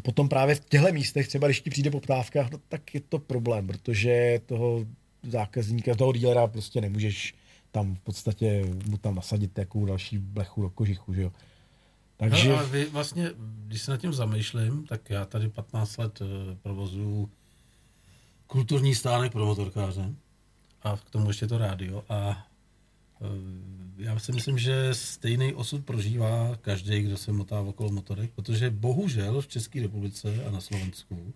potom 0.00 0.28
právě 0.28 0.54
v 0.54 0.60
těchto 0.60 0.92
místech, 0.92 1.28
třeba 1.28 1.46
když 1.46 1.60
ti 1.60 1.70
přijde 1.70 1.90
poptávka, 1.90 2.48
no, 2.52 2.58
tak 2.68 2.94
je 2.94 3.00
to 3.00 3.18
problém, 3.18 3.66
protože 3.66 4.40
toho 4.46 4.86
zákazníka, 5.22 5.94
toho 5.94 6.12
dealera 6.12 6.46
prostě 6.46 6.80
nemůžeš 6.80 7.34
tam 7.72 7.94
v 7.94 8.00
podstatě 8.00 8.64
mu 8.86 8.98
tam 8.98 9.14
nasadit 9.14 9.58
jakou 9.58 9.86
další 9.86 10.18
blechu 10.18 10.62
do 10.62 10.70
kožichu, 10.70 11.14
že 11.14 11.22
jo. 11.22 11.32
Takže... 12.16 12.48
No, 12.48 12.58
ale 12.58 12.66
vy 12.66 12.84
vlastně, 12.84 13.30
když 13.66 13.82
se 13.82 13.90
nad 13.90 13.96
tím 13.96 14.12
zamýšlím, 14.12 14.86
tak 14.86 15.10
já 15.10 15.24
tady 15.24 15.48
15 15.48 15.96
let 15.96 16.22
eh, 16.22 16.56
provozuju 16.62 17.30
kulturní 18.46 18.94
stánek 18.94 19.32
pro 19.32 19.46
motorkáře 19.46 20.14
a 20.82 20.96
k 20.96 21.10
tomu 21.10 21.28
ještě 21.28 21.46
to 21.46 21.58
rádio 21.58 22.04
a 22.08 22.46
já 23.98 24.18
si 24.18 24.32
myslím, 24.32 24.58
že 24.58 24.88
stejný 24.94 25.54
osud 25.54 25.84
prožívá 25.84 26.56
každý, 26.60 27.02
kdo 27.02 27.16
se 27.16 27.32
motá 27.32 27.60
okolo 27.60 27.90
motorek, 27.90 28.30
protože 28.34 28.70
bohužel 28.70 29.40
v 29.40 29.48
České 29.48 29.82
republice 29.82 30.44
a 30.44 30.50
na 30.50 30.60
Slovensku 30.60 31.32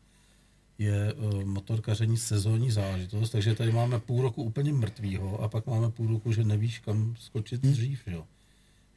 je 0.78 1.12
uh, 1.12 1.44
motorkaření 1.44 2.16
sezónní 2.16 2.70
záležitost, 2.70 3.30
takže 3.30 3.54
tady 3.54 3.72
máme 3.72 4.00
půl 4.00 4.22
roku 4.22 4.42
úplně 4.42 4.72
mrtvýho 4.72 5.42
a 5.42 5.48
pak 5.48 5.66
máme 5.66 5.90
půl 5.90 6.08
roku, 6.08 6.32
že 6.32 6.44
nevíš, 6.44 6.78
kam 6.78 7.14
skočit 7.18 7.60
dřív. 7.60 8.02
Jo. 8.06 8.24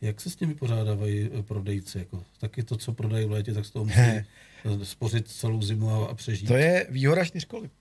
Jak 0.01 0.21
se 0.21 0.29
s 0.29 0.35
těmi 0.35 0.55
pořádávají 0.55 1.29
eh, 1.33 1.43
prodejci? 1.43 1.99
Jako, 1.99 2.23
taky 2.39 2.63
to, 2.63 2.77
co 2.77 2.93
prodají 2.93 3.25
v 3.25 3.31
létě, 3.31 3.53
tak 3.53 3.65
z 3.65 3.71
toho 3.71 3.85
musí 3.85 3.99
eh, 3.99 4.25
spořit 4.83 5.27
celou 5.27 5.61
zimu 5.61 5.89
a, 5.89 6.07
a 6.07 6.13
přežít. 6.13 6.47
To 6.47 6.55
je 6.55 6.87
výhoda 6.89 7.25
čtyřkolik. 7.25 7.71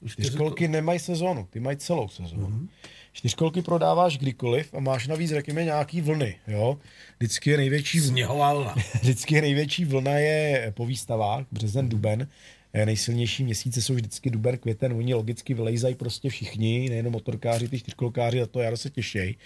Už 0.00 0.12
Čtyřkolky 0.12 0.68
nemají 0.68 0.98
sezónu, 0.98 1.48
ty 1.50 1.60
mají 1.60 1.76
celou 1.76 2.08
sezónu. 2.08 2.48
Mm-hmm. 2.48 2.68
Čtyřkolky 3.12 3.62
prodáváš 3.62 4.18
kdykoliv 4.18 4.74
a 4.74 4.80
máš 4.80 5.06
navíc, 5.06 5.30
řekněme, 5.30 5.64
nějaký 5.64 6.00
vlny. 6.00 6.36
Jo? 6.46 6.78
Vždycky 7.18 7.50
je 7.50 7.56
největší 7.56 8.00
Sněhová 8.00 8.54
vlna. 8.54 8.74
Vždycky 9.00 9.34
je 9.34 9.42
největší 9.42 9.84
vlna 9.84 10.12
je 10.12 10.72
po 10.76 10.86
výstavách, 10.86 11.46
březen, 11.52 11.88
duben. 11.88 12.28
Eh, 12.72 12.86
Nejsilnější 12.86 13.44
měsíce 13.44 13.82
jsou 13.82 13.94
vždycky 13.94 14.30
duben, 14.30 14.58
květen, 14.58 14.92
oni 14.92 15.14
logicky 15.14 15.54
vylejzají 15.54 15.94
prostě 15.94 16.28
všichni, 16.28 16.88
nejenom 16.88 17.12
motorkáři, 17.12 17.68
ty 17.68 17.78
čtyřkolkáři, 17.78 18.42
a 18.42 18.46
to 18.46 18.60
já 18.60 18.76
se 18.76 18.90
těšej. 18.90 19.36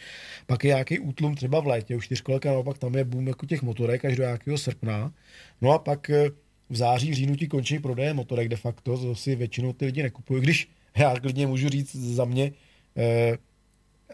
Pak 0.47 0.65
je 0.65 0.69
nějaký 0.69 0.99
útlum 0.99 1.35
třeba 1.35 1.61
v 1.61 1.67
létě, 1.67 1.97
u 1.97 2.01
čtyřkolka 2.01 2.53
naopak 2.53 2.79
tam 2.79 2.95
je 2.95 3.05
boom 3.05 3.27
jako 3.27 3.47
těch 3.47 3.63
motorek 3.63 4.05
až 4.05 4.17
do 4.17 4.23
nějakého 4.23 4.59
srpna. 4.59 5.13
No 5.61 5.73
a 5.73 5.79
pak 5.79 6.11
eh, 6.11 6.31
v 6.71 6.77
září, 6.77 7.11
v 7.11 7.15
říjnu 7.15 7.37
ti 7.37 7.47
končí 7.47 7.79
prodeje 7.79 8.15
motorek 8.15 8.49
de 8.49 8.57
facto, 8.57 8.99
to 8.99 9.15
si 9.15 9.37
většinou 9.37 9.73
ty 9.73 9.87
lidi 9.87 10.03
nekupují, 10.03 10.43
když 10.43 10.69
já 10.97 11.21
klidně 11.21 11.47
můžu 11.47 11.69
říct 11.69 11.97
za 11.97 12.25
mě, 12.25 12.53
eh, 12.97 13.39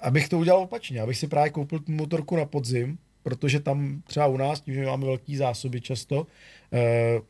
abych 0.01 0.28
to 0.28 0.39
udělal 0.39 0.60
opačně, 0.60 1.01
abych 1.01 1.19
si 1.19 1.28
právě 1.28 1.51
koupil 1.51 1.78
tu 1.78 1.93
motorku 1.93 2.36
na 2.36 2.44
podzim, 2.44 2.98
protože 3.23 3.60
tam 3.60 4.02
třeba 4.06 4.27
u 4.27 4.36
nás, 4.36 4.60
tím, 4.60 4.74
že 4.74 4.86
máme 4.86 5.06
velké 5.06 5.36
zásoby 5.36 5.81
často, 5.81 6.27
eh, 6.73 7.20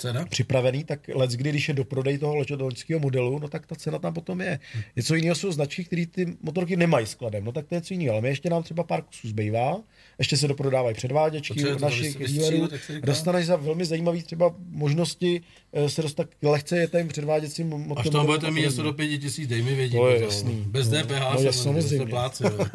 Cena? 0.00 0.24
připravený, 0.24 0.84
tak 0.84 1.10
let, 1.14 1.30
kdy, 1.30 1.50
když 1.50 1.68
je 1.68 1.74
do 1.74 1.84
prodej 1.84 2.18
toho 2.18 2.34
loňského 2.34 3.00
modelu, 3.00 3.38
no 3.38 3.48
tak 3.48 3.66
ta 3.66 3.74
cena 3.74 3.98
tam 3.98 4.14
potom 4.14 4.40
je. 4.40 4.58
Něco 4.96 5.14
jiného 5.14 5.34
jsou 5.34 5.52
značky, 5.52 5.84
které 5.84 6.06
ty 6.06 6.36
motorky 6.42 6.76
nemají 6.76 7.06
skladem, 7.06 7.44
no 7.44 7.52
tak 7.52 7.66
to 7.66 7.74
je 7.74 7.76
něco 7.76 7.94
jiného. 7.94 8.12
Ale 8.12 8.22
my 8.22 8.28
ještě 8.28 8.50
nám 8.50 8.62
třeba 8.62 8.82
pár 8.82 9.02
kusů 9.02 9.28
zbývá, 9.28 9.80
ještě 10.18 10.36
se 10.36 10.48
doprodávají 10.48 10.94
předváděčky 10.94 11.60
je 11.60 11.76
to, 11.76 11.84
našich 11.84 12.18
dealerů. 12.18 12.68
říká? 12.88 13.06
Dostaneš 13.06 13.46
za 13.46 13.56
velmi 13.56 13.84
zajímavý 13.84 14.22
třeba 14.22 14.54
možnosti 14.70 15.40
eh, 15.72 15.88
se 15.88 16.02
dostat 16.02 16.26
k 16.40 16.42
lehce 16.42 16.78
jetem 16.78 17.08
předváděcím 17.08 17.68
motorem. 17.68 17.94
Až 17.98 18.08
tam 18.12 18.26
budete 18.26 18.50
mít 18.50 18.62
něco 18.62 18.82
do 18.82 18.92
pěti 18.92 19.18
tisíc, 19.18 19.48
dej 19.48 19.62
mi 19.62 19.74
vědět. 19.74 19.98
To 19.98 20.08
je 20.08 20.20
jo. 20.20 20.24
jasný. 20.24 20.64
Bez 20.66 20.90
No, 20.90 21.02
DPH 21.02 21.10
no, 21.10 21.44
no, 21.44 21.52
samozřejmě. 21.52 21.82
samozřejmě. 21.82 22.06
Pláce, 22.06 22.44
jo. 22.44 22.66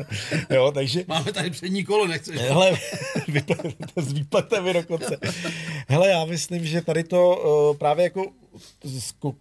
jo, 0.55 0.71
takže 0.71 1.05
Máme 1.07 1.33
tady 1.33 1.49
přední 1.49 1.83
kolo, 1.83 2.07
nechceš? 2.07 2.39
Hele, 2.39 2.77
s 3.95 4.13
výpletemi 4.13 4.73
dokonce. 4.73 5.17
Hele, 5.87 6.09
já 6.09 6.25
myslím, 6.25 6.65
že 6.65 6.81
tady 6.81 7.03
to 7.03 7.14
uh, 7.17 7.77
právě 7.77 8.03
jako, 8.03 8.25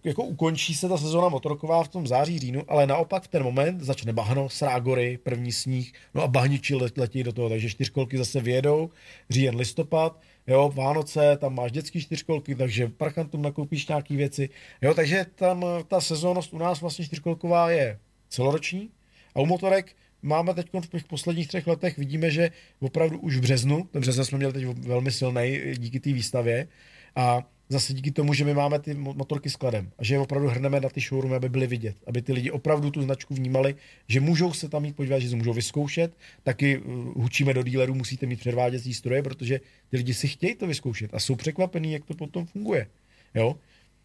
jako 0.03 0.23
ukončí 0.23 0.75
se 0.75 0.89
ta 0.89 0.97
sezóna 0.97 1.29
motorková 1.29 1.83
v 1.83 1.87
tom 1.87 2.07
září, 2.07 2.39
říjnu, 2.39 2.63
ale 2.67 2.87
naopak 2.87 3.23
v 3.23 3.27
ten 3.27 3.43
moment 3.43 3.81
začne 3.81 4.13
bahno, 4.13 4.49
srágory, 4.49 5.19
první 5.23 5.51
sníh, 5.51 5.93
no 6.13 6.23
a 6.23 6.27
bahniči 6.27 6.75
let, 6.75 6.97
letí 6.97 7.23
do 7.23 7.33
toho, 7.33 7.49
takže 7.49 7.69
čtyřkolky 7.69 8.17
zase 8.17 8.41
vyjedou, 8.41 8.89
říjen, 9.29 9.55
listopad, 9.55 10.19
jo, 10.47 10.71
Vánoce, 10.75 11.37
tam 11.37 11.55
máš 11.55 11.71
dětský 11.71 12.01
čtyřkolky, 12.01 12.55
takže 12.55 12.87
parchantům 12.87 13.41
nakoupíš 13.41 13.87
nějaký 13.87 14.15
věci, 14.15 14.49
jo, 14.81 14.93
takže 14.93 15.25
tam 15.35 15.63
eh, 15.63 15.83
ta 15.83 16.01
sezónnost 16.01 16.53
u 16.53 16.57
nás 16.57 16.81
vlastně 16.81 17.05
čtyřkolková 17.05 17.71
je 17.71 17.99
celoroční 18.29 18.89
a 19.35 19.39
u 19.39 19.45
motorek 19.45 19.95
máme 20.21 20.53
teď 20.53 20.69
v 20.81 20.87
těch 20.87 21.03
posledních 21.03 21.47
třech 21.47 21.67
letech, 21.67 21.97
vidíme, 21.97 22.31
že 22.31 22.51
opravdu 22.79 23.19
už 23.19 23.37
v 23.37 23.41
březnu, 23.41 23.87
ten 23.91 24.01
březen 24.01 24.25
jsme 24.25 24.37
měli 24.37 24.53
teď 24.53 24.63
velmi 24.65 25.11
silný 25.11 25.61
díky 25.77 25.99
té 25.99 26.13
výstavě 26.13 26.67
a 27.15 27.43
zase 27.69 27.93
díky 27.93 28.11
tomu, 28.11 28.33
že 28.33 28.45
my 28.45 28.53
máme 28.53 28.79
ty 28.79 28.93
mo- 28.93 29.15
motorky 29.15 29.49
skladem 29.49 29.91
a 29.99 30.03
že 30.03 30.15
je 30.15 30.19
opravdu 30.19 30.47
hrneme 30.47 30.79
na 30.79 30.89
ty 30.89 31.01
showroomy, 31.01 31.35
aby 31.35 31.49
byly 31.49 31.67
vidět, 31.67 31.95
aby 32.07 32.21
ty 32.21 32.33
lidi 32.33 32.51
opravdu 32.51 32.91
tu 32.91 33.01
značku 33.01 33.35
vnímali, 33.35 33.75
že 34.07 34.19
můžou 34.19 34.53
se 34.53 34.69
tam 34.69 34.85
jít 34.85 34.95
podívat, 34.95 35.19
že 35.19 35.29
se 35.29 35.35
můžou 35.35 35.53
vyzkoušet, 35.53 36.13
taky 36.43 36.77
uh, 36.77 36.93
hučíme 37.23 37.53
do 37.53 37.63
dílerů, 37.63 37.95
musíte 37.95 38.25
mít 38.25 38.39
předváděcí 38.39 38.93
stroje, 38.93 39.23
protože 39.23 39.59
ty 39.89 39.97
lidi 39.97 40.13
si 40.13 40.27
chtějí 40.27 40.55
to 40.55 40.67
vyzkoušet 40.67 41.13
a 41.13 41.19
jsou 41.19 41.35
překvapení, 41.35 41.91
jak 41.91 42.05
to 42.05 42.13
potom 42.13 42.45
funguje. 42.45 42.87
Jo? 43.35 43.55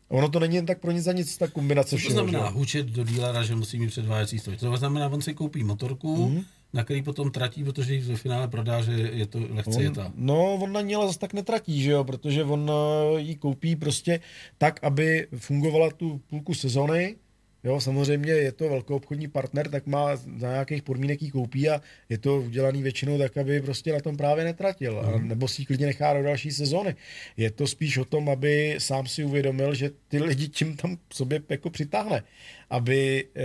Ono 0.09 0.29
to 0.29 0.41
není 0.41 0.57
jen 0.57 0.67
tak 0.67 0.81
pro 0.81 0.91
nic 0.91 1.05
za 1.05 1.13
nic, 1.13 1.37
ta 1.39 1.49
kombinace 1.49 1.89
Co 1.91 1.97
to 1.97 1.99
všeho, 1.99 2.13
znamená 2.13 2.47
že? 2.47 2.53
hučet 2.55 2.87
do 2.87 3.05
dílera, 3.05 3.43
že 3.43 3.55
musí 3.57 3.79
mít 3.79 3.87
předváděcí 3.89 4.39
stroj? 4.39 4.57
To 4.57 4.77
znamená, 4.77 5.09
on 5.09 5.23
si 5.23 5.35
koupí 5.35 5.65
motorku, 5.65 6.27
Mhm. 6.27 6.37
mm-hmm. 6.37 6.45
Na 6.73 6.85
který 6.85 7.03
potom 7.03 7.31
tratí, 7.31 7.65
protože 7.65 7.95
ji 7.95 8.01
ve 8.01 8.17
finále 8.17 8.49
prodá, 8.49 8.83
že 8.83 8.93
je 8.93 9.27
to 9.27 9.39
lehce 9.51 9.83
jetá. 9.83 10.07
On, 10.07 10.13
no, 10.17 10.55
on 10.55 10.73
na 10.73 10.81
ní 10.81 10.95
ale 10.95 11.07
zase 11.07 11.19
tak 11.19 11.33
netratí, 11.33 11.83
že 11.83 11.91
jo, 11.91 12.05
protože 12.05 12.45
on 12.45 12.71
eh, 12.71 13.21
ji 13.21 13.37
koupí 13.37 13.77
prostě 13.77 14.21
tak, 14.59 14.85
aby 14.85 15.27
fungovala 15.37 15.91
tu 15.91 16.21
půlku 16.27 16.55
sezony, 16.55 17.17
Jo, 17.65 17.81
samozřejmě 17.81 18.33
je 18.33 18.53
to 18.53 18.69
velkou 18.69 18.97
obchodní 18.97 19.29
partner, 19.29 19.69
tak 19.69 19.87
má 19.87 20.17
za 20.17 20.51
nějakých 20.51 20.83
podmínek 20.83 21.23
ji 21.23 21.31
koupí 21.31 21.69
a 21.69 21.83
je 22.09 22.19
to 22.19 22.41
udělaný 22.41 22.83
většinou 22.83 23.19
tak, 23.19 23.37
aby 23.37 23.61
prostě 23.61 23.93
na 23.93 24.01
tom 24.01 24.17
právě 24.17 24.45
netratil. 24.45 25.01
A 25.01 25.19
nebo 25.19 25.49
si 25.49 25.63
ji 25.63 25.67
klidně 25.67 25.87
nechá 25.87 26.15
do 26.15 26.23
další 26.23 26.51
sezóny. 26.51 26.97
Je 27.37 27.51
to 27.51 27.67
spíš 27.67 27.99
o 27.99 28.05
tom, 28.05 28.29
aby 28.29 28.77
sám 28.79 29.07
si 29.07 29.25
uvědomil, 29.25 29.75
že 29.75 29.91
ty 30.09 30.23
lidi 30.23 30.49
tím 30.49 30.77
tam 30.77 30.97
sobě 31.13 31.43
jako 31.49 31.71
přitáhne. 31.71 32.23
Aby 32.71 33.25
e, 33.37 33.45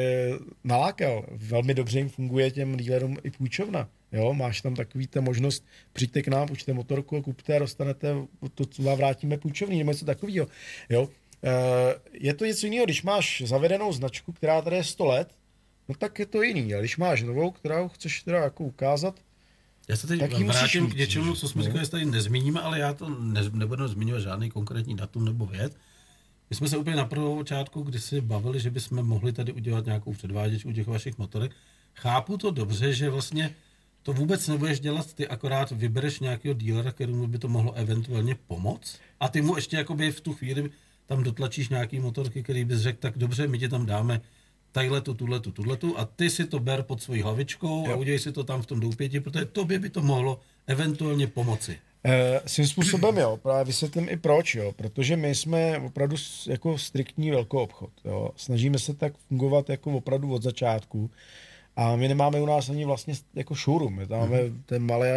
nalákal. 0.63 1.25
Velmi 1.31 1.73
dobře 1.73 1.99
jim 1.99 2.09
funguje 2.09 2.51
těm 2.51 2.77
dealerům 2.77 3.17
i 3.23 3.31
půjčovna. 3.31 3.89
Jo, 4.11 4.33
máš 4.33 4.61
tam 4.61 4.75
takový 4.75 5.07
ta 5.07 5.21
možnost, 5.21 5.65
přijďte 5.93 6.21
k 6.21 6.27
nám, 6.27 6.47
půjčte 6.47 6.73
motorku 6.73 7.21
kupte 7.21 7.55
a 7.55 7.59
dostanete 7.59 8.15
to, 8.53 8.65
co 8.65 8.83
vám 8.83 8.97
vrátíme 8.97 9.37
půjčovný, 9.37 9.77
nebo 9.77 9.91
něco 9.91 10.05
takového. 10.05 10.47
Jo, 10.89 11.09
je 12.13 12.33
to 12.33 12.45
něco 12.45 12.65
jiného, 12.65 12.85
když 12.85 13.03
máš 13.03 13.43
zavedenou 13.45 13.93
značku, 13.93 14.31
která 14.31 14.61
tady 14.61 14.75
je 14.75 14.83
100 14.83 15.05
let, 15.05 15.35
no 15.89 15.95
tak 15.95 16.19
je 16.19 16.25
to 16.25 16.41
jiný. 16.41 16.75
A 16.75 16.79
když 16.79 16.97
máš 16.97 17.23
novou, 17.23 17.51
kterou 17.51 17.89
chceš 17.89 18.23
teda 18.23 18.37
jako 18.37 18.63
ukázat, 18.63 19.19
Já 19.89 19.95
se 19.95 20.07
teď 20.07 20.19
Tak 20.19 20.33
vrátím 20.33 20.89
k 20.89 20.95
něčemu, 20.95 21.35
co 21.35 21.47
jsme 21.47 21.59
no. 21.59 21.65
říkali, 21.65 21.85
že 21.85 21.91
tady 21.91 22.05
nezmíníme, 22.05 22.61
ale 22.61 22.79
já 22.79 22.93
to 22.93 23.09
ne, 23.09 23.41
nebudu 23.53 23.87
zmiňovat 23.87 24.21
žádný 24.21 24.49
konkrétní 24.49 24.95
datum 24.95 25.25
nebo 25.25 25.45
věc. 25.45 25.73
My 26.49 26.55
jsme 26.55 26.69
se 26.69 26.77
úplně 26.77 26.95
na 26.95 27.05
prvou 27.05 27.35
počátku, 27.35 27.81
kdy 27.81 27.99
si 27.99 28.21
bavili, 28.21 28.59
že 28.59 28.71
bychom 28.71 29.03
mohli 29.03 29.33
tady 29.33 29.53
udělat 29.53 29.85
nějakou 29.85 30.13
předváděčku 30.13 30.71
těch 30.71 30.87
vašich 30.87 31.17
motorek. 31.17 31.51
Chápu 31.93 32.37
to 32.37 32.51
dobře, 32.51 32.93
že 32.93 33.09
vlastně 33.09 33.55
to 34.03 34.13
vůbec 34.13 34.47
nebudeš 34.47 34.79
dělat, 34.79 35.13
ty 35.13 35.27
akorát 35.27 35.71
vybereš 35.71 36.19
nějakého 36.19 36.53
dílera, 36.53 36.91
kterému 36.91 37.27
by 37.27 37.37
to 37.37 37.47
mohlo 37.47 37.73
eventuálně 37.73 38.35
pomoct 38.47 38.99
a 39.19 39.29
ty 39.29 39.41
mu 39.41 39.55
ještě 39.55 39.77
jakoby 39.77 40.11
v 40.11 40.21
tu 40.21 40.33
chvíli 40.33 40.69
tam 41.07 41.23
dotlačíš 41.23 41.69
nějaký 41.69 41.99
motorky, 41.99 42.44
který 42.44 42.65
bys 42.65 42.80
řekl, 42.80 42.98
tak 43.02 43.18
dobře, 43.18 43.48
my 43.48 43.60
ti 43.60 43.69
tam 43.69 43.86
dáme 43.86 44.22
tajletu, 44.72 45.14
tuhletu, 45.14 45.52
tuhletu 45.52 45.99
a 45.99 46.06
ty 46.06 46.30
si 46.30 46.45
to 46.45 46.60
ber 46.60 46.84
pod 46.84 47.02
svojí 47.03 47.22
hlavičkou 47.22 47.88
a 47.88 47.90
Jo. 47.90 47.98
udělej 47.98 48.19
si 48.19 48.32
to 48.32 48.44
tam 48.44 48.61
v 48.61 48.65
tom 48.65 48.80
doupěti, 48.80 49.19
protože 49.19 49.45
tobě 49.45 49.80
by 49.80 49.90
to 49.90 50.02
mohlo 50.02 50.40
eventuálně 50.68 51.27
pomoci. 51.27 51.77
Eh, 52.07 52.41
svým 52.45 52.68
způsobem 52.68 53.18
jo, 53.18 53.38
právě 53.38 53.65
vysvětlím 53.65 54.10
i 54.10 54.18
proč, 54.18 54.56
jo, 54.56 54.72
protože 54.72 55.18
my 55.18 55.36
jsme 55.36 55.80
opravdu 55.80 56.15
jako 56.48 56.77
striktní 56.77 57.32
velkou 57.32 57.57
obchod, 57.60 57.90
jo. 58.06 58.32
Snažíme 58.36 58.80
se 58.80 58.94
tak 58.94 59.14
fungovat 59.18 59.69
jako 59.69 59.91
opravdu 59.91 60.34
od 60.34 60.44
začátku 60.44 61.11
a 61.76 61.95
my 61.95 62.07
nemáme 62.07 62.41
u 62.41 62.45
nás 62.45 62.69
ani 62.69 62.85
vlastně 62.85 63.14
jako 63.34 63.56
showroom, 63.56 63.95
my 63.95 64.07
tam 64.07 64.19
máme 64.19 64.39
ten 64.65 64.84
malý, 64.84 65.07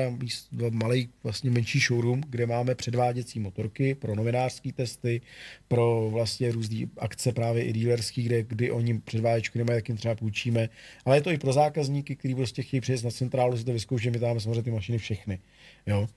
malý 0.70 1.08
vlastně 1.22 1.50
menší 1.50 1.80
showroom, 1.80 2.20
kde 2.28 2.46
máme 2.46 2.74
předváděcí 2.74 3.40
motorky 3.40 3.94
pro 3.94 4.14
novinářské 4.14 4.72
testy, 4.72 5.20
pro 5.68 6.10
vlastně 6.12 6.52
různé 6.52 6.86
akce 6.98 7.32
právě 7.32 7.64
i 7.64 7.72
dealerský, 7.72 8.22
kde, 8.22 8.42
kdy 8.42 8.70
oni 8.70 8.98
předváděčky 8.98 9.58
nemají, 9.58 9.76
tak 9.76 9.88
jim 9.88 9.98
třeba 9.98 10.14
půjčíme, 10.14 10.68
ale 11.04 11.16
je 11.16 11.20
to 11.20 11.30
i 11.30 11.38
pro 11.38 11.52
zákazníky, 11.52 12.16
kteří 12.16 12.34
prostě 12.34 12.62
chtějí 12.62 12.80
přijet 12.80 13.04
na 13.04 13.10
centrálu, 13.10 13.56
si 13.56 13.64
to 13.64 13.72
vyzkoušet, 13.72 14.12
my 14.12 14.18
tam 14.18 14.28
máme 14.28 14.40
samozřejmě 14.40 14.62
ty 14.62 14.70
mašiny 14.70 14.98
všechny, 14.98 15.38
jo. 15.86 16.08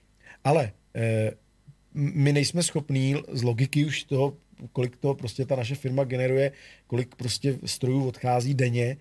Ale 0.43 0.71
eh, 0.95 1.31
my 1.93 2.33
nejsme 2.33 2.63
schopní 2.63 3.15
z 3.31 3.43
logiky 3.43 3.85
už 3.85 4.03
toho, 4.03 4.33
kolik 4.71 4.97
to 4.97 5.13
prostě 5.13 5.45
ta 5.45 5.55
naše 5.55 5.75
firma 5.75 6.03
generuje, 6.03 6.51
kolik 6.87 7.15
prostě 7.15 7.59
strojů 7.65 8.07
odchází 8.07 8.53
denně, 8.53 8.97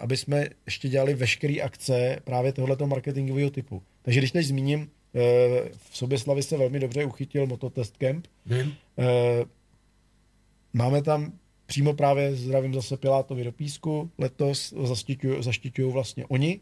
aby 0.00 0.16
jsme 0.16 0.48
ještě 0.66 0.88
dělali 0.88 1.14
veškeré 1.14 1.54
akce 1.62 2.18
právě 2.24 2.52
tohoto 2.52 2.86
marketingového 2.86 3.50
typu. 3.50 3.82
Takže 4.02 4.20
když 4.20 4.30
teď 4.30 4.46
zmíním, 4.46 4.90
eh, 5.14 5.18
v 5.90 5.96
Soběslavi 5.96 6.42
se 6.42 6.56
velmi 6.56 6.80
dobře 6.80 7.04
uchytil 7.04 7.46
Mototest 7.46 7.96
Camp. 7.96 8.26
Vím? 8.46 8.74
Eh, 8.98 9.44
máme 10.72 11.02
tam 11.02 11.32
přímo 11.66 11.94
právě 11.94 12.34
zdravím 12.34 12.74
zase 12.74 12.96
Pilátovi 12.96 13.44
do 13.44 13.52
písku, 13.52 14.10
letos 14.18 14.74
zaštiťují 15.40 15.92
vlastně 15.92 16.26
oni. 16.26 16.60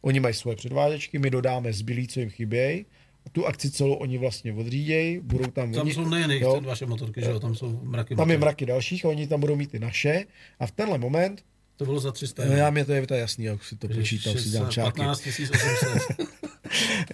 Oni 0.00 0.20
mají 0.20 0.34
svoje 0.34 0.56
předváděčky, 0.56 1.18
my 1.18 1.30
dodáme 1.30 1.72
zbylí, 1.72 2.08
co 2.08 2.20
jim 2.20 2.30
chybějí. 2.30 2.86
A 3.26 3.30
tu 3.30 3.46
akci 3.46 3.70
celou 3.70 3.94
oni 3.94 4.18
vlastně 4.18 4.52
odřídějí, 4.52 5.20
budou 5.20 5.50
tam, 5.50 5.72
Tam 5.72 5.82
oni, 5.82 5.94
jsou 5.94 6.08
nejen 6.08 6.30
jejich 6.30 6.44
vaše 6.62 6.86
motorky, 6.86 7.20
že 7.20 7.30
jo, 7.30 7.40
tam 7.40 7.54
jsou 7.54 7.80
mraky 7.82 8.16
tam 8.16 8.30
je 8.30 8.36
motorek. 8.36 8.40
mraky 8.40 8.66
dalších 8.66 9.04
a 9.04 9.08
oni 9.08 9.26
tam 9.26 9.40
budou 9.40 9.56
mít 9.56 9.70
ty 9.70 9.78
naše. 9.78 10.24
A 10.58 10.66
v 10.66 10.72
tenhle 10.72 10.98
moment, 10.98 11.44
To 11.82 11.86
bylo 11.86 12.00
za 12.00 12.12
300 12.12 12.44
no 12.44 12.56
já 12.56 12.70
mě 12.70 12.84
to 12.84 12.92
je 12.92 13.06
to 13.06 13.14
jasný, 13.14 13.44
jak 13.44 13.64
si 13.64 13.76
to 13.76 13.88
počítám, 13.88 14.38
si 14.38 14.48
dělám 14.48 14.70
čáky. 14.70 14.98
15 14.98 15.26
800. 15.26 15.52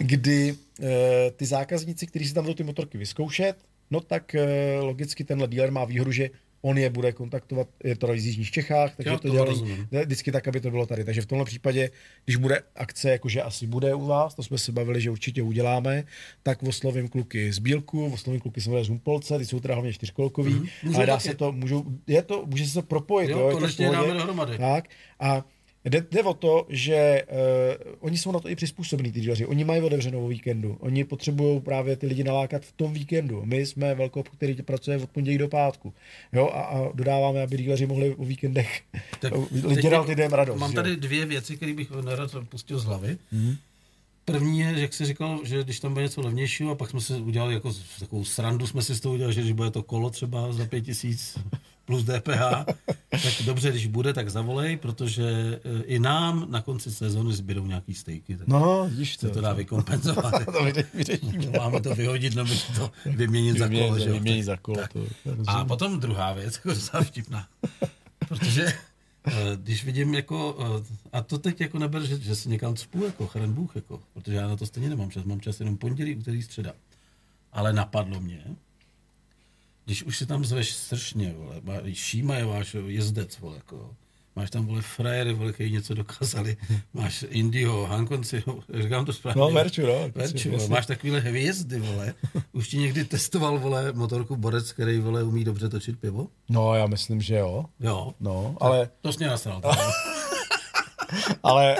kdy 0.00 0.56
e, 0.82 1.30
ty 1.30 1.46
zákazníci, 1.46 2.06
kteří 2.06 2.28
si 2.28 2.34
tam 2.34 2.46
jdou 2.46 2.54
ty 2.54 2.64
motorky 2.64 2.98
vyzkoušet, 2.98 3.56
no 3.90 4.00
tak 4.00 4.34
e, 4.34 4.78
logicky 4.80 5.24
tenhle 5.24 5.48
dealer 5.48 5.72
má 5.72 5.84
výhodu, 5.84 6.12
že 6.12 6.30
on 6.62 6.78
je 6.78 6.90
bude 6.90 7.12
kontaktovat, 7.12 7.68
je 7.84 7.96
to 7.96 8.06
z 8.16 8.26
Jižních 8.26 8.50
Čechách, 8.50 8.96
takže 8.96 9.10
Jo, 9.10 9.18
to 9.18 9.28
toho 9.28 9.34
dělají 9.34 9.86
vždycky 10.04 10.32
tak, 10.32 10.48
aby 10.48 10.60
to 10.60 10.70
bylo 10.70 10.86
tady. 10.86 11.04
Takže 11.04 11.20
v 11.20 11.26
tomhle 11.26 11.44
případě, 11.44 11.90
když 12.24 12.36
bude 12.36 12.62
akce, 12.76 13.10
jakože 13.10 13.42
asi 13.42 13.66
bude 13.66 13.94
u 13.94 14.06
vás, 14.06 14.34
to 14.34 14.42
jsme 14.42 14.58
se 14.58 14.72
bavili, 14.72 15.00
že 15.00 15.10
určitě 15.10 15.42
uděláme, 15.42 16.04
tak 16.42 16.62
oslovím 16.62 17.08
kluky 17.08 17.52
z 17.52 17.58
Bílku, 17.58 18.12
oslovím 18.12 18.40
kluky 18.40 18.60
z 18.60 18.88
Humpolce, 18.88 19.38
ty 19.38 19.46
jsou 19.46 19.60
teda 19.60 19.74
hlavně 19.74 19.92
čtyřkolkový, 19.92 20.52
Mhm. 20.54 20.62
mm-hmm. 20.84 20.96
Ale 20.96 21.06
dá 21.06 21.16
taky. 21.16 21.28
se 21.28 21.34
to, 21.34 21.52
můžou, 21.52 21.84
je 22.06 22.22
to, 22.22 22.44
může 22.46 22.66
se 22.66 22.74
to 22.74 22.82
propojit, 22.82 23.30
jo, 23.30 23.38
Jo, 23.38 23.50
to 23.50 23.56
konečně 23.56 23.86
pohodě. 23.86 24.08
dáme 24.08 24.18
dohromady. 24.18 24.58
Tak 24.58 24.84
a 25.20 25.44
jde, 25.88 26.06
jde 26.10 26.22
o 26.22 26.34
to, 26.34 26.66
že 26.68 27.22
uh, 27.30 27.92
oni 28.00 28.18
jsou 28.18 28.32
na 28.32 28.40
to 28.40 28.48
i 28.48 28.56
přizpůsobení, 28.56 29.12
ty 29.12 29.20
dealeři. 29.20 29.46
Oni 29.46 29.64
mají 29.64 29.82
otevřenou 29.82 30.24
o 30.24 30.28
víkendu. 30.28 30.76
Oni 30.80 31.04
potřebují 31.04 31.60
právě 31.60 31.96
ty 31.96 32.06
lidi 32.06 32.24
nalákat 32.24 32.62
v 32.62 32.72
tom 32.72 32.92
víkendu. 32.92 33.42
My 33.44 33.66
jsme 33.66 33.94
velkou, 33.94 34.20
obchod, 34.20 34.36
který 34.36 34.54
pracuje 34.54 34.98
od 34.98 35.10
pondělí 35.10 35.38
do 35.38 35.48
pátku. 35.48 35.94
Jo, 36.32 36.50
a, 36.52 36.60
a 36.60 36.92
dodáváme, 36.94 37.42
aby 37.42 37.56
dealeři 37.56 37.86
mohli 37.86 38.14
o 38.14 38.24
víkendech 38.24 38.82
Tak 39.20 39.32
bych- 39.50 40.08
lidem 40.08 40.32
radost. 40.32 40.58
Mám 40.58 40.70
že 40.70 40.74
tady 40.76 40.90
jo. 40.90 40.96
dvě 40.98 41.26
věci, 41.26 41.56
které 41.56 41.74
bych 41.74 41.90
nerad 41.90 42.36
pustil 42.48 42.78
z 42.78 42.84
hlavy. 42.84 43.18
Mhm. 43.32 43.56
První 44.24 44.60
je, 44.60 44.74
jak 44.76 44.94
jsi 44.94 45.04
říkal, 45.04 45.40
že 45.44 45.64
když 45.64 45.80
tam 45.80 45.92
bude 45.92 46.02
něco 46.02 46.20
levnějšího, 46.20 46.70
a 46.70 46.74
pak 46.74 46.90
jsme 46.90 47.00
si 47.00 47.12
udělali 47.12 47.54
jako 47.54 47.72
takovou 48.00 48.24
srandu, 48.24 48.66
jsme 48.66 48.82
si 48.82 48.94
z 48.94 49.00
toho 49.00 49.14
udělali, 49.14 49.34
že 49.34 49.40
když 49.40 49.52
bude 49.52 49.70
to 49.70 49.82
kolo 49.82 50.10
třeba 50.10 50.52
za 50.52 50.66
pět 50.66 50.80
tisíc, 50.80 51.38
plus 51.88 52.04
DPH, 52.04 52.64
tak 53.10 53.32
dobře, 53.44 53.70
když 53.70 53.86
bude, 53.86 54.12
tak 54.12 54.30
zavolej, 54.30 54.76
protože 54.76 55.24
eh, 55.64 55.82
i 55.82 55.98
nám 55.98 56.46
na 56.50 56.60
konci 56.62 56.90
sezóny 56.90 57.32
zbydou 57.32 57.66
nějaký 57.66 57.94
stejky. 57.94 58.36
Tak 58.36 58.48
No, 58.48 58.90
se 59.04 59.18
to. 59.28 59.34
to 59.34 59.40
dá 59.40 59.52
vykompenzovat. 59.52 60.34
to 60.44 60.52
vyře- 60.64 60.84
vyřešíme. 60.94 61.50
Máme 61.58 61.80
to 61.80 61.94
vyhodit, 61.94 62.34
nebo 62.34 62.50
to 62.76 62.90
vyměnit 63.06 63.58
za 63.58 63.68
kolo. 63.68 63.98
že? 63.98 64.12
Vyměnit 64.12 64.42
za 64.42 64.56
kolo. 64.56 64.78
To, 64.92 65.00
A 65.46 65.64
potom 65.64 66.00
druhá 66.00 66.32
věc, 66.32 66.54
jako 66.54 66.68
docela 66.68 67.02
vtipná. 67.02 67.48
Protože 68.28 68.64
eh, 69.26 69.32
když 69.56 69.84
vidím 69.84 70.14
jako, 70.14 70.58
eh, 70.80 70.96
a 71.12 71.22
to 71.22 71.38
teď 71.38 71.60
jako 71.60 71.78
neber, 71.78 72.02
že, 72.06 72.18
že 72.20 72.36
si 72.36 72.48
někam 72.48 72.76
cpu, 72.76 73.04
jako 73.04 73.26
chren 73.26 73.52
Bůh, 73.52 73.76
jako, 73.76 74.00
protože 74.14 74.36
já 74.36 74.48
na 74.48 74.56
to 74.56 74.66
stejně 74.66 74.88
nemám 74.88 75.10
čas, 75.10 75.24
mám 75.24 75.40
čas 75.40 75.60
jenom 75.60 75.76
pondělí, 75.76 76.16
úterý, 76.16 76.42
středa. 76.42 76.72
Ale 77.52 77.72
napadlo 77.72 78.20
mě, 78.20 78.44
když 79.88 80.02
už 80.02 80.18
si 80.18 80.26
tam 80.26 80.44
zveš 80.44 80.74
sršně, 80.74 81.34
vole, 81.36 81.82
Šíma 81.92 82.34
je 82.34 82.44
váš 82.44 82.76
jezdec, 82.86 83.38
vole, 83.38 83.56
jako, 83.56 83.94
máš 84.36 84.50
tam, 84.50 84.66
vole, 84.66 84.82
frajery, 84.82 85.32
vole, 85.32 85.52
který 85.52 85.72
něco 85.72 85.94
dokázali, 85.94 86.56
máš 86.92 87.24
Indio, 87.28 87.86
Hankonci, 87.86 88.42
říkám 88.82 89.04
to 89.04 89.12
správně. 89.12 89.40
No, 89.40 89.50
Verču, 89.50 89.86
no. 89.86 90.10
Verču, 90.14 90.50
vole, 90.50 90.68
máš 90.68 90.86
takovýhle 90.86 91.20
hvězdy, 91.20 91.80
vole. 91.80 92.14
Už 92.52 92.68
ti 92.68 92.78
někdy 92.78 93.04
testoval, 93.04 93.58
vole, 93.58 93.92
motorku 93.92 94.36
Borec, 94.36 94.72
který, 94.72 94.98
vole, 94.98 95.22
umí 95.22 95.44
dobře 95.44 95.68
točit 95.68 96.00
pivo? 96.00 96.28
No, 96.48 96.74
já 96.74 96.86
myslím, 96.86 97.20
že 97.20 97.36
jo. 97.36 97.64
Jo. 97.80 98.14
No, 98.20 98.56
ale, 98.60 98.90
To 99.00 99.12
jsi 99.12 99.18
mě 99.18 99.26
nasral. 99.26 99.62
ale 101.42 101.76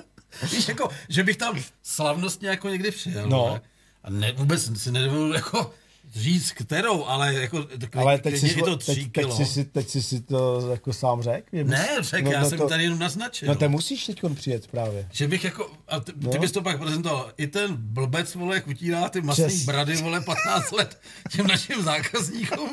Víš, 0.52 0.68
jako, 0.68 0.88
že 1.08 1.22
bych 1.22 1.36
tam 1.36 1.58
slavnostně 1.82 2.48
jako 2.48 2.68
někdy 2.68 2.90
přijel. 2.90 3.28
No. 3.28 3.38
vole. 3.38 3.60
A 4.04 4.10
ne, 4.10 4.32
vůbec 4.32 4.82
si 4.82 4.92
nedovedu 4.92 5.32
jako 5.32 5.70
říct 6.14 6.52
kterou, 6.52 7.04
ale 7.04 7.34
jako 7.34 7.66
Ale 7.94 8.18
teď 8.18 8.32
klidně 8.32 8.48
jsi, 8.48 8.58
i 8.58 8.62
to 8.62 8.76
teď, 8.76 8.86
tří 8.86 9.02
teď, 9.04 9.12
kilo. 9.12 9.36
jsi, 9.36 9.44
si- 9.46 9.64
teď 9.64 9.88
jsi 9.88 10.02
si 10.02 10.20
to 10.20 10.68
jako 10.70 10.92
sám 10.92 11.22
řekl? 11.22 11.46
Ne, 11.64 11.88
řek, 12.00 12.26
já 12.26 12.44
jsem 12.44 12.68
tady 12.68 12.82
jenom 12.84 12.98
naznačil. 12.98 13.48
No, 13.48 13.54
to 13.54 13.68
musíš 13.68 14.06
teď 14.06 14.20
přijet 14.34 14.66
právě. 14.66 15.08
Že 15.12 15.28
bych 15.28 15.44
jako, 15.44 15.70
a 15.88 16.00
ty, 16.00 16.12
No. 16.20 16.30
ty 16.30 16.38
bys 16.38 16.52
to 16.52 16.62
pak 16.62 16.78
prezentoval, 16.78 17.32
i 17.36 17.46
ten 17.46 17.76
blbec, 17.76 18.34
vole, 18.34 18.54
jak 18.54 18.68
utírá 18.68 19.08
ty 19.08 19.20
masný 19.20 19.44
Přes- 19.44 19.64
brady, 19.64 19.96
vole, 19.96 20.20
15 20.20 20.72
let 20.72 21.00
těm 21.36 21.46
našim 21.46 21.82
zákazníkům, 21.82 22.70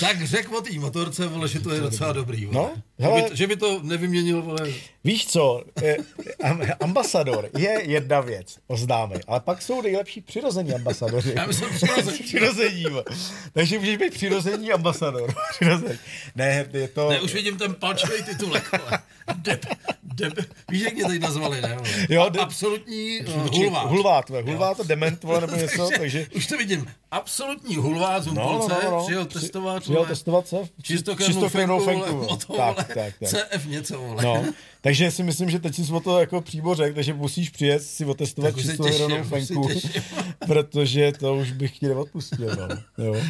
tak 0.00 0.24
řekl 0.26 0.56
o 0.56 0.60
té 0.60 0.78
motorce, 0.78 1.26
vole, 1.26 1.48
že 1.48 1.60
to 1.60 1.74
je 1.74 1.80
docela 1.80 2.12
dobrý, 2.12 2.46
vole. 2.46 2.54
No, 2.68 2.82
že, 2.98 3.04
hele- 3.06 3.22
by, 3.22 3.28
to- 3.28 3.34
že 3.36 3.46
by 3.46 3.56
to 3.56 3.80
nevyměnil, 3.82 4.42
vole, 4.42 4.70
Víš 5.04 5.26
co, 5.26 5.64
am- 6.42 6.62
ambasador 6.80 7.50
je 7.58 7.82
jedna 7.82 8.20
věc, 8.20 8.58
oznámej, 8.66 9.18
ale 9.26 9.40
pak 9.40 9.62
jsou 9.62 9.82
nejlepší 9.82 10.20
přirození 10.20 10.74
ambasadoři. 10.74 11.32
Já 11.36 11.46
myslím 11.46 11.70
přirození. 11.74 12.18
přirození. 12.18 12.84
Takže 13.52 13.78
můžeš 13.78 13.96
být 13.96 14.14
přirození 14.14 14.72
ambasador. 14.72 15.34
Přirození. 15.50 15.98
Ne, 16.34 16.66
je 16.72 16.88
to... 16.88 17.10
ne, 17.10 17.20
už 17.20 17.34
vidím 17.34 17.58
ten 17.58 17.74
palčový 17.74 18.22
titulek. 18.22 18.70
Deb, 19.36 19.66
deb, 20.02 20.32
víš, 20.70 20.82
jak 20.82 20.94
mě 20.94 21.04
tady 21.04 21.18
nazvali, 21.18 21.62
ne? 21.62 21.76
Jo, 22.08 22.28
de- 22.28 22.40
Absolutní 22.40 23.20
uh, 23.20 23.46
hulvát. 23.56 23.86
Hulvát, 23.86 24.28
vole. 24.28 24.42
hulvát 24.42 24.80
a 24.80 24.82
dement, 24.82 25.24
vole, 25.24 25.40
nebo 25.40 25.56
něco, 25.56 25.88
takže... 25.98 26.26
Už 26.36 26.46
to 26.46 26.56
vidím. 26.56 26.86
Absolutní 27.10 27.76
hulvát 27.76 28.22
z 28.22 28.26
Humpolce, 28.26 28.74
přijel 29.04 29.24
testovat, 29.26 29.82
Přijel 29.82 29.96
vole, 29.98 30.08
testovat 30.08 30.48
co? 30.48 30.68
Čistokrevnou 30.82 31.48
fenku, 31.48 31.84
vole, 31.84 32.12
vole. 32.12 32.26
moto, 32.30 32.56
tak, 32.56 32.74
vole, 32.74 32.74
tak, 32.74 33.14
tak. 33.20 33.28
CF 33.28 33.66
něco, 33.66 33.98
vole. 33.98 34.22
No, 34.24 34.44
takže 34.84 35.10
si 35.10 35.22
myslím, 35.22 35.50
že 35.50 35.58
teď 35.58 35.74
jsi 35.76 35.92
o 35.92 36.00
to 36.00 36.20
jako 36.20 36.40
přímo 36.40 36.74
řekl, 36.74 36.94
takže 36.94 37.14
musíš 37.14 37.50
přijet 37.50 37.82
si 37.82 38.04
otestovat 38.04 38.54
se 38.54 38.56
už 38.60 38.94
se 38.96 39.24
fenku, 39.24 39.68
protože 40.46 41.12
to 41.12 41.36
už 41.36 41.52
bych 41.52 41.78
ti 41.78 41.86
neodpustil, 41.88 42.56
no. 42.56 43.04
Jo. 43.04 43.14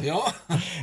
Jo? 0.00 0.24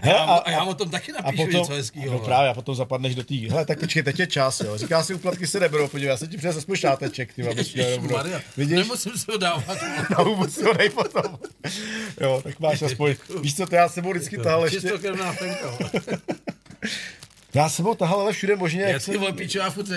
A, 0.03 0.11
a- 0.11 0.38
a, 0.38 0.52
já 0.52 0.64
o 0.64 0.73
tom 0.73 0.89
taky 0.89 1.11
A 1.11 1.22
napíšu 1.22 1.45
potom, 1.45 1.60
něco 1.61 1.73
hezkýho. 1.73 2.06
no 2.06 2.11
vole. 2.11 2.26
právě, 2.26 2.49
a 2.49 2.53
potom 2.53 2.76
zapadneš 2.76 3.15
do 3.15 3.23
té, 3.23 3.35
hele, 3.35 3.65
tak 3.65 3.80
počkej, 3.80 4.03
teď 4.03 4.19
je 4.19 4.27
čas, 4.27 4.60
jo. 4.60 4.77
Říká 4.77 5.03
si, 5.03 5.14
úplatky 5.14 5.47
se 5.47 5.60
neberou, 5.60 5.88
podívej, 5.88 6.10
já 6.10 6.18
se 6.18 6.27
ti 6.27 6.38
přines 6.38 6.57
aspoň 6.57 6.76
šáteček, 6.76 7.34
ty 7.34 7.47
abys 7.47 7.73
Vidíš? 8.57 8.76
Nemusím 8.77 9.18
si 9.18 9.31
ho 9.31 9.38
dávat. 9.38 9.77
hubu 10.18 10.47
si 10.47 10.64
ho 10.64 10.73
dej 10.73 10.89
potom. 10.89 11.38
Jo, 12.22 12.41
tak 12.43 12.60
máš 12.60 12.81
aspoň, 12.81 13.15
víš 13.41 13.56
co, 13.56 13.65
to 13.65 13.76
já 13.76 13.89
s 13.89 13.93
sebou 13.93 14.11
vždycky 14.11 14.38
tahal 14.38 14.64
ještě, 14.64 14.81
Čistokrevná 14.81 15.34
fenka. 15.34 15.77
Já 17.56 17.69
s 17.69 17.76
sebou 17.76 17.95
tahal 17.95 18.19
ale 18.19 18.34
všude 18.34 18.56
možně, 18.56 18.82
Já 18.82 18.99
jsem, 18.99 19.19
vole 19.19 19.34
píču, 19.34 19.57
já 19.57 19.69
furt 19.69 19.88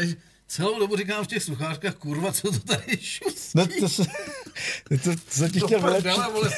celou 0.48 0.78
dobu 0.78 0.97
říkám 0.97 1.24
v 1.24 1.26
těch 1.26 1.43
slucháčkách, 1.43 1.94
kurva, 1.94 2.32
co 2.32 2.52
to 2.52 2.59
tady 2.59 2.98
šustí. 3.01 3.51
no 3.55 3.66
to 3.80 3.89
se, 3.89 4.02
to, 4.89 4.98
to, 5.05 5.10
jsem 5.30 5.51
ti 5.51 5.60
chtěl 5.60 5.80
vylepšit. 5.80 6.02
prdele, 6.02 6.32
vole. 6.32 6.51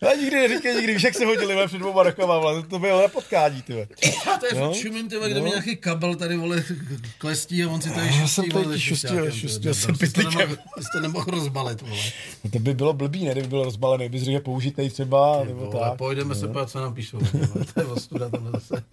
Já 0.00 0.14
nikdy 0.14 0.36
neříkej 0.48 0.74
nikdy, 0.76 0.94
víš, 0.94 1.02
jak 1.02 1.14
se 1.14 1.26
hodili 1.26 1.54
vole, 1.54 1.66
před 1.66 1.78
dvouma 1.78 2.02
rokama, 2.02 2.38
vole, 2.38 2.62
to 2.62 2.78
bylo 2.78 3.02
na 3.02 3.08
potkání, 3.08 3.62
ty. 3.62 3.72
vole. 3.72 3.86
Já 4.26 4.36
tady 4.38 4.60
No. 4.60 4.66
furt 4.72 4.74
šumím, 4.82 5.08
tyhle, 5.08 5.30
kde 5.30 5.38
No. 5.38 5.44
mi 5.44 5.50
nějaký 5.50 5.76
kabel 5.76 6.14
tady, 6.16 6.36
vole, 6.36 6.64
klestí 7.18 7.64
a 7.64 7.68
on 7.70 7.80
si 7.80 7.90
tady 7.90 8.06
Já 8.06 8.12
šustí, 8.12 8.28
jsem 8.34 8.50
tady 8.50 8.64
vole, 8.64 8.76
ti 8.76 8.80
šustil, 8.82 9.30
šustil 9.30 9.74
jsem 9.74 9.94
to 9.94 9.98
pytlíkem. 9.98 10.38
nemohl- 10.38 10.62
Jsi 10.80 10.88
to 10.92 11.00
nemohl 11.00 11.30
rozbalit, 11.30 11.80
vole. 11.82 12.02
No 12.44 12.50
to 12.50 12.58
by 12.58 12.74
bylo 12.74 12.92
blbý, 12.92 13.24
ne, 13.24 13.32
kdyby 13.32 13.48
byl 13.48 13.64
rozbalený, 13.64 14.08
bys 14.08 14.22
řekl 14.22 14.40
použitej 14.44 14.90
třeba, 14.90 15.44
nebo 15.44 15.66
Vole, 15.70 15.88
tak. 15.88 15.98
pojdeme 15.98 16.34
se 16.34 16.46
podívat, 16.46 16.70
co 16.70 16.80
nám 16.80 16.94
píšou. 16.94 17.18
vole. 17.18 17.64
To 17.74 17.80
je 17.80 17.86
ostuda 17.86 18.30
tohle 18.30 18.50
zase. 18.50 18.84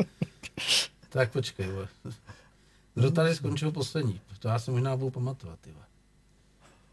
Tak 1.10 1.32
počkej, 1.32 1.68
vole. 1.68 1.88
Kdo 2.95 3.11
tady 3.11 3.36
skončil 3.36 3.72
poslední? 3.72 4.22
To 4.40 4.48
já 4.48 4.60
si 4.60 4.72
možná 4.72 4.98
budu 4.98 5.11
pamatovat, 5.11 5.60
ty 5.61 5.72
vole. 5.72 5.86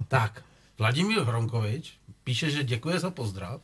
Tak, 0.09 0.43
Vladimír 0.79 1.19
Hronkovič 1.21 1.93
píše, 2.25 2.51
že 2.51 2.65
děkuje 2.65 2.99
za 3.01 3.11
pozdrav, 3.11 3.61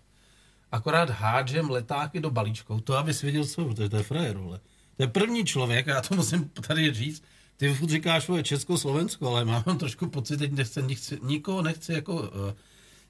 akorát 0.73 1.11
hádžem 1.11 1.71
letáky 1.71 2.21
do 2.21 2.31
balíčkou. 2.31 2.81
To 2.81 2.97
abys 2.97 3.23
věděl, 3.23 3.45
co, 3.45 3.65
protože 3.65 3.89
to 3.89 3.97
je 3.97 4.03
frajer, 4.03 4.37
vole. 4.39 4.61
To 4.97 5.03
je 5.03 5.07
první 5.07 5.45
člověk, 5.45 5.89
a 5.89 5.95
já 5.95 6.01
to 6.01 6.15
musím 6.15 6.49
tady 6.49 6.95
říct, 6.95 7.23
ty 7.57 7.75
furt 7.75 7.91
říkáš, 7.91 8.29
vole, 8.29 8.43
Česko, 8.43 8.79
Slovensko, 8.79 9.29
ale 9.29 9.45
mám 9.45 9.79
trošku 9.79 10.07
pocit, 10.07 10.37
teď 10.37 10.53
nechci, 10.53 10.83
nechci, 10.83 11.19
nikoho 11.23 11.63
nechci 11.63 11.93
jako, 11.93 12.31
eh, 12.51 12.55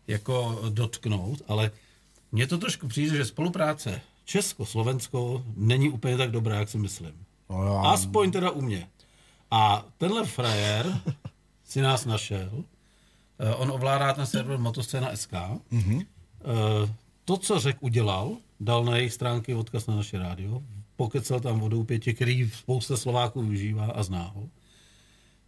jako 0.07 0.61
dotknout, 0.69 1.43
ale 1.49 1.71
mně 2.33 2.47
to 2.47 2.59
trošku 2.59 2.89
přijde, 2.89 3.17
že 3.17 3.25
spolupráce 3.25 4.01
Česko-Slovensko 4.25 5.45
není 5.57 5.91
úplně 5.91 6.17
tak 6.17 6.31
dobrá, 6.31 6.57
jak 6.59 6.69
si 6.69 6.79
myslím. 6.79 7.13
No, 7.51 7.87
Aspoň 7.87 8.33
teda 8.33 8.51
u 8.51 8.61
mě. 8.61 8.89
A 9.51 9.85
tenhle 9.99 10.27
frajer 10.27 11.01
si 11.65 11.81
nás 11.81 12.05
našel. 12.05 12.65
Eh, 13.39 13.55
On 13.55 13.71
ovládá 13.71 14.13
ten 14.13 14.27
server 14.27 14.59
Motoscena 14.59 15.17
SK. 15.17 15.33
Mm-hmm. 15.33 16.07
To, 17.29 17.37
co 17.37 17.61
řekl, 17.61 17.79
udělal, 17.81 18.37
dal 18.61 18.85
na 18.85 18.97
jejich 18.97 19.13
stránky 19.13 19.55
odkaz 19.55 19.87
na 19.87 19.97
naše 19.97 20.19
rádio, 20.19 20.63
pokecel 20.97 21.41
tam 21.41 21.61
vodou 21.61 21.85
pěti, 21.85 22.15
který 22.15 22.51
spousta 22.51 22.97
Slováků 22.97 23.43
využívá 23.43 23.87
a 23.87 24.03
zná 24.03 24.23
ho. 24.35 24.49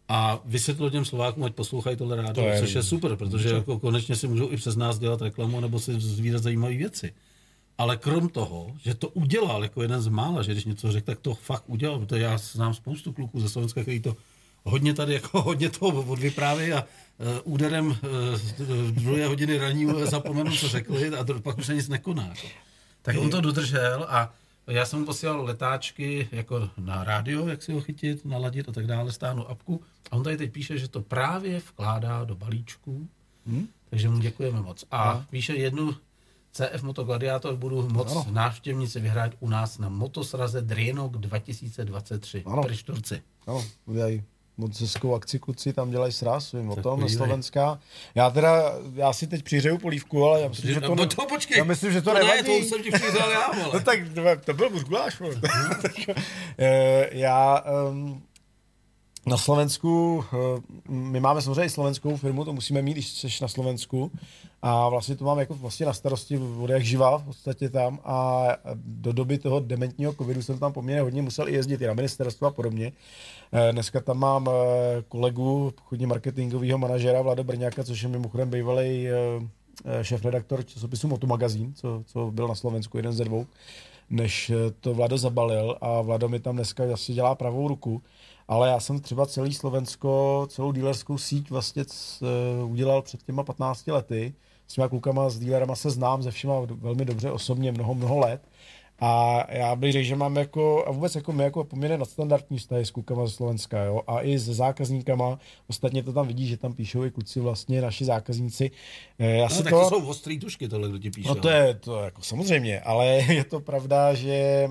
A 0.09 0.41
vysvětlil 0.45 0.91
těm 0.91 1.05
Slovákům, 1.05 1.45
ať 1.45 1.55
poslouchají 1.55 1.97
tohle 1.97 2.17
rádio, 2.17 2.35
To 2.35 2.41
je- 2.41 2.61
což 2.61 2.73
je 2.75 2.83
super, 2.83 3.17
protože 3.17 3.49
jako 3.49 3.79
konečně 3.79 4.17
si 4.17 4.29
můžou 4.29 4.51
i 4.51 4.57
přes 4.57 4.77
nás 4.77 4.99
dělat 4.99 5.23
reklamu 5.23 5.61
nebo 5.61 5.79
si 5.81 6.01
zvídat 6.01 6.43
zajímavé 6.43 6.75
věci. 6.77 7.13
Ale 7.79 7.97
krom 7.97 8.29
toho, 8.29 8.73
že 8.83 8.95
to 8.95 9.09
udělal 9.09 9.63
jako 9.63 9.83
jeden 9.83 10.01
z 10.03 10.09
mála, 10.09 10.43
že 10.43 10.53
když 10.53 10.65
něco 10.65 10.93
řekl, 10.93 11.07
tak 11.07 11.19
to 11.21 11.35
fakt 11.35 11.65
udělal, 11.67 11.99
protože 11.99 12.23
já 12.23 12.39
znám 12.39 12.75
spoustu 12.75 13.13
kluků 13.13 13.41
ze 13.41 13.49
Slovenska, 13.49 13.83
který 13.83 14.01
to 14.01 14.17
hodně 14.65 14.95
tady 14.95 15.15
jako 15.15 15.43
hodně 15.51 15.71
toho 15.71 16.03
odvyprávějí 16.03 16.73
a 16.73 16.85
uh, 17.19 17.53
úderem 17.55 17.87
uh, 17.87 17.97
druhé 18.91 19.27
hodiny 19.27 19.59
raní 19.59 19.87
zapomenu, 20.05 20.57
co 20.57 20.69
řekli 20.69 21.09
a 21.09 21.25
to, 21.25 21.41
pak 21.41 21.59
už 21.59 21.67
se 21.67 21.75
nic 21.75 21.89
nekoná. 21.89 22.27
Jako. 22.27 22.49
Tak 23.03 23.17
on 23.19 23.31
to 23.31 23.41
dodržel 23.41 24.07
a 24.09 24.33
já 24.67 24.87
jsem 24.87 24.99
mu 24.99 25.07
posílal 25.07 25.45
letáčky 25.45 26.29
jako 26.33 26.71
na 26.79 27.05
rádio, 27.05 27.49
jak 27.49 27.63
si 27.63 27.73
ho 27.73 27.81
chytit, 27.81 28.25
naladit 28.25 28.69
a 28.69 28.73
tak 28.73 28.87
dále, 28.87 29.13
stáhnu 29.13 29.51
apku. 29.51 29.83
A 30.11 30.17
on 30.17 30.23
tady 30.23 30.37
teď 30.37 30.53
píše, 30.53 30.79
že 30.79 30.89
to 30.89 31.03
právě 31.03 31.59
vkládá 31.59 32.25
do 32.25 32.35
balíčků, 32.35 33.09
hmm? 33.47 33.69
takže 33.91 34.09
mu 34.09 34.19
děkujeme 34.19 34.63
moc. 34.63 34.85
A 34.91 35.25
píše 35.31 35.55
jednu 35.55 35.97
CF 36.53 36.83
Moto 36.83 37.05
Gladiator 37.05 37.57
budu 37.57 37.89
moc 37.89 38.11
Ano. 38.11 38.27
návštěvníci 38.31 39.01
vyhrát 39.01 39.33
u 39.41 39.49
nás 39.49 39.79
na 39.79 39.89
motosraze 39.89 40.63
Drienok 40.63 41.17
2023. 41.17 42.43
Ano. 42.47 42.63
Pri 42.63 42.77
Šturci. 42.77 43.23
Ano, 43.47 43.65
udělají 43.87 44.23
moc 44.57 44.81
hezkou 44.81 45.15
akci 45.15 45.39
kluci, 45.39 45.73
tam 45.73 45.91
dělají 45.91 46.13
sraz, 46.13 46.53
vím 46.53 46.71
o 46.71 46.77
tom, 46.77 47.01
na 47.01 47.07
podívej. 47.07 47.17
Slovenská. 47.17 47.79
Já 48.15 48.31
teda, 48.31 48.73
já 48.95 49.13
si 49.13 49.27
teď 49.27 49.43
přihřeju 49.43 49.79
polívku, 49.79 50.25
ale 50.25 50.41
já 50.41 50.49
myslím, 50.49 50.75
že 50.75 50.81
to, 50.81 50.89
no, 50.89 50.95
ne, 50.95 51.07
to 51.07 51.27
počkej. 51.27 51.59
já 51.59 51.65
myslím, 51.65 51.93
že 51.93 52.03
to, 52.03 52.11
to 52.11 52.15
ne, 52.15 52.21
nevadí. 52.21 52.43
to 52.43 52.53
už 52.53 52.67
jsem 52.67 52.83
ti 52.83 52.91
přizal 52.91 53.31
já, 53.31 53.51
vole. 53.53 53.71
No 53.75 53.81
tak 53.81 53.99
to, 54.15 54.23
to 54.45 54.55
byl 54.55 54.71
vole. 54.71 55.11
Tak, 55.83 55.93
eh, 56.59 57.09
já 57.13 57.65
um, 57.91 58.23
na 59.27 59.37
Slovensku, 59.37 60.25
eh, 60.33 60.61
my 60.89 61.21
máme 61.21 61.43
samozřejmě 61.43 61.65
i 61.65 61.71
slovenskou 61.71 62.17
firmu, 62.17 62.45
to 62.45 62.53
musíme 62.53 62.83
mít, 62.83 62.93
když 62.93 63.09
jsi 63.09 63.29
na 63.43 63.49
Slovensku. 63.49 64.11
A 64.63 64.89
vlastně 64.89 65.17
to 65.17 65.25
mám 65.25 65.39
jako 65.39 65.55
vlastně 65.55 65.87
na 65.87 65.93
starosti 65.93 66.39
od 66.39 66.71
jak 66.71 66.85
živá 66.85 67.19
v 67.19 67.25
podstatě 67.25 67.69
tam. 67.69 67.99
A 68.05 68.47
do 68.75 69.13
doby 69.13 69.39
toho 69.39 69.61
dementního 69.61 70.13
covidu 70.13 70.43
jsem 70.43 70.59
tam 70.59 70.73
poměrně 70.73 71.03
hodně 71.03 71.23
musel 71.23 71.49
i 71.49 71.53
jezdit 71.53 71.81
i 71.81 71.87
na 71.87 71.95
ministerstvo 71.95 72.47
a 72.47 72.51
podobně. 72.51 72.93
Eh, 73.53 73.73
Dneska 73.73 74.01
tam 74.01 74.19
mám 74.19 74.49
eh, 74.49 75.03
kolegu, 75.09 75.73
chodně 75.83 76.07
marketingového 76.07 76.79
manažera 76.79 77.23
Vlada 77.23 77.43
Brňáka, 77.43 77.85
což 77.85 78.03
je 78.03 78.09
mimochodem 78.09 78.51
bývalý 78.51 79.09
šéf-redaktor 80.03 80.63
časopisu 80.63 81.09
Motomagazín, 81.09 81.75
co, 81.75 82.03
co 82.07 82.31
byl 82.31 82.49
na 82.49 82.55
Slovensku, 82.55 82.97
jeden 82.97 83.13
ze 83.13 83.25
dvou. 83.25 83.47
než 84.11 84.53
to 84.81 84.95
Vlado 84.95 85.19
zabalil 85.19 85.77
a 85.81 86.01
Vlado 86.01 86.29
mi 86.29 86.41
tam 86.41 86.55
dneska 86.55 86.85
asi 86.93 87.13
dělá 87.13 87.35
pravou 87.35 87.69
ruku. 87.69 88.03
Ale 88.49 88.69
já 88.69 88.81
jsem 88.81 89.01
třeba 89.01 89.27
celý 89.27 89.55
Slovensko, 89.55 90.47
celou 90.51 90.73
dílerskou 90.73 91.19
síť 91.19 91.51
vlastně 91.51 91.85
c, 91.85 92.25
udělal 92.65 93.03
před 93.03 93.23
těma 93.23 93.43
15 93.43 93.87
lety. 93.87 94.35
S 94.69 94.75
těma 94.75 94.89
klukama, 94.89 95.31
s 95.31 95.39
dílerama 95.39 95.77
se 95.77 95.91
znám, 95.91 96.23
ze 96.23 96.31
všema 96.31 96.55
velmi 96.61 97.05
dobře 97.05 97.31
osobně 97.31 97.73
mnoho, 97.73 97.95
mnoho 97.95 98.19
let. 98.19 98.43
A 99.01 99.45
já 99.53 99.77
bych 99.77 99.93
řekl, 99.93 100.05
že 100.05 100.17
mám 100.17 100.37
jako, 100.37 100.85
a 100.87 100.91
vůbec 100.91 101.15
jako 101.15 101.33
my 101.33 101.45
jako 101.45 101.65
poměrně 101.65 101.99
nadstandardní 101.99 102.59
vztahy 102.59 102.87
s 102.87 102.91
klukama 102.91 103.27
ze 103.27 103.33
Slovenska, 103.33 103.85
jo, 103.85 104.03
a 104.07 104.23
i 104.23 104.39
s 104.39 104.45
zákazníkama, 104.45 105.39
ostatně 105.69 106.03
to 106.03 106.13
tam 106.13 106.27
vidí, 106.27 106.47
že 106.47 106.57
tam 106.57 106.73
píšou 106.73 107.05
i 107.05 107.11
kluci 107.11 107.41
vlastně, 107.41 107.83
naši 107.83 108.05
zákazníci. 108.05 108.71
Eh, 109.19 109.37
já 109.37 109.43
no, 109.43 109.51
si 109.51 109.63
tak 109.63 109.73
to, 109.73 109.81
to 109.81 109.89
jsou 109.89 110.07
ostrý 110.07 110.39
tušky, 110.39 110.69
tohle, 110.69 110.89
kdo 110.89 110.99
ti 110.99 111.11
píše. 111.11 111.29
No 111.29 111.35
to 111.35 111.49
je 111.49 111.75
to 111.75 111.99
jako 111.99 112.23
samozřejmě, 112.23 112.81
ale 112.81 113.07
je 113.29 113.45
to 113.45 113.61
pravda, 113.61 114.15
že 114.15 114.69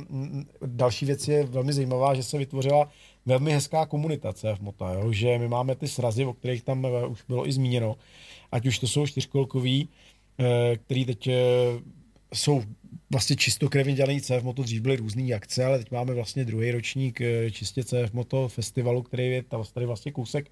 další 0.65 1.05
věc 1.05 1.27
je 1.27 1.43
velmi 1.43 1.73
zajímavá, 1.73 2.13
že 2.13 2.23
se 2.23 2.37
vytvořila 2.37 2.89
velmi 3.25 3.51
hezká 3.51 3.85
komunita 3.85 4.33
CF 4.33 4.59
Mota, 4.61 4.93
jo? 4.93 5.11
že 5.11 5.37
my 5.37 5.47
máme 5.47 5.75
ty 5.75 5.87
srazy, 5.87 6.25
o 6.25 6.33
kterých 6.33 6.63
tam 6.63 6.85
eh, 6.85 7.07
už 7.07 7.23
bylo 7.27 7.47
i 7.47 7.51
zmíněno, 7.51 7.95
ať 8.51 8.65
už 8.65 8.79
to 8.79 8.87
jsou 8.87 9.07
čtyřkolkový, 9.07 9.89
eh, 10.39 10.77
který 10.77 11.05
teď 11.05 11.29
jsou 12.33 12.63
vlastně 13.11 13.35
čistokrevně 13.35 13.93
dělaný 13.93 14.21
CF 14.21 14.43
Moto, 14.43 14.63
dřív 14.63 14.81
byly 14.81 14.95
různé 14.95 15.33
akce, 15.33 15.65
ale 15.65 15.77
teď 15.77 15.91
máme 15.91 16.13
vlastně 16.13 16.45
druhý 16.45 16.71
ročník 16.71 17.21
eh, 17.21 17.51
čistě 17.51 17.83
CF 17.83 18.13
Moto 18.13 18.47
festivalu, 18.47 19.01
který 19.01 19.27
je 19.27 19.43
tady 19.73 19.85
vlastně 19.85 20.11
kousek 20.11 20.51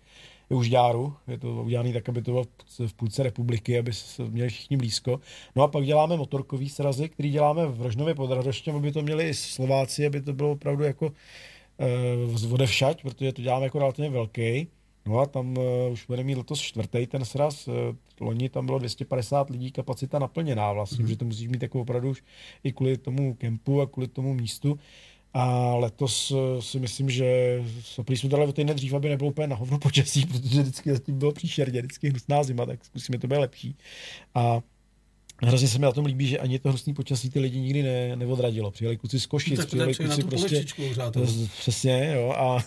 už 0.50 0.70
děru, 0.70 1.14
je 1.28 1.38
to 1.38 1.64
udělané 1.64 1.94
tak, 1.94 2.10
aby 2.10 2.22
to 2.22 2.32
bylo 2.32 2.46
v 2.88 2.94
půlce 2.94 3.24
republiky, 3.24 3.80
aby 3.80 3.94
se 3.94 4.24
měli 4.24 4.50
všichni 4.50 4.78
blízko. 4.78 5.20
No 5.56 5.64
a 5.64 5.68
pak 5.68 5.86
děláme 5.86 6.18
motorkový 6.18 6.70
srazy, 6.70 7.10
který 7.10 7.32
děláme 7.32 7.66
v 7.66 7.82
Rožnově 7.82 8.16
pod 8.16 8.32
Radoštěm, 8.32 8.76
aby 8.76 8.92
to 8.92 9.02
měli 9.02 9.30
i 9.30 9.34
Slováci, 9.34 10.06
aby 10.06 10.22
to 10.22 10.34
bylo 10.34 10.52
opravdu 10.52 10.84
jako 10.84 11.06
uh, 11.06 11.14
protože 13.02 13.34
to 13.34 13.42
děláme 13.42 13.66
jako 13.66 13.80
relativně 13.80 14.10
velký. 14.10 14.68
No 15.08 15.20
a 15.20 15.26
tam 15.26 15.58
uh, 15.58 15.64
už 15.92 16.06
bude 16.06 16.24
mít 16.24 16.36
letos 16.36 16.62
čtvrtý 16.62 17.08
ten 17.08 17.26
sraz. 17.26 17.68
Uh, 17.68 17.74
loni 18.20 18.50
tam 18.50 18.66
bylo 18.66 18.80
250 18.80 19.50
lidí, 19.50 19.72
kapacita 19.72 20.20
naplněná 20.20 20.74
vlastně, 20.74 21.04
mm. 21.04 21.10
že 21.10 21.18
to 21.18 21.26
musíš 21.26 21.48
mít 21.48 21.62
jako 21.62 21.82
opravdu 21.82 22.10
už 22.10 22.24
i 22.64 22.72
kvůli 22.72 22.98
tomu 22.98 23.34
kempu 23.34 23.82
a 23.82 23.88
kvůli 23.88 24.08
tomu 24.08 24.34
místu. 24.34 24.80
A 25.34 25.76
letos 25.76 26.32
uh, 26.32 26.60
si 26.60 26.80
myslím, 26.80 27.10
že 27.10 27.60
prý 28.06 28.18
jsme 28.18 28.30
dali 28.30 28.46
o 28.48 28.54
týden 28.54 28.76
dřív, 28.76 28.94
aby 28.94 29.10
nebylo 29.10 29.30
úplně 29.30 29.48
na 29.48 29.56
hovno 29.56 29.80
počasí, 29.80 30.26
protože 30.32 30.62
vždycky 30.62 30.92
zatím 30.92 31.20
bylo 31.20 31.32
příšerně, 31.32 31.82
vždycky 31.82 32.10
hnusná 32.10 32.44
zima, 32.44 32.66
tak 32.66 32.86
zkusíme 32.86 33.20
to 33.20 33.28
bude 33.28 33.40
lepší. 33.40 33.76
A 34.36 34.62
Hrozně 35.44 35.68
se 35.68 35.78
mi 35.78 35.86
na 35.86 35.92
tom 35.92 36.06
líbí, 36.06 36.28
že 36.28 36.40
ani 36.40 36.60
to 36.60 36.70
hnusný 36.70 36.94
počasí 36.94 37.30
ty 37.30 37.40
lidi 37.40 37.60
nikdy 37.60 37.84
ne, 37.84 38.16
neodradilo. 38.16 38.72
Přijeli 38.72 38.98
kluci 38.98 39.20
z 39.20 39.26
Košic, 39.26 39.60
no, 39.60 39.66
přijeli 39.66 39.96
kluci 39.96 40.24
prostě... 40.24 40.66
Přesně, 41.60 42.12
jo. 42.16 42.34
A 42.38 42.56
uh, 42.56 42.60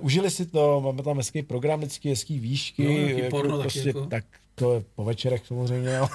užili 0.00 0.30
si 0.30 0.46
to, 0.46 0.80
máme 0.80 1.02
tam 1.02 1.16
hezký 1.16 1.42
program, 1.42 1.80
vždycky 1.80 2.08
hezký 2.08 2.38
výšky. 2.38 2.84
No, 2.84 2.90
jako, 2.90 3.30
porno, 3.30 3.60
prostě, 3.60 3.88
jako... 3.88 4.06
tak 4.06 4.24
to 4.54 4.74
je 4.74 4.84
po 4.94 5.04
večerech 5.04 5.46
samozřejmě, 5.46 5.90
jo. 5.90 6.08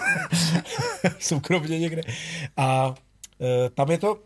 Soukromně 1.19 1.79
někde. 1.79 2.01
A 2.57 2.89
uh, 2.89 2.95
tam 3.73 3.91
je 3.91 3.97
to, 3.97 4.19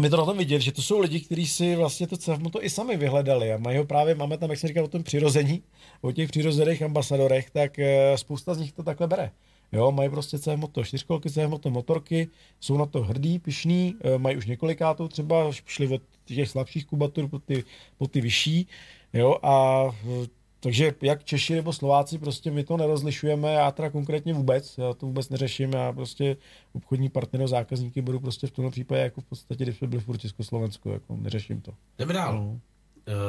my 0.00 0.10
to 0.10 0.16
na 0.16 0.24
tom 0.24 0.38
vidět, 0.38 0.60
že 0.60 0.72
to 0.72 0.82
jsou 0.82 0.98
lidi, 0.98 1.20
kteří 1.20 1.46
si 1.46 1.76
vlastně 1.76 2.06
to 2.06 2.16
CF 2.16 2.38
to 2.52 2.64
i 2.64 2.70
sami 2.70 2.96
vyhledali 2.96 3.52
a 3.52 3.58
mají 3.58 3.78
ho 3.78 3.84
právě, 3.84 4.14
máme 4.14 4.38
tam, 4.38 4.50
jak 4.50 4.58
se 4.58 4.68
říká, 4.68 4.82
o 4.82 4.88
tom 4.88 5.02
přirození, 5.02 5.62
o 6.00 6.12
těch 6.12 6.28
přirozených 6.28 6.82
ambasadorech, 6.82 7.50
tak 7.50 7.78
uh, 7.78 8.16
spousta 8.16 8.54
z 8.54 8.58
nich 8.58 8.72
to 8.72 8.82
takhle 8.82 9.06
bere. 9.06 9.30
Jo, 9.72 9.92
mají 9.92 10.10
prostě 10.10 10.38
CF 10.38 10.56
Moto 10.56 10.84
čtyřkolky, 10.84 11.28
Moto 11.46 11.70
motorky, 11.70 12.28
jsou 12.60 12.76
na 12.76 12.86
to 12.86 13.02
hrdí, 13.02 13.38
pišní, 13.38 13.94
eh, 14.00 14.18
mají 14.18 14.36
už 14.36 14.46
několikátou 14.46 15.08
třeba, 15.08 15.52
šli 15.52 15.88
od 15.88 16.02
těch 16.24 16.48
slabších 16.48 16.86
kubatur 16.86 17.28
po 17.28 17.38
ty, 17.38 17.64
po 17.98 18.06
ty 18.08 18.20
vyšší, 18.20 18.68
jo, 19.12 19.36
a 19.42 19.84
eh, 20.22 20.26
takže 20.60 20.94
jak 21.02 21.24
Češi 21.24 21.54
nebo 21.54 21.72
Slováci, 21.72 22.18
prostě 22.18 22.50
my 22.50 22.64
to 22.64 22.76
nerozlišujeme, 22.76 23.52
já 23.52 23.70
teda 23.70 23.90
konkrétně 23.90 24.34
vůbec, 24.34 24.78
já 24.78 24.94
to 24.94 25.06
vůbec 25.06 25.28
neřeším, 25.28 25.72
já 25.72 25.92
prostě 25.92 26.36
obchodní 26.72 27.08
partner 27.08 27.48
zákazníky 27.48 28.02
budu 28.02 28.20
prostě 28.20 28.46
v 28.46 28.50
tomto 28.50 28.70
případě 28.70 29.00
jako 29.00 29.20
v 29.20 29.24
podstatě, 29.24 29.64
když 29.64 29.76
jsme 29.78 29.88
byli 29.88 30.02
v 30.06 30.18
Československu, 30.18 30.88
jako 30.88 31.16
neřeším 31.16 31.60
to. 31.60 31.74
Jdeme 31.98 32.12
dál. 32.12 32.34
No. 32.34 32.50
Uh, 32.50 32.60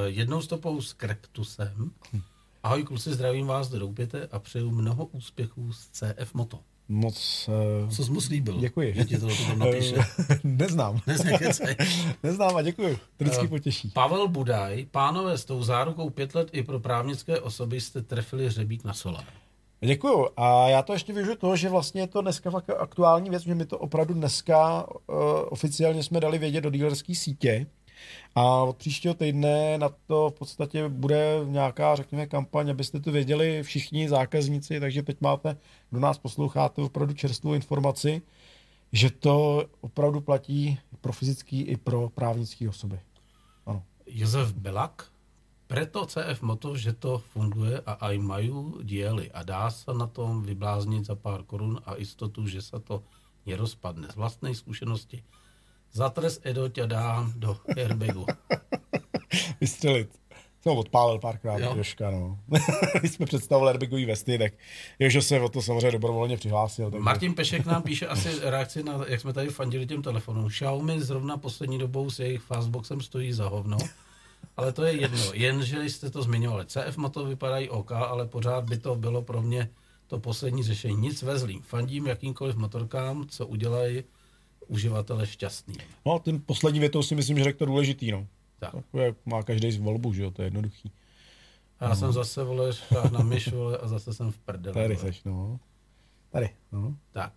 jednou 0.05 0.41
stopou 0.41 0.81
s 0.81 0.93
Krektusem. 0.93 1.91
Hm 2.13 2.21
Ahoj 2.63 2.83
kluci, 2.83 3.13
zdravím 3.13 3.47
vás 3.47 3.69
do 3.69 3.79
Doupěte 3.79 4.27
a 4.31 4.39
přeju 4.39 4.71
mnoho 4.71 5.05
úspěchů 5.05 5.73
z 5.73 5.89
CF 5.89 6.33
Moto. 6.33 6.59
Moc... 6.89 7.49
Uh, 7.83 7.89
Co 7.89 8.05
jsi 8.05 8.11
mu 8.11 8.21
slíbil? 8.21 8.59
Děkuji. 8.59 8.93
Že 8.93 9.05
ti 9.05 9.17
to 9.17 9.27
tam 9.27 9.59
napíše. 9.59 9.95
Neznám. 10.43 11.01
Neznám 12.23 12.55
a 12.55 12.61
děkuji. 12.61 12.99
To 13.17 13.23
vždycky 13.23 13.43
uh, 13.43 13.49
potěší. 13.49 13.89
Pavel 13.89 14.27
Budaj, 14.27 14.85
pánové, 14.91 15.37
s 15.37 15.45
tou 15.45 15.63
zárukou 15.63 16.09
pět 16.09 16.35
let 16.35 16.49
i 16.51 16.63
pro 16.63 16.79
právnické 16.79 17.39
osoby 17.39 17.81
jste 17.81 18.01
trefili 18.01 18.47
hřebík 18.47 18.83
na 18.83 18.93
solár. 18.93 19.25
Děkuju. 19.81 20.27
A 20.37 20.69
já 20.69 20.81
to 20.81 20.93
ještě 20.93 21.13
využiju 21.13 21.35
toho, 21.37 21.55
že 21.55 21.69
vlastně 21.69 22.01
je 22.01 22.07
to 22.07 22.21
dneska 22.21 22.51
fakt 22.51 22.69
aktuální 22.69 23.29
věc, 23.29 23.43
že 23.43 23.55
my 23.55 23.65
to 23.65 23.77
opravdu 23.77 24.13
dneska 24.13 24.87
uh, 24.89 25.15
oficiálně 25.49 26.03
jsme 26.03 26.19
dali 26.19 26.37
vědět 26.37 26.61
do 26.61 26.69
dílerské 26.69 27.15
sítě, 27.15 27.65
a 28.35 28.63
od 28.63 28.77
příštího 28.77 29.13
týdne 29.13 29.77
na 29.77 29.89
to 30.07 30.29
v 30.29 30.33
podstatě 30.33 30.89
bude 30.89 31.41
nějaká, 31.45 31.95
řekněme, 31.95 32.27
kampaň, 32.27 32.69
abyste 32.69 32.99
to 32.99 33.11
věděli 33.11 33.63
všichni 33.63 34.09
zákazníci, 34.09 34.79
takže 34.79 35.03
teď 35.03 35.21
máte, 35.21 35.57
kdo 35.89 35.99
nás 35.99 36.17
posloucháte, 36.17 36.81
opravdu 36.81 37.13
čerstvou 37.13 37.53
informaci, 37.53 38.21
že 38.91 39.09
to 39.09 39.65
opravdu 39.81 40.21
platí 40.21 40.79
pro 41.01 41.13
fyzický 41.13 41.61
i 41.61 41.77
pro 41.77 42.09
právnické 42.09 42.69
osoby. 42.69 42.99
Ano. 43.65 43.83
Josef 44.05 44.53
Belak, 44.53 45.05
preto 45.67 46.05
CF 46.05 46.41
Moto, 46.41 46.77
že 46.77 46.93
to 46.93 47.17
funguje 47.17 47.81
a 47.85 47.93
aj 47.93 48.17
mají 48.17 48.49
diely 48.81 49.31
a 49.31 49.43
dá 49.43 49.69
se 49.69 49.93
na 49.93 50.07
tom 50.07 50.41
vybláznit 50.43 51.05
za 51.05 51.15
pár 51.15 51.43
korun 51.43 51.81
a 51.85 51.95
jistotu, 51.95 52.47
že 52.47 52.61
se 52.61 52.79
to 52.79 53.03
nerozpadne. 53.45 54.09
Z 54.09 54.15
vlastnej 54.17 54.53
zkušenosti 54.57 55.21
Zatres 55.93 56.39
Edo 56.43 56.69
tě 56.69 56.87
dá 56.87 57.29
do 57.35 57.57
airbagu. 57.77 58.25
Vystřelit. 59.61 60.19
Jsem 60.61 60.77
odpálil 60.77 61.19
párkrát 61.19 61.57
Joška, 61.59 62.11
no. 62.11 62.39
Když 62.99 63.11
jsme 63.11 63.25
představili 63.25 63.71
airbagový 63.71 64.05
vesty, 64.05 64.37
tak 64.37 64.53
Jožo 64.99 65.21
se 65.21 65.39
o 65.39 65.49
to 65.49 65.61
samozřejmě 65.61 65.91
dobrovolně 65.91 66.37
přihlásil. 66.37 66.91
Takže... 66.91 67.03
Martin 67.03 67.33
Pešek 67.33 67.65
nám 67.65 67.81
píše 67.81 68.07
asi 68.07 68.29
reakci 68.43 68.83
na, 68.83 69.05
jak 69.07 69.21
jsme 69.21 69.33
tady 69.33 69.49
fandili 69.49 69.85
těm 69.85 70.01
telefonům. 70.01 70.49
Xiaomi 70.49 71.01
zrovna 71.01 71.37
poslední 71.37 71.77
dobou 71.77 72.09
s 72.09 72.19
jejich 72.19 72.41
fastboxem 72.41 73.01
stojí 73.01 73.33
za 73.33 73.49
hovno. 73.49 73.77
Ale 74.57 74.73
to 74.73 74.83
je 74.83 75.01
jedno, 75.01 75.33
jenže 75.33 75.83
jste 75.83 76.09
to 76.09 76.23
zmiňovali. 76.23 76.65
CF 76.65 76.97
Moto 76.97 77.25
vypadají 77.25 77.69
OK, 77.69 77.91
ale 77.91 78.27
pořád 78.27 78.63
by 78.63 78.77
to 78.77 78.95
bylo 78.95 79.21
pro 79.21 79.41
mě 79.41 79.69
to 80.07 80.19
poslední 80.19 80.63
řešení. 80.63 81.01
Nic 81.01 81.21
vezlým. 81.21 81.61
Fandím 81.61 82.07
jakýmkoliv 82.07 82.55
motorkám, 82.55 83.25
co 83.27 83.47
udělají 83.47 84.03
uživatele 84.69 85.27
šťastný. 85.27 85.75
No, 86.05 86.19
ten 86.19 86.41
poslední 86.45 86.79
větou 86.79 87.03
si 87.03 87.15
myslím, 87.15 87.37
že 87.37 87.43
řekl 87.43 87.59
to 87.59 87.65
důležitý, 87.65 88.11
no. 88.11 88.27
Tak. 88.59 88.73
jak 88.93 89.15
má 89.25 89.43
každý 89.43 89.71
z 89.71 89.77
volbu, 89.77 90.13
že 90.13 90.23
jo, 90.23 90.31
to 90.31 90.41
je 90.41 90.45
jednoduchý. 90.45 90.91
A 91.79 91.83
já 91.85 91.89
no. 91.89 91.95
jsem 91.95 92.11
zase, 92.11 92.43
vole, 92.43 92.71
na 93.11 93.19
myš, 93.19 93.51
vole, 93.51 93.77
a 93.77 93.87
zase 93.87 94.13
jsem 94.13 94.31
v 94.31 94.37
prdele. 94.37 94.73
Tady 94.73 94.97
seš, 94.97 95.23
no. 95.23 95.59
Tady, 96.31 96.49
no. 96.71 96.95
Tak. 97.11 97.33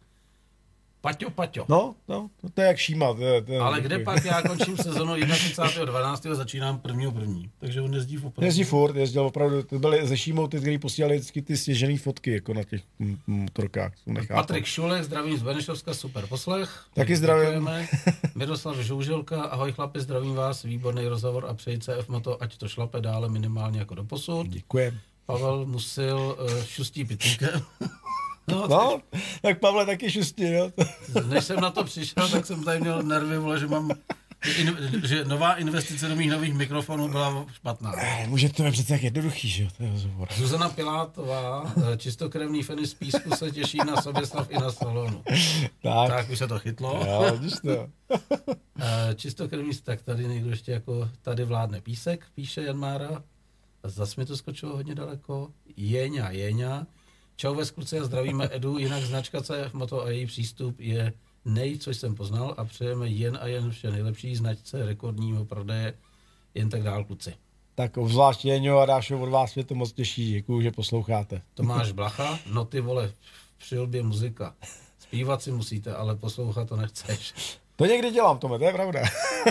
Paťo, 1.03 1.31
Paťo. 1.31 1.65
No, 1.69 1.95
no, 2.09 2.31
to 2.55 2.61
je 2.61 2.67
jak 2.67 2.77
šíma. 2.77 3.15
To 3.15 3.21
je, 3.21 3.43
to 3.43 3.53
je, 3.53 3.61
Ale 3.61 3.81
kde 3.81 3.99
pak 3.99 4.25
já 4.25 4.43
končím 4.43 4.77
sezonu 4.77 5.15
31.12. 5.17 6.35
začínám 6.35 6.79
1.1. 6.79 7.51
Takže 7.59 7.81
on 7.81 7.95
jezdí 7.95 8.17
v 8.17 8.27
opravdu. 8.27 8.47
Jezdí 8.47 8.65
furt, 8.65 8.97
jezdil 8.97 9.23
opravdu, 9.23 9.63
to 9.63 9.79
byly 9.79 10.07
ze 10.07 10.17
Šímou 10.17 10.47
ty, 10.47 10.57
kteří 10.61 10.79
posílali 10.79 11.17
vždycky 11.17 11.43
ty 11.43 11.57
stěžené 11.57 11.99
fotky, 11.99 12.33
jako 12.33 12.55
na 12.55 12.65
těch 12.65 12.83
motorkách. 13.27 13.93
Patrik 14.29 14.65
Šulek, 14.65 15.05
zdravím 15.05 15.39
z 15.39 15.43
Benešovska, 15.43 15.95
super 15.95 16.27
poslech. 16.27 16.85
Taky 16.95 17.17
zdravím. 17.17 17.71
Miroslav 18.35 18.77
Žouželka, 18.77 19.43
ahoj 19.43 19.73
chlapi, 19.73 20.01
zdravím 20.01 20.35
vás, 20.35 20.63
výborný 20.63 21.09
rozhovor 21.09 21.47
a 21.49 21.55
přeji 21.55 21.79
CF 21.79 22.09
Moto, 22.09 22.43
ať 22.43 22.57
to 22.57 22.69
šlape 22.69 23.01
dále 23.01 23.29
minimálně 23.29 23.79
jako 23.79 23.95
do 23.95 24.05
posud. 24.05 24.47
Děkujem. 24.47 24.99
Pavel 25.27 25.67
musil 25.67 26.37
uh, 26.41 26.65
šustí 26.65 27.05
pitníkem. 27.05 27.63
No, 28.49 28.67
no 28.69 29.01
tak 29.43 29.61
Pavle 29.61 29.87
taky 29.87 30.11
šustí, 30.11 30.53
jo. 30.53 30.73
Než 31.29 31.45
jsem 31.45 31.61
na 31.61 31.71
to 31.71 31.85
přišel, 31.85 32.29
tak 32.29 32.47
jsem 32.47 32.65
tady 32.65 32.81
měl 32.81 33.03
nervy, 33.03 33.39
vole, 33.39 33.59
že 33.59 33.67
mám 33.67 33.91
in, 34.59 34.77
že 35.05 35.25
nová 35.25 35.55
investice 35.55 36.09
do 36.09 36.17
mých 36.17 36.31
nových 36.31 36.55
mikrofonů 36.55 37.09
byla 37.09 37.47
špatná. 37.55 37.93
Eh, 37.97 38.27
může 38.27 38.49
to 38.49 38.63
být 38.63 38.73
přece 38.73 38.93
jak 38.93 39.03
jednoduchý, 39.03 39.49
že 39.49 39.63
jo? 39.63 39.69
To 39.77 39.83
je 39.83 39.91
rozhovor. 39.91 40.29
Zuzana 40.37 40.69
Pilátová, 40.69 41.73
eh, 41.77 41.97
čistokrevný 41.97 42.63
fenis 42.63 42.91
z 42.91 42.95
písku 42.95 43.37
se 43.37 43.51
těší 43.51 43.79
na 43.79 44.03
soběstav 44.03 44.51
i 44.51 44.55
na 44.55 44.73
salonu. 44.73 45.23
Tak. 45.83 46.09
tak 46.09 46.31
už 46.31 46.39
se 46.39 46.49
to 46.49 46.59
chytlo. 46.59 47.03
Jo, 47.07 47.39
to. 47.63 47.89
Eh, 48.85 49.15
čistokrevný, 49.15 49.71
tak 49.85 50.03
tady 50.03 50.29
někdo 50.29 50.51
ještě 50.51 50.73
jako 50.73 51.09
tady 51.23 51.45
vládne 51.45 51.81
písek, 51.81 52.27
píše 52.35 52.63
Jan 52.63 52.77
Mára. 52.77 53.23
Zas 53.85 54.17
mi 54.17 54.27
to 54.27 54.37
skočilo 54.37 54.77
hodně 54.77 54.95
daleko. 54.95 55.51
Jeňa, 55.77 56.31
Jeňa. 56.31 56.87
Čau 57.37 57.55
ve 57.55 57.65
skluce 57.65 57.99
a 57.99 58.05
zdravíme 58.05 58.49
Edu, 58.53 58.79
jinak 58.79 59.03
značka 59.03 59.41
CF 59.41 59.73
Moto 59.73 60.03
a 60.03 60.11
její 60.11 60.27
přístup 60.27 60.81
je 60.81 61.13
nej, 61.45 61.79
co 61.79 61.91
jsem 61.91 62.15
poznal 62.15 62.55
a 62.57 62.65
přejeme 62.65 63.09
jen 63.09 63.39
a 63.41 63.47
jen 63.47 63.71
vše 63.71 63.91
nejlepší 63.91 64.37
značce 64.37 64.87
rekordního 64.87 65.45
prodeje. 65.45 65.95
Jen 66.55 66.69
tak 66.69 66.83
dál, 66.83 67.05
kluci. 67.05 67.35
Tak 67.75 67.97
obzvlášť 67.97 68.45
Jeňo 68.45 68.79
a 68.79 68.87
Dášo 68.87 69.19
od 69.19 69.29
vás 69.29 69.55
mě 69.55 69.65
to 69.65 69.75
moc 69.75 69.93
těší. 69.93 70.33
Děkuju, 70.33 70.63
že 70.63 70.71
posloucháte. 70.71 71.43
Tomáš 71.55 71.93
Blacha, 71.93 72.39
no 72.53 72.65
ty 72.65 72.81
vole, 72.81 73.09
v 73.09 73.59
přilbě 73.59 74.03
muzika. 74.03 74.55
Zpívat 74.99 75.43
si 75.43 75.53
musíte, 75.53 75.95
ale 75.95 76.17
poslouchat 76.17 76.69
to 76.69 76.77
nechceš. 76.77 77.35
To 77.77 77.87
někdy 77.87 78.11
dělám, 78.11 78.39
Tome, 78.39 78.59
to 78.59 78.65
je 78.65 78.73
pravda. 78.73 79.01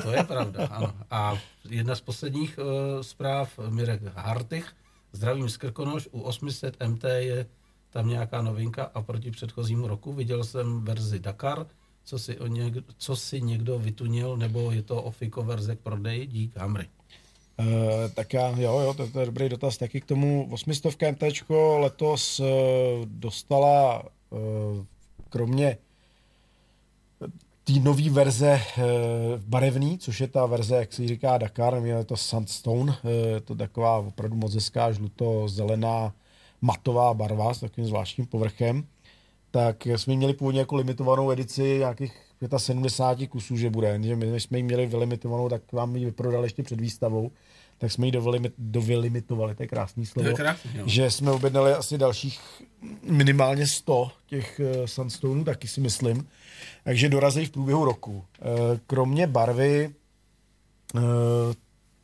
To 0.04 0.12
je 0.12 0.24
pravda, 0.24 0.68
ano. 0.68 0.94
A 1.12 1.38
jedna 1.70 1.96
z 1.96 2.02
posledních 2.02 2.58
uh, 2.58 2.66
zpráv, 3.02 3.60
Mirek 3.70 4.02
Hartich, 4.16 4.74
zdravím 5.12 5.50
z 5.50 5.58
Krkonoš, 5.58 6.08
u 6.12 6.22
800 6.22 6.78
MT 6.88 7.04
je 7.04 7.46
tam 7.92 8.10
nějaká 8.10 8.42
novinka 8.42 8.84
a 8.84 9.02
proti 9.02 9.32
předchozímu 9.32 9.88
roku 9.88 10.14
viděl 10.14 10.44
jsem 10.44 10.82
verzi 10.82 11.20
Dakar, 11.20 11.68
co 12.04 12.20
si, 12.20 12.40
o 12.40 12.48
někdo, 12.48 12.82
co 12.98 13.16
si 13.16 13.42
někdo 13.42 13.80
vytunil, 13.80 14.38
nebo 14.38 14.72
je 14.72 14.82
to 14.82 15.04
ofiko 15.04 15.44
verze 15.44 15.76
k 15.76 15.80
prodeji, 15.80 16.28
dík 16.28 16.58
Hamry. 16.58 16.88
Uh, 17.60 17.66
tak 18.14 18.34
já, 18.34 18.50
jo, 18.50 18.80
jo, 18.80 18.94
to, 18.94 19.08
to 19.08 19.20
je 19.20 19.26
dobrý 19.26 19.50
dotaz. 19.50 19.78
Taky 19.78 20.02
k 20.02 20.06
tomu 20.06 20.48
800 20.52 21.02
MT 21.12 21.24
letos 21.78 22.40
uh, 22.40 22.48
dostala 23.06 24.04
uh, 24.30 24.40
kromě 25.30 25.78
té 27.64 27.74
nové 27.74 28.10
verze 28.10 28.62
uh, 28.78 28.84
barevný, 29.48 29.98
což 29.98 30.22
je 30.22 30.28
ta 30.28 30.46
verze, 30.46 30.76
jak 30.76 30.94
se 30.94 31.08
říká 31.08 31.38
Dakar, 31.38 31.74
je 31.84 32.06
to 32.06 32.18
Sandstone, 32.18 32.92
uh, 32.92 32.98
to 33.44 33.56
taková 33.56 33.98
opravdu 33.98 34.36
moc 34.36 34.54
hezká 34.56 34.92
žluto-zelená 34.92 36.14
matová 36.62 37.14
barva 37.14 37.54
s 37.54 37.60
takovým 37.60 37.88
zvláštním 37.88 38.28
povrchem, 38.28 38.84
tak 39.52 39.86
jsme 39.86 40.16
měli 40.16 40.34
původně 40.34 40.60
jako 40.60 40.76
limitovanou 40.76 41.32
edici 41.32 41.78
nějakých 41.80 42.14
75 42.58 43.28
kusů, 43.28 43.58
že 43.58 43.70
bude, 43.70 44.00
že 44.04 44.16
my 44.16 44.40
jsme 44.40 44.58
ji 44.58 44.64
měli 44.64 44.86
vylimitovanou, 44.86 45.50
tak 45.50 45.72
vám 45.72 45.96
ji 45.96 46.06
vyprodali 46.06 46.46
ještě 46.46 46.64
před 46.64 46.82
výstavou, 46.82 47.32
tak 47.78 47.92
jsme 47.92 48.08
ji 48.08 48.12
dovylimitovali, 48.58 49.56
to 49.56 49.64
je 49.64 49.68
krásný 49.68 50.06
slovo, 50.06 50.24
To 50.24 50.30
je 50.30 50.36
krásný, 50.36 50.72
jo. 50.76 50.84
že 50.88 51.12
jsme 51.12 51.32
objednali 51.32 51.74
asi 51.74 51.98
dalších 51.98 52.40
minimálně 53.04 53.68
100 53.68 54.12
těch 54.28 54.62
uh, 55.24 55.44
taky 55.44 55.68
si 55.68 55.82
myslím, 55.82 56.28
takže 56.84 57.10
dorazí 57.10 57.46
v 57.46 57.52
průběhu 57.52 57.86
roku. 57.86 58.12
Uh, 58.12 58.24
kromě 58.88 59.28
barvy, 59.28 59.94
uh, 60.94 61.02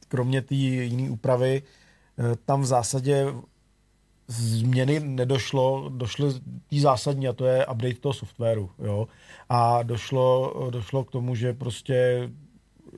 kromě 0.08 0.42
té 0.42 0.56
jiné 0.56 1.10
úpravy, 1.10 1.62
uh, 2.18 2.36
tam 2.46 2.62
v 2.62 2.66
zásadě 2.66 3.26
změny 4.28 5.00
nedošlo, 5.00 5.90
došlo 5.90 6.34
tý 6.68 6.80
zásadní 6.80 7.28
a 7.28 7.34
to 7.34 7.46
je 7.46 7.66
update 7.66 7.96
toho 8.00 8.14
softwaru, 8.14 8.70
jo. 8.80 9.08
A 9.50 9.84
došlo, 9.84 10.54
došlo 10.70 11.04
k 11.04 11.12
tomu, 11.12 11.36
že 11.36 11.54
prostě 11.54 12.30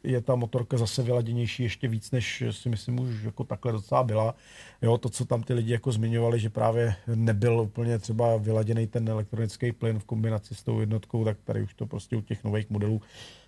je 0.03 0.21
ta 0.21 0.35
motorka 0.35 0.77
zase 0.77 1.03
vyladěnější 1.03 1.63
ještě 1.63 1.87
víc, 1.87 2.11
než 2.11 2.43
si 2.51 2.69
myslím 2.69 2.99
už 2.99 3.23
jako 3.23 3.43
takhle 3.43 3.71
docela 3.71 4.03
byla. 4.03 4.35
Jo, 4.81 4.97
to, 4.97 5.09
co 5.09 5.25
tam 5.25 5.43
ty 5.43 5.53
lidi 5.53 5.71
jako 5.71 5.91
zmiňovali, 5.91 6.39
že 6.39 6.49
právě 6.49 6.95
nebyl 7.15 7.59
úplně 7.59 7.99
třeba 7.99 8.37
vyladěný 8.37 8.87
ten 8.87 9.09
elektronický 9.09 9.71
plyn 9.71 9.99
v 9.99 10.05
kombinaci 10.05 10.55
s 10.55 10.63
tou 10.63 10.79
jednotkou, 10.79 11.25
tak 11.25 11.37
tady 11.43 11.63
už 11.63 11.73
to 11.73 11.85
prostě 11.85 12.15
u 12.15 12.21
těch 12.21 12.43
nových 12.43 12.69
modelů 12.69 13.01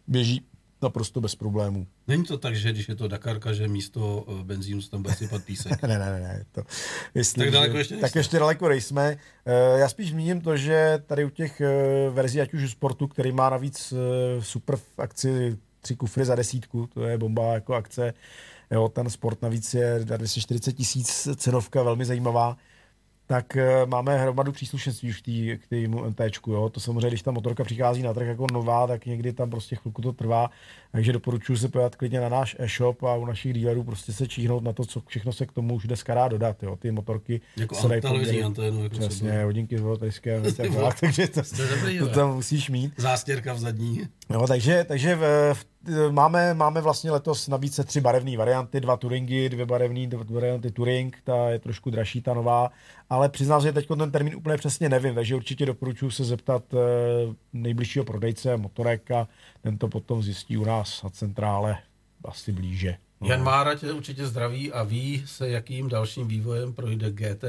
běží 0.07 0.45
naprosto 0.81 1.21
bez 1.21 1.35
problémů. 1.35 1.87
Není 2.07 2.23
to 2.23 2.37
tak, 2.37 2.55
že 2.55 2.71
když 2.71 2.89
je 2.89 2.95
to 2.95 3.07
Dakarka, 3.07 3.53
že 3.53 3.67
místo 3.67 4.25
eh, 4.27 4.43
benzínu 4.43 4.81
se 4.81 4.89
tam 4.89 5.01
bude 5.01 5.15
sypat 5.15 5.43
písek. 5.43 5.81
ne, 5.87 5.99
ne, 5.99 6.11
ne, 6.11 6.19
ne. 6.19 6.45
To, 6.51 6.63
myslím, 7.15 7.43
Tak 7.43 7.53
daleko 7.53 7.73
že, 7.73 7.79
ještě 7.79 7.97
Tak 7.97 8.15
ještě 8.15 8.39
daleko 8.39 8.69
nejsme. 8.69 9.17
Eh, 9.45 9.79
Já 9.79 9.89
spíš 9.89 10.09
zmíním 10.09 10.41
to, 10.41 10.57
že 10.57 11.03
tady 11.05 11.25
u 11.25 11.29
těch 11.29 11.61
eh, 11.61 11.69
verzí, 12.09 12.41
ať 12.41 12.53
už 12.53 12.63
u 12.63 12.67
sportu, 12.67 13.07
který 13.07 13.31
má 13.31 13.49
navíc 13.49 13.93
super 14.39 14.75
v 14.75 14.99
akci 14.99 15.57
tři 15.81 15.95
kufry 15.95 16.25
za 16.25 16.35
desítku, 16.35 16.87
to 16.87 17.03
je 17.03 17.17
bomba 17.17 17.53
jako 17.53 17.73
akce. 17.73 18.13
Jo, 18.71 18.89
ten 18.89 19.09
sport 19.09 19.41
navíc 19.41 19.73
je 19.73 20.05
na 20.09 20.17
240 20.17 20.73
tisíc 20.73 21.27
cenovka, 21.35 21.83
velmi 21.83 22.05
zajímavá. 22.05 22.57
Tak 23.31 23.55
eh, 23.55 23.85
máme 23.85 24.17
hromadu 24.17 24.51
příslušenství 24.51 25.09
už 25.09 25.21
k 25.57 25.67
tému 25.69 26.09
MTčku. 26.09 26.51
Jo. 26.51 26.69
To 26.69 26.79
samozřejmě, 26.79 27.07
když 27.07 27.21
ta 27.21 27.31
motorka 27.31 27.63
přichází 27.63 28.03
na 28.03 28.13
trh 28.13 28.27
jako 28.27 28.47
nová, 28.53 28.87
tak 28.87 29.05
někdy 29.05 29.33
tam 29.33 29.49
prostě 29.49 29.75
chvilku 29.75 30.01
to 30.01 30.13
trvá. 30.13 30.49
Takže 30.91 31.13
doporučuji 31.13 31.55
se 31.57 31.67
podívat 31.69 31.95
klidně 31.95 32.19
na 32.21 32.29
náš 32.29 32.55
e-shop 32.59 33.03
a 33.03 33.15
u 33.15 33.25
našich 33.25 33.53
dealerů 33.53 33.83
prostě 33.83 34.13
se 34.13 34.27
číhnout 34.27 34.63
na 34.63 34.73
to, 34.73 34.85
co 34.85 35.01
všechno 35.07 35.33
se 35.33 35.45
k 35.45 35.51
tomu 35.51 35.73
už 35.75 35.83
dneska 35.87 36.13
dá 36.15 36.27
dodat. 36.27 36.63
Jo. 36.63 36.75
Ty 36.75 36.91
motorky 36.91 37.41
Jako 37.57 37.75
se 37.75 37.87
dají 37.87 38.01
poměrně- 38.01 38.43
anténu. 38.43 38.83
Jako 38.83 38.97
Přesně, 38.99 39.43
hodinky 39.43 39.77
s 39.77 39.81
volatilském, 39.91 40.43
takže 40.99 41.27
to, 41.27 41.41
To 41.41 41.67
dobrý, 41.75 41.99
to 41.99 42.07
tam 42.07 42.35
musíš 42.35 42.69
mít. 42.69 42.93
Zástěrka 42.97 43.53
v 43.53 43.59
zadní. 43.59 44.01
No, 44.29 44.47
takže, 44.47 44.85
takže 44.87 45.15
v, 45.15 45.53
v, 45.53 46.11
máme, 46.11 46.53
máme 46.53 46.81
vlastně 46.81 47.11
letos 47.11 47.47
nabídce 47.47 47.83
tři 47.83 48.01
barevné 48.01 48.37
varianty, 48.37 48.79
dva 48.79 48.97
Turingy, 48.97 49.49
dvě 49.49 49.65
barevné 49.65 50.07
varianty 50.29 50.71
Turing, 50.71 51.17
ta 51.23 51.49
je 51.49 51.59
trošku 51.59 51.89
dražší, 51.89 52.21
ta 52.21 52.33
nová, 52.33 52.69
ale 53.09 53.29
přiznám, 53.29 53.61
že 53.61 53.71
teď 53.73 53.87
ten 53.97 54.11
termín 54.11 54.35
úplně 54.35 54.57
přesně 54.57 54.89
nevím, 54.89 55.15
takže 55.15 55.35
určitě 55.35 55.65
doporučuji 55.65 56.09
se 56.11 56.23
zeptat 56.23 56.63
eh, 56.73 56.77
nejbližšího 57.53 58.05
prodejce 58.05 58.57
Motorek 58.57 59.11
a 59.11 59.27
ten 59.61 59.77
to 59.77 59.87
potom 59.87 60.23
zjistí 60.23 60.57
u 60.57 60.65
nás 60.65 61.03
na 61.03 61.09
centrále 61.09 61.77
asi 62.25 62.51
blíže. 62.51 62.97
No. 63.21 63.27
Jan 63.27 63.43
Mára 63.43 63.75
tě 63.75 63.93
určitě 63.93 64.27
zdraví 64.27 64.71
a 64.71 64.83
ví 64.83 65.23
se, 65.25 65.49
jakým 65.49 65.89
dalším 65.89 66.27
vývojem 66.27 66.73
projde 66.73 67.11
GT, 67.11 67.43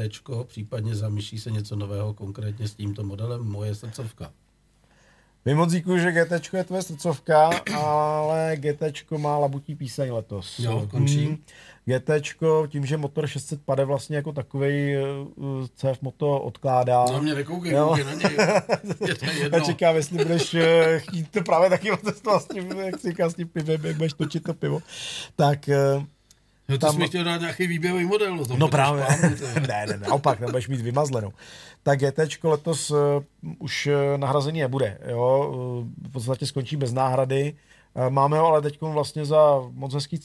případně 0.46 0.94
zamýšlí 0.94 1.38
se 1.38 1.50
něco 1.50 1.76
nového 1.76 2.14
konkrétně 2.14 2.68
s 2.68 2.74
tímto 2.74 3.04
modelem. 3.04 3.42
Moje 3.42 3.74
srdcovka. 3.74 4.32
Vím 5.44 5.56
moc 5.56 5.72
díku, 5.72 5.98
že 5.98 6.12
GT 6.12 6.54
je 6.54 6.64
tvoje 6.64 6.82
srdcovka, 6.82 7.50
ale 7.76 8.56
GT 8.56 9.10
má 9.18 9.38
labutí 9.38 9.74
píseň 9.74 10.12
letos. 10.12 10.58
Jo, 10.58 10.86
končí. 10.90 11.26
Hmm. 11.26 11.38
GT, 11.84 12.10
tím, 12.68 12.86
že 12.86 12.96
motor 12.96 13.26
600 13.26 13.60
pade 13.64 13.84
vlastně 13.84 14.16
jako 14.16 14.32
takový 14.32 14.94
CF 15.76 16.02
moto 16.02 16.40
odkládá. 16.40 17.04
No 17.12 17.22
mě 17.22 17.34
nekoukej, 17.34 17.72
Jo. 17.72 17.96
na 18.04 18.12
něj. 18.14 18.36
Je 19.08 19.14
to 19.14 19.24
Já 19.24 19.32
jedno. 19.32 19.60
čekám, 19.60 19.96
jestli 19.96 20.18
budeš 20.24 20.54
eh, 20.54 20.98
chtít 21.00 21.30
to 21.30 21.42
právě 21.42 21.70
taky 21.70 21.90
otestovat 21.90 22.42
s 22.42 22.46
tím, 22.48 22.70
jak 22.70 23.00
si 23.00 23.08
říká, 23.08 23.28
s 23.30 23.34
tím 23.34 23.48
pivem, 23.48 23.80
jak 23.84 23.96
budeš 23.96 24.12
točit 24.12 24.42
to 24.42 24.54
pivo. 24.54 24.82
Tak, 25.36 25.68
eh, 25.68 26.06
No, 26.68 26.78
to 26.78 26.86
tam- 26.86 26.98
mi 26.98 27.06
chtěl 27.06 27.24
dát 27.24 27.40
nějaký 27.40 27.66
výběrový 27.66 28.04
model. 28.04 28.36
No, 28.36 28.44
no 28.56 28.68
právě, 28.68 29.04
je. 29.22 29.60
ne, 29.60 29.86
ne, 29.86 29.96
naopak, 29.98 30.40
nebudeš 30.40 30.68
mít 30.68 30.80
vymazlenou. 30.80 31.32
Tak 31.82 31.98
GT 32.00 32.44
letos 32.44 32.90
uh, 32.90 32.98
už 33.58 33.88
nahrazený 34.16 34.60
nebude, 34.60 34.98
jo, 35.08 35.52
v 36.08 36.12
podstatě 36.12 36.46
skončí 36.46 36.76
bez 36.76 36.92
náhrady. 36.92 37.54
Uh, 37.94 38.10
máme 38.10 38.38
ho 38.38 38.46
ale 38.46 38.62
teď 38.62 38.80
vlastně 38.80 39.24
za 39.24 39.62
moc 39.70 39.94
hezký, 39.94 40.20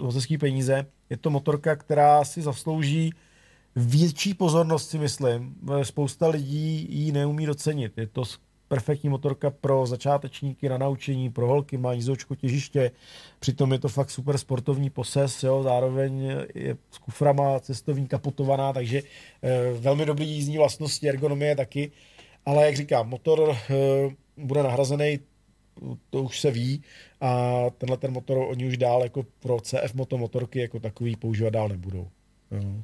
moc 0.00 0.14
hezký 0.14 0.38
peníze. 0.38 0.86
Je 1.10 1.16
to 1.16 1.30
motorka, 1.30 1.76
která 1.76 2.24
si 2.24 2.42
zaslouží 2.42 3.12
větší 3.76 4.34
pozornost, 4.34 4.90
si 4.90 4.98
myslím. 4.98 5.54
Eh, 5.80 5.84
Spousta 5.84 6.28
lidí 6.28 6.86
ji 6.90 7.12
neumí 7.12 7.46
docenit. 7.46 7.98
Je 7.98 8.06
to 8.06 8.22
perfektní 8.68 9.08
motorka 9.08 9.50
pro 9.50 9.86
začátečníky 9.86 10.68
na 10.68 10.78
naučení, 10.78 11.30
pro 11.30 11.46
holky, 11.46 11.78
má 11.78 11.92
jízdočko 11.92 12.34
těžiště, 12.34 12.90
přitom 13.38 13.72
je 13.72 13.78
to 13.78 13.88
fakt 13.88 14.10
super 14.10 14.38
sportovní 14.38 14.90
poses, 14.90 15.42
jo, 15.42 15.62
zároveň 15.62 16.20
je 16.54 16.76
s 16.90 16.98
kuframa 16.98 17.60
cestovní 17.60 18.06
kapotovaná, 18.06 18.72
takže 18.72 19.02
eh, 19.42 19.72
velmi 19.72 20.06
dobrý 20.06 20.28
jízdní 20.28 20.58
vlastnosti, 20.58 21.08
ergonomie 21.08 21.56
taky, 21.56 21.92
ale 22.46 22.66
jak 22.66 22.76
říkám, 22.76 23.08
motor 23.08 23.56
eh, 23.70 23.74
bude 24.36 24.62
nahrazený, 24.62 25.18
to 26.10 26.22
už 26.22 26.40
se 26.40 26.50
ví 26.50 26.82
a 27.20 27.54
tenhle 27.78 27.96
ten 27.96 28.12
motor 28.12 28.38
oni 28.38 28.66
už 28.68 28.76
dál 28.76 29.02
jako 29.02 29.22
pro 29.22 29.60
CF 29.60 29.94
moto 29.94 30.18
motorky 30.18 30.58
jako 30.58 30.80
takový 30.80 31.16
používat 31.16 31.50
dál 31.50 31.68
nebudou. 31.68 32.08
Jo. 32.50 32.82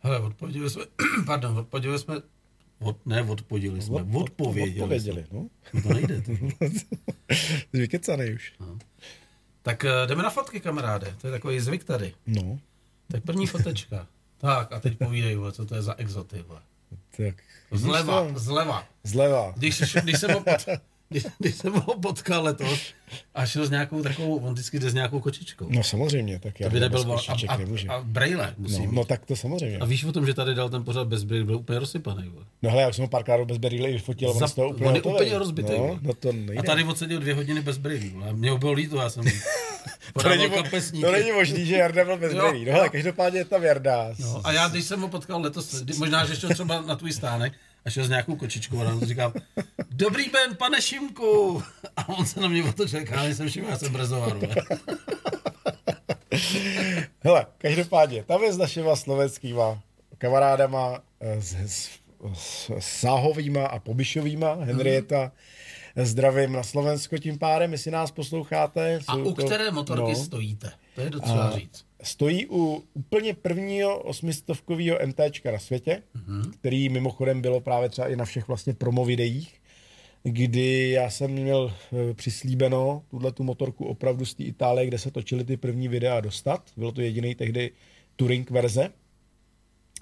Hele, 0.00 0.18
odpověděli 0.20 0.70
jsme, 0.70 0.82
pardon, 1.26 1.58
odpověděli 1.58 1.98
jsme, 1.98 2.14
od, 2.80 3.06
ne 3.06 3.22
odpověděli 3.22 3.82
jsme, 3.82 3.94
Od- 4.02 4.22
odpověděli, 4.22 4.80
odpověděli 4.80 5.26
no. 5.32 5.48
No 5.74 5.82
to 5.82 5.88
nejde. 5.94 6.22
Jsi 6.22 6.86
vykecanej 7.72 8.34
už. 8.34 8.52
Tak 9.62 9.84
eh, 9.84 10.06
jdeme 10.06 10.22
na 10.22 10.30
fotky, 10.30 10.60
kamaráde. 10.60 11.14
To 11.20 11.26
je 11.26 11.30
takový 11.30 11.60
zvyk 11.60 11.84
tady. 11.84 12.14
No, 12.26 12.58
Tak 13.08 13.22
první 13.24 13.46
fotečka. 13.46 14.06
Tak 14.38 14.72
a 14.72 14.80
teď 14.80 14.98
povídej, 14.98 15.36
co 15.52 15.64
to 15.66 15.74
je 15.74 15.82
za 15.82 15.94
exoty. 15.94 16.44
Vole. 16.48 16.60
tak. 17.16 17.34
Zleva, 17.70 18.38
zleva. 18.38 18.88
Zleva. 19.04 19.52
Když, 19.56 19.82
když, 20.02 20.18
jsem 20.20 20.30
pot- 20.30 20.66
když, 21.12 21.26
když 21.38 21.54
jsem 21.54 21.72
ho 21.72 21.98
potkal 22.00 22.42
letos 22.44 22.80
a 23.34 23.46
šel 23.46 23.66
s 23.66 23.70
nějakou 23.70 24.02
takovou, 24.02 24.36
on 24.36 24.52
vždycky 24.52 24.78
jde 24.78 24.90
s 24.90 24.94
nějakou 24.94 25.20
kočičkou. 25.20 25.66
No 25.68 25.82
samozřejmě, 25.82 26.38
tak 26.38 26.60
já 26.60 26.68
to 26.68 26.72
by 26.74 26.80
nebyl 26.80 27.00
a, 27.00 27.04
kočiček 27.04 27.50
a, 27.50 27.56
nemůžu. 27.56 27.90
a, 27.90 28.00
braille 28.04 28.54
musí 28.58 28.78
No, 28.78 28.84
mít. 28.86 28.92
no, 28.92 29.04
tak 29.04 29.26
to 29.26 29.36
samozřejmě. 29.36 29.78
A 29.78 29.84
víš 29.84 30.04
o 30.04 30.12
tom, 30.12 30.26
že 30.26 30.34
tady 30.34 30.54
dal 30.54 30.68
ten 30.70 30.84
pořád 30.84 31.06
bez 31.08 31.24
braille, 31.24 31.44
byl 31.46 31.56
úplně 31.56 31.78
rozsypaný. 31.78 32.28
Vole. 32.28 32.44
No 32.62 32.70
hele, 32.70 32.82
já 32.82 32.88
už 32.88 32.96
jsem 32.96 33.02
ho 33.04 33.08
párkrát 33.08 33.44
bez 33.44 33.58
berýle 33.58 33.98
fotil, 33.98 34.30
on 34.30 34.48
z 34.48 34.52
toho 34.54 34.68
úplně 34.68 34.88
on 34.88 34.94
je 34.94 35.00
hotovej. 35.00 35.26
úplně 35.26 35.38
rozbitej, 35.38 35.78
No, 35.78 35.98
no 36.02 36.14
to 36.14 36.32
nejde. 36.32 36.54
A 36.56 36.62
tady 36.62 36.84
odseděl 36.84 37.20
dvě 37.20 37.34
hodiny 37.34 37.62
bez 37.62 37.78
braille. 37.78 38.10
vole. 38.10 38.28
A 38.28 38.32
Mě 38.32 38.50
ho 38.50 38.58
bylo 38.58 38.72
líto, 38.72 38.96
já 38.96 39.10
jsem 39.10 39.24
to 40.22 40.28
není, 40.28 40.46
mo- 40.46 40.62
kapesníky. 40.62 41.06
to 41.06 41.12
není 41.12 41.32
možný, 41.32 41.66
že 41.66 41.76
Jarda 41.76 42.04
byl 42.04 42.18
bez 42.18 42.32
Jo. 42.32 42.42
berýle. 42.46 42.72
No 42.72 42.76
hele, 42.76 42.88
každopádně 42.88 43.38
je 43.40 43.44
tam 43.44 43.62
Jarda. 43.62 44.08
No, 44.18 44.40
a 44.46 44.52
já, 44.52 44.68
když 44.68 44.84
jsem 44.84 45.00
ho 45.00 45.08
potkal 45.08 45.40
letos, 45.40 45.84
možná, 45.98 46.26
že 46.26 46.36
šel 46.36 46.50
třeba 46.50 46.80
na 46.80 46.96
tvůj 46.96 47.12
stánek, 47.12 47.52
a 47.84 47.90
šel 47.90 48.04
s 48.04 48.08
nějakou 48.08 48.36
kočičkou 48.36 48.80
a 48.80 48.94
mu 48.94 49.06
říkám, 49.06 49.32
dobrý 49.90 50.30
den, 50.30 50.56
pane 50.56 50.82
Šimku. 50.82 51.62
A 51.96 52.08
on 52.08 52.26
se 52.26 52.40
na 52.40 52.48
mě 52.48 52.64
otočil, 52.64 53.00
já 53.10 53.22
nejsem 53.22 53.48
Šimku, 53.48 53.70
já 53.70 53.78
jsem 53.78 53.92
Brezovar. 53.92 54.38
Hele, 57.20 57.46
každopádně, 57.58 58.24
tam 58.24 58.42
je 58.42 58.52
s 58.52 58.58
našima 58.58 58.96
slovenskýma 58.96 59.82
kamarádama, 60.18 61.00
eh, 61.20 61.42
s, 61.42 61.56
s, 61.66 61.90
s 62.34 62.70
Sáhovýma 62.78 63.66
a 63.66 63.78
Pobišovýma, 63.78 64.54
Henrieta, 64.54 65.32
mm. 65.96 66.04
zdravím 66.04 66.52
na 66.52 66.62
Slovensko 66.62 67.18
tím 67.18 67.38
pádem, 67.38 67.72
jestli 67.72 67.90
nás 67.90 68.10
posloucháte. 68.10 69.00
A 69.08 69.14
u 69.14 69.32
to, 69.32 69.44
které 69.44 69.70
motorky 69.70 70.12
no, 70.12 70.16
stojíte? 70.16 70.72
To 70.94 71.00
je 71.00 71.10
docela 71.10 71.44
a, 71.44 71.50
říct. 71.50 71.84
Stojí 72.02 72.46
u 72.50 72.84
úplně 72.94 73.34
prvního 73.34 73.98
osmistovkového 73.98 74.98
MTčka 75.06 75.50
na 75.50 75.58
světě, 75.58 76.02
mm-hmm. 76.16 76.50
který 76.50 76.88
mimochodem 76.88 77.40
bylo 77.42 77.60
právě 77.60 77.88
třeba 77.88 78.08
i 78.08 78.16
na 78.16 78.24
všech 78.24 78.48
vlastně 78.48 78.74
promo 78.74 79.04
videích, 79.04 79.54
kdy 80.22 80.90
já 80.90 81.10
jsem 81.10 81.30
měl 81.30 81.72
e, 82.10 82.14
přislíbeno 82.14 83.02
tuhle 83.10 83.32
tu 83.32 83.44
motorku 83.44 83.84
opravdu 83.84 84.24
z 84.24 84.34
té 84.34 84.42
Itálie, 84.42 84.86
kde 84.86 84.98
se 84.98 85.10
točily 85.10 85.44
ty 85.44 85.56
první 85.56 85.88
videa 85.88 86.20
dostat. 86.20 86.70
Bylo 86.76 86.92
to 86.92 87.00
jediný 87.00 87.34
tehdy 87.34 87.70
Touring 88.16 88.50
verze. 88.50 88.90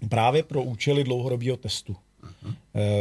Právě 0.09 0.43
pro 0.43 0.63
účely 0.63 1.05
dlouhodobého 1.05 1.57
testu. 1.57 1.97
Uh-huh. 2.23 2.55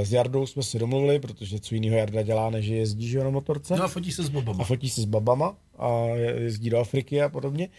S 0.04 0.14
Jardou 0.14 0.46
jsme 0.46 0.64
se 0.64 0.80
domluvili, 0.80 1.20
protože 1.20 1.60
co 1.60 1.76
jiného 1.76 1.98
Jarda 1.98 2.22
dělá, 2.22 2.50
než 2.50 2.66
jezdí 2.66 3.08
že 3.08 3.20
na 3.20 3.30
motorce. 3.30 3.76
No 3.76 3.84
a 3.84 3.88
fotí 3.88 4.12
se 4.12 4.24
s 4.24 4.30
babama. 4.30 4.64
A 4.64 4.68
fotí 4.68 4.90
se 4.90 5.02
s 5.02 5.06
babama 5.06 5.58
a 5.78 6.06
jezdí 6.36 6.70
do 6.70 6.80
Afriky 6.80 7.22
a 7.22 7.30
podobně. 7.30 7.70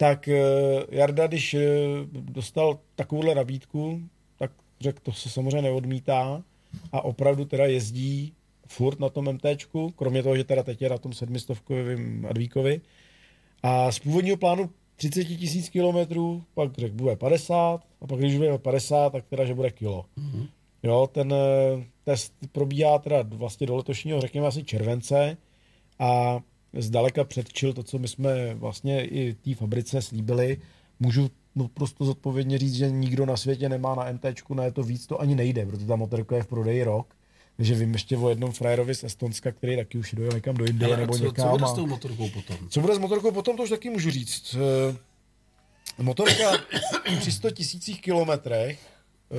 Tak 0.00 0.28
e, 0.28 0.42
Jarda, 0.90 1.26
když 1.26 1.54
e, 1.54 1.68
dostal 2.12 2.78
takovouhle 2.94 3.34
nabídku, 3.34 4.00
tak 4.38 4.50
řekl, 4.80 4.98
to 5.02 5.12
se 5.12 5.30
samozřejmě 5.30 5.62
neodmítá 5.62 6.42
a 6.92 7.04
opravdu 7.04 7.44
teda 7.44 7.66
jezdí 7.66 8.32
furt 8.66 9.00
na 9.00 9.08
tom 9.08 9.32
MTčku, 9.32 9.90
kromě 9.90 10.22
toho, 10.22 10.36
že 10.36 10.44
teda 10.44 10.62
teď 10.62 10.82
je 10.82 10.88
na 10.88 10.98
tom 10.98 11.12
sedmistovkovém 11.12 12.26
Advíkovi. 12.30 12.80
A 13.62 13.92
z 13.92 13.98
původního 13.98 14.36
plánu 14.36 14.70
30 14.96 15.24
tisíc 15.24 15.68
kilometrů, 15.68 16.44
pak 16.54 16.78
řekl, 16.78 16.94
bude 16.94 17.16
50, 17.16 17.80
a 18.00 18.06
pak 18.06 18.18
když 18.18 18.36
bude 18.36 18.58
50, 18.58 19.10
tak 19.10 19.24
teda, 19.26 19.44
že 19.44 19.54
bude 19.54 19.70
kilo. 19.70 20.04
Mm-hmm. 20.18 20.48
Jo, 20.82 21.08
ten 21.12 21.32
eh, 21.32 21.84
test 22.04 22.34
probíhá 22.52 22.98
teda 22.98 23.22
vlastně 23.22 23.66
do 23.66 23.76
letošního, 23.76 24.20
řekněme 24.20 24.46
asi 24.46 24.64
července 24.64 25.36
a 25.98 26.40
zdaleka 26.72 27.24
předčil 27.24 27.72
to, 27.72 27.82
co 27.82 27.98
my 27.98 28.08
jsme 28.08 28.54
vlastně 28.54 29.04
i 29.04 29.34
té 29.34 29.54
fabrice 29.54 30.02
slíbili. 30.02 30.58
Můžu 31.00 31.30
no, 31.54 31.68
prostě 31.68 32.04
zodpovědně 32.04 32.58
říct, 32.58 32.74
že 32.74 32.90
nikdo 32.90 33.26
na 33.26 33.36
světě 33.36 33.68
nemá 33.68 33.94
na 33.94 34.12
MTčku, 34.12 34.54
na 34.54 34.64
je 34.64 34.72
to 34.72 34.82
víc, 34.82 35.06
to 35.06 35.20
ani 35.20 35.34
nejde, 35.34 35.66
protože 35.66 35.86
ta 35.86 35.96
motorka 35.96 36.36
je 36.36 36.42
v 36.42 36.46
prodeji 36.46 36.84
rok 36.84 37.14
takže 37.60 37.74
vím 37.74 37.92
ještě 37.92 38.16
o 38.16 38.28
jednom 38.28 38.52
frajerovi 38.52 38.94
z 38.94 39.04
Estonska, 39.04 39.52
který 39.52 39.76
taky 39.76 39.98
už 39.98 40.12
dojel 40.12 40.32
někam 40.32 40.56
do 40.56 40.64
Indie 40.64 40.96
nebo 40.96 41.18
co, 41.18 41.24
někam. 41.24 41.50
Co 41.50 41.58
bude 41.58 41.66
s 41.66 41.72
tou 41.72 41.86
motorkou 41.86 42.28
potom? 42.28 42.56
Co 42.68 42.80
bude 42.80 42.94
s 42.94 42.98
motorkou 42.98 43.32
potom, 43.32 43.56
to 43.56 43.62
už 43.62 43.70
taky 43.70 43.90
můžu 43.90 44.10
říct. 44.10 44.56
Eh, 46.00 46.02
motorka 46.02 46.52
při 47.18 47.32
100 47.32 47.50
tisících 47.50 48.02
kilometrech 48.02 48.80
uh, 49.28 49.38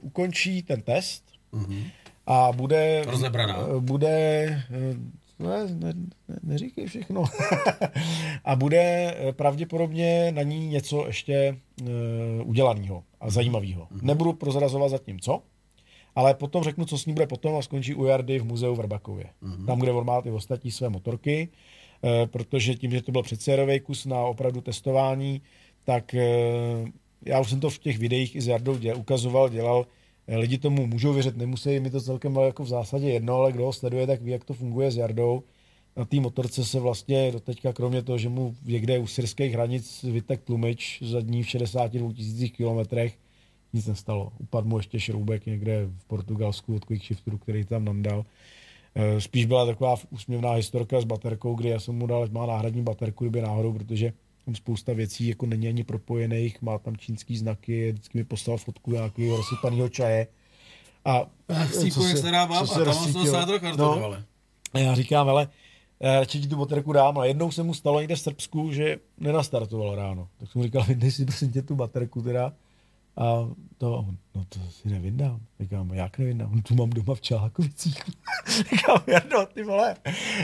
ukončí 0.00 0.62
ten 0.62 0.82
test 0.82 1.24
mm-hmm. 1.52 1.90
a 2.26 2.52
bude... 2.52 3.04
Rozebraná. 3.06 3.58
Bude... 3.78 4.62
Uh, 5.38 5.46
ne, 5.46 5.66
ne, 5.74 5.92
ne, 6.28 6.36
neříkej 6.42 6.86
všechno. 6.86 7.24
a 8.44 8.56
bude 8.56 9.14
pravděpodobně 9.32 10.32
na 10.32 10.42
ní 10.42 10.68
něco 10.68 11.06
ještě 11.06 11.56
uh, 11.82 11.88
udělaného 12.48 13.04
a 13.20 13.30
zajímavého. 13.30 13.82
Mm-hmm. 13.82 14.02
Nebudu 14.02 14.32
prozrazovat 14.32 14.90
zatím 14.90 15.20
co, 15.20 15.42
ale 16.14 16.34
potom 16.34 16.62
řeknu, 16.62 16.84
co 16.84 16.98
s 16.98 17.06
ní 17.06 17.12
bude 17.12 17.26
potom 17.26 17.56
a 17.56 17.62
skončí 17.62 17.94
u 17.94 18.04
Jardy 18.04 18.38
v 18.38 18.44
muzeu 18.44 18.74
v 18.74 18.80
Rbakově. 18.80 19.26
Mm-hmm. 19.42 19.66
Tam, 19.66 19.78
kde 19.78 19.92
on 19.92 20.06
má 20.06 20.22
ty 20.22 20.30
ostatní 20.30 20.70
své 20.70 20.88
motorky, 20.88 21.48
e, 22.04 22.26
protože 22.26 22.74
tím, 22.74 22.90
že 22.90 23.02
to 23.02 23.12
byl 23.12 23.22
předsérový 23.22 23.80
kus 23.80 24.06
na 24.06 24.20
opravdu 24.20 24.60
testování, 24.60 25.42
tak 25.84 26.14
e, 26.14 26.26
já 27.26 27.40
už 27.40 27.50
jsem 27.50 27.60
to 27.60 27.70
v 27.70 27.78
těch 27.78 27.98
videích 27.98 28.36
i 28.36 28.40
s 28.40 28.46
Jardou 28.46 28.76
děl, 28.76 28.98
ukazoval, 28.98 29.48
dělal, 29.48 29.86
lidi 30.28 30.58
tomu 30.58 30.86
můžou 30.86 31.12
věřit, 31.12 31.36
nemusí, 31.36 31.80
mi 31.80 31.90
to 31.90 32.00
celkem 32.00 32.36
jako 32.36 32.64
v 32.64 32.68
zásadě 32.68 33.10
jedno, 33.10 33.34
ale 33.34 33.52
kdo 33.52 33.64
ho 33.64 33.72
sleduje, 33.72 34.06
tak 34.06 34.22
ví, 34.22 34.30
jak 34.30 34.44
to 34.44 34.54
funguje 34.54 34.90
s 34.90 34.96
Jardou. 34.96 35.42
Na 35.96 36.04
té 36.04 36.20
motorce 36.20 36.64
se 36.64 36.80
vlastně 36.80 37.32
doteďka, 37.32 37.72
kromě 37.72 38.02
toho, 38.02 38.18
že 38.18 38.28
mu 38.28 38.56
někde 38.64 38.98
u 38.98 39.06
syrských 39.06 39.52
hranic 39.52 40.02
vytek 40.02 40.42
tlumič 40.42 41.02
zadní 41.02 41.42
v 41.42 41.48
62 41.48 42.12
tisících 42.12 42.52
kilometrech, 42.52 43.18
nic 43.72 43.86
nestalo. 43.86 44.32
Upadl 44.38 44.68
mu 44.68 44.76
ještě 44.76 45.00
šroubek 45.00 45.46
někde 45.46 45.86
v 45.98 46.04
Portugalsku 46.04 46.74
od 46.74 46.84
quick 46.84 47.04
shifteru, 47.04 47.38
který 47.38 47.64
tam 47.64 47.84
nandal. 47.84 48.24
Eh, 48.94 49.20
spíš 49.20 49.46
byla 49.46 49.66
taková 49.66 49.94
úsměvná 50.10 50.52
historka 50.52 51.00
s 51.00 51.04
baterkou, 51.04 51.54
kdy 51.54 51.68
já 51.68 51.80
jsem 51.80 51.94
mu 51.94 52.06
dal, 52.06 52.28
má 52.30 52.46
náhradní 52.46 52.82
baterku, 52.82 53.24
kdyby 53.24 53.40
náhodou, 53.40 53.72
protože 53.72 54.12
tam 54.46 54.54
spousta 54.54 54.92
věcí 54.92 55.28
jako 55.28 55.46
není 55.46 55.68
ani 55.68 55.84
propojených, 55.84 56.62
má 56.62 56.78
tam 56.78 56.96
čínský 56.96 57.36
znaky, 57.36 57.92
vždycky 57.92 58.18
mi 58.18 58.24
poslal 58.24 58.56
fotku 58.58 58.92
nějakého 58.92 59.36
rozsypaného 59.36 59.88
čaje. 59.88 60.26
A, 61.04 61.26
co 61.72 62.02
se, 62.02 62.16
se 62.16 62.30
dávám, 62.30 62.64
a 62.64 62.66
tam 62.66 62.94
jsem 62.94 63.12
no, 63.76 64.14
A 64.72 64.78
já 64.78 64.94
říkám, 64.94 65.28
ale 65.28 65.48
já 66.00 66.20
radši 66.20 66.40
ti 66.40 66.48
tu 66.48 66.56
baterku 66.56 66.92
dám, 66.92 67.18
a 67.18 67.24
jednou 67.24 67.50
se 67.50 67.62
mu 67.62 67.74
stalo 67.74 68.00
někde 68.00 68.16
v 68.16 68.20
Srbsku, 68.20 68.72
že 68.72 68.98
nenastartoval 69.18 69.94
ráno. 69.94 70.28
Tak 70.38 70.52
jsem 70.52 70.58
mu 70.58 70.64
říkal, 70.64 70.84
vyndej 70.84 71.10
si 71.10 71.24
prosím 71.24 71.52
tě 71.52 71.62
tu 71.62 71.74
baterku 71.74 72.22
teda 72.22 72.52
a 73.16 73.48
to, 73.78 74.06
no 74.34 74.44
to 74.48 74.58
si 74.70 74.88
nevyndám. 74.88 75.40
Říkám, 75.60 75.94
jak 75.94 76.18
nevyndám? 76.18 76.50
No, 76.54 76.62
tu 76.62 76.74
mám 76.74 76.90
doma 76.90 77.14
v 77.14 77.20
Čelákovicích. 77.20 78.02
Říkám, 78.70 79.02
Jarno, 79.06 79.46
ty 79.46 79.62
vole, 79.62 79.96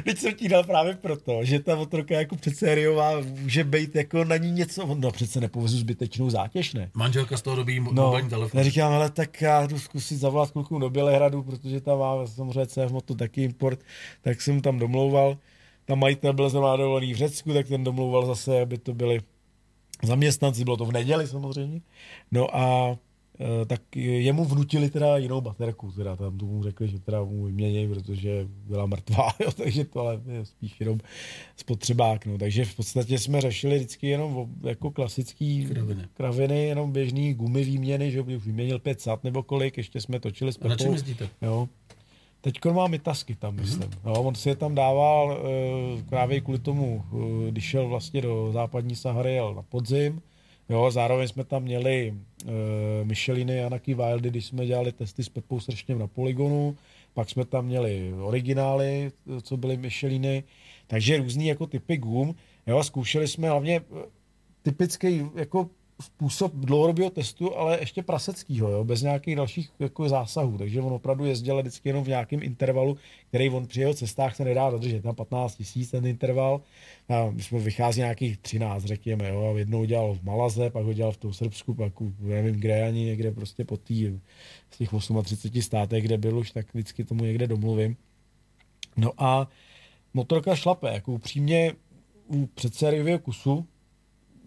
teď 0.04 0.18
jsem 0.18 0.34
ti 0.34 0.48
dal 0.48 0.64
právě 0.64 0.94
proto, 0.94 1.44
že 1.44 1.60
ta 1.60 1.76
motorka 1.76 2.14
jako 2.14 2.36
předsériová 2.36 3.20
může 3.20 3.64
být 3.64 3.96
jako 3.96 4.24
na 4.24 4.36
ní 4.36 4.50
něco, 4.50 4.94
no 4.94 5.10
přece 5.10 5.40
nepovezu 5.40 5.78
zbytečnou 5.78 6.30
zátěž, 6.30 6.74
ne? 6.74 6.90
Manželka 6.94 7.36
z 7.36 7.42
toho 7.42 7.56
dobí 7.56 7.80
no, 7.80 7.92
mobilní 7.92 8.28
telefon. 8.28 8.58
Já 8.58 8.64
říkám, 8.64 8.92
ale 8.92 9.10
tak 9.10 9.42
já 9.42 9.66
jdu 9.66 9.78
zkusit 9.78 10.16
zavolat 10.16 10.50
kluku 10.50 10.78
do 10.78 10.90
Bělehradu, 10.90 11.42
protože 11.42 11.80
tam 11.80 11.98
má 11.98 12.26
samozřejmě 12.26 12.66
CF 12.66 12.92
Moto 12.92 13.14
taky 13.14 13.42
import, 13.42 13.80
tak 14.22 14.40
jsem 14.40 14.60
tam 14.60 14.78
domlouval. 14.78 15.38
Tam 15.84 15.98
majitel 15.98 16.32
byl 16.32 16.48
zrovna 16.50 16.76
dovolený 16.76 17.14
v 17.14 17.16
Řecku, 17.16 17.52
tak 17.52 17.68
ten 17.68 17.84
domlouval 17.84 18.26
zase, 18.26 18.60
aby 18.60 18.78
to 18.78 18.94
byly 18.94 19.20
zaměstnanci, 20.02 20.64
bylo 20.64 20.76
to 20.76 20.84
v 20.84 20.92
neděli 20.92 21.26
samozřejmě. 21.26 21.80
No 22.32 22.56
a 22.56 22.96
e, 23.62 23.66
tak 23.66 23.96
jemu 23.96 24.44
vnutili 24.44 24.90
teda 24.90 25.16
jinou 25.16 25.40
baterku, 25.40 25.92
teda 25.92 26.16
tam 26.16 26.38
tomu 26.38 26.62
řekli, 26.62 26.88
že 26.88 26.98
teda 26.98 27.24
mu 27.24 27.44
vyměnějí, 27.44 27.88
protože 27.88 28.48
byla 28.48 28.86
mrtvá, 28.86 29.28
jo, 29.40 29.52
takže 29.52 29.84
to 29.84 30.00
ale 30.00 30.20
je 30.26 30.44
spíš 30.44 30.80
jenom 30.80 30.98
spotřebák, 31.56 32.26
no. 32.26 32.38
takže 32.38 32.64
v 32.64 32.76
podstatě 32.76 33.18
jsme 33.18 33.40
řešili 33.40 33.76
vždycky 33.76 34.06
jenom 34.06 34.48
jako 34.62 34.90
klasický 34.90 35.66
kraviny, 35.66 36.08
kraviny 36.14 36.64
jenom 36.64 36.92
běžný 36.92 37.34
gumy 37.34 37.64
výměny, 37.64 38.10
že 38.10 38.20
už 38.20 38.46
vyměnil 38.46 38.78
pět 38.78 39.00
sat 39.00 39.24
nebo 39.24 39.42
kolik, 39.42 39.76
ještě 39.76 40.00
jsme 40.00 40.20
točili 40.20 40.52
s 40.52 40.56
Pepou. 40.56 40.66
A 40.66 40.70
na 40.70 40.76
čem 40.76 40.92
jezdíte? 40.92 41.28
Jo. 41.42 41.68
Teď 42.44 42.64
má 42.72 42.86
mytasky 42.86 43.34
tam, 43.34 43.56
myslím. 43.56 43.88
Mm-hmm. 43.88 44.04
No, 44.04 44.22
on 44.22 44.34
si 44.34 44.48
je 44.48 44.56
tam 44.56 44.74
dával 44.74 45.40
uh, 45.40 46.02
právě 46.02 46.40
kvůli 46.40 46.58
tomu, 46.58 47.04
uh, 47.12 47.48
když 47.48 47.64
šel 47.64 47.88
vlastně 47.88 48.20
do 48.20 48.52
západní 48.52 48.96
Sahary, 48.96 49.34
jel 49.34 49.54
na 49.54 49.62
podzim. 49.62 50.22
Jo, 50.68 50.90
zároveň 50.90 51.28
jsme 51.28 51.44
tam 51.44 51.62
měli 51.62 52.14
uh, 52.44 52.50
Micheliny 53.04 53.62
a 53.62 53.66
Anaky 53.66 53.94
Wildy, 53.94 54.30
když 54.30 54.46
jsme 54.46 54.66
dělali 54.66 54.92
testy 54.92 55.24
s 55.24 55.28
Pepou 55.28 55.60
Sršněm 55.60 55.98
na 55.98 56.06
poligonu. 56.06 56.76
Pak 57.14 57.30
jsme 57.30 57.44
tam 57.44 57.64
měli 57.66 58.12
originály, 58.12 59.12
co 59.42 59.56
byly 59.56 59.76
Micheliny. 59.76 60.44
Takže 60.86 61.16
různý 61.16 61.46
jako 61.46 61.66
typy 61.66 61.96
gum. 61.96 62.34
Jo, 62.66 62.82
zkoušeli 62.82 63.28
jsme 63.28 63.48
hlavně 63.48 63.80
typický 64.62 65.22
jako 65.34 65.70
způsob 66.02 66.52
dlouhodobého 66.54 67.10
testu, 67.10 67.56
ale 67.56 67.80
ještě 67.80 68.02
praseckýho, 68.02 68.70
jo, 68.70 68.84
bez 68.84 69.02
nějakých 69.02 69.36
dalších 69.36 69.70
jako 69.78 70.08
zásahů. 70.08 70.58
Takže 70.58 70.80
on 70.80 70.92
opravdu 70.92 71.24
jezdil 71.24 71.60
vždycky 71.60 71.88
jenom 71.88 72.04
v 72.04 72.08
nějakém 72.08 72.42
intervalu, 72.42 72.96
který 73.28 73.50
on 73.50 73.66
při 73.66 73.80
jeho 73.80 73.94
cestách 73.94 74.36
se 74.36 74.44
nedá 74.44 74.70
dodržet. 74.70 75.04
Na 75.04 75.12
15 75.12 75.56
tisíc 75.56 75.90
ten 75.90 76.06
interval. 76.06 76.60
A 77.08 77.30
my 77.30 77.42
jsme 77.42 77.58
vychází 77.58 78.00
nějakých 78.00 78.38
13, 78.38 78.84
řekněme. 78.84 79.28
Jo, 79.28 79.52
a 79.54 79.58
jednou 79.58 79.84
dělal 79.84 80.14
v 80.14 80.22
Malaze, 80.22 80.70
pak 80.70 80.84
ho 80.84 80.92
dělal 80.92 81.12
v 81.12 81.16
tom 81.16 81.32
Srbsku, 81.32 81.74
pak 81.74 81.92
nevím 82.18 82.54
kde 82.54 82.86
ani 82.86 83.04
někde 83.04 83.32
prostě 83.32 83.64
po 83.64 83.76
tý, 83.76 84.20
z 84.70 84.78
těch 84.78 84.90
38 85.22 85.62
státech, 85.62 86.04
kde 86.04 86.18
byl 86.18 86.38
už, 86.38 86.50
tak 86.50 86.74
vždycky 86.74 87.04
tomu 87.04 87.24
někde 87.24 87.46
domluvím. 87.46 87.96
No 88.96 89.12
a 89.18 89.48
motorka 90.14 90.54
šlape, 90.54 90.92
jako 90.92 91.12
upřímně 91.12 91.72
u 92.26 92.46
předsériového 92.46 93.18
kusu, 93.18 93.66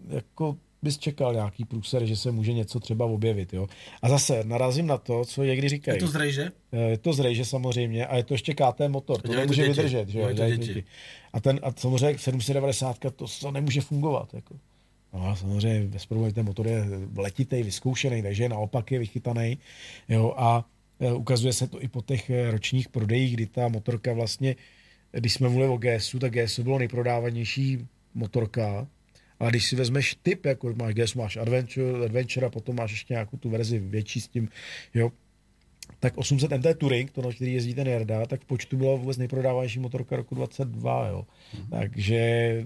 jako 0.08 0.56
bys 0.86 0.98
čekal 0.98 1.34
nějaký 1.34 1.64
průser, 1.64 2.06
že 2.06 2.16
se 2.16 2.30
může 2.30 2.52
něco 2.52 2.80
třeba 2.80 3.04
objevit. 3.04 3.54
Jo? 3.54 3.66
A 4.02 4.08
zase 4.08 4.44
narazím 4.44 4.86
na 4.86 4.98
to, 4.98 5.24
co 5.24 5.44
někdy 5.44 5.68
říkají. 5.68 5.96
Je 5.96 6.00
to 6.00 6.06
zrejže? 6.06 6.50
Eh, 6.72 6.78
je 6.78 6.98
to 6.98 7.12
zrejže 7.12 7.44
samozřejmě 7.44 8.06
a 8.06 8.16
je 8.16 8.24
to 8.24 8.34
ještě 8.34 8.54
KT 8.54 8.80
motor, 8.88 9.22
to, 9.22 9.28
to 9.28 9.34
nemůže 9.34 9.62
děti. 9.62 9.74
vydržet. 9.76 10.08
Že 10.08 10.18
jo? 10.18 10.28
To 10.36 10.50
děti. 10.50 10.84
A, 11.32 11.40
ten, 11.40 11.60
a 11.62 11.72
samozřejmě 11.76 12.18
790 12.18 12.98
to, 12.98 13.26
to 13.40 13.50
nemůže 13.50 13.80
fungovat. 13.80 14.34
Jako. 14.34 14.54
No 15.12 15.26
a 15.28 15.36
samozřejmě 15.36 15.80
bez 15.80 16.06
problémů 16.06 16.32
ten 16.32 16.46
motor 16.46 16.66
je 16.66 16.84
letitý, 17.16 17.62
vyzkoušený, 17.62 18.22
takže 18.22 18.48
naopak 18.48 18.92
je 18.92 18.98
vychytaný. 18.98 19.58
Jo? 20.08 20.34
A 20.36 20.64
Eh, 21.00 21.12
Ukazuje 21.12 21.52
se 21.52 21.66
to 21.66 21.82
i 21.82 21.88
po 21.88 22.02
těch 22.02 22.30
eh, 22.30 22.50
ročních 22.50 22.88
prodejích, 22.88 23.34
kdy 23.34 23.46
ta 23.46 23.68
motorka 23.68 24.12
vlastně, 24.12 24.56
když 25.12 25.34
jsme 25.34 25.48
mluvili 25.48 25.70
o 25.72 25.76
GSu, 25.76 26.18
tak 26.18 26.32
GSu 26.32 26.62
bylo 26.62 26.78
nejprodávanější 26.78 27.86
motorka, 28.14 28.86
ale 29.40 29.50
když 29.50 29.66
si 29.66 29.76
vezmeš 29.76 30.16
typ, 30.22 30.46
jako 30.46 30.74
máš 30.74 30.94
GS, 30.94 31.14
máš 31.14 31.36
Adventure, 31.36 32.04
Adventure 32.04 32.46
a 32.46 32.50
potom 32.50 32.76
máš 32.76 32.90
ještě 32.90 33.14
nějakou 33.14 33.36
tu 33.36 33.50
verzi 33.50 33.78
větší 33.78 34.20
s 34.20 34.28
tím, 34.28 34.48
jo, 34.94 35.12
tak 36.00 36.18
800 36.18 36.50
MT 36.50 36.78
Touring, 36.78 37.10
to 37.10 37.22
na 37.22 37.32
který 37.32 37.52
jezdí 37.52 37.74
ten 37.74 37.88
Jarda, 37.88 38.26
tak 38.26 38.40
v 38.40 38.44
počtu 38.44 38.76
byla 38.76 38.96
vůbec 38.96 39.16
nejprodávanější 39.16 39.78
motorka 39.78 40.16
roku 40.16 40.34
22, 40.34 41.08
jo. 41.08 41.26
Mm. 41.58 41.66
Takže 41.70 42.64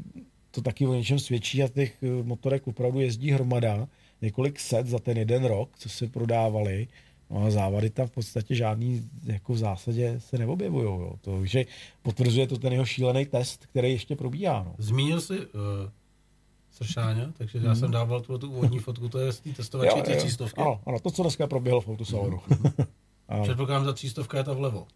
to 0.50 0.60
taky 0.60 0.86
o 0.86 0.94
něčem 0.94 1.18
svědčí 1.18 1.62
a 1.62 1.68
těch 1.68 2.02
eh, 2.02 2.22
motorek 2.22 2.66
opravdu 2.66 3.00
jezdí 3.00 3.30
hromada, 3.30 3.88
několik 4.22 4.60
set 4.60 4.86
za 4.86 4.98
ten 4.98 5.18
jeden 5.18 5.44
rok, 5.44 5.70
co 5.78 5.88
se 5.88 6.06
prodávali, 6.06 6.88
No 7.30 7.44
a 7.44 7.50
závady 7.50 7.90
tam 7.90 8.06
v 8.06 8.10
podstatě 8.10 8.54
žádný 8.54 9.10
jako 9.24 9.52
v 9.52 9.58
zásadě 9.58 10.14
se 10.18 10.38
neobjevují. 10.38 10.84
Jo. 10.84 11.12
To, 11.20 11.38
takže 11.38 11.64
potvrzuje 12.02 12.46
to 12.46 12.58
ten 12.58 12.72
jeho 12.72 12.84
šílený 12.84 13.26
test, 13.26 13.66
který 13.66 13.92
ještě 13.92 14.16
probíhá. 14.16 14.62
No. 14.66 14.74
Zmínil 14.78 15.20
jsi 15.20 15.38
uh, 15.38 15.44
Sršáňa, 16.82 17.32
takže 17.38 17.58
já 17.62 17.74
jsem 17.74 17.90
dával 17.90 18.20
tu, 18.20 18.38
tu 18.38 18.50
úvodní 18.50 18.78
fotku, 18.78 19.08
to 19.08 19.18
je 19.18 19.32
z 19.32 19.40
té 19.40 19.50
testovačky 19.50 20.02
té 20.02 20.16
třístovky. 20.16 20.60
Ano, 20.60 20.80
ano, 20.86 21.00
to, 21.00 21.10
co 21.10 21.22
dneska 21.22 21.46
proběhlo 21.46 21.80
v 21.80 21.88
autosalonu. 21.88 22.40
Ano. 23.28 23.42
Předpokládám, 23.42 23.82
že 23.82 23.86
ta 23.86 23.92
třístovka 23.92 24.38
je 24.38 24.44
ta 24.44 24.52
vlevo. 24.52 24.86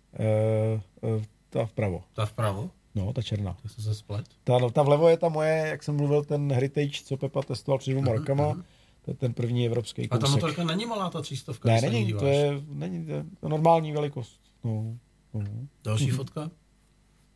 Uh, 1.04 1.22
ta 1.50 1.66
vpravo. 1.66 2.02
Ta 2.14 2.26
vpravo? 2.26 2.70
No, 2.94 3.12
ta 3.12 3.22
černá. 3.22 3.56
Tak 3.62 3.72
jsem 3.72 3.84
se 3.84 3.94
splet. 3.94 4.26
Ta, 4.44 4.58
no, 4.58 4.70
ta 4.70 4.82
vlevo 4.82 5.08
je 5.08 5.16
ta 5.16 5.28
moje, 5.28 5.66
jak 5.68 5.82
jsem 5.82 5.96
mluvil, 5.96 6.24
ten 6.24 6.52
Heritage, 6.52 7.02
co 7.04 7.16
Pepa 7.16 7.42
testoval 7.42 7.78
před 7.78 7.90
dvěma 7.90 8.12
rokama. 8.12 8.64
To 9.02 9.10
je 9.10 9.14
ten 9.14 9.34
první 9.34 9.66
evropský 9.66 10.08
kousek. 10.08 10.24
A 10.24 10.26
ta 10.26 10.32
motorka 10.32 10.64
není 10.64 10.86
malá, 10.86 11.10
ta 11.10 11.20
třístovka? 11.22 11.68
Ne, 11.68 11.80
není, 11.80 12.12
to 12.12 12.26
je, 12.26 12.62
není, 12.68 13.06
to 13.06 13.12
je 13.12 13.24
to 13.40 13.48
normální 13.48 13.92
velikost. 13.92 14.40
No, 14.64 14.96
no. 15.34 15.42
Další 15.84 16.10
fotka? 16.10 16.50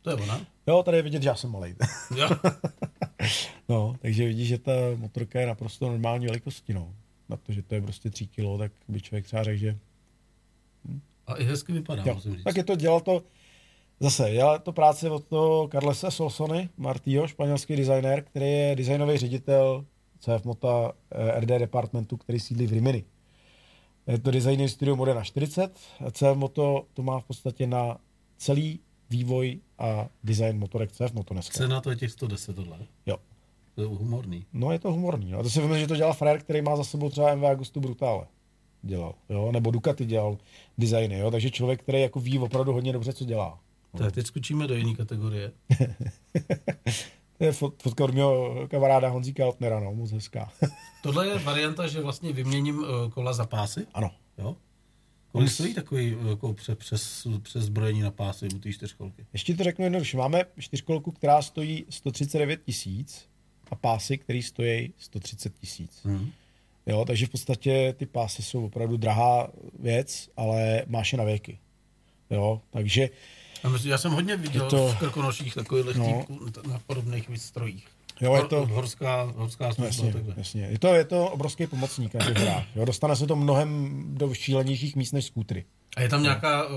To 0.01 0.09
je 0.09 0.15
ona? 0.15 0.41
Jo, 0.69 0.83
tady 0.83 0.97
je 0.97 1.03
vidět, 1.03 1.23
že 1.23 1.29
já 1.29 1.35
jsem 1.35 1.51
malý. 1.51 1.75
Jo. 2.17 2.29
no, 3.69 3.95
takže 4.01 4.25
vidíš, 4.25 4.47
že 4.47 4.57
ta 4.57 4.71
motorka 4.95 5.39
je 5.39 5.47
naprosto 5.47 5.89
normální 5.89 6.25
velikosti, 6.25 6.73
no. 6.73 6.93
Na 7.29 7.37
to, 7.37 7.53
že 7.53 7.63
to 7.63 7.75
je 7.75 7.81
prostě 7.81 8.09
3 8.09 8.27
kg, 8.27 8.57
tak 8.57 8.71
by 8.87 9.01
člověk 9.01 9.25
třeba 9.25 9.43
řekl, 9.43 9.57
že 9.57 9.77
A 11.27 11.35
i 11.35 11.43
hezky 11.43 11.73
vypadá, 11.73 12.03
jo. 12.05 12.13
musím 12.13 12.35
říct. 12.35 12.43
Tak 12.43 12.57
je 12.57 12.63
to, 12.63 12.75
dělal 12.75 12.99
to, 12.99 13.23
zase, 13.99 14.31
dělal 14.31 14.59
to 14.59 14.71
práce 14.71 15.09
od 15.09 15.25
toho 15.25 15.67
Carlesa 15.67 16.11
Solsony, 16.11 16.69
Martýho, 16.77 17.27
španělský 17.27 17.75
designér, 17.75 18.23
který 18.23 18.51
je 18.51 18.75
designový 18.75 19.17
ředitel 19.17 19.85
CF 20.19 20.43
Mota 20.43 20.91
eh, 21.11 21.39
RD 21.39 21.47
departmentu, 21.47 22.17
který 22.17 22.39
sídlí 22.39 22.67
v 22.67 22.73
Rimini. 22.73 23.03
Je 24.07 24.19
to 24.19 24.31
designový 24.31 24.69
studio 24.69 24.95
Modena 24.95 25.23
40. 25.23 25.79
CF 26.11 26.35
Moto 26.35 26.85
to 26.93 27.03
má 27.03 27.19
v 27.19 27.23
podstatě 27.23 27.67
na 27.67 27.97
celý 28.37 28.79
vývoj 29.09 29.59
a 29.79 30.07
design 30.23 30.59
motorek 30.59 30.91
CF 30.91 31.13
Moto 31.13 31.33
dneska. 31.33 31.57
Cena 31.57 31.81
to 31.81 31.89
je 31.89 31.95
těch 31.95 32.11
110 32.11 32.55
tohle. 32.55 32.77
Jo. 33.05 33.17
To 33.75 33.81
je 33.81 33.87
humorný. 33.87 34.45
No 34.53 34.71
je 34.71 34.79
to 34.79 34.91
humorný. 34.91 35.31
No. 35.31 35.39
A 35.39 35.43
to 35.43 35.49
si 35.49 35.61
vím, 35.61 35.79
že 35.79 35.87
to 35.87 35.95
dělal 35.95 36.13
frajer, 36.13 36.39
který 36.39 36.61
má 36.61 36.75
za 36.75 36.83
sebou 36.83 37.09
třeba 37.09 37.35
MV 37.35 37.43
Agustu 37.43 37.79
Brutale. 37.79 38.25
Dělal, 38.81 39.13
jo? 39.29 39.51
nebo 39.51 39.71
Ducati 39.71 40.05
dělal 40.05 40.37
designy, 40.77 41.19
jo? 41.19 41.31
takže 41.31 41.51
člověk, 41.51 41.79
který 41.79 42.01
jako 42.01 42.19
ví 42.19 42.39
opravdu 42.39 42.73
hodně 42.73 42.93
dobře, 42.93 43.13
co 43.13 43.25
dělá. 43.25 43.59
Tak 43.97 44.11
teď 44.13 44.27
skočíme 44.27 44.67
do 44.67 44.75
jiné 44.75 44.95
kategorie. 44.95 45.51
To 47.37 47.45
je 47.45 47.51
fot, 47.51 47.73
fotka 47.83 48.03
od 48.03 48.13
mého 48.13 48.55
kamaráda 48.67 49.09
Honzíka 49.09 49.45
Altnera, 49.45 49.79
no, 49.79 49.93
moc 49.93 50.11
hezká. 50.11 50.51
Tohle 51.03 51.27
je 51.27 51.39
varianta, 51.39 51.87
že 51.87 52.01
vlastně 52.01 52.33
vyměním 52.33 52.85
eh, 52.85 53.09
kola 53.11 53.33
za 53.33 53.45
pásy. 53.45 53.87
ano. 53.93 54.11
Jo? 54.37 54.55
Kolik 55.31 55.49
stojí 55.49 55.73
takový 55.73 56.17
jako 56.29 56.53
pře, 56.53 56.75
přes, 56.75 57.27
přes 57.41 57.63
zbrojení 57.63 58.01
na 58.01 58.11
pásy 58.11 58.45
u 58.55 58.59
té 58.59 58.73
čtyřkolky? 58.73 59.25
Ještě 59.33 59.55
to 59.55 59.63
řeknu 59.63 59.83
jednoduše. 59.85 60.17
Máme 60.17 60.43
čtyřkolku, 60.59 61.11
která 61.11 61.41
stojí 61.41 61.85
139 61.89 62.61
tisíc 62.65 63.25
a 63.71 63.75
pásy, 63.75 64.17
které 64.17 64.41
stojí 64.43 64.93
130 64.97 65.53
tisíc. 65.59 65.99
Hmm. 66.03 66.31
Jo, 66.85 67.05
takže 67.05 67.25
v 67.25 67.29
podstatě 67.29 67.93
ty 67.97 68.05
pásy 68.05 68.43
jsou 68.43 68.65
opravdu 68.65 68.97
drahá 68.97 69.49
věc, 69.79 70.29
ale 70.37 70.83
máš 70.87 71.11
je 71.11 71.17
na 71.17 71.23
věky. 71.23 71.59
Jo, 72.29 72.61
takže 72.69 73.09
já 73.85 73.97
jsem 73.97 74.11
hodně 74.11 74.37
viděl 74.37 74.69
to... 74.69 74.87
v 74.87 74.97
Krkonoších 74.99 75.55
takových 75.55 75.95
No. 75.95 76.25
na 76.67 76.79
podobných 76.79 77.29
strojích. 77.35 77.87
Jo, 78.21 78.35
je 78.35 78.43
to- 78.43 78.65
Horská, 78.65 79.23
horská 79.35 79.65
služba. 79.73 79.85
jasně, 79.85 80.13
takhle. 80.13 80.33
jasně. 80.37 80.61
Je, 80.61 80.79
to, 80.79 80.87
je 80.87 81.03
to 81.05 81.29
obrovský 81.29 81.67
pomocník 81.67 82.13
na 82.13 82.25
těch 82.25 82.37
hrách. 82.37 82.63
Jo, 82.75 82.85
dostane 82.85 83.15
se 83.15 83.27
to 83.27 83.35
mnohem 83.35 84.01
do 84.17 84.33
šílenějších 84.33 84.95
míst 84.95 85.11
než 85.11 85.25
skútry. 85.25 85.65
A 85.97 86.01
je 86.01 86.09
tam 86.09 86.23
nějaká, 86.23 86.67
uh, 86.67 86.73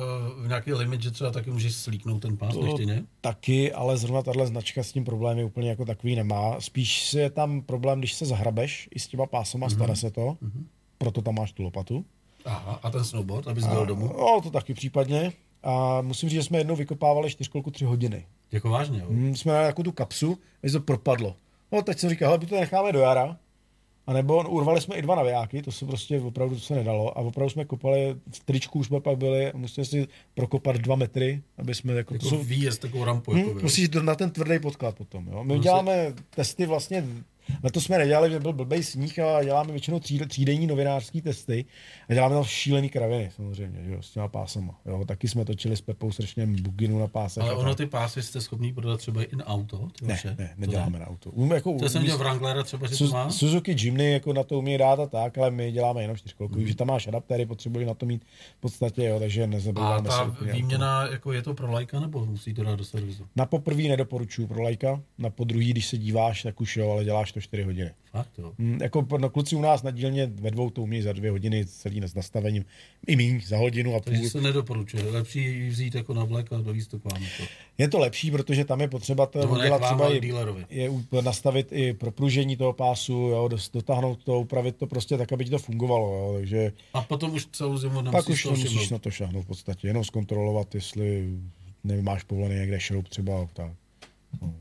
nějaký 0.47 0.73
limit, 0.73 1.02
že 1.02 1.10
třeba 1.10 1.31
taky 1.31 1.51
můžeš 1.51 1.74
slíknout 1.74 2.23
ten 2.23 2.36
pás, 2.36 2.56
než 2.56 2.74
ty 2.77 2.86
ne? 2.86 3.02
Taky, 3.20 3.73
ale 3.73 3.97
zrovna 3.97 4.23
tahle 4.23 4.47
značka 4.47 4.82
s 4.82 4.93
tím 4.93 5.05
problémy 5.05 5.44
úplně 5.44 5.69
jako 5.70 5.85
takový 5.85 6.16
nemá. 6.16 6.60
Spíš 6.60 7.14
je 7.14 7.31
tam 7.31 7.62
problém, 7.62 7.98
když 7.98 8.12
se 8.14 8.27
zahrabeš 8.27 8.89
i 8.94 8.98
s 9.01 9.06
těma 9.06 9.27
pásama, 9.27 9.66
Mhm. 9.66 9.73
mm-hmm. 9.74 9.78
stane 9.78 9.97
se 9.97 10.10
to. 10.10 10.20
Mm-hmm. 10.20 10.64
Proto 10.98 11.23
tam 11.23 11.35
máš 11.35 11.52
tu 11.52 11.62
lopatu. 11.62 12.05
Aha, 12.44 12.81
a 12.82 12.90
ten 12.90 13.05
snowboard, 13.05 13.48
abys 13.48 13.66
byl 13.66 13.86
domů? 13.86 14.10
No, 14.19 14.40
to 14.43 14.51
taky 14.51 14.74
případně. 14.74 15.32
A 15.62 16.01
musím 16.01 16.28
říct, 16.28 16.39
že 16.40 16.43
jsme 16.44 16.59
jednou 16.59 16.77
vykopávali 16.77 17.31
čtyřkolku 17.31 17.70
tři 17.70 17.85
hodiny. 17.85 18.27
Jako 18.53 18.69
vážně, 18.70 18.99
jo? 18.99 19.07
Hmm, 19.09 19.37
jsme 19.37 19.53
měli 19.53 19.66
jako 19.66 19.83
tu 19.83 19.93
kapsu, 19.93 20.39
a 20.65 20.70
to 20.73 20.81
propadlo. 20.81 21.37
No, 21.73 21.83
teď 21.83 21.99
jsem 21.99 22.11
říkal, 22.11 22.29
hele, 22.33 22.47
to 22.47 22.61
necháme 22.61 22.93
do 22.93 22.99
jara, 23.01 23.37
a 24.07 24.12
nebo 24.12 24.43
no, 24.43 24.51
urvali 24.51 24.81
jsme 24.81 24.97
i 24.97 25.03
dva 25.03 25.15
navijáky, 25.15 25.62
to 25.62 25.73
se 25.73 25.87
prostě 25.87 26.20
opravdu 26.20 26.55
to 26.55 26.61
se 26.61 26.74
nedalo. 26.74 27.19
A 27.19 27.20
opravdu 27.20 27.51
jsme 27.51 27.65
kopali, 27.65 28.16
v 28.33 28.41
tričku 28.45 28.79
už 28.79 28.87
jsme 28.87 29.01
pak 29.01 29.19
byli, 29.19 29.53
museli 29.55 29.85
si 29.87 30.09
prokopat 30.35 30.77
dva 30.77 30.97
metry, 30.97 31.43
aby 31.59 31.74
jsme 31.74 31.93
jako, 31.93 32.15
Jako 32.15 32.24
to 32.24 32.29
jsou, 32.31 32.43
výjezd, 32.43 32.81
takovou 32.81 33.05
rampu. 33.05 33.37
jako, 33.37 33.49
Hmm, 33.49 33.59
jo. 33.59 33.62
musíš 33.62 33.89
na 34.03 34.15
ten 34.15 34.31
tvrdý 34.31 34.59
podklad 34.59 34.95
potom. 34.95 35.27
Jo? 35.29 35.45
My 35.45 35.49
Musí- 35.55 35.62
děláme 35.62 36.15
testy 36.31 36.66
vlastně, 36.66 37.07
na 37.62 37.70
to 37.70 37.81
jsme 37.81 37.98
nedělali, 37.98 38.31
že 38.31 38.40
byl 38.40 38.52
blbej 38.52 38.82
sníh 38.82 39.19
a 39.19 39.44
děláme 39.44 39.70
většinou 39.73 40.01
tří, 40.01 40.19
třídenní 40.19 40.66
novinářský 40.66 41.23
testy 41.23 41.64
a 42.09 42.14
děláme 42.14 42.35
tam 42.35 42.44
šílený 42.44 42.89
kraviny 42.89 43.31
samozřejmě, 43.36 43.85
že 43.85 43.93
jo, 43.93 44.02
s 44.02 44.10
těma 44.10 44.28
pásama. 44.28 44.81
Jo? 44.86 45.05
Taky 45.05 45.28
jsme 45.28 45.44
točili 45.44 45.77
s 45.77 45.81
Pepou 45.81 46.12
strašně 46.12 46.47
buginu 46.47 46.98
na 46.98 47.06
pásech. 47.06 47.43
Ale 47.43 47.52
a 47.52 47.56
ono 47.56 47.74
ty 47.74 47.86
pásy 47.86 48.23
jste 48.23 48.40
schopný 48.40 48.73
prodat 48.73 48.97
třeba 49.01 49.23
i 49.24 49.36
na 49.36 49.47
auto? 49.47 49.89
Ty 49.98 50.06
ne, 50.06 50.12
vaše? 50.14 50.36
ne, 50.39 50.55
neděláme 50.56 50.98
na 50.98 51.06
auto. 51.06 51.31
Um, 51.31 51.52
jako, 51.52 51.77
To 51.78 51.89
jsem 51.89 52.02
dělal 52.05 52.19
Wranglera 52.19 52.62
třeba, 52.62 52.86
že 52.86 52.97
to 52.98 53.05
má? 53.06 53.28
Su- 53.28 53.32
Suzuki 53.39 53.77
Jimny 53.78 54.12
jako 54.12 54.32
na 54.32 54.43
to 54.44 54.59
umí 54.59 54.78
dát 54.78 55.01
a 55.01 55.06
tak, 55.06 55.39
ale 55.39 55.51
my 55.51 55.73
děláme 55.73 56.02
jenom 56.02 56.16
čtyřkolku, 56.16 56.52
Mhm. 56.55 56.62
mm. 56.62 56.69
že 56.69 56.74
tam 56.77 56.86
máš 56.89 57.06
adaptéry, 57.09 57.47
potřebuješ 57.47 57.86
na 57.89 57.94
to 57.94 58.06
mít 58.06 58.24
v 58.59 58.60
podstatě, 58.60 59.05
jo, 59.05 59.19
takže 59.19 59.43
A 59.43 59.47
nezabýváme 59.47 60.10
se 60.10 60.16
ta 60.16 60.36
výměna, 60.52 61.06
jako 61.06 61.32
je 61.32 61.43
to 61.43 61.55
pro 61.55 61.73
lajka, 61.73 62.01
nebo 62.01 62.27
musí 62.27 62.55
to 62.55 62.64
dát 62.64 62.74
do 62.78 62.85
servisu? 62.85 63.27
Na 63.36 63.47
poprvý 63.47 63.89
nedoporučuju 63.89 64.48
pro 64.48 64.62
lajka, 64.62 65.01
na 65.19 65.31
podruhý, 65.31 65.70
když 65.70 65.86
se 65.86 65.98
díváš, 65.98 66.43
tak 66.43 66.60
už 66.60 66.77
jo, 66.77 66.90
ale 66.90 67.05
děláš 67.05 67.32
to 67.32 67.40
4 67.43 67.62
hodiny. 67.62 67.90
Fakt, 68.10 68.39
jo. 68.39 68.52
Mm, 68.59 68.78
jako 68.82 69.06
no, 69.19 69.31
kluci 69.31 69.56
u 69.56 69.60
nás 69.60 69.82
na 69.82 69.90
dílně 69.90 70.27
ve 70.27 70.51
dvou 70.51 70.70
to 70.70 70.82
umí 70.82 71.02
za 71.02 71.12
dvě 71.12 71.31
hodiny 71.31 71.66
celý 71.66 72.02
s 72.02 72.14
nastavením. 72.14 72.64
I 73.06 73.16
míň, 73.16 73.40
za 73.47 73.56
hodinu 73.56 73.94
a 73.94 74.01
půl. 74.01 74.12
Takže 74.12 74.31
se 74.31 74.40
nedoporučuje. 74.40 75.05
Lepší 75.05 75.44
ji 75.44 75.69
vzít 75.69 75.94
jako 75.94 76.14
na 76.14 76.24
vlek 76.24 76.52
a 76.52 76.60
dovízt 76.60 76.90
to 76.90 76.98
k 76.98 77.12
vám. 77.12 77.23
Je 77.78 77.89
to 77.89 77.98
lepší, 77.98 78.31
protože 78.31 78.64
tam 78.64 78.81
je 78.81 78.89
potřeba 78.89 79.27
to 79.27 79.39
ne 79.39 79.47
udělat 79.47 79.82
třeba 79.82 80.14
i, 80.14 80.27
je 80.70 80.90
nastavit 81.23 81.69
i 81.73 81.93
propružení 81.93 82.56
toho 82.56 82.73
pásu, 82.73 83.12
jo, 83.12 83.48
dotáhnout 83.73 84.24
to, 84.24 84.40
upravit 84.40 84.77
to 84.77 84.86
prostě 84.86 85.19
tak, 85.19 85.32
aby 85.32 85.44
ti 85.44 85.51
to 85.51 85.59
fungovalo. 85.59 86.14
Jo, 86.14 86.35
takže 86.35 86.73
A 86.94 87.02
potom 87.02 87.35
už 87.35 87.47
celou 87.52 87.78
zimu 87.78 87.94
pak 87.94 88.05
nemusíš 88.05 88.35
už 88.35 88.43
to 88.43 88.55
všimnout. 88.55 88.90
na 88.90 88.98
to 88.98 89.10
šáhnout 89.10 89.44
v 89.44 89.47
podstatě, 89.47 89.86
jenom 89.86 90.05
zkontrolovat, 90.05 90.74
jestli 90.74 91.39
nemáš 91.85 92.23
povolený 92.23 92.55
někde 92.55 92.81
šroub 92.81 93.09
třeba. 93.09 93.48
Tak. 93.52 93.73
No. 94.43 94.55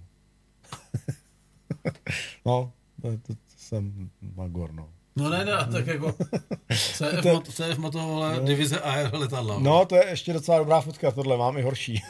no, 2.45 2.71
to, 3.01 3.11
to, 3.11 3.33
to 3.33 3.35
jsem 3.57 4.09
Magor, 4.35 4.73
no. 4.73 4.89
No 5.15 5.29
ne, 5.29 5.45
ne, 5.45 5.51
tak 5.71 5.87
jako 5.87 6.15
CF, 6.69 7.25
mot, 7.25 7.47
CF 7.47 7.77
moto, 7.77 7.99
vole, 7.99 8.39
divize 8.45 8.79
AR 8.79 9.15
letadla. 9.15 9.59
No, 9.59 9.85
to 9.85 9.95
je 9.95 10.05
ještě 10.09 10.33
docela 10.33 10.57
dobrá 10.59 10.81
fotka, 10.81 11.11
tohle 11.11 11.37
mám 11.37 11.57
i 11.57 11.61
horší. 11.61 12.01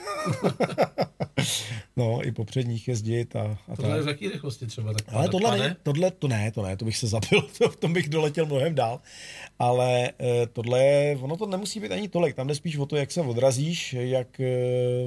no, 1.97 2.27
i 2.27 2.31
po 2.31 2.45
předních 2.45 2.87
jezdit 2.87 3.35
a, 3.35 3.57
a 3.67 3.75
Tohle 3.75 3.97
je 3.97 4.03
v 4.03 4.07
jaký 4.07 4.29
rychlosti 4.29 4.67
třeba? 4.67 4.93
Tak 4.93 5.05
Ale 5.13 5.29
tohle, 5.29 5.57
ne, 5.57 5.75
tohle 5.83 6.11
to 6.11 6.27
ne, 6.27 6.51
to 6.51 6.61
ne, 6.61 6.77
to 6.77 6.85
bych 6.85 6.97
se 6.97 7.07
zabil, 7.07 7.41
to, 7.57 7.69
v 7.69 7.75
tom 7.75 7.93
bych 7.93 8.09
doletěl 8.09 8.45
mnohem 8.45 8.75
dál. 8.75 8.99
Ale 9.59 10.11
eh, 10.19 10.47
tohle, 10.53 10.83
je- 10.83 11.17
ono 11.17 11.37
to 11.37 11.45
nemusí 11.45 11.79
být 11.79 11.91
ani 11.91 12.07
tolik, 12.09 12.35
tam 12.35 12.47
jde 12.47 12.55
spíš 12.55 12.77
o 12.77 12.85
to, 12.85 12.95
jak 12.95 13.11
se 13.11 13.21
odrazíš, 13.21 13.93
jak 13.93 14.39
eh, 14.39 14.45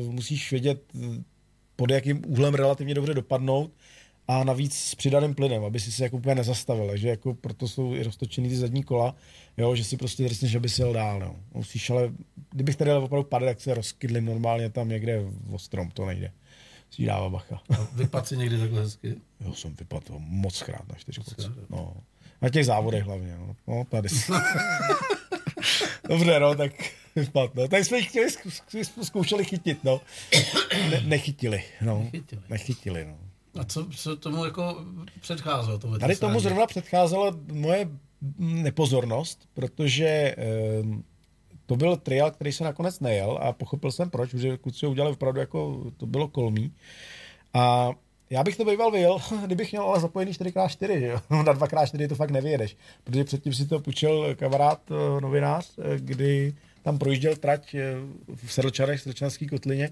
musíš 0.09 0.51
vědět, 0.51 0.83
eh, 1.03 1.23
pod 1.77 1.91
jakým 1.91 2.23
úhlem 2.27 2.55
relativně 2.55 2.95
dobře 2.95 3.15
dopadnout 3.15 3.71
a 4.29 4.45
navíc 4.45 4.79
s 4.79 4.95
přidaným 4.95 5.35
plynem, 5.35 5.65
aby 5.65 5.81
si 5.81 5.93
se 5.93 6.03
jako 6.03 6.17
úplně 6.17 6.35
nezastavil, 6.35 6.97
že 6.97 7.09
jako 7.09 7.35
proto 7.35 7.69
jsou 7.69 7.95
i 7.95 8.03
roztočený 8.03 8.49
ty 8.49 8.57
zadní 8.57 8.83
kola, 8.83 9.15
jo, 9.57 9.75
že 9.75 9.85
si 9.85 9.97
prostě 9.97 10.25
drsneš, 10.25 10.55
aby 10.55 10.69
si 10.69 10.83
jel 10.83 10.93
dál, 10.93 11.19
no. 11.21 11.37
Musíš 11.55 11.91
ale, 11.91 12.13
kdybych 12.51 12.77
tady 12.77 12.93
opravdu 12.93 13.29
padl, 13.29 13.47
tak 13.47 13.61
se 13.61 13.75
rozkydlím 13.75 14.25
normálně 14.25 14.71
tam 14.71 14.89
někde 14.89 15.21
v 15.21 15.55
ostrom, 15.55 15.91
to 15.91 16.07
nejde. 16.07 16.33
Si 16.91 17.07
dává 17.07 17.29
bacha. 17.29 17.63
A 17.79 17.89
Vypad 17.95 18.27
si 18.27 18.37
někdy 18.37 18.59
takhle 18.59 18.81
hezky. 18.81 19.15
Jo, 19.41 19.55
jsem 19.55 19.75
vypadl 19.75 20.15
moc 20.19 20.63
krát 20.63 20.89
na 20.89 20.97
jo. 21.39 21.51
No. 21.71 21.97
Na 22.43 22.49
těch 22.49 22.67
závodech 22.67 23.05
hlavně, 23.05 23.37
no. 23.39 23.57
no 23.67 23.85
tady. 23.85 24.09
Dobře, 26.09 26.41
no, 26.41 26.55
tak 26.55 26.73
Vypad, 27.17 27.55
no. 27.55 27.69
Tak 27.69 27.85
jsme 27.85 27.99
jich 27.99 28.09
chtěli, 28.09 28.29
zkoušeli 29.03 29.45
chytit, 29.45 29.85
no. 29.85 30.01
Ne, 30.91 31.01
nechytili, 31.05 31.65
no. 31.81 31.99
Nechytili. 31.99 32.43
Nechytili, 32.49 33.05
no. 33.05 33.19
A 33.61 33.65
co, 33.65 33.87
co 33.97 34.17
tomu 34.17 34.45
jako 34.45 34.85
předcházelo? 35.21 35.79
To 35.79 35.99
Tady 35.99 36.17
tomu 36.17 36.41
zrovna 36.41 36.67
předcházela 36.67 37.37
moje 37.53 37.89
nepozornost, 38.39 39.49
protože 39.55 40.07
ehm, 40.07 41.05
to 41.67 41.77
byl 41.77 41.97
trial, 41.97 42.31
který 42.31 42.53
se 42.53 42.65
nakonec 42.65 43.01
nejel 43.01 43.39
a 43.43 43.53
pochopil 43.53 43.93
jsem 43.93 44.11
proč, 44.11 44.31
protože 44.31 44.57
kluci 44.57 44.87
ho 44.87 44.93
udělali 44.93 45.13
opravdu 45.13 45.41
jako, 45.41 45.91
to 45.97 46.07
bylo 46.07 46.29
kolmý. 46.29 46.73
A 47.55 47.91
já 48.31 48.45
bych 48.45 48.57
to 48.57 48.65
býval 48.65 48.91
vyjel, 48.91 49.19
kdybych 49.47 49.73
měl 49.73 49.83
ale 49.83 50.01
zapojený 50.01 50.33
4x4, 50.33 50.99
že 50.99 51.07
jo? 51.07 51.21
Na 51.31 51.55
2x4 51.55 52.09
to 52.09 52.15
fakt 52.15 52.31
nevyjedeš, 52.31 52.77
protože 53.05 53.25
předtím 53.25 53.55
si 53.55 53.67
to 53.67 53.81
půjčil 53.81 54.35
kamarád, 54.35 54.81
eh, 54.91 55.21
novinář, 55.21 55.71
eh, 55.79 55.99
kdy 55.99 56.55
tam 56.83 56.99
projížděl 56.99 57.37
trať 57.37 57.75
eh, 57.75 57.95
v 58.45 58.53
Sedlčanech, 58.53 59.01
v 59.01 59.03
Sedlčanský 59.03 59.47
kotlině, 59.47 59.91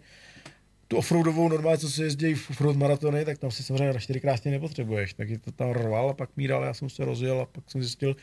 tu 0.93 0.99
offroadovou 0.99 1.49
normálně, 1.49 1.79
co 1.79 1.91
se 1.91 2.05
jezdí 2.05 2.35
v 2.35 2.51
offroad 2.51 2.77
maratony, 2.77 3.25
tak 3.25 3.39
tam 3.39 3.51
si 3.51 3.63
samozřejmě 3.63 3.93
na 3.93 3.99
4 4.01 4.21
krásně 4.21 4.51
nepotřebuješ. 4.51 5.15
Tak 5.15 5.29
je 5.29 5.39
to 5.39 5.53
tam 5.53 5.71
rval 5.71 6.11
a 6.11 6.15
pak 6.15 6.31
míral, 6.37 6.65
já 6.65 6.75
jsem 6.75 6.91
se 6.91 7.05
rozjel 7.05 7.41
a 7.41 7.47
pak 7.47 7.71
jsem 7.71 7.83
zjistil 7.83 8.17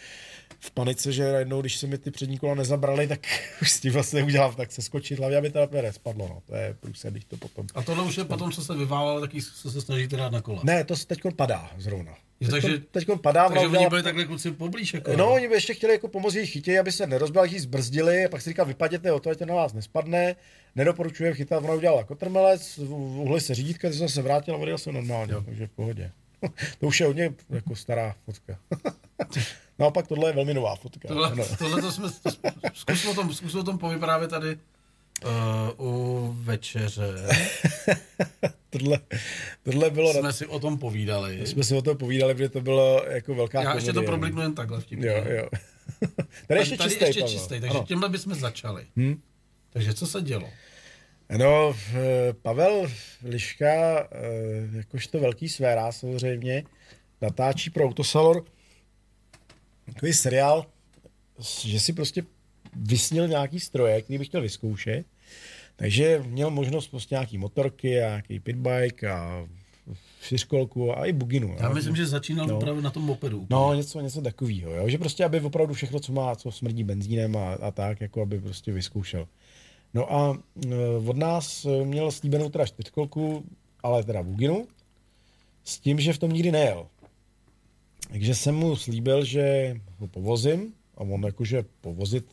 v 0.60 0.72
panice, 0.72 1.12
že 1.12 1.32
najednou, 1.32 1.62
když 1.62 1.78
se 1.78 1.88
mi 1.88 1.98
ty 1.98 2.12
přední 2.12 2.38
kola 2.38 2.56
nezabrali, 2.56 3.08
tak 3.08 3.20
už 3.62 3.72
s 3.72 3.80
tím 3.80 3.94
vlastně 3.94 4.24
udělal, 4.24 4.54
tak 4.54 4.72
se 4.72 4.82
skočit 4.82 5.20
hlavně, 5.20 5.38
aby 5.38 5.50
to 5.50 5.60
napět 5.60 5.96
spadlo. 5.96 6.28
No. 6.28 6.42
To 6.46 6.56
je 6.56 6.76
průse, 6.80 7.12
když 7.12 7.26
to 7.26 7.38
potom. 7.38 7.68
A 7.76 7.84
tohle 7.84 8.04
už 8.04 8.18
je 8.18 8.24
potom, 8.24 8.52
co 8.52 8.62
se 8.64 8.76
vyválelo, 8.76 9.22
taky 9.22 9.42
co 9.42 9.72
se 9.72 9.82
snažíte 9.82 10.18
dát 10.18 10.32
na 10.32 10.42
kola. 10.42 10.62
Ne, 10.64 10.84
to 10.84 10.96
se 10.96 11.08
teď 11.08 11.20
padá 11.36 11.72
zrovna. 11.78 12.14
Jo, 12.40 12.52
takže- 12.52 12.80
teďkon 12.92 13.20
padá. 13.20 13.50
Takže 13.50 13.68
oni 13.68 13.90
byli 13.90 14.04
takhle 14.04 14.26
kluci 14.26 14.52
poblíž. 14.52 14.94
Jako, 14.94 15.18
No, 15.18 15.34
oni 15.34 15.48
by 15.48 15.54
ještě 15.54 15.74
chtěli 15.74 15.94
jako 15.94 16.08
pomoct 16.08 16.36
jejich 16.36 16.52
chytě, 16.52 16.80
aby 16.80 16.92
se 16.92 17.08
nerozbil, 17.08 17.42
ať 17.42 17.52
ji 17.52 17.60
zbrzdili, 17.60 18.26
a 18.26 18.30
pak 18.30 18.42
si 18.42 18.50
říkal, 18.50 18.66
vypaděte 18.66 19.12
o 19.12 19.20
to, 19.20 19.30
ať 19.30 19.38
to 19.38 19.46
na 19.46 19.56
vás 19.56 19.74
nespadne. 19.74 20.36
Nedoporučujem 20.76 21.34
chytat, 21.34 21.64
ona 21.64 21.74
udělala 21.74 22.04
kotrmelec, 22.04 22.78
uhly 22.78 23.42
se 23.42 23.56
řídítka, 23.56 23.90
ty 23.90 23.94
jsem 23.96 24.10
se 24.10 24.22
vrátil 24.22 24.56
a 24.56 24.58
odjel 24.58 24.78
jsem 24.78 24.94
normálně, 24.94 25.34
takže 25.46 25.68
v 25.68 25.72
pohodě. 25.72 26.12
to 26.80 26.88
už 26.88 27.00
je 27.00 27.06
hodně 27.06 27.34
jako 27.50 27.76
stará 27.76 28.16
fotka. 28.26 28.60
Naopak 29.80 30.08
tohle 30.08 30.30
je 30.30 30.34
velmi 30.34 30.54
nová 30.54 30.76
fotka. 30.76 31.08
Tohle, 31.08 31.36
No. 31.36 31.44
tohle 31.58 31.82
to 31.82 31.92
jsme, 31.92 32.08
to, 32.24 32.30
zkus, 32.74 33.06
o 33.06 33.14
tom, 33.14 33.34
zkus 33.34 33.56
o 33.56 33.64
tom 33.64 33.78
povyprávět 33.78 34.30
tady 34.30 34.58
uh, 35.78 35.88
u 35.88 36.34
večeře. 36.40 37.14
tohle, 38.70 39.00
tohle 39.64 39.90
bylo, 39.90 40.14
Jsme 40.14 40.34
si 40.34 40.46
o 40.46 40.60
tom 40.60 40.78
povídali. 40.78 41.48
jsme 41.48 41.64
si 41.64 41.76
o 41.76 41.82
tom 41.82 41.98
povídali, 41.98 42.34
protože 42.34 42.50
to 42.50 42.62
bylo 42.62 43.06
jako 43.10 43.36
velká 43.36 43.62
Já 43.64 43.76
ještě 43.76 43.88
to 43.88 43.94
komedie, 43.94 44.06
no. 44.06 44.12
probliknu 44.12 44.42
jen 44.42 44.56
takhle 44.56 44.82
vtipně. 44.82 45.08
Jo, 45.08 45.24
jo. 45.28 45.50
Tady 46.48 46.60
ještě 46.60 46.78
tady 46.78 46.90
čistý, 46.90 47.06
ještě 47.06 47.20
Pavel. 47.22 47.34
čistý, 47.36 47.50
takže 47.60 47.78
Ano. 47.78 47.86
tímhle 47.88 48.10
bychom 48.10 48.34
začali. 48.36 48.86
Hm? 48.98 49.22
Takže 49.70 49.94
co 49.94 50.08
se 50.08 50.22
dělo? 50.22 50.50
No, 51.38 51.74
v- 51.74 52.34
Pavel 52.42 52.88
Liška, 53.24 54.00
eh, 54.02 54.08
jakožto 54.78 55.20
velký 55.20 55.50
sféra 55.50 55.92
samozřejmě, 55.92 56.64
natáčí 57.22 57.70
pro 57.70 57.86
Autosalor 57.86 58.46
takový 59.94 60.14
seriál, 60.14 60.66
že 61.66 61.80
si 61.80 61.94
prostě 61.94 62.24
vysnil 62.76 63.28
nějaký 63.28 63.60
stroje, 63.60 64.02
který 64.02 64.18
bych 64.18 64.28
chtěl 64.28 64.42
vyzkoušet. 64.42 65.06
Takže 65.76 66.24
měl 66.28 66.50
možnost 66.50 66.88
prostě 66.88 67.16
nějaký 67.16 67.38
motorky 67.38 68.02
a 68.02 68.08
nějaký 68.08 68.40
pitbike 68.40 69.10
a 69.12 69.48
čtyřkolku 70.22 70.98
a 70.98 71.06
i 71.06 71.14
buginu. 71.14 71.56
Já 71.60 71.68
jo. 71.68 71.74
myslím, 71.74 71.96
že 71.96 72.06
začínal 72.08 72.48
No. 72.48 72.58
opravdu 72.58 72.82
na 72.82 72.90
tom 72.92 73.04
mopedu. 73.04 73.48
No, 73.50 73.74
něco, 73.74 74.02
něco 74.02 74.22
takového, 74.22 74.72
jo? 74.76 74.90
že 74.90 74.98
prostě, 74.98 75.26
aby 75.26 75.42
opravdu 75.42 75.74
všechno, 75.74 76.00
co 76.00 76.12
má, 76.14 76.36
co 76.36 76.52
smrdí 76.52 76.84
benzínem 76.84 77.38
a, 77.38 77.54
a 77.54 77.72
tak, 77.72 78.02
jako 78.02 78.22
aby 78.22 78.40
prostě 78.40 78.72
vyzkoušel. 78.72 79.28
No 79.94 80.14
a 80.14 80.38
e, 80.66 80.76
od 81.08 81.18
nás 81.18 81.66
e, 81.66 81.86
měl 81.86 82.12
slíbenou 82.12 82.50
teda 82.50 82.66
čtyřkolku, 82.66 83.44
ale 83.84 84.04
teda 84.04 84.24
Buginu, 84.24 84.68
s 85.64 85.80
tím, 85.80 86.00
že 86.00 86.14
v 86.14 86.18
tom 86.18 86.32
nikdy 86.32 86.52
nejel. 86.52 86.88
Takže 88.10 88.36
jsem 88.36 88.56
mu 88.56 88.76
slíbil, 88.76 89.26
že 89.26 89.76
ho 89.98 90.08
povozím 90.08 90.74
a 90.98 91.02
on 91.02 91.24
jakože 91.26 91.66
povozit, 91.82 92.26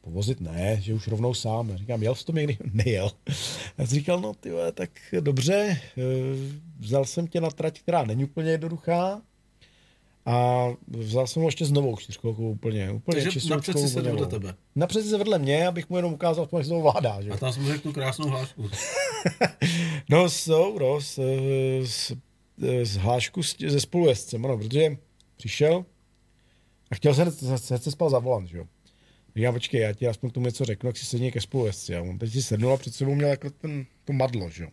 povozit 0.00 0.40
ne, 0.40 0.80
že 0.80 0.94
už 0.94 1.08
rovnou 1.08 1.34
sám. 1.34 1.76
Říkám, 1.76 2.02
jel 2.02 2.14
jsi 2.14 2.24
to 2.24 2.32
někdy? 2.32 2.58
Nejel. 2.72 3.10
Já 3.78 3.86
jsem 3.86 3.98
říkal, 3.98 4.20
no 4.20 4.34
ty 4.34 4.50
tak 4.74 4.90
dobře, 5.20 5.54
e, 5.54 5.80
vzal 6.78 7.04
jsem 7.04 7.26
tě 7.26 7.40
na 7.40 7.50
trať, 7.50 7.80
která 7.80 8.04
není 8.04 8.24
úplně 8.24 8.50
jednoduchá, 8.50 9.22
a 10.28 10.66
vzal 10.88 11.26
jsem 11.26 11.42
ho 11.42 11.48
ještě 11.48 11.64
s 11.66 11.70
novou 11.72 11.96
čtyřkolkou 11.96 12.50
úplně, 12.50 12.90
úplně 12.90 13.22
Takže 13.22 13.48
napřed 13.48 13.78
si 13.78 13.88
sedl 13.88 14.10
vedle 14.10 14.26
tebe. 14.26 14.54
Napřed 14.76 15.02
si 15.02 15.08
se 15.08 15.18
vedle 15.18 15.38
mě, 15.38 15.66
abych 15.66 15.90
mu 15.90 15.96
jenom 15.96 16.12
ukázal, 16.12 16.48
jak 16.52 16.64
se 16.64 16.68
to 16.70 16.78
ovládá. 16.78 17.22
Že? 17.22 17.30
A 17.30 17.36
tam 17.36 17.52
jsem 17.52 17.66
řekl 17.66 17.80
tu 17.80 17.92
krásnou 17.92 18.28
hlášku. 18.28 18.70
No, 20.10 20.30
jsou, 20.30 20.78
no, 20.78 21.00
z, 21.00 21.18
z, 21.84 22.12
z 22.82 22.96
hlášku 22.96 23.42
s- 23.42 23.56
ze 23.68 23.80
spolujezdcem, 23.80 24.44
ano, 24.44 24.58
protože 24.58 24.96
přišel 25.36 25.84
a 26.90 26.94
chtěl 26.94 27.14
se, 27.14 27.30
se, 27.58 27.78
se, 27.78 27.90
spal 27.90 28.10
za 28.10 28.18
volant, 28.18 28.48
že 28.48 28.58
jo. 28.58 28.64
Říkám, 29.36 29.54
počkej, 29.54 29.80
já 29.80 29.92
ti 29.92 30.06
aspoň 30.08 30.30
k 30.30 30.32
tomu 30.32 30.46
něco 30.46 30.64
řeknu, 30.64 30.88
jak 30.88 30.96
si 30.96 31.06
sedni 31.06 31.32
ke 31.32 31.40
spolujezdci. 31.40 31.96
A 31.96 32.02
on 32.02 32.18
teď 32.18 32.32
si 32.32 32.42
sednul 32.42 32.72
a 32.72 32.76
před 32.76 32.94
sebou 32.94 33.14
měl 33.14 33.28
jako 33.28 33.50
ten, 33.50 33.86
to 34.04 34.12
madlo, 34.12 34.50
že 34.50 34.62
jo. 34.62 34.68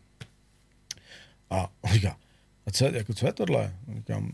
A 1.50 1.72
on 1.82 1.92
říká, 1.92 2.18
a 2.66 2.72
co, 2.72 2.86
jako, 2.86 3.14
co 3.14 3.26
je 3.26 3.34
tohle? 3.34 3.74
Říkám, 3.96 4.32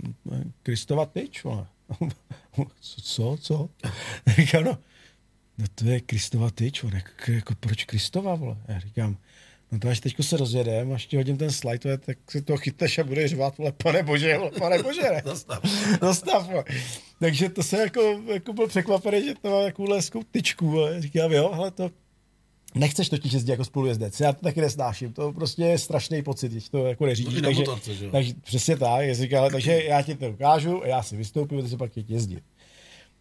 Kristova 0.63 1.05
tyč, 1.05 1.43
vole. 1.43 1.67
co, 2.81 3.01
co, 3.01 3.37
co? 3.41 3.69
Říkám, 4.27 4.63
no, 4.63 4.77
no 5.57 5.65
to 5.75 5.85
je 5.85 6.01
Kristova 6.01 6.49
tyč, 6.49 6.83
vole. 6.83 6.95
Jako, 6.95 7.31
jako, 7.31 7.55
proč 7.55 7.85
Kristova, 7.85 8.35
vole? 8.35 8.57
Já 8.67 8.79
říkám, 8.79 9.17
no 9.71 9.79
to 9.79 9.89
až 9.89 9.99
teďko 9.99 10.23
se 10.23 10.37
rozjedem, 10.37 10.93
až 10.93 11.05
ti 11.05 11.17
hodím 11.17 11.37
ten 11.37 11.51
slide, 11.51 11.97
tak 11.97 12.17
si 12.31 12.41
to 12.41 12.57
chytneš 12.57 12.99
a 12.99 13.03
budeš 13.03 13.31
řvát, 13.31 13.57
vole, 13.57 13.71
pane 13.71 14.03
bože, 14.03 14.37
vole, 14.37 14.51
pane 14.51 14.83
bože, 14.83 15.01
ne? 15.01 15.21
Zastav. 15.25 15.63
Zastav, 16.01 16.47
vole. 16.47 16.63
Takže 17.19 17.49
to 17.49 17.63
se 17.63 17.77
jako, 17.77 18.21
jako 18.33 18.53
byl 18.53 18.67
překvapený, 18.67 19.25
že 19.25 19.35
to 19.35 19.49
má 19.49 19.63
takovouhle 19.63 19.97
hezkou 19.97 20.23
tyčku, 20.23 20.69
vole. 20.69 21.01
Říkám, 21.01 21.31
jo, 21.31 21.51
ale 21.51 21.71
to, 21.71 21.91
Nechceš 22.75 23.09
totiž 23.09 23.33
jezdit 23.33 23.51
jako 23.51 23.65
spolujezdec, 23.65 24.19
já 24.19 24.33
to 24.33 24.41
taky 24.41 24.61
nesnáším, 24.61 25.13
to 25.13 25.33
prostě 25.33 25.63
je 25.63 25.77
strašný 25.77 26.23
pocit, 26.23 26.51
když 26.51 26.69
to 26.69 26.85
jako 26.87 27.03
No 27.03 27.07
neřídíš. 27.07 27.35
na 27.35 27.41
takže, 27.41 27.59
motorce, 27.59 27.95
že 27.95 28.05
jo? 28.05 28.11
takže, 28.11 28.33
přesně 28.43 28.77
tak, 28.77 29.05
já 29.05 29.13
říkám, 29.13 29.39
ale, 29.39 29.51
takže 29.51 29.83
já 29.83 30.01
ti 30.01 30.15
to 30.15 30.29
ukážu 30.29 30.83
a 30.83 30.87
já 30.87 31.03
si 31.03 31.17
vystoupím 31.17 31.59
a 31.59 31.61
ty 31.61 31.69
se 31.69 31.77
pak 31.77 31.97
jít 31.97 32.09
jezdit. 32.09 32.43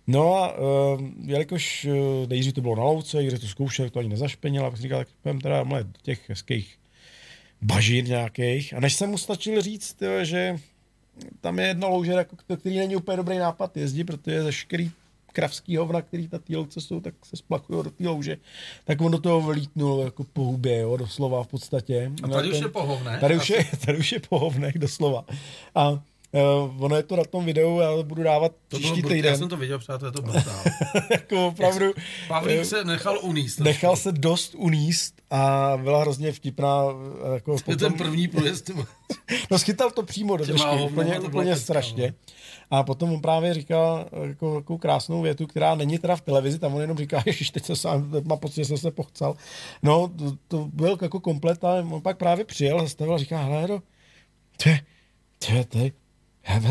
No 0.07 0.35
a 0.35 0.59
uh, 0.59 1.01
jelikož 1.25 1.85
uh, 1.91 2.29
nejdřív 2.29 2.53
to 2.53 2.61
bylo 2.61 2.77
na 2.77 2.83
louce, 2.85 3.25
kde 3.25 3.39
to 3.39 3.47
zkoušel, 3.47 3.91
to 3.91 3.99
ani 3.99 4.09
nezašpenil, 4.09 4.67
a 4.67 4.71
pak 4.71 4.77
jsem 4.77 4.83
říkal, 4.83 4.99
tak 4.99 5.09
půjdem 5.23 5.41
teda 5.41 5.65
mle, 5.65 5.85
do 5.85 5.91
těch 6.03 6.29
hezkých 6.29 6.79
bažin 7.63 8.07
nějakých. 8.07 8.75
A 8.75 8.81
než 8.81 8.95
jsem 8.95 9.11
mu 9.11 9.19
stačil 9.19 9.63
říct, 9.63 9.93
tyjo, 9.95 10.25
že 10.25 10.57
tam 11.41 11.59
je 11.59 11.67
jedno 11.67 11.89
louže, 11.89 12.13
jako, 12.13 12.37
který 12.57 12.79
není 12.79 12.97
úplně 12.97 13.17
dobrý 13.17 13.39
nápad 13.39 13.77
jezdit, 13.77 14.05
protože 14.05 14.43
veškerý 14.43 14.91
kravský 15.33 15.77
hovna, 15.77 16.03
který 16.03 16.29
na 16.33 16.39
té 16.39 16.57
louce 16.57 16.81
jsou, 16.81 17.01
tak 17.01 17.15
se 17.25 17.37
splachují 17.37 17.85
do 17.85 17.91
té 17.91 18.09
louže. 18.09 18.37
Tak 18.85 19.01
on 19.01 19.13
do 19.13 19.19
toho 19.19 19.41
vlítnul 19.41 20.01
jako 20.05 20.25
po 20.25 20.45
hubě, 20.45 20.79
jo, 20.79 20.97
doslova 20.97 21.43
v 21.43 21.49
podstatě. 21.49 22.13
A 22.23 22.29
tady 22.29 22.51
už 22.51 22.61
je 22.61 22.69
pohovné. 22.69 23.19
Tady 23.21 23.37
už 23.37 23.51
je, 23.51 23.65
tady 23.87 23.99
už 23.99 24.13
je 24.13 24.21
pohovnek, 24.29 24.79
doslova. 24.79 25.25
A 25.75 26.03
uh, 26.33 26.85
ono 26.85 26.97
je 26.97 27.03
to 27.03 27.17
na 27.17 27.25
tom 27.25 27.45
videu, 27.45 27.79
já 27.81 27.95
to 27.97 28.03
budu 28.03 28.23
dávat 28.23 28.53
To 28.69 28.79
bylo 28.79 28.81
příští 28.81 29.01
brut, 29.03 29.13
týden. 29.13 29.33
já 29.33 29.39
jsem 29.39 29.49
to 29.49 29.57
viděl, 29.57 29.79
přátelé, 29.79 30.13
to 30.13 30.23
brutál. 30.23 30.63
jako 31.11 31.47
opravdu 31.47 31.93
Pavlík 32.29 32.59
eh, 32.61 32.65
se 32.65 32.85
nechal 32.85 33.19
uníst. 33.23 33.61
nechal 33.61 33.97
se 33.97 34.13
dost 34.13 34.55
uníst 34.55 35.15
a 35.31 35.73
byla 35.83 36.01
hrozně 36.01 36.33
vtipná. 36.33 36.85
eh, 37.31 37.35
Jako 37.35 37.57
To 37.61 37.71
je 37.71 37.77
ten 37.77 37.93
první 37.93 38.29
průjezd. 38.29 38.71
No 39.51 39.59
schytal 39.59 39.91
to 39.91 40.03
přímo 40.03 40.37
do 40.37 40.45
držky, 40.45 40.69
úplně, 40.91 41.15
to 41.15 41.19
bylo 41.21 41.29
úplně 41.29 41.57
strašně. 41.57 42.07
no. 42.07 42.15
A 42.71 42.83
potom 42.83 43.13
on 43.13 43.21
právě 43.21 43.55
říkal 43.55 44.07
jako, 44.27 44.55
jako 44.55 44.79
krásnou 44.79 45.23
větu, 45.23 45.47
která 45.47 45.75
není 45.75 45.99
teda 45.99 46.17
v 46.17 46.21
televizi, 46.21 46.59
tam 46.59 46.75
on 46.75 46.81
jenom 46.81 46.97
říká, 46.99 47.23
že 47.27 47.53
teď 47.53 47.65
se 47.65 47.77
sám, 47.77 48.13
má 48.25 48.37
pocit, 48.37 48.55
že 48.57 48.65
jsem 48.65 48.79
se 48.79 48.91
pochcal. 48.91 49.37
No, 49.83 50.09
to, 50.19 50.33
to 50.49 50.69
byl 50.73 50.99
jako 51.03 51.21
komplet, 51.21 51.65
ale 51.65 51.83
on 51.83 52.01
pak 52.03 52.19
právě 52.19 52.45
přijel, 52.45 52.81
zastavil 52.81 53.15
a 53.15 53.19
říká, 53.19 53.43
hele, 53.43 53.67
no, 53.69 53.83
to 54.63 54.69
je, 54.69 54.81
to 55.47 55.53
je, 55.55 55.65
to 55.65 55.79
je, 55.79 55.93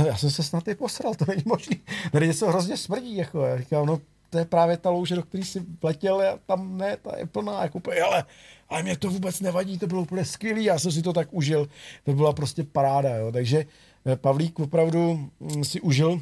já, 0.07 0.17
jsem 0.17 0.31
se 0.31 0.43
snad 0.43 0.67
i 0.67 0.75
posral, 0.75 1.15
to 1.15 1.25
není 1.27 1.43
možný. 1.45 1.81
Tady 2.11 2.27
něco 2.27 2.47
hrozně 2.47 2.77
smrdí, 2.77 3.15
jako, 3.15 3.41
já 3.41 3.57
říkám, 3.57 3.85
no, 3.85 3.99
to 4.29 4.37
je 4.37 4.45
právě 4.45 4.77
ta 4.77 4.89
louže, 4.89 5.15
do 5.15 5.23
který 5.23 5.43
si 5.43 5.65
vletěl 5.81 6.21
a 6.21 6.39
tam 6.45 6.77
ne, 6.77 6.97
ta 6.97 7.17
je 7.17 7.25
plná, 7.25 7.63
jako 7.63 7.77
úplně, 7.77 8.01
ale, 8.01 8.25
ale 8.69 8.83
mě 8.83 8.97
to 8.97 9.09
vůbec 9.09 9.41
nevadí, 9.41 9.79
to 9.79 9.87
bylo 9.87 10.01
úplně 10.01 10.25
skvělý, 10.25 10.63
já 10.63 10.79
jsem 10.79 10.91
si 10.91 11.01
to 11.01 11.13
tak 11.13 11.27
užil, 11.31 11.69
to 12.03 12.13
byla 12.13 12.33
prostě 12.33 12.63
paráda, 12.63 13.15
jo. 13.15 13.31
takže 13.31 13.65
eh, 14.05 14.15
Pavlík 14.15 14.59
opravdu 14.59 15.29
mm, 15.39 15.63
si 15.63 15.81
užil 15.81 16.21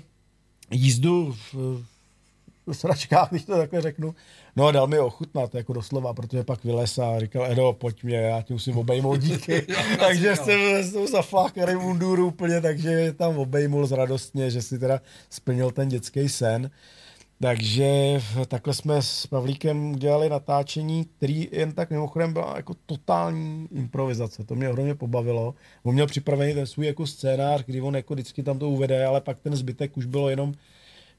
jízdu 0.71 1.35
v 1.53 1.83
sračkách, 2.73 3.29
když 3.29 3.43
to 3.43 3.57
takhle 3.57 3.81
řeknu. 3.81 4.15
No 4.55 4.67
a 4.67 4.71
dal 4.71 4.87
mi 4.87 4.99
ochutnat, 4.99 5.55
jako 5.55 5.73
doslova, 5.73 6.13
protože 6.13 6.43
pak 6.43 6.63
vylez 6.63 6.97
a 6.97 7.19
říkal, 7.19 7.51
Edo, 7.51 7.73
pojď 7.73 8.03
mě, 8.03 8.17
já 8.17 8.41
tě 8.41 8.53
musím 8.53 8.77
obejmout, 8.77 9.19
díky. 9.19 9.67
takže 9.99 10.35
jsem 10.35 10.83
s 10.83 10.93
tou 10.93 11.07
zaflákaný 11.07 11.75
munduru 11.75 12.27
úplně, 12.27 12.61
takže 12.61 12.89
je 12.89 13.13
tam 13.13 13.37
obejmul 13.37 13.87
radostně, 13.87 14.51
že 14.51 14.61
si 14.61 14.79
teda 14.79 15.01
splnil 15.29 15.71
ten 15.71 15.87
dětský 15.87 16.29
sen. 16.29 16.71
Takže 17.39 18.19
takhle 18.47 18.73
jsme 18.73 19.01
s 19.01 19.27
Pavlíkem 19.27 19.91
udělali 19.91 20.29
natáčení, 20.29 21.05
který 21.05 21.47
jen 21.51 21.71
tak 21.71 21.89
mimochodem 21.89 22.33
byla 22.33 22.53
jako 22.55 22.73
totální 22.85 23.67
improvizace. 23.71 24.43
To 24.43 24.55
mě 24.55 24.69
ohromně 24.69 24.95
pobavilo. 24.95 25.55
On 25.83 25.93
měl 25.93 26.07
připravený 26.07 26.53
ten 26.53 26.67
svůj 26.67 26.85
jako 26.85 27.07
scénář, 27.07 27.63
kdy 27.65 27.81
on 27.81 27.95
jako 27.95 28.13
vždycky 28.13 28.43
tam 28.43 28.59
to 28.59 28.69
uvede, 28.69 29.05
ale 29.05 29.21
pak 29.21 29.39
ten 29.39 29.55
zbytek 29.55 29.97
už 29.97 30.05
bylo 30.05 30.29
jenom, 30.29 30.53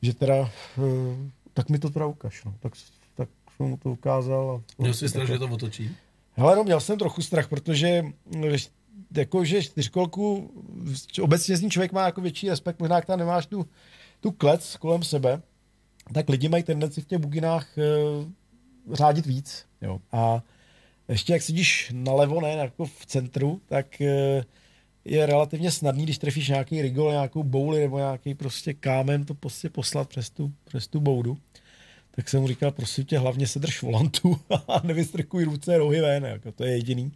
že 0.03 0.15
teda, 0.15 0.51
eh, 0.79 1.31
tak 1.59 1.69
mi 1.69 1.79
to 1.79 1.91
teda 1.91 2.07
ukaž, 2.07 2.45
no. 2.45 2.55
tak, 2.61 2.73
tak 3.15 3.29
jsem 3.57 3.67
mu 3.67 3.77
to 3.77 3.91
ukázal. 3.91 4.63
A, 4.79 4.83
měl 4.83 4.95
jsi 4.95 5.09
strach, 5.09 5.27
že 5.27 5.39
to 5.39 5.49
otočí? 5.49 5.91
Hele, 6.33 6.57
no, 6.57 6.65
měl 6.65 6.81
jsem 6.81 6.99
trochu 6.99 7.23
strach, 7.23 7.49
protože 7.49 8.05
jako, 9.17 9.45
že 9.45 9.63
čtyřkolku, 9.63 10.51
obecně 11.21 11.57
z 11.57 11.63
ní 11.63 11.71
člověk 11.71 11.93
má 11.93 12.05
jako 12.05 12.21
větší 12.21 12.49
respekt, 12.49 12.81
možná 12.81 12.97
jak 12.97 13.07
tam 13.07 13.19
nemáš 13.19 13.47
tu, 13.47 13.67
tu 14.21 14.31
klec 14.31 14.77
kolem 14.77 15.03
sebe, 15.03 15.43
tak 16.15 16.29
lidi 16.29 16.49
mají 16.49 16.63
tendenci 16.63 17.01
v 17.01 17.07
těch 17.07 17.19
buginách 17.19 17.79
e, 17.79 17.83
řádit 18.93 19.27
víc. 19.27 19.67
Jo. 19.83 19.99
A 20.13 20.43
ještě 21.09 21.33
jak 21.33 21.43
sedíš 21.43 21.91
nalevo, 21.95 22.41
ne, 22.41 22.53
jako 22.53 22.85
v 22.85 23.07
centru, 23.07 23.61
tak 23.67 24.01
e, 24.01 24.45
je 25.05 25.27
relativně 25.27 25.71
snadný, 25.71 26.05
když 26.05 26.19
trefíš 26.19 26.49
nějaký 26.49 26.83
rigol, 26.83 27.11
nějakou 27.11 27.43
bouli 27.43 27.81
nebo 27.81 27.99
nějaký 27.99 28.35
prostě 28.35 28.75
kámen, 28.75 29.25
to 29.25 29.35
prostě 29.35 29.71
poslat 29.71 30.09
přes 30.09 30.31
tu, 30.31 30.53
přes 30.65 30.89
tu 30.89 31.01
boudu 31.01 31.39
tak 32.19 32.29
jsem 32.29 32.41
mu 32.41 32.49
říkal, 32.49 32.71
prosím 32.71 33.05
tě, 33.05 33.19
hlavně 33.19 33.47
se 33.47 33.59
drž 33.59 33.83
volantu 33.83 34.39
a 34.69 34.81
nevystrkuj 34.85 35.45
ruce 35.45 35.79
rohy 35.79 36.01
ven, 36.01 36.25
jako 36.25 36.53
to 36.53 36.65
je 36.65 36.73
jediný. 36.73 37.13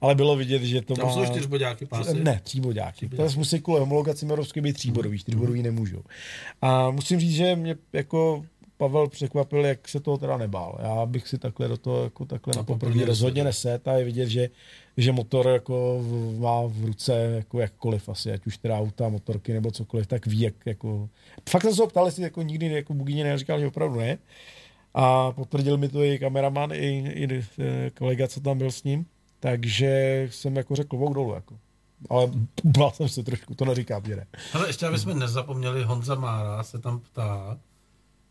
Ale 0.00 0.14
bylo 0.14 0.36
vidět, 0.36 0.62
že 0.62 0.82
to 0.82 0.94
Tam 0.94 1.06
má... 1.06 1.12
jsou 1.12 1.24
čtyřbodáky 1.24 1.86
pásy? 1.86 2.24
Ne, 2.24 2.40
tříbodáky. 2.44 3.08
To 3.08 3.28
musí 3.36 3.60
kvůli 3.60 3.80
homologaci 3.80 4.26
evropské 4.26 4.60
být 4.60 4.72
tříbodový, 4.72 5.18
čtyřbodový 5.18 5.62
nemůžou. 5.62 6.02
A 6.62 6.90
musím 6.90 7.20
říct, 7.20 7.34
že 7.34 7.56
mě 7.56 7.76
jako 7.92 8.44
Pavel 8.76 9.08
překvapil, 9.08 9.66
jak 9.66 9.88
se 9.88 10.00
toho 10.00 10.18
teda 10.18 10.36
nebál. 10.36 10.78
Já 10.82 11.06
bych 11.06 11.28
si 11.28 11.38
takhle 11.38 11.68
do 11.68 11.76
toho 11.76 12.04
jako 12.04 12.24
takhle 12.24 12.54
na 12.56 12.62
poprvé 12.62 13.04
rozhodně 13.04 13.44
neset 13.44 13.88
a 13.88 13.92
je 13.92 14.04
vidět, 14.04 14.28
že, 14.28 14.50
že 14.96 15.12
motor 15.12 15.48
jako 15.48 16.04
má 16.38 16.62
v 16.66 16.84
ruce 16.84 17.12
jako 17.12 17.60
jakkoliv 17.60 18.08
asi, 18.08 18.32
ať 18.32 18.46
už 18.46 18.58
teda 18.58 18.78
auta, 18.78 19.08
motorky 19.08 19.52
nebo 19.52 19.70
cokoliv, 19.70 20.06
tak 20.06 20.26
ví, 20.26 20.40
jak 20.40 20.54
jako... 20.66 21.08
Fakt 21.48 21.62
jsem 21.62 21.74
se 21.74 21.82
ho 21.82 21.88
ptal, 21.88 22.06
jestli 22.06 22.22
jako 22.22 22.42
nikdy 22.42 22.66
jako 22.66 22.94
Bugině 22.94 23.24
neříkal, 23.24 23.60
že 23.60 23.66
opravdu 23.66 24.00
ne. 24.00 24.18
A 24.94 25.32
potvrdil 25.32 25.76
mi 25.76 25.88
to 25.88 26.04
i 26.04 26.18
kameraman, 26.18 26.72
i, 26.72 27.12
i 27.14 27.42
kolega, 27.98 28.28
co 28.28 28.40
tam 28.40 28.58
byl 28.58 28.70
s 28.70 28.84
ním. 28.84 29.06
Takže 29.40 30.22
jsem 30.30 30.56
jako 30.56 30.76
řekl 30.76 30.88
klobouk 30.88 31.14
dolů. 31.14 31.34
Jako. 31.34 31.58
Ale 32.10 32.30
bál 32.64 32.90
jsem 32.90 33.08
se 33.08 33.22
trošku, 33.22 33.54
to 33.54 33.64
neříkám, 33.64 34.02
že 34.04 34.16
ne. 34.16 34.26
Ale 34.52 34.68
ještě, 34.68 34.86
aby 34.86 34.98
jsme 34.98 35.14
nezapomněli, 35.14 35.84
Honza 35.84 36.14
Mára 36.14 36.62
se 36.62 36.78
tam 36.78 37.00
ptá, 37.00 37.58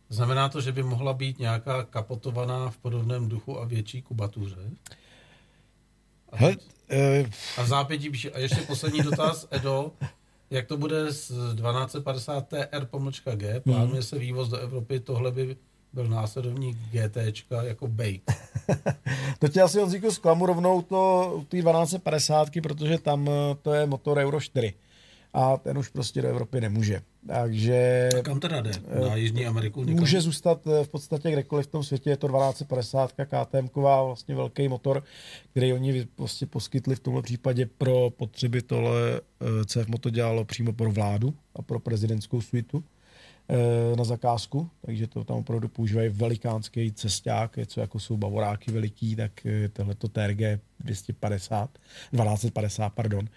Znamená 0.10 0.50
to, 0.50 0.62
že 0.62 0.72
by 0.72 0.84
mohla 0.84 1.14
být 1.14 1.40
nějaká 1.40 1.84
kapotovaná 1.84 2.70
v 2.70 2.78
podobném 2.78 3.30
duchu 3.30 3.60
a 3.60 3.66
větší 3.66 4.02
kubatuře? 4.02 4.56
A, 6.30 6.38
Hele, 6.38 6.56
uh... 7.22 7.28
a 7.58 7.66
zápětí 7.66 8.10
píše, 8.10 8.32
a 8.32 8.40
ještě 8.40 8.62
poslední 8.62 9.02
dotaz, 9.02 9.48
Edo, 9.52 9.92
jak 10.50 10.68
to 10.68 10.78
bude 10.78 11.14
s 11.14 11.28
1250 11.28 12.48
TR 12.48 12.86
pomlčka 12.86 13.36
G? 13.36 13.60
Plánuje 13.60 14.04
se 14.04 14.20
vývoz 14.20 14.50
do 14.50 14.58
Evropy, 14.58 15.00
tohle 15.00 15.32
by 15.32 15.58
byl 15.94 16.08
následovník 16.08 16.78
GT 16.92 17.18
jako 17.62 17.88
bake. 17.88 18.22
to 19.40 19.48
tě 19.48 19.62
asi 19.62 19.80
Honzíku 19.80 20.12
zklamu 20.12 20.46
rovnou 20.46 20.82
to 20.82 21.44
ty 21.50 21.58
1250, 21.58 22.50
protože 22.64 22.98
tam 22.98 23.30
eh, 23.30 23.56
to 23.62 23.74
je 23.74 23.86
motor 23.86 24.18
Euro 24.18 24.42
4 24.42 24.74
a 25.36 25.58
ten 25.58 25.78
už 25.78 25.90
prostě 25.90 26.22
do 26.22 26.28
Evropy 26.28 26.62
nemůže. 26.62 27.02
Takže... 27.28 28.10
A 28.20 28.22
kam 28.22 28.40
teda 28.40 28.62
jde? 28.62 28.72
Na 29.10 29.16
Jižní 29.16 29.46
Ameriku? 29.46 29.84
Někam? 29.84 30.00
Může 30.00 30.22
zůstat 30.22 30.68
eh, 30.68 30.84
v 30.84 30.90
podstatě 30.90 31.32
kdekoliv 31.32 31.68
v 31.68 31.72
tom 31.72 31.84
světě. 31.84 32.10
Je 32.10 32.18
to 32.18 32.28
1250 32.28 33.12
KTM, 33.12 33.68
vlastně 33.82 34.36
velký 34.36 34.68
motor, 34.68 35.04
který 35.52 35.74
oni 35.74 36.08
prostě 36.16 36.46
poskytli 36.46 36.96
v 36.96 37.00
tomhle 37.00 37.22
případě 37.22 37.66
pro 37.78 38.10
potřeby 38.10 38.62
tohle 38.62 39.22
eh, 39.42 39.66
CF 39.66 39.88
Moto 39.88 40.10
dělalo 40.10 40.46
přímo 40.46 40.74
pro 40.74 40.92
vládu 40.92 41.34
a 41.56 41.62
pro 41.62 41.80
prezidentskou 41.80 42.42
suitu 42.42 42.84
eh, 43.50 43.96
na 43.96 44.04
zakázku, 44.04 44.70
takže 44.86 45.08
to 45.08 45.24
tam 45.24 45.38
opravdu 45.38 45.68
používají 45.68 46.10
velikánský 46.10 46.92
cesták, 46.92 47.60
co 47.66 47.82
jako 47.82 48.00
jsou 48.00 48.18
bavoráky 48.18 48.72
veliký, 48.72 49.16
tak 49.16 49.32
tohleto 49.74 50.08
TRG 50.08 50.60
250, 50.80 51.70
1250, 52.12 52.90
pardon, 52.90 53.28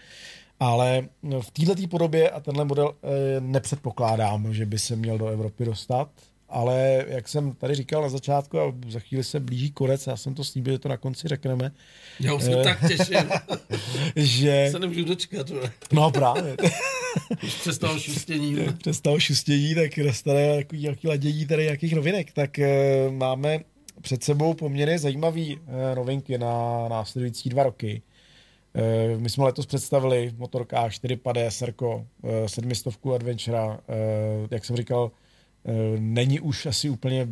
ale 0.59 1.07
v 1.41 1.51
této 1.51 1.87
podobě 1.87 2.29
a 2.29 2.39
tenhle 2.39 2.65
model 2.65 2.93
e, 3.03 3.41
nepředpokládám, 3.41 4.53
že 4.53 4.65
by 4.65 4.79
se 4.79 4.95
měl 4.95 5.17
do 5.17 5.27
Evropy 5.27 5.65
dostat. 5.65 6.09
Ale 6.51 7.05
jak 7.07 7.27
jsem 7.27 7.53
tady 7.53 7.75
říkal 7.75 8.01
na 8.01 8.09
začátku, 8.09 8.59
a 8.59 8.73
za 8.89 8.99
chvíli 8.99 9.23
se 9.23 9.39
blíží 9.39 9.71
konec, 9.71 10.07
já 10.07 10.17
jsem 10.17 10.35
to 10.35 10.43
slíbil, 10.43 10.73
že 10.73 10.79
to 10.79 10.89
na 10.89 10.97
konci 10.97 11.27
řekneme. 11.27 11.71
Já 12.19 12.33
už 12.33 12.43
se 12.43 12.61
e, 12.61 12.63
tak 12.63 12.79
těším. 12.87 13.29
že... 14.15 14.67
Se 14.71 14.79
nemůžu 14.79 15.03
dočkat. 15.03 15.51
No 15.91 16.11
právě. 16.11 16.57
Už 17.43 17.55
přes 17.55 17.77
toho 17.77 17.99
šustění. 17.99 18.53
Ne? 18.53 18.73
Přes 18.77 19.01
toho 19.01 19.19
šustění, 19.19 19.75
tak 19.75 19.97
nastane 19.97 20.41
nějaký, 20.41 20.77
nějaký 20.77 21.07
ladění 21.07 21.45
tady 21.45 21.63
nějakých 21.63 21.95
novinek. 21.95 22.33
Tak 22.33 22.59
e, 22.59 22.69
máme 23.09 23.59
před 24.01 24.23
sebou 24.23 24.53
poměrně 24.53 24.99
zajímavé 24.99 25.45
novinky 25.95 26.37
na 26.37 26.87
následující 26.87 27.49
dva 27.49 27.63
roky. 27.63 28.01
Eh, 28.79 29.17
my 29.17 29.29
jsme 29.29 29.43
letos 29.43 29.65
představili 29.65 30.33
motorka 30.37 30.89
450 30.89 31.51
Serko, 31.51 32.07
700 32.47 32.93
Adventure. 33.15 33.57
Eh, 33.57 33.77
jak 34.51 34.65
jsem 34.65 34.75
říkal, 34.75 35.11
eh, 35.65 35.71
není 35.99 36.39
už 36.39 36.65
asi 36.65 36.89
úplně 36.89 37.27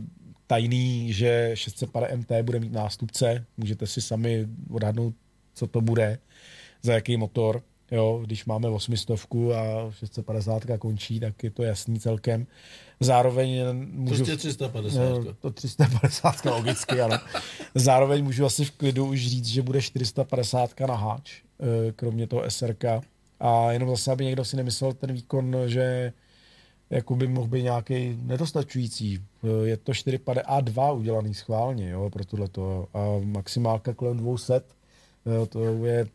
tajný, 0.48 1.14
že 1.14 1.52
650 1.54 2.16
MT 2.16 2.44
bude 2.44 2.60
mít 2.60 2.72
nástupce. 2.72 3.46
Můžete 3.58 3.88
si 3.88 4.02
sami 4.02 4.48
odhadnout, 4.70 5.16
co 5.54 5.68
to 5.68 5.82
bude, 5.82 6.20
za 6.82 6.94
jaký 6.94 7.18
motor. 7.18 7.62
Jo, 7.92 8.22
když 8.26 8.46
máme 8.46 8.70
800 8.70 9.10
a 9.56 9.92
650 9.92 10.64
končí, 10.80 11.20
tak 11.20 11.44
je 11.44 11.52
to 11.52 11.64
jasný 11.64 12.00
celkem. 12.00 12.48
Zároveň 13.00 13.74
můžu... 13.74 14.16
Prostě 14.16 14.38
350. 14.38 15.02
To 15.40 15.52
350 15.52 16.46
logicky, 16.46 17.02
ale 17.02 17.20
zároveň 17.76 18.24
můžu 18.24 18.46
asi 18.46 18.66
v 18.66 18.72
klidu 18.72 19.06
už 19.06 19.28
říct, 19.28 19.46
že 19.46 19.62
bude 19.62 19.82
450 19.82 20.80
na 20.80 20.96
háč, 20.96 21.42
eh, 21.60 21.92
kromě 21.92 22.28
toho 22.28 22.44
SRK. 22.44 22.86
A 23.40 23.72
jenom 23.72 23.90
zase, 23.90 24.12
aby 24.12 24.26
někdo 24.26 24.46
si 24.46 24.58
nemyslel 24.58 24.94
ten 24.94 25.14
výkon, 25.14 25.56
že 25.66 26.14
jako 26.90 27.16
by 27.16 27.28
mohl 27.28 27.48
být 27.48 27.64
nějaký 27.64 28.20
nedostačující. 28.22 29.20
Eh, 29.44 29.68
je 29.68 29.78
to 29.78 29.94
450 29.94 30.48
A2 30.48 30.94
udělaný 30.94 31.34
schválně 31.34 31.90
jo, 31.90 32.10
pro 32.10 32.26
tohleto 32.26 32.88
a 32.94 33.00
maximálka 33.24 33.94
kolem 33.94 34.18
200. 34.18 34.62
Eh, 35.44 35.46
to 35.46 35.86
je 35.86 36.08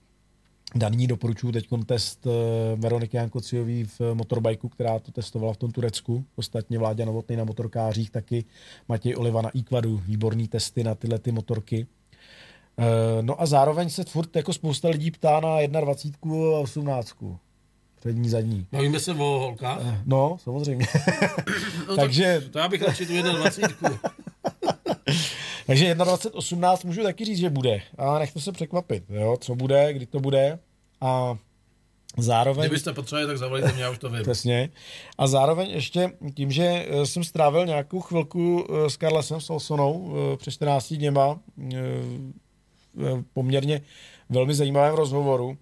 daný 0.74 1.06
doporučuji 1.06 1.52
teď 1.52 1.68
test 1.86 2.26
eh, 2.26 2.30
Veroniky 2.76 3.16
Jankociový 3.16 3.84
v 3.84 4.14
motorbajku, 4.14 4.68
která 4.68 4.98
to 4.98 5.12
testovala 5.12 5.52
v 5.52 5.56
tom 5.56 5.70
Turecku. 5.70 6.24
Ostatně 6.36 6.78
Vláďa 6.78 7.04
Novotný 7.04 7.36
na 7.36 7.44
motorkářích, 7.44 8.10
taky 8.10 8.44
Matěj 8.88 9.14
Oliva 9.16 9.42
na 9.42 9.50
Equadu. 9.58 10.02
Výborný 10.06 10.48
testy 10.48 10.84
na 10.84 10.94
tyhle 10.94 11.18
ty 11.18 11.32
motorky. 11.32 11.86
Eh, 12.78 13.22
no 13.22 13.42
a 13.42 13.46
zároveň 13.46 13.90
se 13.90 14.04
furt 14.04 14.36
jako 14.36 14.52
spousta 14.52 14.88
lidí 14.88 15.10
ptá 15.10 15.40
na 15.40 15.80
21 15.80 16.36
a 16.56 16.60
18. 16.60 17.14
Přední, 18.00 18.28
zadní. 18.28 18.66
Bavíme 18.72 19.00
se 19.00 19.12
o 19.12 19.16
holkách? 19.16 19.78
Eh, 19.84 20.02
no, 20.04 20.36
samozřejmě. 20.40 20.86
no, 21.88 21.96
Takže... 21.96 22.40
To, 22.40 22.48
to 22.48 22.58
já 22.58 22.68
bych 22.68 22.82
radši 22.82 23.06
tu 23.06 23.22
21. 23.22 24.00
Takže 25.72 25.94
21.18 25.94 26.86
můžu 26.86 27.02
taky 27.02 27.24
říct, 27.24 27.38
že 27.38 27.50
bude. 27.50 27.82
A 27.98 28.18
nechte 28.18 28.40
se 28.40 28.52
překvapit, 28.52 29.04
jo, 29.08 29.36
co 29.40 29.54
bude, 29.54 29.92
kdy 29.92 30.06
to 30.06 30.20
bude. 30.20 30.58
A 31.00 31.38
zároveň... 32.18 32.62
Kdybyste 32.62 32.92
potřebovali, 32.92 33.26
tak 33.26 33.38
zavolejte 33.38 33.72
mě, 33.72 33.82
já 33.82 33.90
už 33.90 33.98
to 33.98 34.10
vím. 34.10 34.22
Přesně. 34.22 34.70
A 35.18 35.26
zároveň 35.26 35.70
ještě 35.70 36.12
tím, 36.34 36.52
že 36.52 36.64
eh, 36.88 37.06
jsem 37.06 37.24
strávil 37.24 37.66
nějakou 37.66 38.00
chvilku 38.00 38.66
eh, 38.68 38.90
s 38.90 38.96
Carlesem 38.96 39.40
Solsonou 39.40 40.14
eh, 40.14 40.36
přes 40.36 40.54
14 40.54 40.92
dněma 40.92 41.40
poměrně 43.32 43.80
velmi 44.28 44.54
zajímavém 44.54 44.94
rozhovoru, 44.94 45.56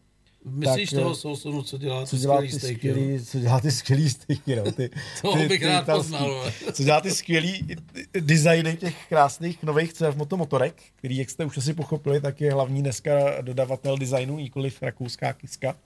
Myslíš 0.44 0.90
tak, 0.90 0.98
toho 1.00 1.14
Sousonu, 1.14 1.62
co 1.62 1.78
dělá 1.78 2.06
co 2.06 2.16
dělá 2.16 2.40
ty 2.40 2.50
skvělý? 2.50 3.24
Co 3.24 3.40
dělá 3.40 3.60
ty 3.60 3.70
skvělý 3.70 4.10
stejky, 4.10 4.56
no. 4.56 4.72
Ty, 4.72 4.90
to 5.22 5.32
ty, 5.32 5.48
bych 5.48 5.60
ty 5.60 5.66
rád 5.66 5.86
poznal. 5.86 6.52
Co 6.72 6.84
dělá 6.84 7.00
ty 7.00 7.10
skvělý 7.10 7.76
designy 8.20 8.76
těch 8.76 8.96
krásných 9.08 9.62
nových 9.62 9.92
CF 9.92 10.16
motomotorek, 10.16 10.82
který, 10.96 11.16
jak 11.16 11.30
jste 11.30 11.44
už 11.44 11.58
asi 11.58 11.74
pochopili, 11.74 12.20
tak 12.20 12.40
je 12.40 12.52
hlavní 12.52 12.82
dneska 12.82 13.40
dodavatel 13.40 13.98
designu, 13.98 14.38
nikoliv 14.38 14.82
rakouská 14.82 15.32
kiska. 15.32 15.76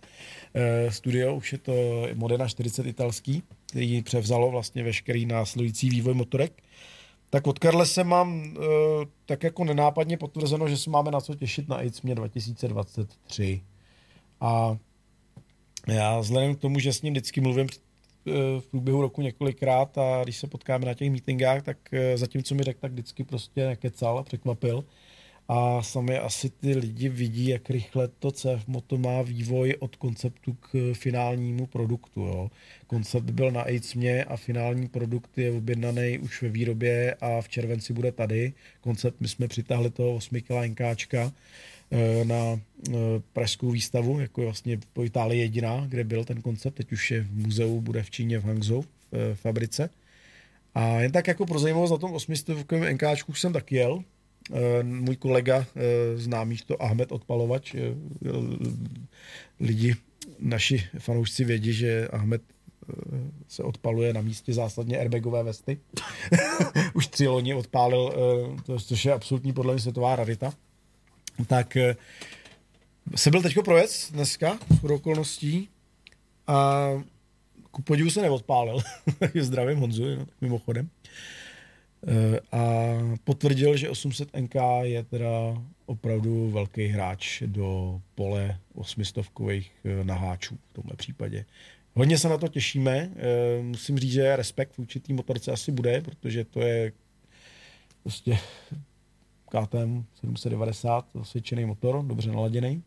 Uh, 0.55 0.91
studio, 0.91 1.35
už 1.35 1.53
je 1.53 1.59
to 1.59 1.73
Modena 2.15 2.49
40 2.49 2.87
italský, 2.87 3.43
který 3.71 4.03
převzalo 4.03 4.51
vlastně 4.51 4.83
veškerý 4.83 5.27
následující 5.27 5.91
vývoj 5.91 6.15
motorek. 6.15 6.63
Tak 7.31 7.47
od 7.47 7.59
Karle 7.59 7.87
se 7.87 8.05
mám 8.05 8.43
uh, 8.43 8.65
tak 9.27 9.43
jako 9.43 9.65
nenápadně 9.65 10.17
potvrzeno, 10.17 10.69
že 10.69 10.77
se 10.77 10.91
máme 10.91 11.11
na 11.11 11.21
co 11.21 11.35
těšit 11.35 11.69
na 11.69 11.83
ICMě 11.83 12.15
2023. 12.15 13.61
A 14.45 14.79
já 15.89 16.21
vzhledem 16.21 16.55
k 16.55 16.61
tomu, 16.61 16.79
že 16.79 16.93
s 16.93 17.03
ním 17.03 17.12
vždycky 17.12 17.41
mluvím 17.41 17.66
eh, 17.71 18.33
v 18.61 18.66
průběhu 18.71 19.03
roku 19.03 19.23
několikrát 19.23 19.99
a 19.99 20.25
když 20.25 20.37
se 20.37 20.47
potkáme 20.47 20.87
na 20.87 20.95
těch 20.95 21.11
meetingách, 21.11 21.62
tak 21.62 21.79
eh, 21.93 22.19
zatím, 22.19 22.43
co 22.43 22.55
mi 22.55 22.62
řekl, 22.62 22.81
tak 22.81 22.93
vždycky 22.93 23.25
prostě 23.25 23.66
nekecal 23.66 24.19
a 24.19 24.23
překvapil. 24.23 24.85
A 25.49 25.83
sami 25.83 26.19
asi 26.19 26.51
ty 26.51 26.77
lidi 26.77 27.09
vidí, 27.09 27.49
jak 27.49 27.71
rychle 27.71 28.09
to 28.09 28.31
CF 28.31 28.66
Moto 28.66 28.99
má 28.99 29.23
vývoj 29.23 29.77
od 29.79 29.97
konceptu 29.97 30.57
k 30.61 30.93
finálnímu 30.95 31.66
produktu. 31.66 32.21
Jo. 32.21 32.51
Koncept 32.87 33.31
byl 33.31 33.51
na 33.51 33.62
AIDSmě 33.62 34.25
a 34.25 34.37
finální 34.37 34.89
produkt 34.89 35.39
je 35.39 35.53
objednaný 35.53 36.19
už 36.19 36.43
ve 36.43 36.49
výrobě 36.49 37.15
a 37.15 37.41
v 37.41 37.49
červenci 37.49 37.93
bude 37.93 38.12
tady. 38.12 38.53
Koncept, 38.81 39.21
my 39.21 39.29
jsme 39.29 39.49
přitáhli 39.49 39.91
toho 39.91 40.15
8 40.15 40.39
NKčka 40.66 41.33
na 42.24 42.61
eh, 42.89 42.93
pražskou 43.32 43.70
výstavu, 43.70 44.20
jako 44.20 44.40
je 44.40 44.44
vlastně 44.44 44.78
po 44.93 45.05
Itálii 45.05 45.40
jediná, 45.40 45.86
kde 45.89 46.05
byl 46.05 46.24
ten 46.24 46.43
koncept. 46.43 46.74
Teď 46.74 46.93
už 46.93 47.11
je 47.11 47.20
v 47.20 47.36
muzeu, 47.36 47.81
bude 47.81 48.02
v 48.02 48.11
Číně, 48.11 48.39
v 48.39 48.44
Hangzhou, 48.44 48.82
v 48.82 48.86
eh, 49.12 49.35
fabrice. 49.35 49.90
A 50.74 51.01
jen 51.01 51.12
tak 51.12 51.28
jako 51.28 51.47
pro 51.47 51.59
zajímavost, 51.59 51.90
na 51.90 51.98
tom 51.98 52.12
800 52.12 52.73
NKčku 52.93 53.35
jsem 53.35 53.52
tak 53.52 53.73
jel, 53.73 54.05
Eh, 54.52 54.82
můj 54.82 55.16
kolega, 55.16 55.66
eh, 55.77 56.19
známý 56.19 56.56
to 56.66 56.82
Ahmed 56.82 57.12
Odpalovač, 57.12 57.74
eh, 57.74 57.94
lidi, 59.61 59.97
naši 60.39 60.82
fanoušci 60.98 61.44
vědí, 61.44 61.73
že 61.73 62.09
Ahmed 62.09 62.43
se 63.48 63.62
odpaluje 63.62 64.12
na 64.12 64.20
místě 64.20 64.52
zásadně 64.52 64.98
airbagové 64.98 65.43
vesty. 65.43 65.78
Už 66.94 67.06
tři 67.06 67.28
loni 67.28 67.55
odpálil, 67.55 68.15
což 68.86 69.05
je 69.05 69.12
absolutní 69.12 69.52
podle 69.52 69.73
mě 69.73 69.81
světová 69.81 70.16
rarita. 70.16 70.55
Tak 71.47 71.77
se 73.16 73.31
byl 73.31 73.43
teďko 73.43 73.62
projec 73.62 74.11
dneska, 74.12 74.59
pro 74.81 74.94
okolností, 74.94 75.69
a 76.47 76.89
ku 77.70 77.82
podivu 77.82 78.11
se 78.11 78.23
neodpálil. 78.23 78.81
Zdravím 79.40 79.78
Honzu, 79.78 80.16
no, 80.16 80.27
mimochodem. 80.40 80.90
Eh, 82.06 82.40
a 82.52 82.61
potvrdil, 83.24 83.77
že 83.77 83.90
800 83.90 84.36
NK 84.36 84.55
je 84.82 85.02
teda 85.02 85.62
opravdu 85.86 86.51
velký 86.51 86.86
hráč 86.86 87.43
do 87.47 88.01
pole 88.15 88.59
osmistovkových 88.74 89.73
eh, 89.85 90.05
naháčů 90.05 90.59
v 90.70 90.74
tomhle 90.74 90.97
případě. 90.97 91.44
Hodně 91.94 92.19
se 92.19 92.28
na 92.28 92.39
to 92.39 92.48
těšíme. 92.48 93.11
Eh, 93.16 93.62
musím 93.62 93.98
říct, 93.98 94.12
že 94.12 94.36
respekt 94.36 94.73
v 94.73 94.78
určitý 94.78 95.12
motorce 95.12 95.52
asi 95.52 95.73
bude, 95.73 96.01
protože 96.01 96.44
to 96.44 96.61
je 96.61 96.93
prostě 98.02 98.39
KTM 99.55 100.05
790, 100.15 101.05
osvědčený 101.15 101.65
motor, 101.65 102.05
dobře 102.05 102.33
naladěný 102.33 102.83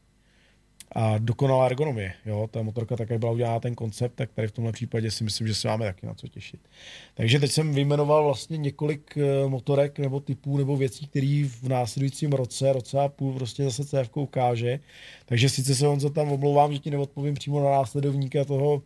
a 0.92 1.18
dokonalá 1.18 1.66
ergonomie. 1.66 2.14
Jo? 2.26 2.48
Ta 2.52 2.62
motorka 2.62 2.96
také 2.96 3.20
byla 3.20 3.32
udělána 3.32 3.60
ten 3.60 3.76
koncept, 3.76 4.16
tak 4.16 4.32
tady 4.34 4.48
v 4.48 4.52
tomhle 4.52 4.74
případě 4.74 5.12
si 5.12 5.24
myslím, 5.24 5.48
že 5.48 5.56
se 5.56 5.68
máme 5.68 5.86
taky 5.86 6.06
na 6.06 6.14
co 6.14 6.28
těšit. 6.28 6.60
Takže 7.14 7.40
teď 7.40 7.52
jsem 7.52 7.74
vyjmenoval 7.74 8.24
vlastně 8.24 8.58
několik 8.58 9.18
eh, 9.18 9.48
motorek 9.48 10.00
nebo 10.00 10.20
typů 10.20 10.58
nebo 10.58 10.78
věcí, 10.78 11.08
které 11.08 11.46
v 11.62 11.68
následujícím 11.70 12.32
roce, 12.32 12.74
roce 12.74 13.00
a 13.00 13.08
půl 13.08 13.34
prostě 13.34 13.64
zase 13.64 13.86
CF 13.86 14.18
ukáže. 14.18 14.80
Takže 15.26 15.50
sice 15.50 15.76
se 15.76 15.88
on 15.88 16.14
tam 16.14 16.32
omlouvám, 16.32 16.74
že 16.74 16.80
ti 16.80 16.92
neodpovím 16.92 17.34
přímo 17.34 17.64
na 17.64 17.70
následovníka 17.70 18.46
toho 18.46 18.84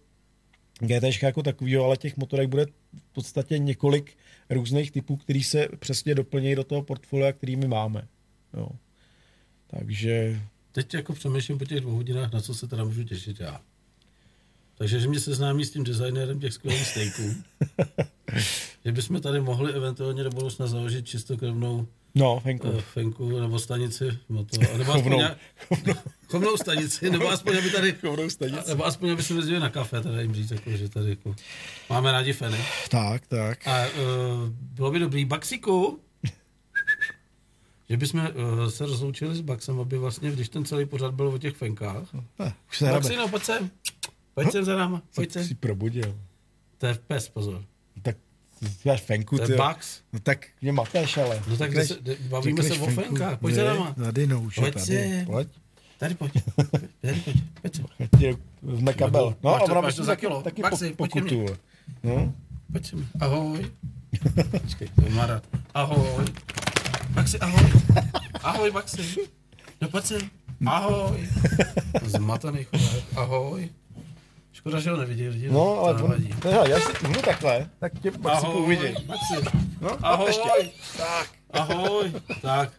GT 0.80 1.24
jako 1.24 1.44
takového, 1.44 1.86
ale 1.86 1.98
těch 1.98 2.18
motorek 2.18 2.50
bude 2.50 2.66
v 2.66 3.14
podstatě 3.14 3.58
několik 3.58 4.18
různých 4.52 4.92
typů, 4.92 5.18
který 5.18 5.44
se 5.44 5.68
přesně 5.80 6.16
doplnějí 6.16 6.56
do 6.56 6.64
toho 6.64 6.82
portfolia, 6.82 7.34
který 7.34 7.56
my 7.56 7.68
máme. 7.68 8.08
Jo. 8.54 8.70
Takže 9.68 10.42
teď 10.72 10.94
jako 10.94 11.14
přemýšlím 11.14 11.58
po 11.58 11.66
těch 11.66 11.80
dvou 11.80 11.96
hodinách, 11.96 12.34
na 12.34 12.42
co 12.42 12.54
se 12.54 12.68
teda 12.68 12.84
můžu 12.84 13.04
těšit 13.04 13.40
já. 13.40 13.62
Takže, 14.78 15.00
že 15.00 15.08
mě 15.08 15.20
seznámí 15.20 15.66
s 15.66 15.72
tím 15.72 15.84
designérem 15.84 16.40
těch 16.40 16.54
skvělých 16.54 16.88
steaků. 16.88 17.36
že 18.86 18.92
bychom 18.92 19.22
tady 19.22 19.42
mohli 19.42 19.74
eventuálně 19.74 20.24
do 20.24 20.30
budoucna 20.30 20.68
založit 20.68 21.08
čistokrvnou 21.08 21.88
No, 22.16 22.40
fenku. 22.40 22.70
Uh, 22.70 22.82
fenku 22.82 23.40
nebo 23.40 23.60
stanici. 23.60 24.20
Moto, 24.30 24.58
nebo 24.78 24.94
aspoň 24.94 25.12
chovnou. 25.12 25.28
chovnou 26.28 26.58
stanici, 26.58 27.10
nebo 27.10 27.30
aspoň, 27.30 27.58
aby 27.58 27.70
tady, 27.70 27.92
chovnou 27.92 28.30
stanici. 28.30 28.70
nebo 28.70 28.86
aspoň, 28.86 29.12
aby 29.12 29.24
se 29.24 29.34
vyzvěli 29.34 29.60
na 29.60 29.70
kafe, 29.70 30.02
teda 30.02 30.22
jim 30.22 30.34
říct, 30.34 30.52
jako, 30.52 30.72
že 30.72 30.90
tady 30.90 31.10
jako, 31.10 31.36
máme 31.90 32.12
rádi 32.12 32.34
feny. 32.34 32.58
Tak, 32.90 33.28
tak. 33.28 33.68
A 33.68 33.88
uh, 33.88 33.94
bylo 34.52 34.92
by 34.92 35.00
dobrý, 35.00 35.26
Baxiku, 35.26 36.00
že 37.90 37.98
bychom 37.98 38.20
uh, 38.20 38.68
se 38.70 38.86
rozloučili 38.86 39.36
s 39.36 39.42
Baxem, 39.42 39.80
aby 39.80 39.98
vlastně, 39.98 40.32
když 40.32 40.50
ten 40.50 40.66
celý 40.66 40.86
pořad 40.86 41.14
byl 41.14 41.28
o 41.28 41.38
těch 41.38 41.56
fenkách. 41.56 42.08
Eh, 42.40 42.54
už 42.70 42.78
se 42.78 42.86
Baxi, 42.86 43.16
no, 43.16 43.28
pojď 43.28 43.44
sem. 43.44 43.72
Pojď 44.34 44.52
sem 44.52 44.66
za 44.66 44.76
náma, 44.76 45.02
pojď 45.16 45.32
sem. 45.32 45.44
Jsi 45.44 45.56
probudil. 45.56 46.18
To 46.78 46.86
je 46.86 47.00
pes, 47.08 47.30
pozor. 47.30 47.64
Tak 48.62 48.86
máš 48.86 49.02
fenku, 49.02 49.38
je 49.42 49.58
Bax. 49.58 50.00
No 50.14 50.20
tak 50.20 50.48
mě 50.62 50.72
matáš, 50.72 51.18
ale. 51.18 51.42
No 51.48 51.58
tak 51.58 51.74
se, 51.74 51.98
bavíme 52.30 52.64
se 52.64 52.74
o 52.74 52.86
fenkách, 52.86 53.40
pojď 53.40 53.56
za 53.56 53.64
náma. 53.64 53.96
Tady 54.04 54.28
no, 54.28 54.42
už 54.42 54.56
Pojď 54.56 54.74
tady. 54.74 55.24
Pojď. 55.26 55.48
Tady 55.98 56.16
pojď, 56.22 56.32
tady 57.02 57.22
pojď, 57.62 57.82
pojď 58.12 58.38
Vezme 58.62 58.94
kabel. 58.94 59.36
No, 59.44 59.52
Máš 59.52 59.62
to- 59.66 59.82
máš 59.82 59.94
mi 59.94 59.98
to 59.98 60.04
za 60.04 60.16
kilo. 60.16 60.42
taky 60.42 60.62
Maxi, 60.62 60.90
po- 60.90 60.96
pojď 60.96 61.12
pokutu. 61.12 61.46
No, 62.04 62.34
Pojď 62.72 62.86
sem. 62.90 63.08
Ahoj. 63.20 63.66
Počkej, 64.62 64.88
to 64.96 65.10
má 65.10 65.26
rád. 65.26 65.44
Ahoj. 65.74 66.26
Baxi, 67.10 67.40
ahoj. 67.40 67.70
Ahoj, 68.44 68.72
Baxi. 68.72 69.16
No 69.82 69.90
pojď 69.90 70.06
sem. 70.06 70.22
Ahoj. 70.66 71.28
Zmatený 72.06 72.64
chovák. 72.64 73.04
Ahoj. 73.16 73.70
Škoda, 74.62 74.80
že 74.80 74.90
ho 74.90 74.98
nevidí 74.98 75.28
lidi. 75.28 75.50
no 75.50 75.80
ale 75.80 75.94
to 76.02 76.08
nevadí. 76.08 76.30
ne, 76.46 76.60
já 76.70 76.80
si 76.80 76.92
umnu 77.06 77.22
takhle, 77.22 77.70
tak 77.80 77.92
tě 78.02 78.12
pak 78.12 78.40
si 78.40 78.46
Ahoj, 78.46 78.62
uvidí. 78.64 78.94
Maxi. 79.08 79.58
No, 79.82 79.98
Ahoj. 80.06 80.28
ještě. 80.28 80.50
Tak, 80.98 81.30
Ahoj. 81.52 82.12
Tak, 82.42 82.72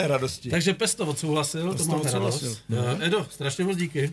je 0.00 0.08
radosti. 0.08 0.50
takže 0.50 0.74
Pes 0.74 0.94
to 0.94 1.06
odsouhlasil, 1.06 1.66
to 1.68 1.72
Pes 1.76 1.86
to 1.86 1.92
máme 1.92 2.02
odsouhlasil. 2.04 2.48
radost. 2.48 2.62
Jo, 3.00 3.06
Edo, 3.06 3.26
strašně 3.30 3.64
moc 3.64 3.76
díky. 3.76 4.12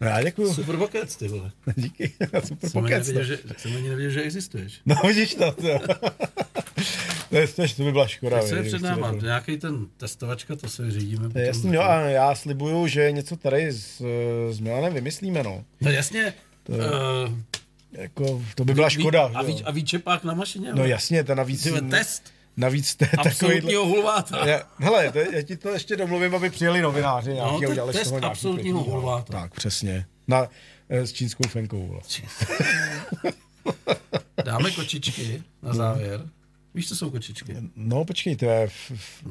No, 0.00 0.08
já 0.08 0.22
děkuju. 0.22 0.54
Super 0.54 0.76
bokec, 0.76 1.16
ty 1.16 1.28
vole. 1.28 1.50
Díky, 1.76 2.12
super 2.44 2.70
Jsem 2.70 2.84
ani 2.84 2.94
pokec. 2.94 3.06
nevěděl, 3.08 3.24
že, 3.24 3.38
jsem 3.56 3.76
ani 3.76 3.88
nevěděl, 3.88 4.10
že 4.10 4.22
existuješ. 4.22 4.80
No 4.86 4.94
vidíš 5.06 5.34
to, 5.34 5.52
to. 5.52 5.68
To, 7.32 7.38
je, 7.38 7.48
to, 7.48 7.62
je- 7.62 7.68
by 7.84 7.92
byla 7.92 8.06
škoda. 8.06 8.42
Co 8.42 8.54
je 8.56 8.62
před 8.62 8.82
náma? 8.82 9.12
Nějaký 9.12 9.56
ten 9.58 9.86
testovačka, 9.96 10.56
to 10.56 10.68
si 10.68 10.90
řídíme. 10.90 11.28
To 11.28 11.38
je 11.38 11.46
jasný, 11.46 11.74
jo, 11.74 11.80
a 11.82 12.00
já 12.00 12.34
slibuju, 12.34 12.86
že 12.86 13.12
něco 13.12 13.36
tady 13.36 13.72
s, 13.72 14.02
s 14.50 14.60
Milanem 14.60 14.94
vymyslíme, 14.94 15.42
no. 15.42 15.64
No 15.80 15.90
jasně. 15.90 16.34
To- 16.62 16.72
Uh, 16.72 16.78
Jako, 17.92 18.42
to 18.54 18.64
by 18.64 18.74
byla 18.74 18.90
škoda. 18.90 19.30
A, 19.34 19.44
že 19.44 19.50
jo. 19.50 19.56
ví, 19.56 19.64
a 19.64 19.70
výčepák 19.70 20.24
na 20.24 20.34
mašině? 20.34 20.70
No 20.74 20.84
jasně, 20.84 21.24
to 21.24 21.34
navíc... 21.34 21.62
Ty 21.62 21.68
vole, 21.70 21.82
test 21.82 22.22
Navíc 22.56 22.94
to 22.96 23.04
je 23.04 23.08
takovýhle... 23.08 23.30
absolutního 23.30 23.86
hulváta. 23.86 24.46
Já, 24.48 24.62
hele, 24.78 25.12
to, 25.12 25.18
já 25.18 25.42
ti 25.42 25.56
to 25.56 25.68
ještě 25.68 25.96
domluvím, 25.96 26.34
aby 26.34 26.50
přijeli 26.50 26.80
novináři 26.82 27.34
No, 27.34 27.60
to 27.60 27.70
a 27.70 27.74
je 27.86 27.92
z 27.92 27.96
test 27.96 28.08
toho 28.08 28.24
absolutního 28.24 28.78
no. 28.78 28.84
hulváta. 28.84 29.32
Tak, 29.32 29.54
přesně. 29.54 30.06
Na, 30.28 30.46
eh, 30.88 31.06
s 31.06 31.12
čínskou 31.12 31.48
fenkou. 31.48 32.00
Dáme 34.44 34.70
kočičky 34.70 35.42
na 35.62 35.74
závěr. 35.74 36.20
Víš, 36.74 36.88
co 36.88 36.96
jsou 36.96 37.10
kočičky? 37.10 37.56
No, 37.76 38.04
počkej, 38.04 38.36
to 38.36 38.44
je... 38.44 38.68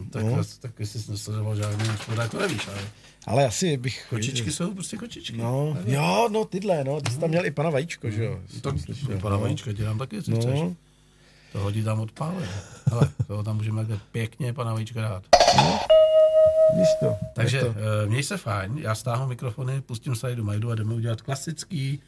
Tak, 0.10 0.24
no, 0.24 0.44
tak 0.60 0.80
jestli 0.80 1.00
jsi 1.00 1.12
nesledoval 1.12 1.56
žádný 1.56 1.86
škoda, 2.02 2.28
to 2.28 2.40
nevíš, 2.40 2.68
ale 2.68 2.82
ale 3.28 3.46
asi 3.46 3.78
bych... 3.78 4.06
kočičky 4.10 4.52
jsou 4.52 4.74
prostě 4.74 4.98
kočičky. 4.98 5.38
No, 5.38 5.78
jo, 5.86 6.30
no 6.32 6.46
tyhle, 6.46 6.84
no, 6.84 7.02
ty 7.02 7.12
jsi 7.12 7.20
tam 7.20 7.30
měl 7.30 7.46
i 7.46 7.52
pana 7.52 7.70
Vajíčko, 7.70 8.10
že 8.12 8.24
jo? 8.24 8.40
Tak 8.62 8.76
pana 9.22 9.38
vajíčka 9.38 9.74
ti 9.74 9.84
dám 9.84 9.98
taky, 9.98 10.16
jestli 10.16 10.36
chceš. 10.36 10.60
No, 10.60 10.76
To 11.52 11.60
hodí 11.60 11.84
tam 11.84 12.00
odpálit. 12.00 12.50
Hele, 12.92 13.10
toho 13.28 13.44
tam 13.44 13.58
můžeme 13.58 13.78
takhle 13.82 14.00
pěkně 14.12 14.54
pana 14.54 14.74
vajíčka 14.74 15.02
dát. 15.02 15.24
víš 16.78 16.88
to. 17.00 17.16
Takže 17.34 17.60
to. 17.60 17.68
eh, 17.68 18.08
měj 18.10 18.24
se 18.24 18.38
fajn, 18.38 18.78
já 18.78 18.96
stáhnu 18.96 19.28
mikrofony, 19.28 19.82
pustím 19.82 20.16
se 20.16 20.36
do 20.36 20.44
Majdu 20.44 20.72
a 20.72 20.76
jdeme 20.76 20.94
udělat 20.94 21.22
klasický 21.22 22.02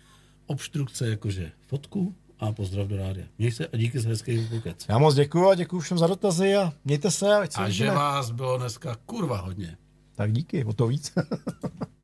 obstrukce, 0.46 1.10
jakože 1.10 1.52
fotku 1.68 2.16
a 2.40 2.52
pozdrav 2.52 2.88
do 2.88 2.98
rádia. 2.98 3.26
Měj 3.38 3.52
se 3.52 3.68
a 3.68 3.78
díky 3.78 4.00
za 4.00 4.10
hezký 4.10 4.48
pokec. 4.50 4.86
Já 4.90 4.98
moc 4.98 5.16
děkuju 5.16 5.48
a 5.48 5.56
děkuju 5.56 5.82
všem 5.82 5.98
za 5.98 6.08
dotazy 6.08 6.56
a 6.56 6.74
mějte 6.86 7.12
se 7.12 7.36
a 7.36 7.42
ať 7.42 7.52
se 7.52 7.60
A 7.60 7.70
že 7.70 7.92
vás 7.92 8.32
bylo 8.32 8.58
dneska 8.58 8.96
kurva 9.06 9.38
hodně. 9.38 9.78
Tak 10.16 10.32
díky, 10.32 10.66
o 10.66 10.74
to 10.74 10.88
víc. 10.88 11.14